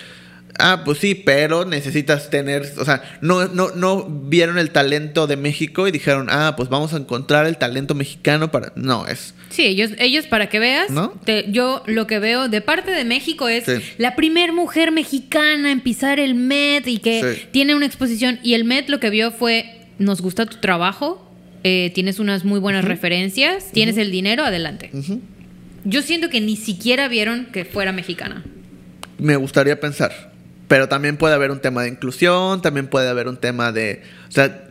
ah, 0.58 0.82
pues 0.84 0.98
sí, 0.98 1.14
pero 1.14 1.64
necesitas 1.64 2.30
tener, 2.30 2.70
o 2.78 2.84
sea, 2.84 3.02
no, 3.20 3.46
no, 3.48 3.70
no 3.74 4.04
vieron 4.04 4.58
el 4.58 4.70
talento 4.70 5.26
de 5.26 5.36
México 5.36 5.88
y 5.88 5.90
dijeron, 5.92 6.28
ah, 6.30 6.54
pues 6.56 6.68
vamos 6.68 6.92
a 6.94 6.96
encontrar 6.98 7.46
el 7.46 7.56
talento 7.58 7.94
mexicano 7.94 8.50
para... 8.50 8.72
No, 8.76 9.06
es... 9.06 9.34
Sí, 9.50 9.64
ellos, 9.66 9.90
ellos 9.98 10.26
para 10.26 10.48
que 10.48 10.58
veas, 10.60 10.90
¿No? 10.90 11.10
te- 11.24 11.46
yo 11.50 11.82
lo 11.86 12.06
que 12.06 12.18
veo 12.18 12.48
de 12.48 12.60
parte 12.62 12.90
de 12.90 13.04
México 13.04 13.48
es 13.48 13.64
Sí. 13.64 13.72
la 13.98 14.16
primer 14.16 14.52
mujer 14.52 14.92
mexicana 14.92 15.70
en 15.72 15.80
pisar 15.80 16.18
el 16.20 16.34
Met 16.34 16.86
y 16.86 16.98
que 16.98 17.20
Sí. 17.36 17.42
tiene 17.50 17.74
una 17.74 17.84
exposición. 17.86 18.38
Y 18.42 18.54
el 18.54 18.64
Met 18.64 18.88
lo 18.88 18.98
que 19.00 19.10
vio 19.10 19.30
fue, 19.30 19.80
nos 19.98 20.20
gusta 20.22 20.46
tu 20.46 20.56
trabajo, 20.58 21.30
eh, 21.64 21.92
tienes 21.94 22.18
unas 22.18 22.44
muy 22.44 22.60
buenas 22.60 22.84
referencias, 22.84 23.70
tienes 23.72 23.96
el 23.98 24.10
dinero, 24.10 24.42
adelante. 24.44 24.90
Yo 25.84 26.00
siento 26.02 26.28
que 26.30 26.40
ni 26.40 26.56
siquiera 26.56 27.08
vieron 27.08 27.46
que 27.52 27.64
fuera 27.64 27.92
mexicana. 27.92 28.42
Me 29.18 29.36
gustaría 29.36 29.78
pensar. 29.78 30.31
Pero 30.72 30.88
también 30.88 31.18
puede 31.18 31.34
haber 31.34 31.50
un 31.50 31.60
tema 31.60 31.82
de 31.82 31.90
inclusión, 31.90 32.62
también 32.62 32.86
puede 32.86 33.06
haber 33.06 33.28
un 33.28 33.36
tema 33.36 33.72
de... 33.72 34.00
O 34.26 34.32
sea, 34.32 34.64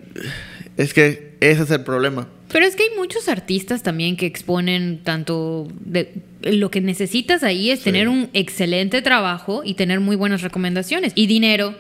es 0.76 0.96
que 0.96 1.36
ese 1.42 1.62
es 1.62 1.70
el 1.70 1.84
problema. 1.84 2.28
Pero 2.52 2.66
es 2.66 2.76
que 2.76 2.82
hay 2.82 2.90
muchos 2.98 3.30
artistas 3.30 3.84
también 3.84 4.18
que 4.18 4.26
exponen 4.26 5.02
tanto 5.04 5.68
de 5.80 6.12
lo 6.42 6.72
que 6.72 6.82
necesitas 6.82 7.44
ahí 7.44 7.70
es 7.70 7.82
Sí. 7.82 7.86
tener 7.86 8.10
un 8.10 8.32
excelente 8.34 9.04
trabajo 9.04 9.62
y 9.64 9.76
tener 9.76 10.00
muy 10.00 10.16
buenas 10.16 10.42
recomendaciones 10.42 11.12
y 11.14 11.28
dinero. 11.28 11.76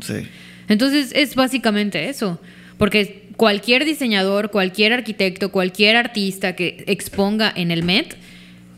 Sí. 0.00 0.26
Entonces 0.68 1.12
es 1.14 1.36
básicamente 1.36 2.08
eso, 2.08 2.40
porque 2.76 3.28
cualquier 3.36 3.84
diseñador, 3.84 4.50
cualquier 4.50 4.94
arquitecto, 4.94 5.52
cualquier 5.52 5.94
artista 5.94 6.56
que 6.56 6.82
exponga 6.88 7.52
en 7.54 7.70
el 7.70 7.84
Met 7.84 8.16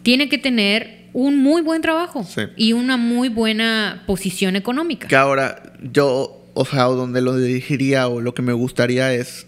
tiene 0.03 0.29
que 0.29 0.37
tener 0.37 1.02
un 1.15 1.43
muy 1.43 1.63
buen 1.63 1.83
trabajo 1.83 2.25
Sí. 2.25 2.43
y 2.57 2.73
una 2.73 2.97
muy 2.97 3.29
buena 3.29 4.03
posición 4.07 4.57
económica. 4.57 5.09
Que 5.09 5.17
ahora 5.17 5.63
yo, 5.93 6.45
o 6.55 6.65
sea, 6.65 6.85
donde 6.85 7.21
lo 7.21 7.37
dirigiría 7.37 8.09
o 8.09 8.21
lo 8.21 8.35
que 8.35 8.43
me 8.43 8.53
gustaría 8.53 9.13
es, 9.15 9.47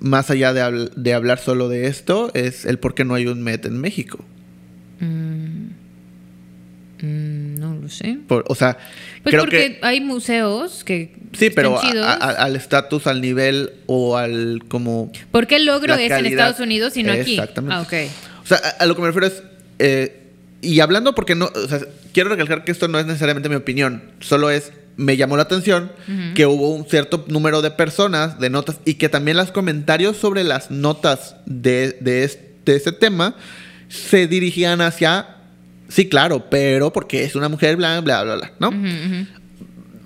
más 0.00 0.30
allá 0.30 0.52
de, 0.52 0.62
habl- 0.62 0.90
de 0.94 1.14
hablar 1.14 1.38
solo 1.40 1.68
de 1.68 1.86
esto, 1.88 2.30
es 2.34 2.64
el 2.64 2.78
por 2.78 2.94
qué 2.94 3.04
no 3.04 3.14
hay 3.14 3.26
un 3.26 3.42
MET 3.42 3.66
en 3.66 3.80
México. 3.80 4.24
Mm, 7.00 7.58
no 7.60 7.74
lo 7.74 7.88
sé. 7.88 8.18
Por- 8.26 8.44
o 8.48 8.54
sea, 8.54 8.76
Pues 9.22 9.32
creo 9.32 9.42
porque 9.42 9.78
que... 9.78 9.86
hay 9.86 10.00
museos 10.00 10.82
que 10.84 11.12
Sí, 11.32 11.46
están 11.46 11.54
pero 11.54 11.78
a- 11.78 11.82
chidos. 11.82 12.06
a- 12.06 12.12
a- 12.14 12.30
al 12.44 12.56
estatus, 12.56 13.06
al 13.06 13.20
nivel 13.20 13.70
o 13.86 14.16
al 14.16 14.62
como... 14.68 15.12
¿Por 15.30 15.46
qué 15.46 15.56
el 15.56 15.66
logro 15.66 15.94
es 15.94 16.10
en. 16.10 16.26
Estados 16.26 16.58
Unidos 16.60 16.96
y 16.96 17.02
no 17.04 17.12
aquí? 17.12 17.32
Exactamente. 17.38 17.74
Ah. 17.76 18.12
O 18.42 18.46
sea, 18.46 18.58
a, 18.58 18.82
a 18.82 18.86
lo 18.86 18.94
que 18.96 19.00
me 19.02 19.06
refiero 19.08 19.26
es... 19.28 19.42
eh, 19.78 20.24
y 20.60 20.80
hablando 20.80 21.14
porque 21.14 21.34
no... 21.34 21.46
O 21.54 21.68
sea, 21.68 21.80
quiero 22.12 22.30
recalcar 22.30 22.64
que 22.64 22.72
esto 22.72 22.88
no 22.88 22.98
es 22.98 23.06
necesariamente 23.06 23.48
mi 23.48 23.54
opinión. 23.56 24.02
Solo 24.20 24.50
es... 24.50 24.72
Me 24.96 25.16
llamó 25.16 25.36
la 25.36 25.44
atención 25.44 25.92
que 26.34 26.46
hubo 26.46 26.74
un 26.74 26.84
cierto 26.84 27.24
número 27.28 27.62
de 27.62 27.70
personas, 27.70 28.40
de 28.40 28.50
notas, 28.50 28.78
y 28.84 28.94
que 28.94 29.08
también 29.08 29.36
los 29.36 29.52
comentarios 29.52 30.16
sobre 30.16 30.42
las 30.42 30.72
notas 30.72 31.36
de, 31.46 31.92
de, 32.00 32.24
este, 32.24 32.80
de 32.80 32.92
tema 32.92 33.36
se 33.88 34.26
dirigían 34.26 34.80
hacia... 34.80 35.36
Sí, 35.88 36.08
claro, 36.08 36.50
pero 36.50 36.92
porque 36.92 37.22
es 37.22 37.36
una 37.36 37.48
mujer, 37.48 37.76
bla, 37.76 38.00
bla, 38.00 38.24
bla, 38.24 38.34
bla, 38.36 38.52
¿no? 38.58 38.70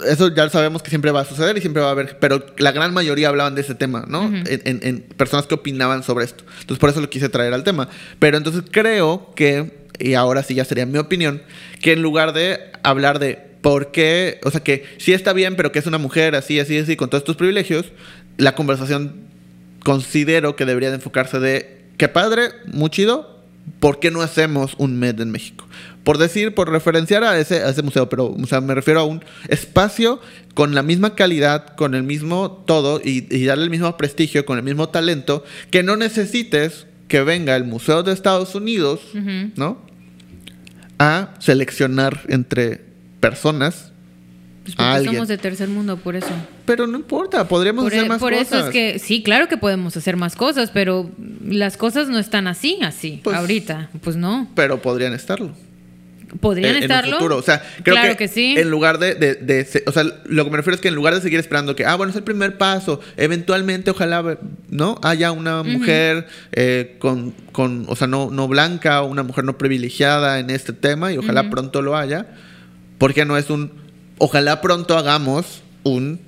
Eso 0.06 0.34
ya 0.34 0.48
sabemos 0.50 0.82
que 0.82 0.90
siempre 0.90 1.10
va 1.10 1.20
a 1.20 1.24
suceder 1.24 1.56
y 1.56 1.60
siempre 1.60 1.80
va 1.80 1.88
a 1.88 1.92
haber, 1.92 2.18
pero 2.18 2.44
la 2.58 2.72
gran 2.72 2.92
mayoría 2.92 3.28
hablaban 3.28 3.54
de 3.54 3.60
ese 3.60 3.74
tema, 3.74 4.04
¿no? 4.08 4.24
en, 4.26 4.44
en- 4.64 4.80
en 4.82 5.00
personas 5.16 5.46
que 5.46 5.54
opinaban 5.54 6.02
sobre 6.02 6.24
esto. 6.24 6.44
Entonces 6.60 6.78
por 6.78 6.90
eso 6.90 7.00
lo 7.00 7.08
quise 7.08 7.28
traer 7.28 7.54
al 7.54 7.62
tema. 7.64 7.88
Pero 8.18 8.36
entonces 8.36 8.62
creo 8.70 9.32
que, 9.36 9.81
y 9.98 10.14
ahora 10.14 10.42
sí 10.42 10.54
ya 10.54 10.64
sería 10.64 10.86
mi 10.86 10.98
opinión, 10.98 11.42
que 11.80 11.92
en 11.92 12.02
lugar 12.02 12.32
de 12.32 12.58
hablar 12.82 13.18
de 13.18 13.38
por 13.60 13.92
qué, 13.92 14.40
o 14.44 14.50
sea 14.50 14.62
que 14.62 14.84
sí 14.98 15.12
está 15.12 15.32
bien, 15.32 15.56
pero 15.56 15.72
que 15.72 15.78
es 15.78 15.86
una 15.86 15.98
mujer 15.98 16.34
así, 16.34 16.58
así, 16.58 16.78
así, 16.78 16.96
con 16.96 17.10
todos 17.10 17.22
estos 17.22 17.36
privilegios, 17.36 17.86
la 18.36 18.54
conversación 18.54 19.14
considero 19.84 20.56
que 20.56 20.64
debería 20.64 20.90
de 20.90 20.96
enfocarse 20.96 21.38
de, 21.38 21.82
qué 21.96 22.08
padre, 22.08 22.50
muy 22.66 22.90
chido, 22.90 23.40
¿por 23.78 24.00
qué 24.00 24.10
no 24.10 24.22
hacemos 24.22 24.74
un 24.78 24.98
MED 24.98 25.20
en 25.20 25.30
México? 25.30 25.66
por 26.04 26.18
decir, 26.18 26.54
por 26.54 26.70
referenciar 26.70 27.24
a 27.24 27.38
ese, 27.38 27.62
a 27.62 27.70
ese 27.70 27.82
museo, 27.82 28.08
pero 28.08 28.26
o 28.26 28.46
sea, 28.46 28.60
me 28.60 28.74
refiero 28.74 29.00
a 29.00 29.04
un 29.04 29.24
espacio 29.48 30.20
con 30.54 30.74
la 30.74 30.82
misma 30.82 31.14
calidad, 31.14 31.76
con 31.76 31.94
el 31.94 32.02
mismo 32.02 32.64
todo 32.66 33.00
y, 33.02 33.26
y 33.30 33.44
darle 33.44 33.64
el 33.64 33.70
mismo 33.70 33.96
prestigio, 33.96 34.44
con 34.44 34.58
el 34.58 34.64
mismo 34.64 34.88
talento, 34.88 35.44
que 35.70 35.82
no 35.82 35.96
necesites 35.96 36.86
que 37.12 37.22
venga 37.22 37.54
el 37.56 37.64
Museo 37.64 38.02
de 38.02 38.10
Estados 38.14 38.54
Unidos, 38.54 39.00
¿no? 39.54 39.76
A 40.98 41.34
seleccionar 41.40 42.22
entre 42.28 42.80
personas 43.20 43.92
Pues 44.62 44.72
a 44.74 44.76
porque 44.78 44.82
alguien. 44.96 45.14
somos 45.16 45.28
de 45.28 45.36
tercer 45.36 45.68
mundo, 45.68 45.98
por 45.98 46.16
eso. 46.16 46.30
Pero 46.64 46.86
no 46.86 46.96
importa, 46.96 47.46
podríamos 47.46 47.84
Por, 47.84 47.92
hacer 47.92 48.06
e- 48.06 48.08
más 48.08 48.18
por 48.18 48.32
cosas. 48.32 48.46
eso 48.46 48.66
es 48.66 48.70
que, 48.72 48.98
sí, 48.98 49.22
claro 49.22 49.46
que 49.46 49.58
podemos 49.58 49.94
hacer 49.94 50.16
más 50.16 50.36
cosas, 50.36 50.70
pero 50.72 51.10
las 51.44 51.76
cosas 51.76 52.08
no 52.08 52.18
están 52.18 52.46
así, 52.46 52.78
así, 52.82 53.20
Pues- 53.22 53.36
ahorita. 53.36 53.90
Pues 54.02 54.16
no. 54.16 54.48
Pero 54.54 54.80
podrían 54.80 55.12
estarlo. 55.12 55.50
¿Podrían 56.40 56.70
en- 56.70 56.76
en 56.76 56.84
un 56.84 56.90
estarlo? 56.90 57.16
futuro. 57.16 57.36
O 57.36 57.42
sea, 57.42 57.62
creo 57.82 57.94
claro 57.94 58.12
que, 58.12 58.16
que, 58.16 58.28
sí. 58.28 58.54
en 58.56 58.70
lugar 58.70 58.98
de, 58.98 59.14
de- 59.14 59.34
de 59.34 59.64
se- 59.64 59.84
O 59.86 59.92
sea, 59.92 60.04
lo 60.24 60.44
que 60.44 60.50
me 60.50 60.56
refiero 60.56 60.74
es 60.74 60.80
que 60.80 60.88
en 60.88 60.94
lugar 60.94 61.14
de 61.14 61.20
seguir 61.20 61.38
esperando 61.38 61.76
que, 61.76 61.84
ah, 61.84 61.94
bueno, 61.94 62.10
es 62.10 62.16
el 62.16 62.22
primer 62.22 62.56
paso, 62.58 63.00
eventualmente, 63.16 63.90
ojalá, 63.90 64.38
¿no? 64.70 64.98
Haya 65.02 65.30
una 65.32 65.62
mujer 65.62 66.26
eh, 66.52 66.96
con, 66.98 67.32
con, 67.52 67.84
o 67.88 67.96
sea, 67.96 68.06
no, 68.06 68.30
no 68.30 68.48
blanca, 68.48 69.02
una 69.02 69.22
mujer 69.22 69.44
no 69.44 69.58
privilegiada 69.58 70.38
en 70.38 70.50
este 70.50 70.72
tema 70.72 71.12
y 71.12 71.18
ojalá 71.18 71.50
pronto 71.50 71.82
lo 71.82 71.96
haya. 71.96 72.26
Porque 72.98 73.24
no 73.24 73.36
es 73.36 73.50
un. 73.50 73.72
Ojalá 74.18 74.60
pronto 74.60 74.96
hagamos 74.96 75.62
un 75.82 76.20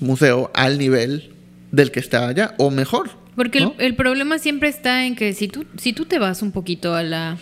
museo 0.00 0.50
al 0.54 0.78
nivel 0.78 1.32
del 1.72 1.90
que 1.90 2.00
está 2.00 2.28
allá, 2.28 2.54
o 2.58 2.70
mejor. 2.70 3.10
Porque 3.36 3.58
el- 3.58 3.72
el, 3.78 3.96
problema 3.96 4.38
siempre 4.38 4.68
está 4.68 5.06
en 5.06 5.16
que 5.16 5.32
si 5.32 5.48
tú, 5.48 5.64
si 5.76 5.92
tú 5.92 6.04
te 6.04 6.18
vas 6.20 6.40
un 6.42 6.52
poquito 6.52 6.94
a 6.94 7.02
la 7.02 7.36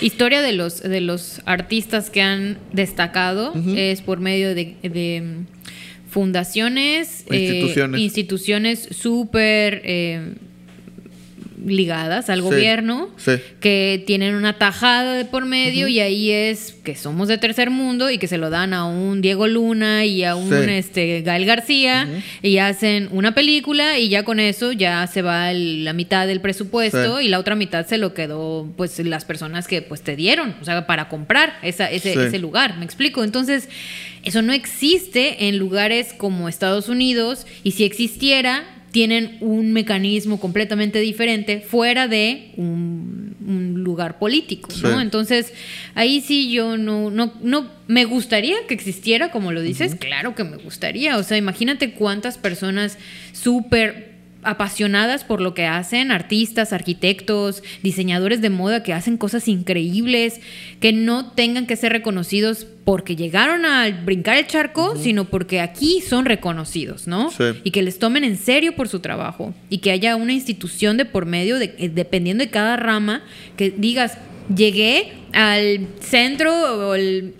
historia 0.00 0.42
de 0.42 0.52
los, 0.52 0.82
de 0.82 1.00
los 1.00 1.40
artistas 1.44 2.10
que 2.10 2.22
han 2.22 2.58
destacado, 2.72 3.52
es 3.76 4.00
por 4.02 4.20
medio 4.20 4.54
de, 4.54 4.76
de, 4.82 5.44
fundaciones, 6.08 7.24
eh, 7.30 7.36
Instituciones. 7.36 8.00
instituciones 8.00 8.88
súper 8.90 9.80
eh, 9.84 10.34
ligadas 11.66 12.28
al 12.30 12.38
Sí, 12.40 12.44
gobierno, 12.44 13.08
sí. 13.16 13.32
que 13.60 14.02
tienen 14.06 14.34
una 14.34 14.58
tajada 14.58 15.14
de 15.14 15.24
por 15.24 15.44
medio 15.46 15.88
y 15.88 16.00
ahí 16.00 16.30
es 16.30 16.74
que 16.84 16.96
somos 16.96 17.28
de 17.28 17.38
tercer 17.38 17.70
mundo 17.70 18.10
y 18.10 18.18
que 18.18 18.26
se 18.28 18.38
lo 18.38 18.50
dan 18.50 18.74
a 18.74 18.84
un 18.86 19.20
Diego 19.22 19.46
Luna 19.46 20.04
y 20.04 20.24
a 20.24 20.34
un 20.36 20.48
Sí. 20.50 20.70
este 20.70 21.22
Gael 21.22 21.44
García 21.46 22.08
y 22.42 22.58
hacen 22.58 23.08
una 23.12 23.34
película 23.34 23.98
y 23.98 24.08
ya 24.08 24.24
con 24.24 24.40
eso 24.40 24.72
ya 24.72 25.06
se 25.06 25.22
va 25.22 25.50
el- 25.50 25.84
la 25.84 25.92
mitad 25.92 26.26
del 26.26 26.40
presupuesto 26.40 27.20
y 27.20 27.28
la 27.28 27.38
otra 27.38 27.54
mitad 27.54 27.86
se 27.86 27.98
lo 27.98 28.14
quedó 28.14 28.68
pues 28.76 28.98
las 29.00 29.24
personas 29.24 29.66
que 29.68 29.82
pues 29.82 30.02
te 30.02 30.16
dieron, 30.16 30.54
o 30.60 30.64
sea, 30.64 30.86
para 30.86 31.08
comprar 31.08 31.58
esa, 31.62 31.90
ese, 31.90 32.12
Sí. 32.14 32.18
ese 32.18 32.38
lugar, 32.38 32.78
¿me 32.78 32.84
explico? 32.84 33.22
Entonces, 33.24 33.68
eso 34.24 34.42
no 34.42 34.52
existe 34.52 35.48
en 35.48 35.58
lugares 35.58 36.12
como 36.16 36.48
Estados 36.48 36.88
Unidos 36.88 37.46
y 37.64 37.72
si 37.72 37.84
existiera 37.84 38.64
tienen 38.92 39.38
un 39.40 39.72
mecanismo 39.72 40.38
completamente 40.38 41.00
diferente 41.00 41.60
fuera 41.60 42.08
de 42.08 42.52
un, 42.56 43.34
un 43.44 43.82
lugar 43.82 44.18
político, 44.18 44.68
¿no? 44.82 45.00
Entonces, 45.00 45.52
ahí 45.94 46.20
sí 46.20 46.52
yo 46.52 46.76
no, 46.76 47.10
no, 47.10 47.32
no, 47.42 47.70
me 47.88 48.04
gustaría 48.04 48.54
que 48.68 48.74
existiera, 48.74 49.30
como 49.30 49.50
lo 49.50 49.62
dices, 49.62 49.94
claro 49.94 50.34
que 50.34 50.44
me 50.44 50.58
gustaría, 50.58 51.16
o 51.16 51.22
sea, 51.22 51.38
imagínate 51.38 51.92
cuántas 51.92 52.36
personas 52.36 52.98
súper 53.32 54.11
apasionadas 54.42 55.24
por 55.24 55.40
lo 55.40 55.54
que 55.54 55.66
hacen, 55.66 56.10
artistas, 56.10 56.72
arquitectos, 56.72 57.62
diseñadores 57.82 58.40
de 58.40 58.50
moda 58.50 58.82
que 58.82 58.92
hacen 58.92 59.16
cosas 59.16 59.48
increíbles, 59.48 60.40
que 60.80 60.92
no 60.92 61.30
tengan 61.32 61.66
que 61.66 61.76
ser 61.76 61.92
reconocidos 61.92 62.66
porque 62.84 63.14
llegaron 63.14 63.64
a 63.64 63.88
brincar 64.04 64.36
el 64.36 64.46
charco, 64.46 64.96
sino 64.96 65.26
porque 65.26 65.60
aquí 65.60 66.00
son 66.00 66.24
reconocidos, 66.24 67.06
¿no? 67.06 67.30
Sí. 67.30 67.44
Y 67.62 67.70
que 67.70 67.82
les 67.82 67.98
tomen 67.98 68.24
en 68.24 68.36
serio 68.36 68.74
por 68.74 68.88
su 68.88 69.00
trabajo 69.00 69.54
y 69.70 69.78
que 69.78 69.92
haya 69.92 70.16
una 70.16 70.32
institución 70.32 70.96
de 70.96 71.04
por 71.04 71.26
medio, 71.26 71.58
de, 71.58 71.74
eh, 71.78 71.88
dependiendo 71.88 72.44
de 72.44 72.50
cada 72.50 72.76
rama, 72.76 73.22
que 73.56 73.70
digas, 73.70 74.18
llegué 74.54 75.12
al 75.32 75.86
centro 76.00 76.88
o 76.88 76.94
el 76.94 77.34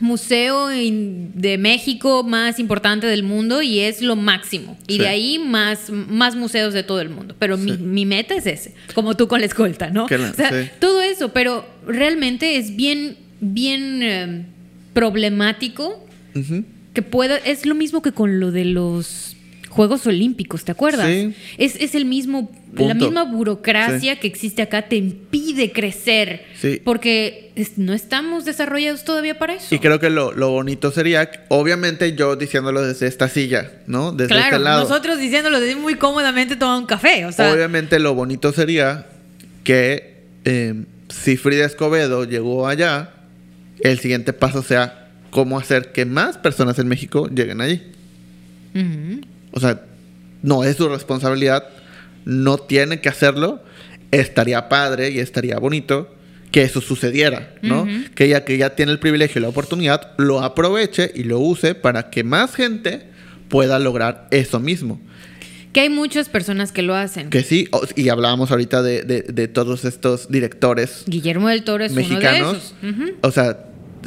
museo 0.00 0.68
de 0.68 1.56
México 1.58 2.22
más 2.24 2.58
importante 2.58 3.06
del 3.06 3.22
mundo 3.22 3.62
y 3.62 3.80
es 3.80 4.02
lo 4.02 4.16
máximo. 4.16 4.76
Y 4.86 4.94
Sí. 4.94 4.98
de 5.00 5.08
ahí 5.08 5.38
más, 5.38 5.90
más 5.90 6.36
museos 6.36 6.74
de 6.74 6.82
todo 6.82 7.00
el 7.00 7.08
mundo. 7.10 7.34
Pero 7.38 7.56
mi, 7.56 7.72
mi 7.72 8.04
meta 8.06 8.34
es 8.34 8.46
ese, 8.46 8.74
como 8.94 9.16
tú 9.16 9.28
con 9.28 9.40
la 9.40 9.46
escolta, 9.46 9.90
¿no? 9.90 10.04
O 10.04 10.08
sea, 10.08 10.50
sí. 10.50 10.70
todo 10.80 11.00
eso, 11.02 11.30
pero 11.32 11.64
realmente 11.86 12.56
es 12.56 12.76
bien, 12.76 13.16
bien 13.40 14.02
eh, 14.02 14.46
problemático 14.94 16.04
que 16.94 17.02
pueda, 17.02 17.36
es 17.38 17.66
lo 17.66 17.74
mismo 17.74 18.02
que 18.02 18.12
con 18.12 18.38
lo 18.40 18.50
de 18.52 18.64
los 18.64 19.36
Juegos 19.68 20.06
Olímpicos, 20.06 20.64
¿te 20.64 20.72
acuerdas? 20.72 21.06
Sí. 21.08 21.34
Es, 21.58 21.76
es 21.76 21.94
el 21.94 22.04
mismo, 22.04 22.50
la 22.76 22.94
misma 22.94 23.24
burocracia 23.24 24.18
que 24.18 24.26
existe 24.26 24.62
acá 24.62 24.88
te 24.88 24.96
impide 24.96 25.72
crecer. 25.72 26.44
Sí. 26.58 26.80
Porque 26.84 27.52
es- 27.54 27.76
no 27.78 27.92
estamos 27.92 28.44
desarrollados 28.44 29.04
todavía 29.04 29.38
para 29.38 29.54
eso. 29.54 29.74
Y 29.74 29.78
creo 29.78 30.00
que 30.00 30.10
lo, 30.10 30.32
lo 30.32 30.50
bonito 30.50 30.90
sería, 30.90 31.30
obviamente 31.48 32.14
yo 32.16 32.34
diciéndolo 32.36 32.82
desde 32.82 33.06
esta 33.06 33.28
silla, 33.28 33.70
¿no? 33.86 34.12
Desde 34.12 34.28
claro, 34.34 34.56
este 34.56 34.64
lado. 34.64 34.82
nosotros 34.82 35.18
diciéndolo 35.18 35.60
de 35.60 35.76
muy 35.76 35.94
cómodamente 35.96 36.56
tomando 36.56 36.80
un 36.80 36.86
café, 36.86 37.26
o 37.26 37.32
sea, 37.32 37.52
obviamente 37.52 37.98
lo 37.98 38.14
bonito 38.14 38.52
sería 38.52 39.06
que 39.64 40.22
eh, 40.44 40.74
si 41.08 41.36
Frida 41.36 41.66
Escobedo 41.66 42.24
llegó 42.24 42.66
allá, 42.66 43.10
el 43.80 43.98
siguiente 43.98 44.32
paso 44.32 44.62
sea 44.62 45.08
cómo 45.30 45.58
hacer 45.58 45.92
que 45.92 46.04
más 46.06 46.38
personas 46.38 46.78
en 46.78 46.88
México 46.88 47.28
lleguen 47.28 47.60
allí. 47.60 47.82
O 49.52 49.60
sea, 49.60 49.82
no 50.42 50.64
es 50.64 50.76
su 50.76 50.88
responsabilidad, 50.88 51.64
no 52.24 52.58
tiene 52.58 53.00
que 53.00 53.08
hacerlo. 53.08 53.62
Estaría 54.10 54.68
padre 54.68 55.10
y 55.10 55.18
estaría 55.18 55.58
bonito 55.58 56.14
que 56.50 56.62
eso 56.62 56.80
sucediera, 56.80 57.54
¿no? 57.60 57.86
Que 58.14 58.24
ella 58.24 58.44
que 58.44 58.56
ya 58.56 58.74
tiene 58.74 58.92
el 58.92 58.98
privilegio 58.98 59.38
y 59.38 59.42
la 59.42 59.48
oportunidad, 59.48 60.12
lo 60.16 60.40
aproveche 60.40 61.12
y 61.14 61.24
lo 61.24 61.38
use 61.40 61.74
para 61.74 62.08
que 62.10 62.24
más 62.24 62.54
gente 62.54 63.06
pueda 63.48 63.78
lograr 63.78 64.28
eso 64.30 64.58
mismo. 64.60 65.00
que 65.74 65.80
hay 65.80 65.90
muchas 65.90 66.30
personas 66.30 66.72
que 66.72 66.80
lo 66.80 66.94
hacen. 66.94 67.28
Que 67.28 67.42
sí, 67.42 67.68
y 67.94 68.08
hablábamos 68.08 68.50
ahorita 68.50 68.82
de, 68.82 69.02
de- 69.02 69.20
de 69.22 69.48
todos 69.48 69.84
estos 69.84 70.30
directores 70.30 71.04
Guillermo 71.06 71.48
del 71.48 71.62
Toro 71.62 71.84
es 71.84 71.92
uno 71.92 72.00
de 72.00 72.08
mexicanos. 72.08 72.56
esos. 72.82 73.10
O 73.20 73.30
sea, 73.30 73.58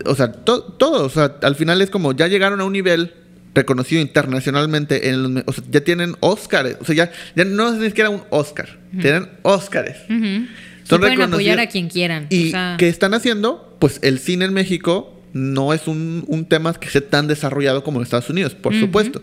o 0.05 0.15
sea, 0.15 0.31
to- 0.31 0.63
todo, 0.63 1.05
o 1.05 1.09
sea, 1.09 1.35
al 1.43 1.55
final 1.55 1.79
es 1.83 1.91
como 1.91 2.13
ya 2.13 2.27
llegaron 2.27 2.59
a 2.61 2.65
un 2.65 2.73
nivel 2.73 3.13
reconocido 3.53 4.01
internacionalmente, 4.01 5.09
en 5.09 5.23
los 5.23 5.43
o 5.45 5.53
sea, 5.53 5.63
ya 5.69 5.81
tienen 5.81 6.15
Óscares, 6.19 6.77
o 6.79 6.85
sea, 6.85 6.95
ya, 6.95 7.11
ya 7.35 7.45
no 7.45 7.69
es 7.69 7.79
ni 7.79 7.87
siquiera 7.87 8.09
un 8.09 8.23
Óscar, 8.29 8.79
tienen 9.01 9.29
Óscares. 9.41 9.97
Ujú. 10.09 10.23
Sí 10.23 10.49
Son 10.83 11.01
pueden 11.01 11.21
apoyar 11.21 11.59
a 11.59 11.67
quien 11.67 11.89
quieran. 11.89 12.27
¿Y 12.29 12.47
o 12.47 12.51
sea, 12.51 12.75
qué 12.77 12.87
están 12.87 13.13
haciendo? 13.13 13.75
Pues 13.79 13.99
el 14.03 14.19
cine 14.19 14.45
en 14.45 14.53
México 14.53 15.21
no 15.33 15.73
es 15.73 15.87
un, 15.87 16.23
un 16.27 16.45
tema 16.45 16.73
que 16.73 16.87
esté 16.87 17.01
tan 17.01 17.27
desarrollado 17.27 17.83
como 17.83 17.99
en 17.99 18.03
Estados 18.03 18.29
Unidos, 18.29 18.55
por 18.55 18.77
supuesto. 18.77 19.21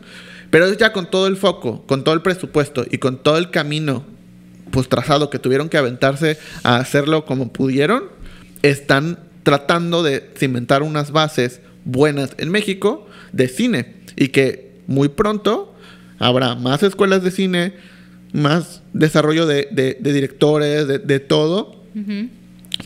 Pero 0.50 0.72
ya 0.72 0.92
con 0.92 1.10
todo 1.10 1.26
el 1.26 1.36
foco, 1.36 1.84
con 1.86 2.04
todo 2.04 2.14
el 2.14 2.22
presupuesto 2.22 2.86
y 2.90 2.98
con 2.98 3.22
todo 3.22 3.36
el 3.36 3.50
camino 3.50 4.04
pues 4.70 4.88
trazado 4.88 5.30
que 5.30 5.38
tuvieron 5.38 5.68
que 5.68 5.78
aventarse 5.78 6.38
a 6.62 6.76
hacerlo 6.76 7.24
como 7.24 7.52
pudieron, 7.52 8.04
están 8.62 9.18
tratando 9.42 10.02
de 10.02 10.30
cimentar 10.36 10.82
unas 10.82 11.10
bases 11.10 11.60
buenas 11.84 12.34
en 12.38 12.50
México 12.50 13.06
de 13.32 13.48
cine 13.48 13.97
y 14.18 14.28
que 14.28 14.72
muy 14.86 15.08
pronto 15.08 15.74
habrá 16.18 16.54
más 16.56 16.82
escuelas 16.82 17.22
de 17.22 17.30
cine, 17.30 17.72
más 18.32 18.82
desarrollo 18.92 19.46
de, 19.46 19.68
de- 19.70 19.96
de 20.00 20.12
directores, 20.12 20.86
de, 20.88 20.98
de 20.98 21.20
todo, 21.20 21.82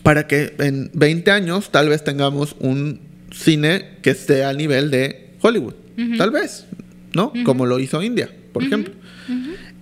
para 0.02 0.26
que 0.26 0.54
en 0.58 0.90
20 0.94 1.30
años 1.30 1.70
tal 1.70 1.88
vez 1.88 2.02
tengamos 2.04 2.56
un 2.60 3.00
cine 3.30 3.96
que 4.02 4.10
esté 4.10 4.44
a 4.44 4.52
nivel 4.52 4.90
de 4.90 5.30
Hollywood. 5.42 5.74
Tal 6.18 6.30
vez, 6.30 6.66
¿no? 7.14 7.32
Como 7.44 7.66
lo 7.66 7.78
hizo 7.78 8.02
India, 8.02 8.30
por 8.52 8.62
ejemplo. 8.62 8.94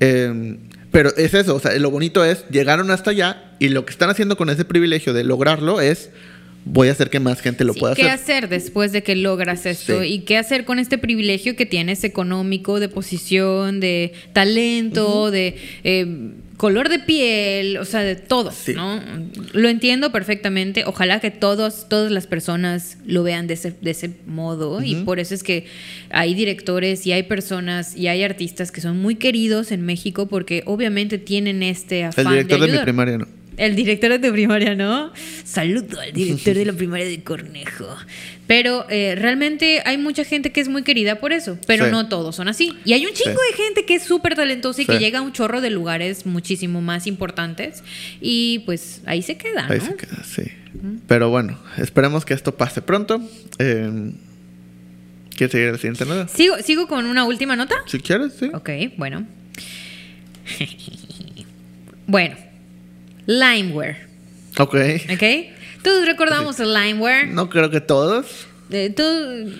Eh, 0.01 0.57
pero 0.91 1.11
es 1.17 1.35
eso, 1.35 1.55
o 1.55 1.61
sea, 1.61 1.77
lo 1.79 1.91
bonito 1.91 2.25
es, 2.25 2.45
llegaron 2.51 2.91
hasta 2.91 3.11
allá 3.11 3.53
y 3.61 3.69
lo 3.69 3.85
que 3.85 3.93
están 3.93 4.11
haciendo 4.11 4.37
con 4.37 4.51
ese 4.51 4.65
privilegio 4.65 5.13
de 5.13 5.23
lograrlo 5.23 5.81
es, 5.81 6.11
voy 6.65 6.89
a 6.89 6.93
hacer 6.93 7.11
que 7.11 7.21
más 7.21 7.41
gente 7.41 7.65
lo 7.65 7.73
Sí, 7.75 7.81
pueda 7.81 7.95
¿Qué 7.95 8.03
hacer. 8.03 8.45
hacer 8.45 8.49
después 8.49 8.93
de 8.93 9.03
que 9.03 9.17
logras 9.17 9.67
esto? 9.67 10.03
Sí. 10.03 10.07
¿Y 10.09 10.19
qué 10.21 10.37
hacer 10.37 10.65
con 10.65 10.79
este 10.79 10.99
privilegio 10.99 11.57
que 11.57 11.67
tienes 11.67 12.05
económico, 12.05 12.81
de 12.81 12.89
posición, 12.89 13.81
de 13.81 14.13
talento, 14.33 15.31
de 15.31 15.57
eh, 15.85 16.07
color 16.57 16.91
de 16.91 16.99
piel, 16.99 17.79
o 17.79 17.87
sea, 17.87 18.01
de 18.03 18.17
todo, 18.17 18.53
Sí. 18.53 18.75
¿no? 18.75 19.01
Lo 19.55 19.71
entiendo 19.71 20.13
perfectamente. 20.13 20.85
Ojalá 20.85 21.19
que 21.19 21.31
todos, 21.31 21.89
todas 21.89 22.13
las 22.13 22.27
personas 22.27 22.99
lo 23.07 23.23
vean 23.23 23.47
de 23.47 23.55
ese, 23.55 23.73
de 23.81 23.91
ese 23.93 24.11
modo. 24.27 24.83
Y 24.83 24.97
por 24.97 25.19
eso 25.21 25.35
es 25.35 25.43
que 25.43 25.65
hay 26.11 26.35
directores 26.35 27.07
y 27.07 27.13
hay 27.13 27.23
personas 27.23 27.97
y 27.97 28.09
hay 28.09 28.23
artistas 28.23 28.71
que 28.73 28.83
son 28.83 28.99
muy 29.01 29.15
queridos 29.15 29.73
en 29.73 29.81
México 29.87 30.29
porque 30.29 30.63
obviamente 30.67 31.17
tienen 31.17 31.63
este 31.63 32.05
afán 32.05 32.27
El 32.27 32.33
director 32.33 32.59
de, 32.61 32.67
mi 32.67 32.71
ayudar. 32.73 32.85
primaria, 32.85 33.17
¿no? 33.19 33.27
El 33.61 33.77
director 33.77 34.11
de 34.11 34.19
tu 34.19 34.33
primaria, 34.33 34.75
¿no? 34.75 35.13
Saludo 35.45 36.01
al 36.01 36.13
director 36.13 36.55
de 36.55 36.65
la 36.65 36.73
primaria 36.81 37.07
de 37.07 37.23
Cornejo. 37.23 37.95
Pero 38.47 38.85
eh, 38.91 39.15
realmente 39.17 39.81
hay 39.85 39.97
mucha 39.99 40.25
gente 40.25 40.51
que 40.51 40.61
es 40.61 40.69
muy 40.69 40.83
querida 40.83 41.21
por 41.21 41.33
eso, 41.33 41.57
pero 41.67 41.85
Sí. 41.85 41.91
no 41.93 42.09
todos 42.09 42.35
son 42.35 42.49
así. 42.49 42.73
Y 42.85 42.95
hay 42.95 43.07
un 43.07 43.13
chingo 43.13 43.39
Sí. 43.39 43.57
de 43.57 43.63
gente 43.65 43.85
que 43.85 43.95
es 43.95 44.03
súper 44.03 44.35
talentosa 44.35 44.83
y 44.83 44.87
que 44.87 44.99
llega 44.99 45.21
a 45.21 45.23
un 45.23 45.33
chorro 45.33 45.61
de 45.61 45.71
lugares 45.71 46.27
muchísimo 46.27 46.81
más 46.81 47.07
importantes 47.07 47.85
y 48.21 48.61
pues 48.67 49.03
ahí 49.07 49.23
se 49.23 49.37
queda, 49.37 49.67
¿no? 49.69 49.73
Ahí 49.75 49.81
se 49.81 49.95
queda, 49.95 50.25
sí. 50.25 50.43
Pero 51.07 51.31
bueno, 51.31 51.59
esperemos 51.79 52.25
que 52.25 52.35
esto 52.35 52.57
pase 52.57 52.83
pronto. 52.83 53.21
Eh, 53.59 54.13
¿Quieres 55.37 55.53
seguir 55.53 55.69
a 55.69 55.73
la 55.73 55.79
siguiente 55.79 56.05
nota? 56.07 56.29
¿Sigo, 56.29 56.57
¿Sigo 56.59 56.87
con 56.89 57.07
una 57.07 57.25
última 57.25 57.57
nota? 57.57 57.77
Si 57.87 57.99
quieres, 58.01 58.33
sí. 58.39 58.51
Ok, 58.53 58.71
bueno. 58.97 59.27
bueno, 62.07 62.37
Limeware, 63.27 63.97
Ok. 64.59 64.75
¿ok? 65.13 65.23
Todos 65.83 66.07
recordamos 66.07 66.61
el 66.61 66.75
Limeware. 66.75 67.29
No 67.29 67.49
creo 67.49 67.71
que 67.71 67.81
todos. 67.81 68.47
Eh, 68.71 68.93
tú- 68.95 69.53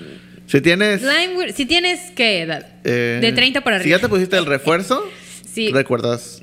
Si 0.47 0.61
tienes. 0.61 1.03
Limeware, 1.03 1.53
si 1.53 1.65
tienes, 1.67 2.11
¿qué 2.17 2.41
edad? 2.43 2.67
eh, 2.85 3.19
de 3.23 3.33
30 3.33 3.61
para 3.63 3.77
Si 3.79 3.83
arriba. 3.83 3.97
ya 3.99 4.01
te 4.03 4.09
pusiste 4.09 4.37
el 4.37 4.47
refuerzo, 4.47 5.03
Sí, 5.53 5.71
recuerdas. 5.71 6.43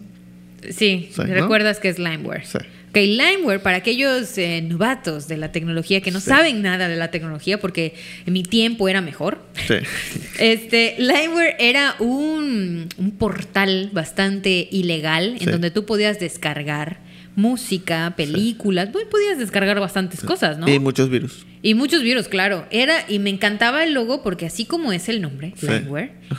sí, 0.64 1.10
Sí, 1.12 1.18
¿no? 1.18 1.26
recuerdas 1.26 1.80
que 1.80 1.90
es 1.90 2.00
Limeware. 2.00 2.46
Sí. 2.46 2.58
Ok, 2.90 2.96
Limeware, 2.96 3.60
para 3.62 3.78
aquellos 3.78 4.38
eh, 4.38 4.62
novatos 4.62 5.28
de 5.28 5.36
la 5.38 5.52
tecnología 5.52 6.00
que 6.02 6.10
no 6.10 6.22
Sí. 6.22 6.30
saben 6.30 6.62
nada 6.62 6.88
de 6.88 6.96
la 6.96 7.12
tecnología, 7.12 7.60
porque 7.60 7.94
en 8.26 8.32
mi 8.34 8.44
tiempo 8.44 8.88
era 8.88 9.02
mejor. 9.02 9.44
Sí. 9.68 9.76
Este, 10.40 10.96
Limeware 10.98 11.56
era 11.60 11.96
un, 12.00 12.88
un 12.98 13.12
portal 13.12 13.90
bastante 13.92 14.68
ilegal 14.72 15.34
en 15.34 15.40
Sí. 15.40 15.46
donde 15.48 15.70
tú 15.72 15.86
podías 15.86 16.20
descargar 16.20 17.00
música, 17.38 18.14
películas, 18.18 18.92
tú 18.92 19.00
podías 19.10 19.38
descargar 19.38 19.80
bastantes 19.80 20.22
cosas, 20.22 20.58
¿no? 20.58 20.68
Y 20.68 20.80
muchos 20.80 21.10
virus. 21.10 21.46
Y 21.62 21.76
muchos 21.76 22.02
virus, 22.02 22.28
claro. 22.28 22.66
Era, 22.72 23.06
y 23.08 23.20
me 23.20 23.30
encantaba 23.30 23.84
el 23.84 23.94
logo 23.94 24.24
porque 24.24 24.48
así 24.48 24.66
como 24.66 24.92
es 24.92 25.08
el 25.08 25.22
nombre, 25.22 25.54
Sí. 25.56 25.68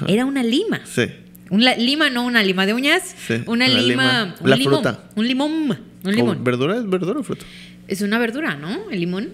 Era 0.09 0.27
una 0.27 0.43
lima. 0.43 0.81
Sí. 0.85 1.05
Una 1.51 1.77
lima, 1.77 2.11
no 2.11 2.27
una 2.27 2.43
lima 2.43 2.67
de 2.67 2.75
uñas, 2.75 3.15
Sí, 3.27 3.35
una, 3.47 3.67
una 3.67 3.69
lima, 3.69 3.81
lima. 3.81 4.35
un 4.41 4.51
La 4.51 4.57
limón, 4.57 4.75
fruta. 4.83 5.05
un 5.15 5.29
limón, 5.29 5.53
un 5.53 5.77
¿Como 6.03 6.13
limón. 6.13 6.45
¿Verdura? 6.45 6.77
¿Es 6.77 6.89
verdura 6.91 7.21
o 7.21 7.23
fruta? 7.23 7.47
Es 7.87 8.03
una 8.03 8.19
verdura, 8.19 8.57
¿no? 8.57 8.91
El 8.91 9.01
limón. 9.01 9.31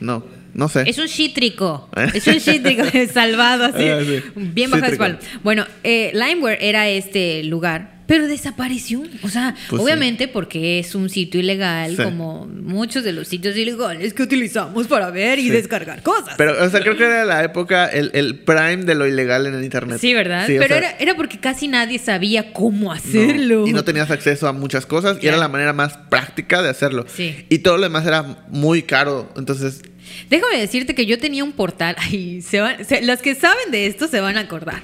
No, 0.00 0.24
no 0.52 0.68
sé. 0.68 0.82
Es 0.86 0.98
un 0.98 1.08
cítrico. 1.08 1.88
¿Eh? 1.96 2.08
Es 2.14 2.26
un 2.26 2.40
cítrico 2.40 2.82
salvado 3.14 3.64
así. 3.66 3.88
Ah, 3.88 4.00
sí. 4.04 4.22
Bien 4.34 4.70
baja 4.70 4.86
de 4.86 4.92
espalda. 4.92 5.18
Bueno, 5.44 5.64
eh, 5.82 6.10
Limeware 6.12 6.58
era 6.60 6.88
este 6.88 7.42
lugar, 7.44 7.93
pero 8.06 8.26
desapareció. 8.28 9.02
O 9.22 9.28
sea, 9.28 9.54
Pues 9.68 9.80
sí. 9.80 9.84
obviamente 9.84 10.28
porque 10.28 10.78
es 10.78 10.94
un 10.94 11.08
sitio 11.10 11.40
ilegal, 11.40 11.96
Sí. 11.96 12.02
como 12.02 12.46
muchos 12.46 13.02
de 13.04 13.12
los 13.12 13.28
sitios 13.28 13.56
ilegales 13.56 14.14
que 14.14 14.22
utilizamos 14.22 14.86
para 14.86 15.10
ver 15.10 15.38
y 15.38 15.44
Sí. 15.44 15.50
descargar 15.50 16.02
cosas. 16.02 16.34
Pero, 16.36 16.62
o 16.64 16.68
sea, 16.70 16.80
creo 16.80 16.96
que 16.96 17.04
era 17.04 17.24
la 17.24 17.42
época, 17.44 17.86
el, 17.86 18.10
el 18.14 18.38
prime 18.40 18.84
de 18.84 18.94
lo 18.94 19.06
ilegal 19.06 19.46
en 19.46 19.54
el 19.54 19.64
internet. 19.64 19.98
sí, 20.00 20.12
¿verdad? 20.14 20.44
Pero 20.46 20.66
sea, 20.66 20.76
era, 20.78 20.90
era 20.98 21.14
porque 21.14 21.38
casi 21.40 21.68
nadie 21.68 21.98
sabía 21.98 22.52
cómo 22.52 22.86
no, 22.86 22.92
hacerlo. 22.92 23.66
y 23.66 23.72
no 23.72 23.84
tenías 23.84 24.10
acceso 24.10 24.46
a 24.48 24.52
muchas 24.52 24.84
cosas 24.86 25.18
y 25.20 25.28
era 25.28 25.36
la 25.36 25.48
manera 25.48 25.72
más 25.72 25.96
práctica 25.96 26.62
de 26.62 26.68
hacerlo. 26.68 27.06
Sí. 27.08 27.46
Y 27.48 27.58
todo 27.60 27.76
lo 27.76 27.84
demás 27.84 28.06
era 28.06 28.22
muy 28.50 28.82
caro. 28.82 29.32
Entonces, 29.36 29.82
Déjame 30.28 30.58
decirte 30.58 30.94
que 30.94 31.06
yo 31.06 31.18
tenía 31.18 31.42
un 31.44 31.52
portal. 31.52 31.96
Ay, 31.98 32.42
se 32.42 32.60
van- 32.60 32.84
se- 32.84 33.00
los 33.02 33.20
que 33.20 33.34
saben 33.34 33.70
de 33.70 33.86
esto 33.86 34.06
se 34.06 34.20
van 34.20 34.36
a 34.36 34.40
acordar. 34.40 34.82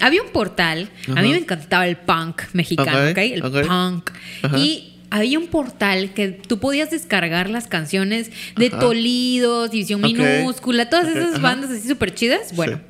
Había 0.00 0.22
un 0.22 0.30
portal. 0.30 0.90
A 1.14 1.22
mí 1.22 1.30
me 1.30 1.38
encantaba 1.38 1.86
el 1.86 1.96
punk 1.96 2.42
mexicano, 2.52 3.10
Ok, 3.10 3.10
¿ok? 3.10 3.18
El 3.18 3.42
punk. 3.66 4.10
Y 4.56 4.94
había 5.10 5.38
un 5.38 5.46
portal 5.46 6.12
que 6.12 6.28
tú 6.28 6.58
podías 6.58 6.90
descargar 6.90 7.48
las 7.48 7.68
canciones 7.68 8.30
de 8.56 8.66
Ajá. 8.66 8.80
Tolidos, 8.80 9.70
División 9.70 10.00
minúscula, 10.00 10.90
todas 10.90 11.08
esas 11.08 11.34
ajá. 11.34 11.38
bandas 11.38 11.70
así 11.70 11.86
súper 11.88 12.14
chidas. 12.14 12.54
Bueno, 12.56 12.80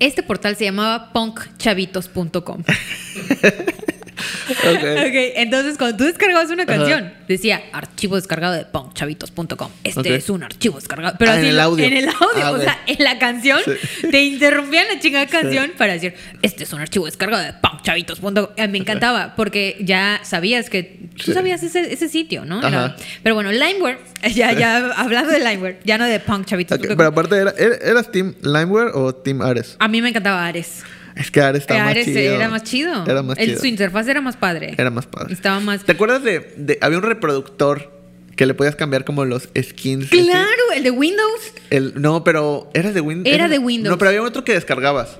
este 0.00 0.22
portal 0.22 0.56
se 0.56 0.64
llamaba 0.64 1.12
punkchavitos.com. 1.12 2.62
ok. 4.48 4.84
Ok, 5.10 5.16
entonces 5.36 5.76
cuando 5.78 5.96
tú 5.96 6.04
descargabas 6.04 6.50
una 6.50 6.62
Ajá. 6.64 6.76
canción, 6.76 7.12
decía 7.28 7.62
archivo 7.72 8.16
descargado 8.16 8.54
de 8.54 8.64
punkchavitos.com. 8.64 9.70
Este 9.84 10.14
es 10.14 10.30
un 10.30 10.42
archivo 10.42 10.76
descargado. 10.78 11.16
Pero 11.18 11.30
Ah, 11.32 11.34
en 11.34 11.40
así 11.40 11.48
el 11.48 11.56
lo- 11.56 11.62
audio. 11.62 11.84
En 11.84 11.92
el 11.96 12.08
audio, 12.08 12.44
Ah, 12.44 12.50
o 12.52 12.60
sea, 12.60 12.78
en 12.86 13.02
la 13.04 13.18
canción 13.18 13.58
Sí. 13.64 14.08
te 14.10 14.22
interrumpían 14.24 14.86
la 14.92 15.00
chingada 15.00 15.26
canción 15.26 15.72
para 15.76 15.92
decir, 15.94 16.14
este 16.42 16.64
es 16.64 16.72
un 16.72 16.80
archivo 16.80 17.06
descargado 17.06 17.42
de 17.42 17.52
punkchavitos.com. 17.54 18.46
Eh, 18.56 18.68
Me 18.68 18.78
encantaba 18.78 19.34
porque 19.36 19.76
ya 19.80 20.20
sabías 20.22 20.70
que 20.70 20.98
tú 21.16 21.24
Sí. 21.24 21.32
sabías 21.32 21.62
ese, 21.62 21.92
ese 21.92 22.08
sitio, 22.08 22.44
¿no? 22.44 22.66
Era- 22.66 22.96
pero 23.22 23.34
bueno, 23.34 23.50
Limeware, 23.52 23.98
ya, 24.34 24.52
ya 24.52 24.92
hablando 24.96 25.32
de 25.32 25.38
Limeware, 25.40 25.78
ya 25.84 25.98
no 25.98 26.04
de. 26.06 26.20
Ok, 26.20 26.80
Pero 26.96 27.04
aparte, 27.06 27.36
era, 27.36 27.52
¿er- 27.56 27.78
¿eras 27.82 28.10
Team 28.12 28.34
Limeware 28.42 28.90
o 28.94 29.14
Team 29.14 29.42
Ares? 29.42 29.76
A 29.78 29.88
mí 29.88 30.00
me 30.02 30.08
encantaba 30.10 30.46
Ares. 30.46 30.82
Es 31.16 31.30
que 31.30 31.40
Ares 31.40 31.62
estaba 31.62 31.86
Ares 31.88 32.06
más 32.06 32.14
chido. 32.16 32.34
era 32.34 32.48
más 32.48 32.62
chido. 32.62 33.04
Era 33.06 33.22
más 33.22 33.38
El- 33.38 33.48
chido. 33.50 33.60
Su 33.60 33.66
interfaz 33.66 34.08
era 34.08 34.20
más 34.20 34.36
padre. 34.36 34.74
Era 34.78 34.90
más 34.90 35.06
padre. 35.06 35.32
Estaba 35.34 35.60
más... 35.60 35.84
¿Te 35.84 35.92
acuerdas 35.92 36.22
de, 36.22 36.54
de- 36.56 36.78
Había 36.80 36.98
un 36.98 37.04
reproductor 37.04 37.98
que 38.36 38.46
le 38.46 38.54
podías 38.54 38.76
cambiar 38.76 39.04
como 39.04 39.24
los 39.24 39.48
skins? 39.60 40.06
así? 40.06 40.22
Claro, 40.24 40.48
el 40.74 40.82
de 40.82 40.90
Windows. 40.90 41.52
El, 41.70 42.00
no, 42.00 42.24
pero 42.24 42.70
era 42.74 42.92
de 42.92 43.00
Windows. 43.00 43.34
Era 43.34 43.48
de 43.48 43.58
Windows. 43.58 43.90
No, 43.90 43.98
pero 43.98 44.08
había 44.10 44.22
otro 44.22 44.44
que 44.44 44.54
descargabas. 44.54 45.18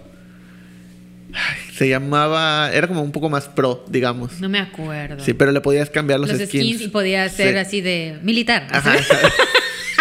Ay, 1.33 1.59
se 1.75 1.89
llamaba. 1.89 2.71
Era 2.73 2.89
como 2.89 3.03
un 3.03 3.13
poco 3.13 3.29
más 3.29 3.47
pro, 3.49 3.85
digamos. 3.89 4.41
No 4.41 4.49
me 4.49 4.59
acuerdo. 4.59 5.23
Sí, 5.25 5.33
pero 5.35 5.53
le 5.53 5.61
podías 5.61 5.89
cambiar 5.91 6.19
los, 6.19 6.29
los 6.31 6.41
skins, 6.49 6.81
y 6.81 6.89
podía 6.89 7.29
ser 7.29 7.53
Sí. 7.53 7.59
así 7.59 7.81
de 7.83 8.19
militar. 8.23 8.67
Ajá. 8.71 8.97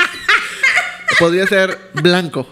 Podría 1.19 1.45
ser 1.47 1.77
blanco. 1.93 2.47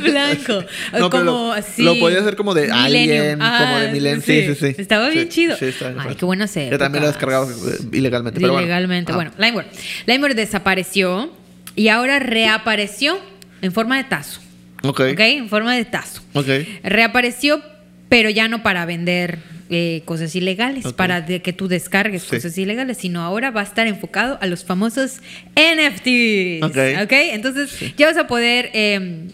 Blanco. 0.00 0.64
No, 0.98 1.10
como 1.10 1.24
lo- 1.24 1.52
así. 1.52 1.82
lo 1.82 1.98
podía 1.98 2.20
hacer 2.20 2.36
como 2.36 2.54
de 2.54 2.70
Alien, 2.70 3.38
como 3.38 3.78
de 3.78 3.92
Milenio. 3.92 4.22
Sí, 4.22 4.46
sí, 4.46 4.54
sí. 4.54 4.74
Estaba 4.80 5.08
bien 5.08 5.24
Sí, 5.24 5.28
chido. 5.30 5.56
sí, 5.56 5.66
estaba 5.66 5.92
bien 5.92 6.06
Ay, 6.08 6.14
qué 6.16 6.24
buenas 6.24 6.54
Yo 6.54 6.78
también 6.78 7.02
lo 7.02 7.08
descargaba 7.08 7.46
ilegalmente. 7.92 8.38
Pero 8.40 8.52
bueno. 8.52 8.66
Ilegalmente. 8.66 9.10
Ajá. 9.12 9.16
Bueno, 9.16 9.32
Limeware. 9.38 9.68
Limeware 10.06 10.34
desapareció 10.34 11.32
y 11.74 11.88
ahora 11.88 12.18
reapareció 12.18 13.18
en 13.62 13.72
forma 13.72 13.96
de 13.96 14.04
tazo. 14.04 14.40
Ok. 14.82 15.00
¿Ok? 15.12 15.20
En 15.20 15.48
forma 15.48 15.74
de 15.74 15.84
tazo. 15.84 16.20
Ok. 16.34 16.46
Reapareció, 16.82 17.62
pero 18.12 18.28
ya 18.28 18.46
no 18.46 18.62
para 18.62 18.84
vender 18.84 19.38
eh, 19.70 20.02
cosas 20.04 20.36
ilegales, 20.36 20.92
para 20.92 21.22
de 21.22 21.40
que 21.40 21.54
tú 21.54 21.66
descargues 21.66 22.24
Sí. 22.24 22.36
cosas 22.36 22.58
ilegales, 22.58 22.98
sino 22.98 23.22
ahora 23.22 23.50
va 23.50 23.62
a 23.62 23.64
estar 23.64 23.86
enfocado 23.86 24.36
a 24.42 24.46
los 24.46 24.64
famosos 24.66 25.20
NFTs. 25.56 26.62
Ok. 26.62 27.12
Entonces 27.32 27.70
ya 27.96 28.08
vas 28.08 28.18
a 28.18 28.26
poder 28.26 28.68
eh, 28.74 29.28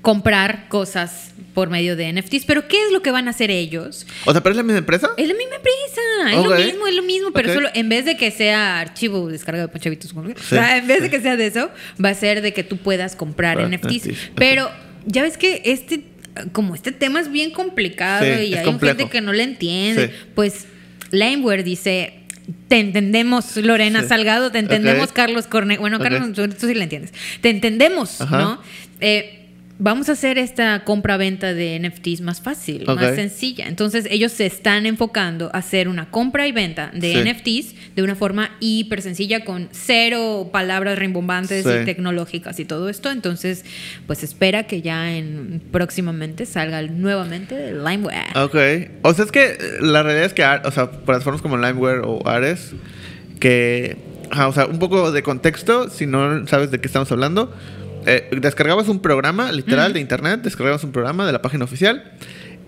comprar 0.00 0.68
cosas 0.68 1.32
por 1.52 1.68
medio 1.68 1.94
de 1.94 2.10
NFTs, 2.10 2.46
pero 2.46 2.68
¿qué 2.68 2.76
es 2.86 2.90
lo 2.92 3.02
que 3.02 3.10
van 3.10 3.28
a 3.28 3.32
hacer 3.32 3.50
ellos? 3.50 4.06
O 4.24 4.32
sea, 4.32 4.42
¿pero 4.42 4.52
es 4.52 4.56
la 4.56 4.62
misma 4.62 4.78
empresa? 4.78 5.10
Es 5.18 5.28
la 5.28 5.34
misma 5.34 5.56
empresa, 5.56 6.30
es 6.38 6.44
lo 6.44 6.56
mismo, 6.56 6.86
es 6.86 6.94
lo 6.94 7.02
mismo, 7.02 7.30
pero 7.32 7.52
solo 7.52 7.68
en 7.74 7.88
vez 7.90 8.06
de 8.06 8.16
que 8.16 8.30
sea 8.30 8.80
archivo 8.80 9.28
descargado 9.28 9.66
de 9.68 9.72
Panchavitos, 9.74 10.12
o 10.14 10.24
Sí. 10.26 10.32
sea, 10.48 10.78
en 10.78 10.86
vez 10.86 11.02
de 11.02 11.10
que 11.10 11.20
sea 11.20 11.36
de 11.36 11.46
eso, 11.48 11.70
va 12.02 12.10
a 12.10 12.14
ser 12.14 12.40
de 12.40 12.52
que 12.54 12.62
tú 12.64 12.78
puedas 12.78 13.14
comprar 13.14 13.58
Ah, 13.58 13.68
NFTs. 13.68 14.08
Pero 14.36 14.70
ya 15.06 15.22
ves 15.22 15.36
que 15.38 15.62
este, 15.64 16.02
como 16.52 16.74
este 16.74 16.92
tema 16.92 17.20
es 17.20 17.30
bien 17.30 17.50
complicado 17.50 18.24
Sí, 18.24 18.42
y 18.46 18.54
hay 18.54 18.64
complejo. 18.64 18.96
gente 18.98 19.10
que 19.10 19.20
no 19.20 19.32
le 19.32 19.42
entiende, 19.42 20.08
Sí. 20.08 20.12
pues 20.34 20.66
Limeware 21.10 21.62
dice. 21.62 22.12
Te 22.68 22.78
entendemos, 22.78 23.56
Lorena 23.56 24.02
Sí. 24.02 24.08
Salgado, 24.08 24.52
te 24.52 24.58
entendemos. 24.60 25.10
Carlos 25.12 25.48
Corne. 25.48 25.78
Bueno. 25.78 25.98
Carlos, 25.98 26.32
tú, 26.32 26.48
tú 26.48 26.68
sí 26.68 26.74
le 26.74 26.84
entiendes. 26.84 27.12
Te 27.40 27.50
entendemos, 27.50 28.20
Ajá. 28.20 28.38
¿no? 28.38 28.62
Eh, 29.00 29.45
vamos 29.78 30.08
a 30.08 30.12
hacer 30.12 30.38
esta 30.38 30.84
compra-venta 30.84 31.52
de 31.52 31.78
NFTs 31.78 32.22
más 32.22 32.40
fácil, 32.40 32.84
más 32.86 33.14
sencilla. 33.14 33.66
Entonces, 33.68 34.06
ellos 34.10 34.32
se 34.32 34.46
están 34.46 34.86
enfocando 34.86 35.50
a 35.52 35.58
hacer 35.58 35.88
una 35.88 36.10
compra 36.10 36.46
y 36.46 36.52
venta 36.52 36.90
de 36.94 37.12
Sí. 37.12 37.18
NFTs 37.18 37.94
de 37.94 38.02
una 38.02 38.14
forma 38.14 38.52
hiper 38.60 39.02
sencilla, 39.02 39.44
con 39.44 39.68
cero 39.72 40.48
palabras 40.52 40.98
rimbombantes 40.98 41.64
Sí. 41.64 41.70
y 41.82 41.84
tecnológicas 41.84 42.58
y 42.58 42.64
todo 42.64 42.88
esto. 42.88 43.10
Entonces, 43.10 43.64
pues 44.06 44.22
espera 44.22 44.62
que 44.66 44.80
ya 44.82 45.12
en 45.14 45.60
próximamente 45.70 46.46
salga 46.46 46.80
nuevamente 46.82 47.72
Limeware. 47.72 48.36
Ok. 48.36 48.56
O 49.02 49.12
sea, 49.12 49.24
es 49.26 49.32
que 49.32 49.44
eh, 49.44 49.58
la 49.80 50.02
realidad 50.02 50.24
es 50.26 50.32
que, 50.32 50.42
o 50.44 50.70
sea, 50.70 50.90
plataformas 50.90 51.42
como 51.42 51.56
Limeware 51.58 52.00
o 52.04 52.26
Ares, 52.26 52.72
que, 53.40 53.96
o 54.34 54.52
sea, 54.52 54.66
un 54.66 54.78
poco 54.78 55.12
de 55.12 55.22
contexto, 55.22 55.90
si 55.90 56.06
no 56.06 56.46
sabes 56.46 56.70
de 56.70 56.80
qué 56.80 56.86
estamos 56.86 57.10
hablando, 57.12 57.54
eh, 58.06 58.28
descargabas 58.40 58.88
un 58.88 59.00
programa, 59.00 59.52
literal, 59.52 59.92
de 59.92 60.00
internet, 60.00 60.40
descargabas 60.42 60.82
un 60.84 60.92
programa 60.92 61.26
de 61.26 61.32
la 61.32 61.42
página 61.42 61.64
oficial 61.64 62.12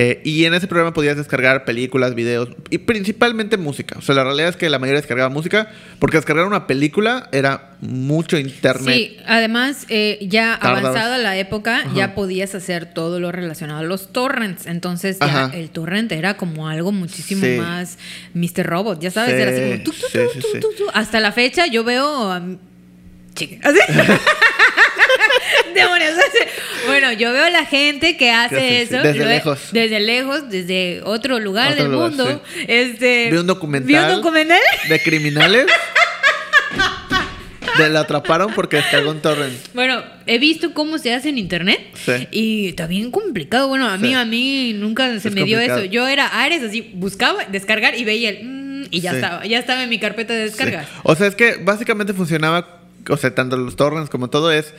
Eh, 0.00 0.20
y 0.24 0.44
en 0.44 0.54
ese 0.54 0.68
programa 0.68 0.92
podías 0.94 1.16
descargar 1.16 1.64
películas, 1.64 2.14
videos 2.14 2.50
y 2.70 2.78
principalmente 2.78 3.56
música. 3.56 3.96
O 3.98 4.00
sea, 4.00 4.14
la 4.14 4.22
realidad 4.22 4.50
es 4.50 4.56
que 4.56 4.70
la 4.70 4.78
mayoría 4.78 5.00
descargaba 5.00 5.28
música 5.28 5.70
porque 5.98 6.18
descargar 6.18 6.46
una 6.46 6.68
película 6.68 7.28
era 7.32 7.72
mucho 7.80 8.38
internet. 8.38 8.94
Sí, 8.94 9.16
además, 9.26 9.86
eh, 9.88 10.18
ya 10.22 10.56
Tardabas. 10.60 10.84
avanzada 10.84 11.18
la 11.18 11.36
época, 11.36 11.78
Ajá. 11.80 11.90
ya 11.96 12.14
podías 12.14 12.54
hacer 12.54 12.94
todo 12.94 13.18
lo 13.18 13.32
relacionado 13.32 13.80
a 13.80 13.82
los 13.82 14.12
torrents. 14.12 14.66
Entonces, 14.66 15.18
ya 15.18 15.50
el 15.52 15.70
torrent 15.70 16.12
era 16.12 16.36
como 16.36 16.68
algo 16.68 16.92
muchísimo 16.92 17.42
Sí. 17.44 17.56
más 17.58 17.98
Mr. 18.34 18.66
Robot, 18.68 19.00
ya 19.00 19.10
sabes, 19.10 19.34
Sí, 19.34 19.40
era 19.42 19.50
así 19.50 19.60
como 20.40 20.52
sí, 20.52 20.60
tu. 20.60 20.84
Hasta 20.94 21.18
la 21.18 21.32
fecha 21.32 21.66
yo 21.66 21.82
veo. 21.82 22.40
chica, 23.34 23.68
así. 23.68 23.80
Demonios. 25.74 26.14
Bueno, 26.86 27.12
yo 27.12 27.32
veo 27.32 27.44
a 27.44 27.50
la 27.50 27.66
gente 27.66 28.16
que 28.16 28.30
hace 28.30 28.82
eso. 28.82 28.98
desde 29.02 29.24
lejos. 29.26 29.58
Desde 29.72 30.00
lejos, 30.00 30.48
desde 30.48 31.02
otro 31.04 31.38
lugar 31.38 31.72
Otro 31.72 31.82
del 31.84 31.92
lugar, 31.92 32.08
mundo. 32.10 32.42
sí. 32.54 32.64
Este, 32.66 33.28
Vi 33.30 33.36
un 33.36 33.46
documental. 33.46 33.86
Vi 33.88 33.94
un 33.96 34.08
documental. 34.22 34.60
De 34.88 35.02
criminales. 35.02 35.66
de 37.78 37.88
la 37.90 38.00
atraparon 38.00 38.52
porque 38.54 38.76
descargó 38.76 39.10
un 39.10 39.20
torrent. 39.20 39.54
Bueno, 39.74 40.02
he 40.26 40.38
visto 40.38 40.72
cómo 40.74 40.98
se 40.98 41.12
hace 41.14 41.28
en 41.28 41.38
internet 41.38 41.80
Sí. 41.94 42.26
y 42.32 42.68
está 42.68 42.86
bien 42.86 43.10
complicado. 43.10 43.68
Bueno, 43.68 43.86
a 43.88 43.96
mí 43.98 44.08
Sí. 44.08 44.14
a 44.14 44.24
mí 44.24 44.72
nunca 44.74 45.08
se 45.20 45.28
Es 45.28 45.34
me 45.34 45.44
dio 45.44 45.58
eso. 45.60 45.84
Yo 45.84 46.08
era 46.08 46.26
Ares 46.26 46.62
así, 46.62 46.90
buscaba 46.94 47.44
descargar 47.44 47.94
y 47.96 48.04
veía 48.04 48.30
el 48.30 48.44
mm, 48.44 48.86
y 48.90 49.00
ya 49.00 49.10
Sí. 49.10 49.16
estaba, 49.16 49.46
ya 49.46 49.58
estaba 49.58 49.82
en 49.84 49.90
mi 49.90 49.98
carpeta 49.98 50.32
de 50.32 50.40
descargas. 50.44 50.86
Sí. 50.86 50.92
O 51.04 51.14
sea, 51.14 51.26
es 51.28 51.34
que 51.36 51.56
básicamente 51.62 52.12
funcionaba, 52.14 52.80
o 53.08 53.16
sea, 53.16 53.34
tanto 53.34 53.56
los 53.56 53.76
torrents 53.76 54.10
como 54.10 54.28
todo 54.28 54.50
es, 54.50 54.74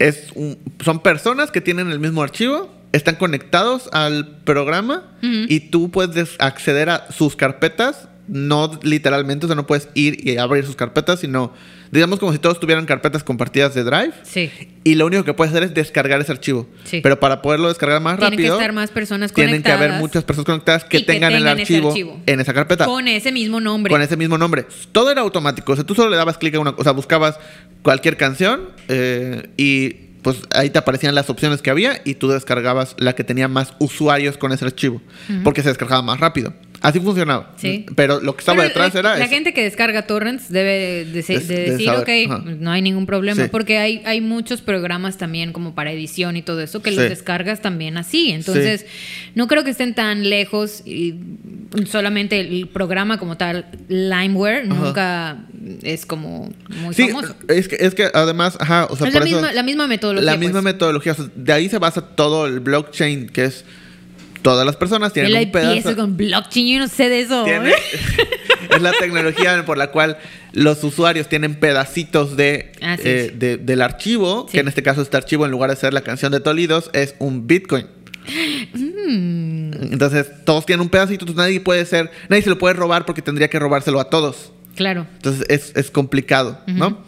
es 0.00 0.30
un- 0.34 0.58
son 0.84 1.00
personas 1.00 1.50
que 1.52 1.60
tienen 1.60 1.90
el 1.92 2.00
mismo 2.00 2.22
archivo, 2.22 2.74
están 2.92 3.14
conectados 3.14 3.88
al 3.92 4.38
programa 4.42 5.04
y 5.22 5.60
tú 5.70 5.90
puedes 5.92 6.34
acceder 6.40 6.90
a 6.90 7.12
sus 7.12 7.36
carpetas, 7.36 8.08
no 8.26 8.80
literalmente, 8.82 9.46
o 9.46 9.48
sea, 9.48 9.54
no 9.56 9.66
puedes 9.66 9.88
ir 9.94 10.26
y 10.26 10.38
abrir 10.38 10.64
sus 10.66 10.74
carpetas, 10.74 11.20
sino, 11.20 11.52
digamos 11.90 12.18
como 12.18 12.32
si 12.32 12.38
todos 12.38 12.60
tuvieran 12.60 12.86
carpetas 12.86 13.24
compartidas 13.24 13.74
de 13.74 13.84
Drive. 13.84 14.12
Sí. 14.22 14.50
Y 14.84 14.94
lo 14.94 15.06
único 15.06 15.24
que 15.24 15.34
puedes 15.34 15.52
hacer 15.52 15.64
es 15.64 15.74
descargar 15.74 16.20
ese 16.20 16.32
archivo. 16.32 16.68
Sí. 16.84 17.00
Pero 17.02 17.18
para 17.18 17.42
poderlo 17.42 17.68
descargar 17.68 18.00
más 18.00 18.18
Tienen 18.18 18.36
que 18.36 18.44
rápido, 18.44 18.56
estar 18.56 18.72
más 18.72 18.90
personas 18.90 19.32
tienen 19.32 19.62
que 19.62 19.70
haber 19.70 19.88
conectadas 19.88 20.00
muchas 20.00 20.24
personas 20.24 20.46
conectadas 20.46 20.84
que, 20.84 21.00
tengan, 21.00 21.32
el 21.32 21.46
archivo. 21.46 21.94
en 22.26 22.40
esa 22.40 22.54
carpeta. 22.54 22.86
Con 22.86 23.08
ese 23.08 23.32
mismo 23.32 23.60
nombre. 23.60 23.90
Con 23.90 24.02
ese 24.02 24.16
mismo 24.16 24.38
nombre. 24.38 24.66
Todo 24.92 25.10
era 25.10 25.22
automático. 25.22 25.72
O 25.72 25.74
sea, 25.74 25.84
tú 25.84 25.94
solo 25.94 26.10
le 26.10 26.16
dabas 26.16 26.38
clic 26.38 26.54
a 26.54 26.60
una 26.60 26.70
O 26.70 26.82
sea, 26.82 26.92
buscabas 26.92 27.38
cualquier 27.82 28.16
canción 28.16 28.68
eh, 28.88 29.48
y 29.56 30.10
pues 30.22 30.42
ahí 30.52 30.70
te 30.70 30.78
aparecían 30.78 31.14
las 31.14 31.30
opciones 31.30 31.62
que 31.62 31.70
había 31.70 32.02
y 32.04 32.14
tú 32.14 32.28
descargabas 32.28 32.94
la 32.98 33.14
que 33.14 33.24
tenía 33.24 33.48
más 33.48 33.74
usuarios 33.78 34.36
con 34.36 34.52
ese 34.52 34.64
archivo. 34.64 35.00
Porque 35.42 35.62
se 35.62 35.68
descargaba 35.68 36.02
más 36.02 36.20
rápido. 36.20 36.52
Así 36.82 36.98
funcionaba. 37.00 37.52
Sí. 37.58 37.84
Pero 37.94 38.20
lo 38.20 38.34
que 38.34 38.40
estaba 38.40 38.56
Pero 38.56 38.68
detrás 38.68 38.94
la, 38.94 39.00
era 39.00 39.18
la 39.18 39.24
eso. 39.26 39.34
gente 39.34 39.52
que 39.52 39.62
descarga 39.62 40.06
torrents 40.06 40.50
debe 40.50 41.04
de, 41.04 41.04
decir, 41.04 41.40
saber, 41.42 42.00
ok, 42.00 42.08
ajá. 42.32 42.42
no 42.58 42.70
hay 42.70 42.80
ningún 42.80 43.04
problema, 43.06 43.42
Sí. 43.44 43.48
porque 43.52 43.76
hay, 43.78 44.00
hay 44.06 44.20
muchos 44.22 44.62
programas 44.62 45.18
también 45.18 45.52
como 45.52 45.74
para 45.74 45.92
edición 45.92 46.36
y 46.38 46.42
todo 46.42 46.60
eso 46.62 46.80
que 46.82 46.90
Sí. 46.90 46.96
los 46.96 47.08
descargas 47.10 47.60
también 47.60 47.98
así. 47.98 48.30
Entonces, 48.30 48.86
no 49.34 49.46
creo 49.46 49.62
que 49.62 49.70
estén 49.70 49.94
tan 49.94 50.28
lejos 50.30 50.82
y 50.86 51.16
solamente 51.86 52.40
el 52.40 52.68
programa 52.68 53.18
como 53.18 53.36
tal, 53.36 53.66
Limeware, 53.88 54.66
nunca 54.66 55.38
es 55.82 56.06
como 56.06 56.50
muy 56.82 56.94
Sí, 56.94 57.08
famoso. 57.08 57.34
es 57.48 57.68
que, 57.68 57.76
es 57.78 57.94
que 57.94 58.10
además, 58.14 58.56
ajá, 58.58 58.86
o 58.90 58.96
sea, 58.96 59.08
es 59.08 59.14
la 59.14 59.20
eso- 59.20 59.28
misma, 59.28 59.52
la 59.52 59.62
misma 59.62 59.86
metodología. 59.86 60.30
la 60.32 60.36
misma 60.38 60.62
pues. 60.62 60.72
metodología. 60.74 61.12
o 61.12 61.14
sea, 61.16 61.26
de 61.34 61.52
ahí 61.52 61.68
se 61.68 61.78
basa 61.78 62.00
todo 62.16 62.46
el 62.46 62.60
blockchain, 62.60 63.28
que 63.28 63.44
es 63.44 63.64
todas 64.42 64.64
las 64.66 64.76
personas 64.76 65.12
tienen 65.12 65.34
Él 65.36 65.46
un 65.46 65.52
pedazo. 65.52 65.96
con 65.96 66.16
blockchain, 66.16 66.66
yo 66.74 66.78
no 66.80 66.88
sé 66.88 67.08
de 67.08 67.20
eso. 67.20 67.44
Tiene- 67.44 67.70
¿eh? 67.70 67.74
es 68.74 68.82
la 68.82 68.92
tecnología 68.92 69.64
por 69.66 69.76
la 69.78 69.90
cual 69.90 70.18
los 70.52 70.82
usuarios 70.84 71.28
tienen 71.28 71.54
pedacitos 71.56 72.36
de, 72.36 72.72
eh, 72.80 73.32
de- 73.36 73.56
del 73.56 73.82
archivo, 73.82 74.46
Sí. 74.48 74.52
que 74.54 74.60
en 74.60 74.68
este 74.68 74.82
caso 74.82 75.02
este 75.02 75.16
archivo 75.16 75.44
en 75.44 75.50
lugar 75.50 75.70
de 75.70 75.76
ser 75.76 75.92
la 75.94 76.00
canción 76.02 76.32
de 76.32 76.40
Tolidos 76.40 76.90
es 76.92 77.14
un 77.18 77.46
Bitcoin. 77.46 77.86
Mm. 78.74 79.92
Entonces 79.92 80.26
todos 80.44 80.66
tienen 80.66 80.82
un 80.82 80.88
pedacito, 80.88 81.24
entonces 81.24 81.36
nadie 81.36 81.60
puede 81.60 81.84
ser, 81.86 82.10
nadie 82.28 82.42
se 82.42 82.50
lo 82.50 82.58
puede 82.58 82.74
robar 82.74 83.04
porque 83.06 83.22
tendría 83.22 83.48
que 83.48 83.58
robárselo 83.58 84.00
a 84.00 84.08
todos. 84.10 84.52
Claro. 84.76 85.06
Entonces 85.16 85.44
es, 85.48 85.72
es 85.76 85.90
complicado, 85.90 86.60
¿no? 86.66 87.04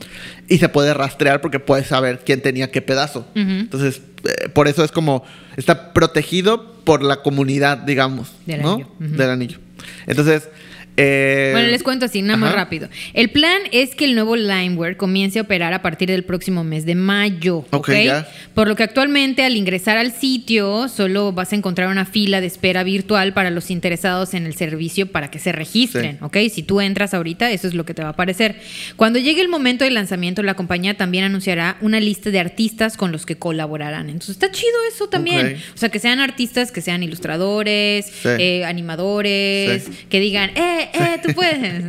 Y 0.48 0.58
se 0.58 0.68
puede 0.68 0.92
rastrear 0.94 1.40
porque 1.40 1.60
puedes 1.60 1.86
saber 1.86 2.20
quién 2.24 2.42
tenía 2.42 2.70
qué 2.70 2.82
pedazo. 2.82 3.26
Entonces, 3.34 4.02
eh, 4.24 4.48
por 4.48 4.68
eso 4.68 4.84
es 4.84 4.92
como, 4.92 5.24
está 5.56 5.92
protegido 5.92 6.72
por 6.84 7.02
la 7.02 7.22
comunidad, 7.22 7.78
digamos, 7.78 8.32
Del 8.46 8.62
¿no? 8.62 8.72
anillo. 8.74 8.88
Del 8.98 9.30
anillo. 9.30 9.58
Entonces, 10.06 10.48
eh, 10.96 11.50
Bueno, 11.52 11.68
les 11.68 11.82
cuento 11.82 12.04
así, 12.06 12.22
nada 12.22 12.36
más 12.36 12.50
ajá. 12.50 12.56
rápido. 12.64 12.88
El 13.14 13.30
plan 13.30 13.60
es 13.72 13.94
que 13.94 14.04
el 14.04 14.14
nuevo 14.14 14.36
Limeware 14.36 14.96
comience 14.96 15.38
a 15.38 15.42
operar 15.42 15.72
a 15.72 15.82
partir 15.82 16.08
del 16.10 16.24
próximo 16.24 16.64
mes 16.64 16.84
de 16.84 16.94
mayo. 16.94 17.58
¿ok? 17.70 17.74
Ok, 17.74 17.90
ya. 18.04 18.28
Por 18.54 18.68
lo 18.68 18.76
que 18.76 18.82
actualmente 18.82 19.42
al 19.44 19.56
ingresar 19.56 19.96
al 19.96 20.12
sitio 20.12 20.88
solo 20.88 21.32
vas 21.32 21.52
a 21.52 21.56
encontrar 21.56 21.88
una 21.88 22.04
fila 22.04 22.40
de 22.40 22.46
espera 22.46 22.82
virtual 22.84 23.32
para 23.32 23.50
los 23.50 23.70
interesados 23.70 24.34
en 24.34 24.46
el 24.46 24.54
servicio 24.54 25.06
para 25.10 25.30
que 25.30 25.38
se 25.38 25.52
registren. 25.52 26.18
Sí. 26.18 26.24
¿ok? 26.24 26.36
Si 26.52 26.62
tú 26.62 26.80
entras 26.80 27.14
ahorita, 27.14 27.50
eso 27.50 27.66
es 27.68 27.74
lo 27.74 27.84
que 27.84 27.94
te 27.94 28.02
va 28.02 28.08
a 28.08 28.12
aparecer. 28.12 28.56
Cuando 28.96 29.18
llegue 29.18 29.40
el 29.40 29.48
momento 29.48 29.84
del 29.84 29.94
lanzamiento, 29.94 30.42
la 30.42 30.54
compañía 30.54 30.96
también 30.96 31.24
anunciará 31.24 31.76
una 31.80 32.00
lista 32.00 32.30
de 32.30 32.38
artistas 32.40 32.96
con 32.96 33.12
los 33.12 33.24
que 33.26 33.36
colaborarán. 33.36 34.08
Entonces 34.10 34.30
está 34.36 34.50
chido 34.50 34.72
eso 34.92 35.08
también. 35.08 35.56
O 35.74 35.78
sea, 35.78 35.88
que 35.88 35.98
sean 35.98 36.20
artistas, 36.20 36.70
que 36.72 36.80
sean 36.82 37.02
ilustradores, 37.02 38.06
Sí. 38.06 38.28
eh, 38.38 38.64
animadores, 38.64 39.84
Sí. 39.84 39.92
que 40.08 40.20
digan, 40.20 40.50
eh, 40.56 40.81
eh, 40.92 41.20
tú 41.22 41.32
puedes. 41.34 41.84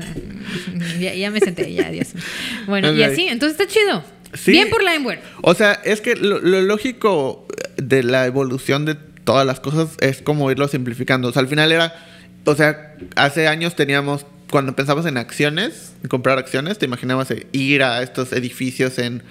ya, 0.99 1.13
ya 1.13 1.31
me 1.31 1.39
senté, 1.39 1.73
ya, 1.73 1.89
Dios. 1.89 2.09
Bueno, 2.67 2.93
y 2.93 3.03
así, 3.03 3.27
entonces 3.27 3.59
está 3.59 3.71
chido. 3.71 4.03
Sí. 4.33 4.51
Bien 4.51 4.69
por 4.69 4.83
Limeware. 4.83 5.21
O 5.41 5.53
sea, 5.53 5.73
es 5.83 6.01
que 6.01 6.15
lo, 6.15 6.39
lo 6.39 6.61
lógico 6.61 7.47
de 7.77 8.03
la 8.03 8.25
evolución 8.25 8.85
de 8.85 8.95
todas 8.95 9.45
las 9.45 9.59
cosas 9.59 9.89
es 9.99 10.21
como 10.21 10.49
irlo 10.51 10.67
simplificando. 10.67 11.27
O 11.27 11.31
sea, 11.31 11.41
al 11.41 11.47
final 11.47 11.71
era, 11.71 11.93
o 12.45 12.55
sea, 12.55 12.95
hace 13.15 13.47
años 13.47 13.75
teníamos, 13.75 14.25
cuando 14.49 14.75
pensabas 14.75 15.05
en 15.05 15.17
acciones, 15.17 15.93
en 16.03 16.09
comprar 16.09 16.37
acciones, 16.37 16.77
te 16.77 16.85
imaginabas 16.85 17.33
ir 17.51 17.83
a 17.83 18.01
estos 18.01 18.33
edificios 18.33 18.99
en, 18.99 19.23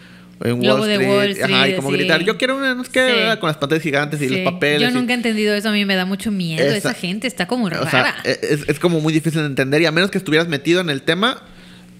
en 0.45 0.53
Wall 0.55 0.67
Logo 0.67 0.87
de 0.87 0.99
Wall 0.99 1.31
Street, 1.31 1.55
ajá, 1.55 1.69
y 1.69 1.77
como 1.77 1.91
sí. 1.91 1.97
gritar, 1.97 2.23
yo 2.25 2.37
quiero 2.37 2.57
una, 2.57 2.75
no 2.75 2.85
sé 2.85 2.91
qué, 2.93 3.29
Sí. 3.33 3.39
con 3.39 3.49
las 3.49 3.57
pantallas 3.59 3.83
gigantes 3.83 4.21
y 4.21 4.29
Sí. 4.29 4.35
los 4.43 4.53
papeles. 4.53 4.81
Yo 4.81 4.91
nunca 4.99 5.13
he 5.13 5.17
entendido 5.17 5.55
eso, 5.55 5.69
a 5.69 5.73
mí 5.73 5.85
me 5.85 5.95
da 5.95 6.05
mucho 6.05 6.31
miedo. 6.33 6.65
Esa- 6.65 6.77
Esa, 6.77 6.95
gente 6.95 7.27
está 7.27 7.47
como 7.47 7.69
rara. 7.71 7.83
O 7.85 7.91
sea, 7.91 8.15
e, 8.25 8.39
es, 8.43 8.69
es 8.69 8.79
como 8.81 9.01
muy 9.01 9.13
difícil 9.13 9.41
de 9.41 9.47
entender 9.47 9.83
y 9.83 9.87
a 9.87 9.93
menos 9.93 10.11
que 10.11 10.19
estuvieras 10.19 10.49
metido 10.49 10.81
en 10.81 10.91
el 10.91 11.03
tema, 11.03 11.41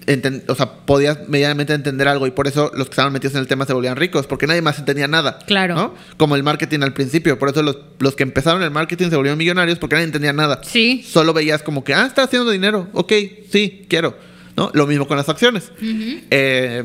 enten- 0.05 0.43
o 0.49 0.55
sea, 0.55 0.69
podías 0.85 1.29
medianamente 1.29 1.73
entender 1.73 2.09
algo 2.09 2.27
y 2.27 2.31
por 2.31 2.47
eso 2.47 2.69
los 2.75 2.87
que 2.87 2.91
estaban 2.91 3.13
metidos 3.13 3.35
en 3.35 3.39
el 3.39 3.47
tema 3.47 3.65
se 3.65 3.71
volvían 3.71 3.95
ricos, 3.95 4.27
porque 4.27 4.45
nadie 4.47 4.61
más 4.61 4.77
entendía 4.77 5.07
nada. 5.07 5.39
Claro. 5.47 5.75
¿no? 5.75 5.95
Como 6.17 6.35
el 6.35 6.43
marketing 6.43 6.81
al 6.81 6.91
principio, 6.93 7.39
por 7.39 7.47
eso 7.49 7.63
los, 7.63 7.77
los 7.99 8.13
que 8.17 8.23
empezaron 8.23 8.61
el 8.63 8.71
marketing 8.71 9.09
se 9.09 9.15
volvieron 9.15 9.37
millonarios 9.37 9.79
porque 9.79 9.95
nadie 9.95 10.07
entendía 10.07 10.33
nada. 10.33 10.59
Sí. 10.65 11.05
Solo 11.07 11.31
veías 11.31 11.63
como 11.63 11.85
que, 11.85 11.93
ah, 11.93 12.05
está 12.05 12.23
haciendo 12.23 12.51
dinero, 12.51 12.89
ok, 12.91 13.13
sí, 13.49 13.85
quiero. 13.87 14.17
¿no? 14.57 14.69
Lo 14.73 14.85
mismo 14.85 15.07
con 15.07 15.15
las 15.17 15.29
acciones. 15.29 15.71
Eh, 15.81 16.83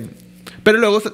pero 0.69 0.81
luego 0.81 1.01
se- 1.01 1.13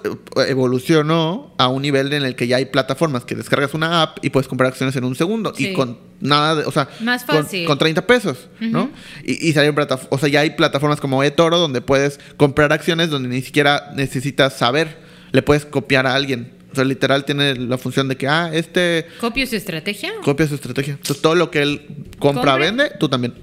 evolucionó 0.51 1.55
a 1.59 1.69
un 1.69 1.83
nivel 1.83 2.13
en 2.13 2.25
el 2.25 2.35
que 2.35 2.49
ya 2.49 2.57
hay 2.57 2.65
plataformas 2.65 3.25
que 3.25 3.37
descargas 3.37 3.73
una 3.73 4.03
app 4.03 4.19
y 4.25 4.31
puedes 4.31 4.49
comprar 4.49 4.73
acciones 4.73 4.97
en 4.97 5.05
un 5.05 5.15
segundo. 5.15 5.55
Sí. 5.55 5.69
Y 5.69 5.73
con 5.75 5.97
nada, 6.19 6.57
de, 6.57 6.65
o 6.65 6.73
sea, 6.73 6.89
Más 7.01 7.23
con- 7.23 7.37
fácil. 7.45 7.65
Con, 7.65 7.79
30 7.79 8.05
pesos, 8.05 8.49
¿no? 8.59 8.91
Y, 9.25 9.49
y 9.49 9.53
salieron 9.53 9.87
o 10.11 10.19
sea, 10.19 10.29
ya 10.29 10.41
hay 10.41 10.51
plataformas 10.51 11.01
como 11.01 11.23
eToro 11.23 11.59
donde 11.59 11.81
puedes 11.81 12.19
comprar 12.37 12.73
acciones 12.73 13.11
donde 13.11 13.29
ni 13.29 13.43
siquiera 13.43 13.93
necesitas 13.95 14.55
saber. 14.55 14.99
Le 15.31 15.43
puedes 15.43 15.65
copiar 15.65 16.09
a 16.09 16.15
alguien. 16.17 16.53
O 16.73 16.75
sea, 16.75 16.83
literal 16.83 17.25
tiene 17.25 17.55
la 17.55 17.79
función 17.79 18.09
de 18.09 18.17
que, 18.17 18.27
ah, 18.27 18.51
este 18.53 19.07
¿Copio 19.21 19.47
su 19.47 19.55
estrategia? 19.55 20.11
copia 20.25 20.49
su 20.49 20.57
estrategia. 20.57 20.95
Entonces, 20.95 21.23
todo 21.23 21.37
lo 21.37 21.53
que 21.53 21.63
él 21.63 21.87
compra, 22.19 22.43
¿Compra? 22.43 22.57
vende, 22.57 22.91
tú 22.99 23.09
también. 23.09 23.35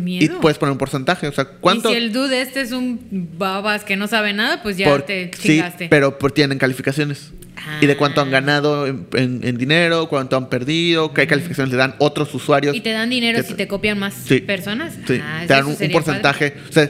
Qué 0.00 0.24
Y 0.24 0.28
puedes 0.40 0.58
poner 0.58 0.72
un 0.72 0.78
porcentaje. 0.78 1.28
O 1.28 1.32
sea, 1.32 1.44
¿cuánto? 1.44 1.90
Y 1.90 1.92
si 1.92 1.98
el 1.98 2.12
dude 2.12 2.40
este 2.42 2.60
es 2.60 2.72
un 2.72 3.28
babas 3.38 3.84
que 3.84 3.96
no 3.96 4.08
sabe 4.08 4.32
nada, 4.32 4.62
pues 4.62 4.76
ya 4.76 4.86
Por- 4.88 5.02
te 5.02 5.30
sí, 5.38 5.48
chingaste. 5.54 5.88
pero 5.88 6.18
por, 6.18 6.32
tienen 6.32 6.58
calificaciones. 6.58 7.32
Y 7.80 7.86
de 7.86 7.96
cuánto 7.96 8.20
han 8.20 8.28
Ah. 8.28 8.32
ganado 8.32 8.86
en, 8.86 9.06
en- 9.14 9.40
en 9.42 9.56
dinero, 9.56 10.08
cuánto 10.08 10.36
han 10.36 10.48
perdido, 10.50 11.14
qué 11.14 11.26
calificaciones 11.26 11.70
le 11.72 11.78
dan 11.78 11.94
otros 11.98 12.34
usuarios. 12.34 12.76
¿Y 12.76 12.80
te 12.80 12.90
dan 12.92 13.08
dinero 13.08 13.42
si 13.42 13.54
te 13.54 13.66
copian 13.68 13.98
más 13.98 14.12
Sí. 14.14 14.40
personas? 14.40 14.94
Sí, 15.06 15.20
Ah, 15.22 15.44
te 15.46 15.54
dan 15.54 15.66
un, 15.66 15.76
porcentaje. 15.92 16.54
O 16.68 16.72
sea, 16.72 16.82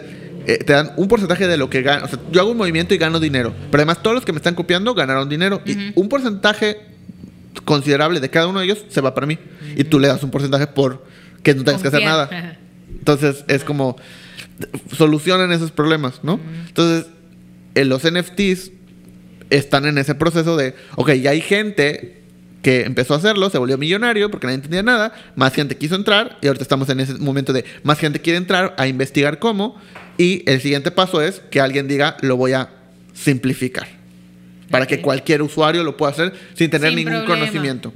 eh, 0.46 0.58
te 0.58 0.72
dan 0.72 0.92
un 0.96 1.06
porcentaje 1.06 1.46
de 1.46 1.56
lo 1.56 1.70
que 1.70 1.82
ganan. 1.82 2.04
O 2.04 2.08
sea, 2.08 2.18
yo 2.32 2.40
hago 2.40 2.50
un 2.50 2.56
movimiento 2.56 2.92
y 2.94 2.98
gano 2.98 3.20
dinero. 3.20 3.54
Pero 3.70 3.82
además, 3.82 4.02
todos 4.02 4.14
los 4.14 4.24
que 4.24 4.32
me 4.32 4.38
están 4.38 4.54
copiando 4.54 4.94
ganaron 4.94 5.28
dinero. 5.28 5.62
Y 5.64 5.76
un 5.94 6.08
porcentaje 6.08 6.78
considerable 7.64 8.18
de 8.20 8.30
cada 8.30 8.48
uno 8.48 8.58
de 8.60 8.64
ellos 8.66 8.84
se 8.88 9.00
va 9.00 9.14
para 9.14 9.26
mí. 9.26 9.38
Y 9.76 9.84
tú 9.84 10.00
le 10.00 10.08
das 10.08 10.22
un 10.24 10.30
porcentaje 10.30 10.66
por 10.66 11.06
que 11.42 11.54
no 11.54 11.62
tengas 11.62 11.82
que 11.82 11.88
hacer 11.88 12.02
nada. 12.04 12.58
Entonces 13.04 13.44
es 13.48 13.64
como 13.64 13.98
solucionan 14.96 15.52
esos 15.52 15.70
problemas, 15.70 16.20
¿no? 16.22 16.40
Entonces 16.66 17.04
eh, 17.74 17.84
los 17.84 18.02
NFTs 18.10 18.70
están 19.50 19.84
en 19.84 19.98
ese 19.98 20.14
proceso 20.14 20.56
de, 20.56 20.74
ok, 20.96 21.12
ya 21.12 21.32
hay 21.32 21.42
gente 21.42 22.22
que 22.62 22.84
empezó 22.84 23.12
a 23.12 23.18
hacerlo, 23.18 23.50
se 23.50 23.58
volvió 23.58 23.76
millonario 23.76 24.30
porque 24.30 24.46
nadie 24.46 24.54
entendía 24.54 24.82
nada, 24.82 25.12
más 25.36 25.52
gente 25.52 25.76
quiso 25.76 25.96
entrar 25.96 26.38
y 26.40 26.46
ahorita 26.46 26.62
estamos 26.62 26.88
en 26.88 27.00
ese 27.00 27.12
momento 27.16 27.52
de 27.52 27.66
más 27.82 27.98
gente 27.98 28.20
quiere 28.22 28.38
entrar 28.38 28.74
a 28.78 28.86
investigar 28.86 29.38
cómo 29.38 29.78
y 30.16 30.42
el 30.50 30.62
siguiente 30.62 30.90
paso 30.90 31.20
es 31.20 31.42
que 31.50 31.60
alguien 31.60 31.86
diga 31.88 32.16
lo 32.22 32.38
voy 32.38 32.54
a 32.54 32.70
simplificar 33.12 33.86
para 34.70 34.86
que 34.86 35.02
cualquier 35.02 35.42
usuario 35.42 35.84
lo 35.84 35.98
pueda 35.98 36.12
hacer 36.12 36.32
sin 36.54 36.70
tener 36.70 36.94
Sin 36.94 36.96
ningún 37.04 37.26
problema. 37.26 37.40
conocimiento. 37.40 37.92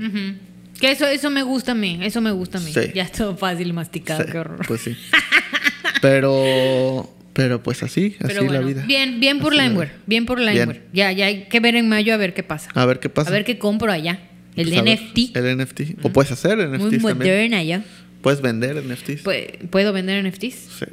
Que 0.81 0.93
eso, 0.93 1.07
eso 1.07 1.31
me 1.31 1.43
gusta 1.43 1.73
a 1.73 1.75
mí, 1.75 1.99
eso 2.03 2.21
me 2.21 2.31
gusta 2.31 2.59
a 2.59 2.61
mí. 2.61 2.73
Sí. 2.73 2.81
Ya 2.95 3.03
es 3.03 3.13
todo 3.13 3.37
fácil 3.37 3.73
masticado, 3.73 4.25
Sí, 4.25 4.31
qué 4.31 4.39
horror. 4.39 4.67
Pues 4.67 4.81
sí. 4.83 4.97
Pero 6.01 7.15
pero 7.33 7.63
pues 7.63 7.85
así, 7.85 8.17
así 8.21 8.33
es 8.33 8.35
la 8.35 8.43
bueno, 8.43 8.67
vida. 8.67 8.85
bien, 8.85 9.21
bien 9.21 9.39
por 9.39 9.53
Así 9.53 9.63
Limeware, 9.63 9.93
bien 10.07 10.27
por. 10.27 10.41
Limeware. 10.41 10.83
Ya, 10.93 11.13
ya 11.13 11.27
hay 11.27 11.45
que 11.45 11.61
ver 11.61 11.77
en 11.77 11.89
mayo 11.89 12.13
a 12.13 12.17
ver 12.17 12.35
qué 12.35 12.43
pasa. 12.43 12.69
A 12.75 12.85
ver 12.85 12.99
qué 12.99 13.09
pasa. 13.09 13.31
A 13.31 13.33
ver 13.33 13.45
qué 13.45 13.59
compro 13.59 13.93
allá. 13.93 14.19
El 14.57 14.69
Pues 14.69 14.83
ver, 14.83 14.99
NFT. 14.99 15.37
El 15.37 15.57
NFT. 15.57 15.81
O 16.05 16.11
puedes 16.11 16.33
hacer 16.33 16.59
NFTs 16.59 17.01
Muy 17.01 17.15
moderna 17.15 17.63
ya. 17.63 17.85
Puedes 18.23 18.41
vender 18.41 18.83
NFTs. 18.85 19.23
Pu- 19.25 19.69
¿Puedo 19.71 19.93
vender 19.93 20.25
NFTs? 20.27 20.55
Sí. 20.81 20.87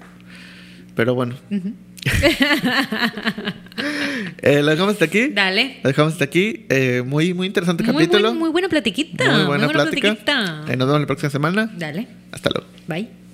Pero 0.95 1.15
bueno. 1.15 1.35
Eh, 4.41 4.61
lo 4.61 4.69
dejamos 4.71 4.93
hasta 4.93 5.05
aquí. 5.05 5.29
Dale. 5.29 5.79
Lo 5.83 5.89
dejamos 5.89 6.13
hasta 6.13 6.25
aquí. 6.25 6.65
Eh, 6.69 7.03
muy, 7.05 7.33
muy 7.33 7.47
interesante 7.47 7.83
Muy, 7.83 7.93
capítulo. 7.93 8.33
muy 8.33 8.49
buena 8.49 8.69
platiquita. 8.69 9.29
Muy 9.37 9.45
buena 9.45 9.67
plática. 9.69 10.01
platiquita. 10.15 10.65
Eh, 10.67 10.77
nos 10.77 10.87
vemos 10.87 11.01
la 11.01 11.07
próxima 11.07 11.29
semana. 11.29 11.69
Dale. 11.77 12.07
Hasta 12.31 12.49
luego. 12.51 12.67
Bye. 12.87 13.24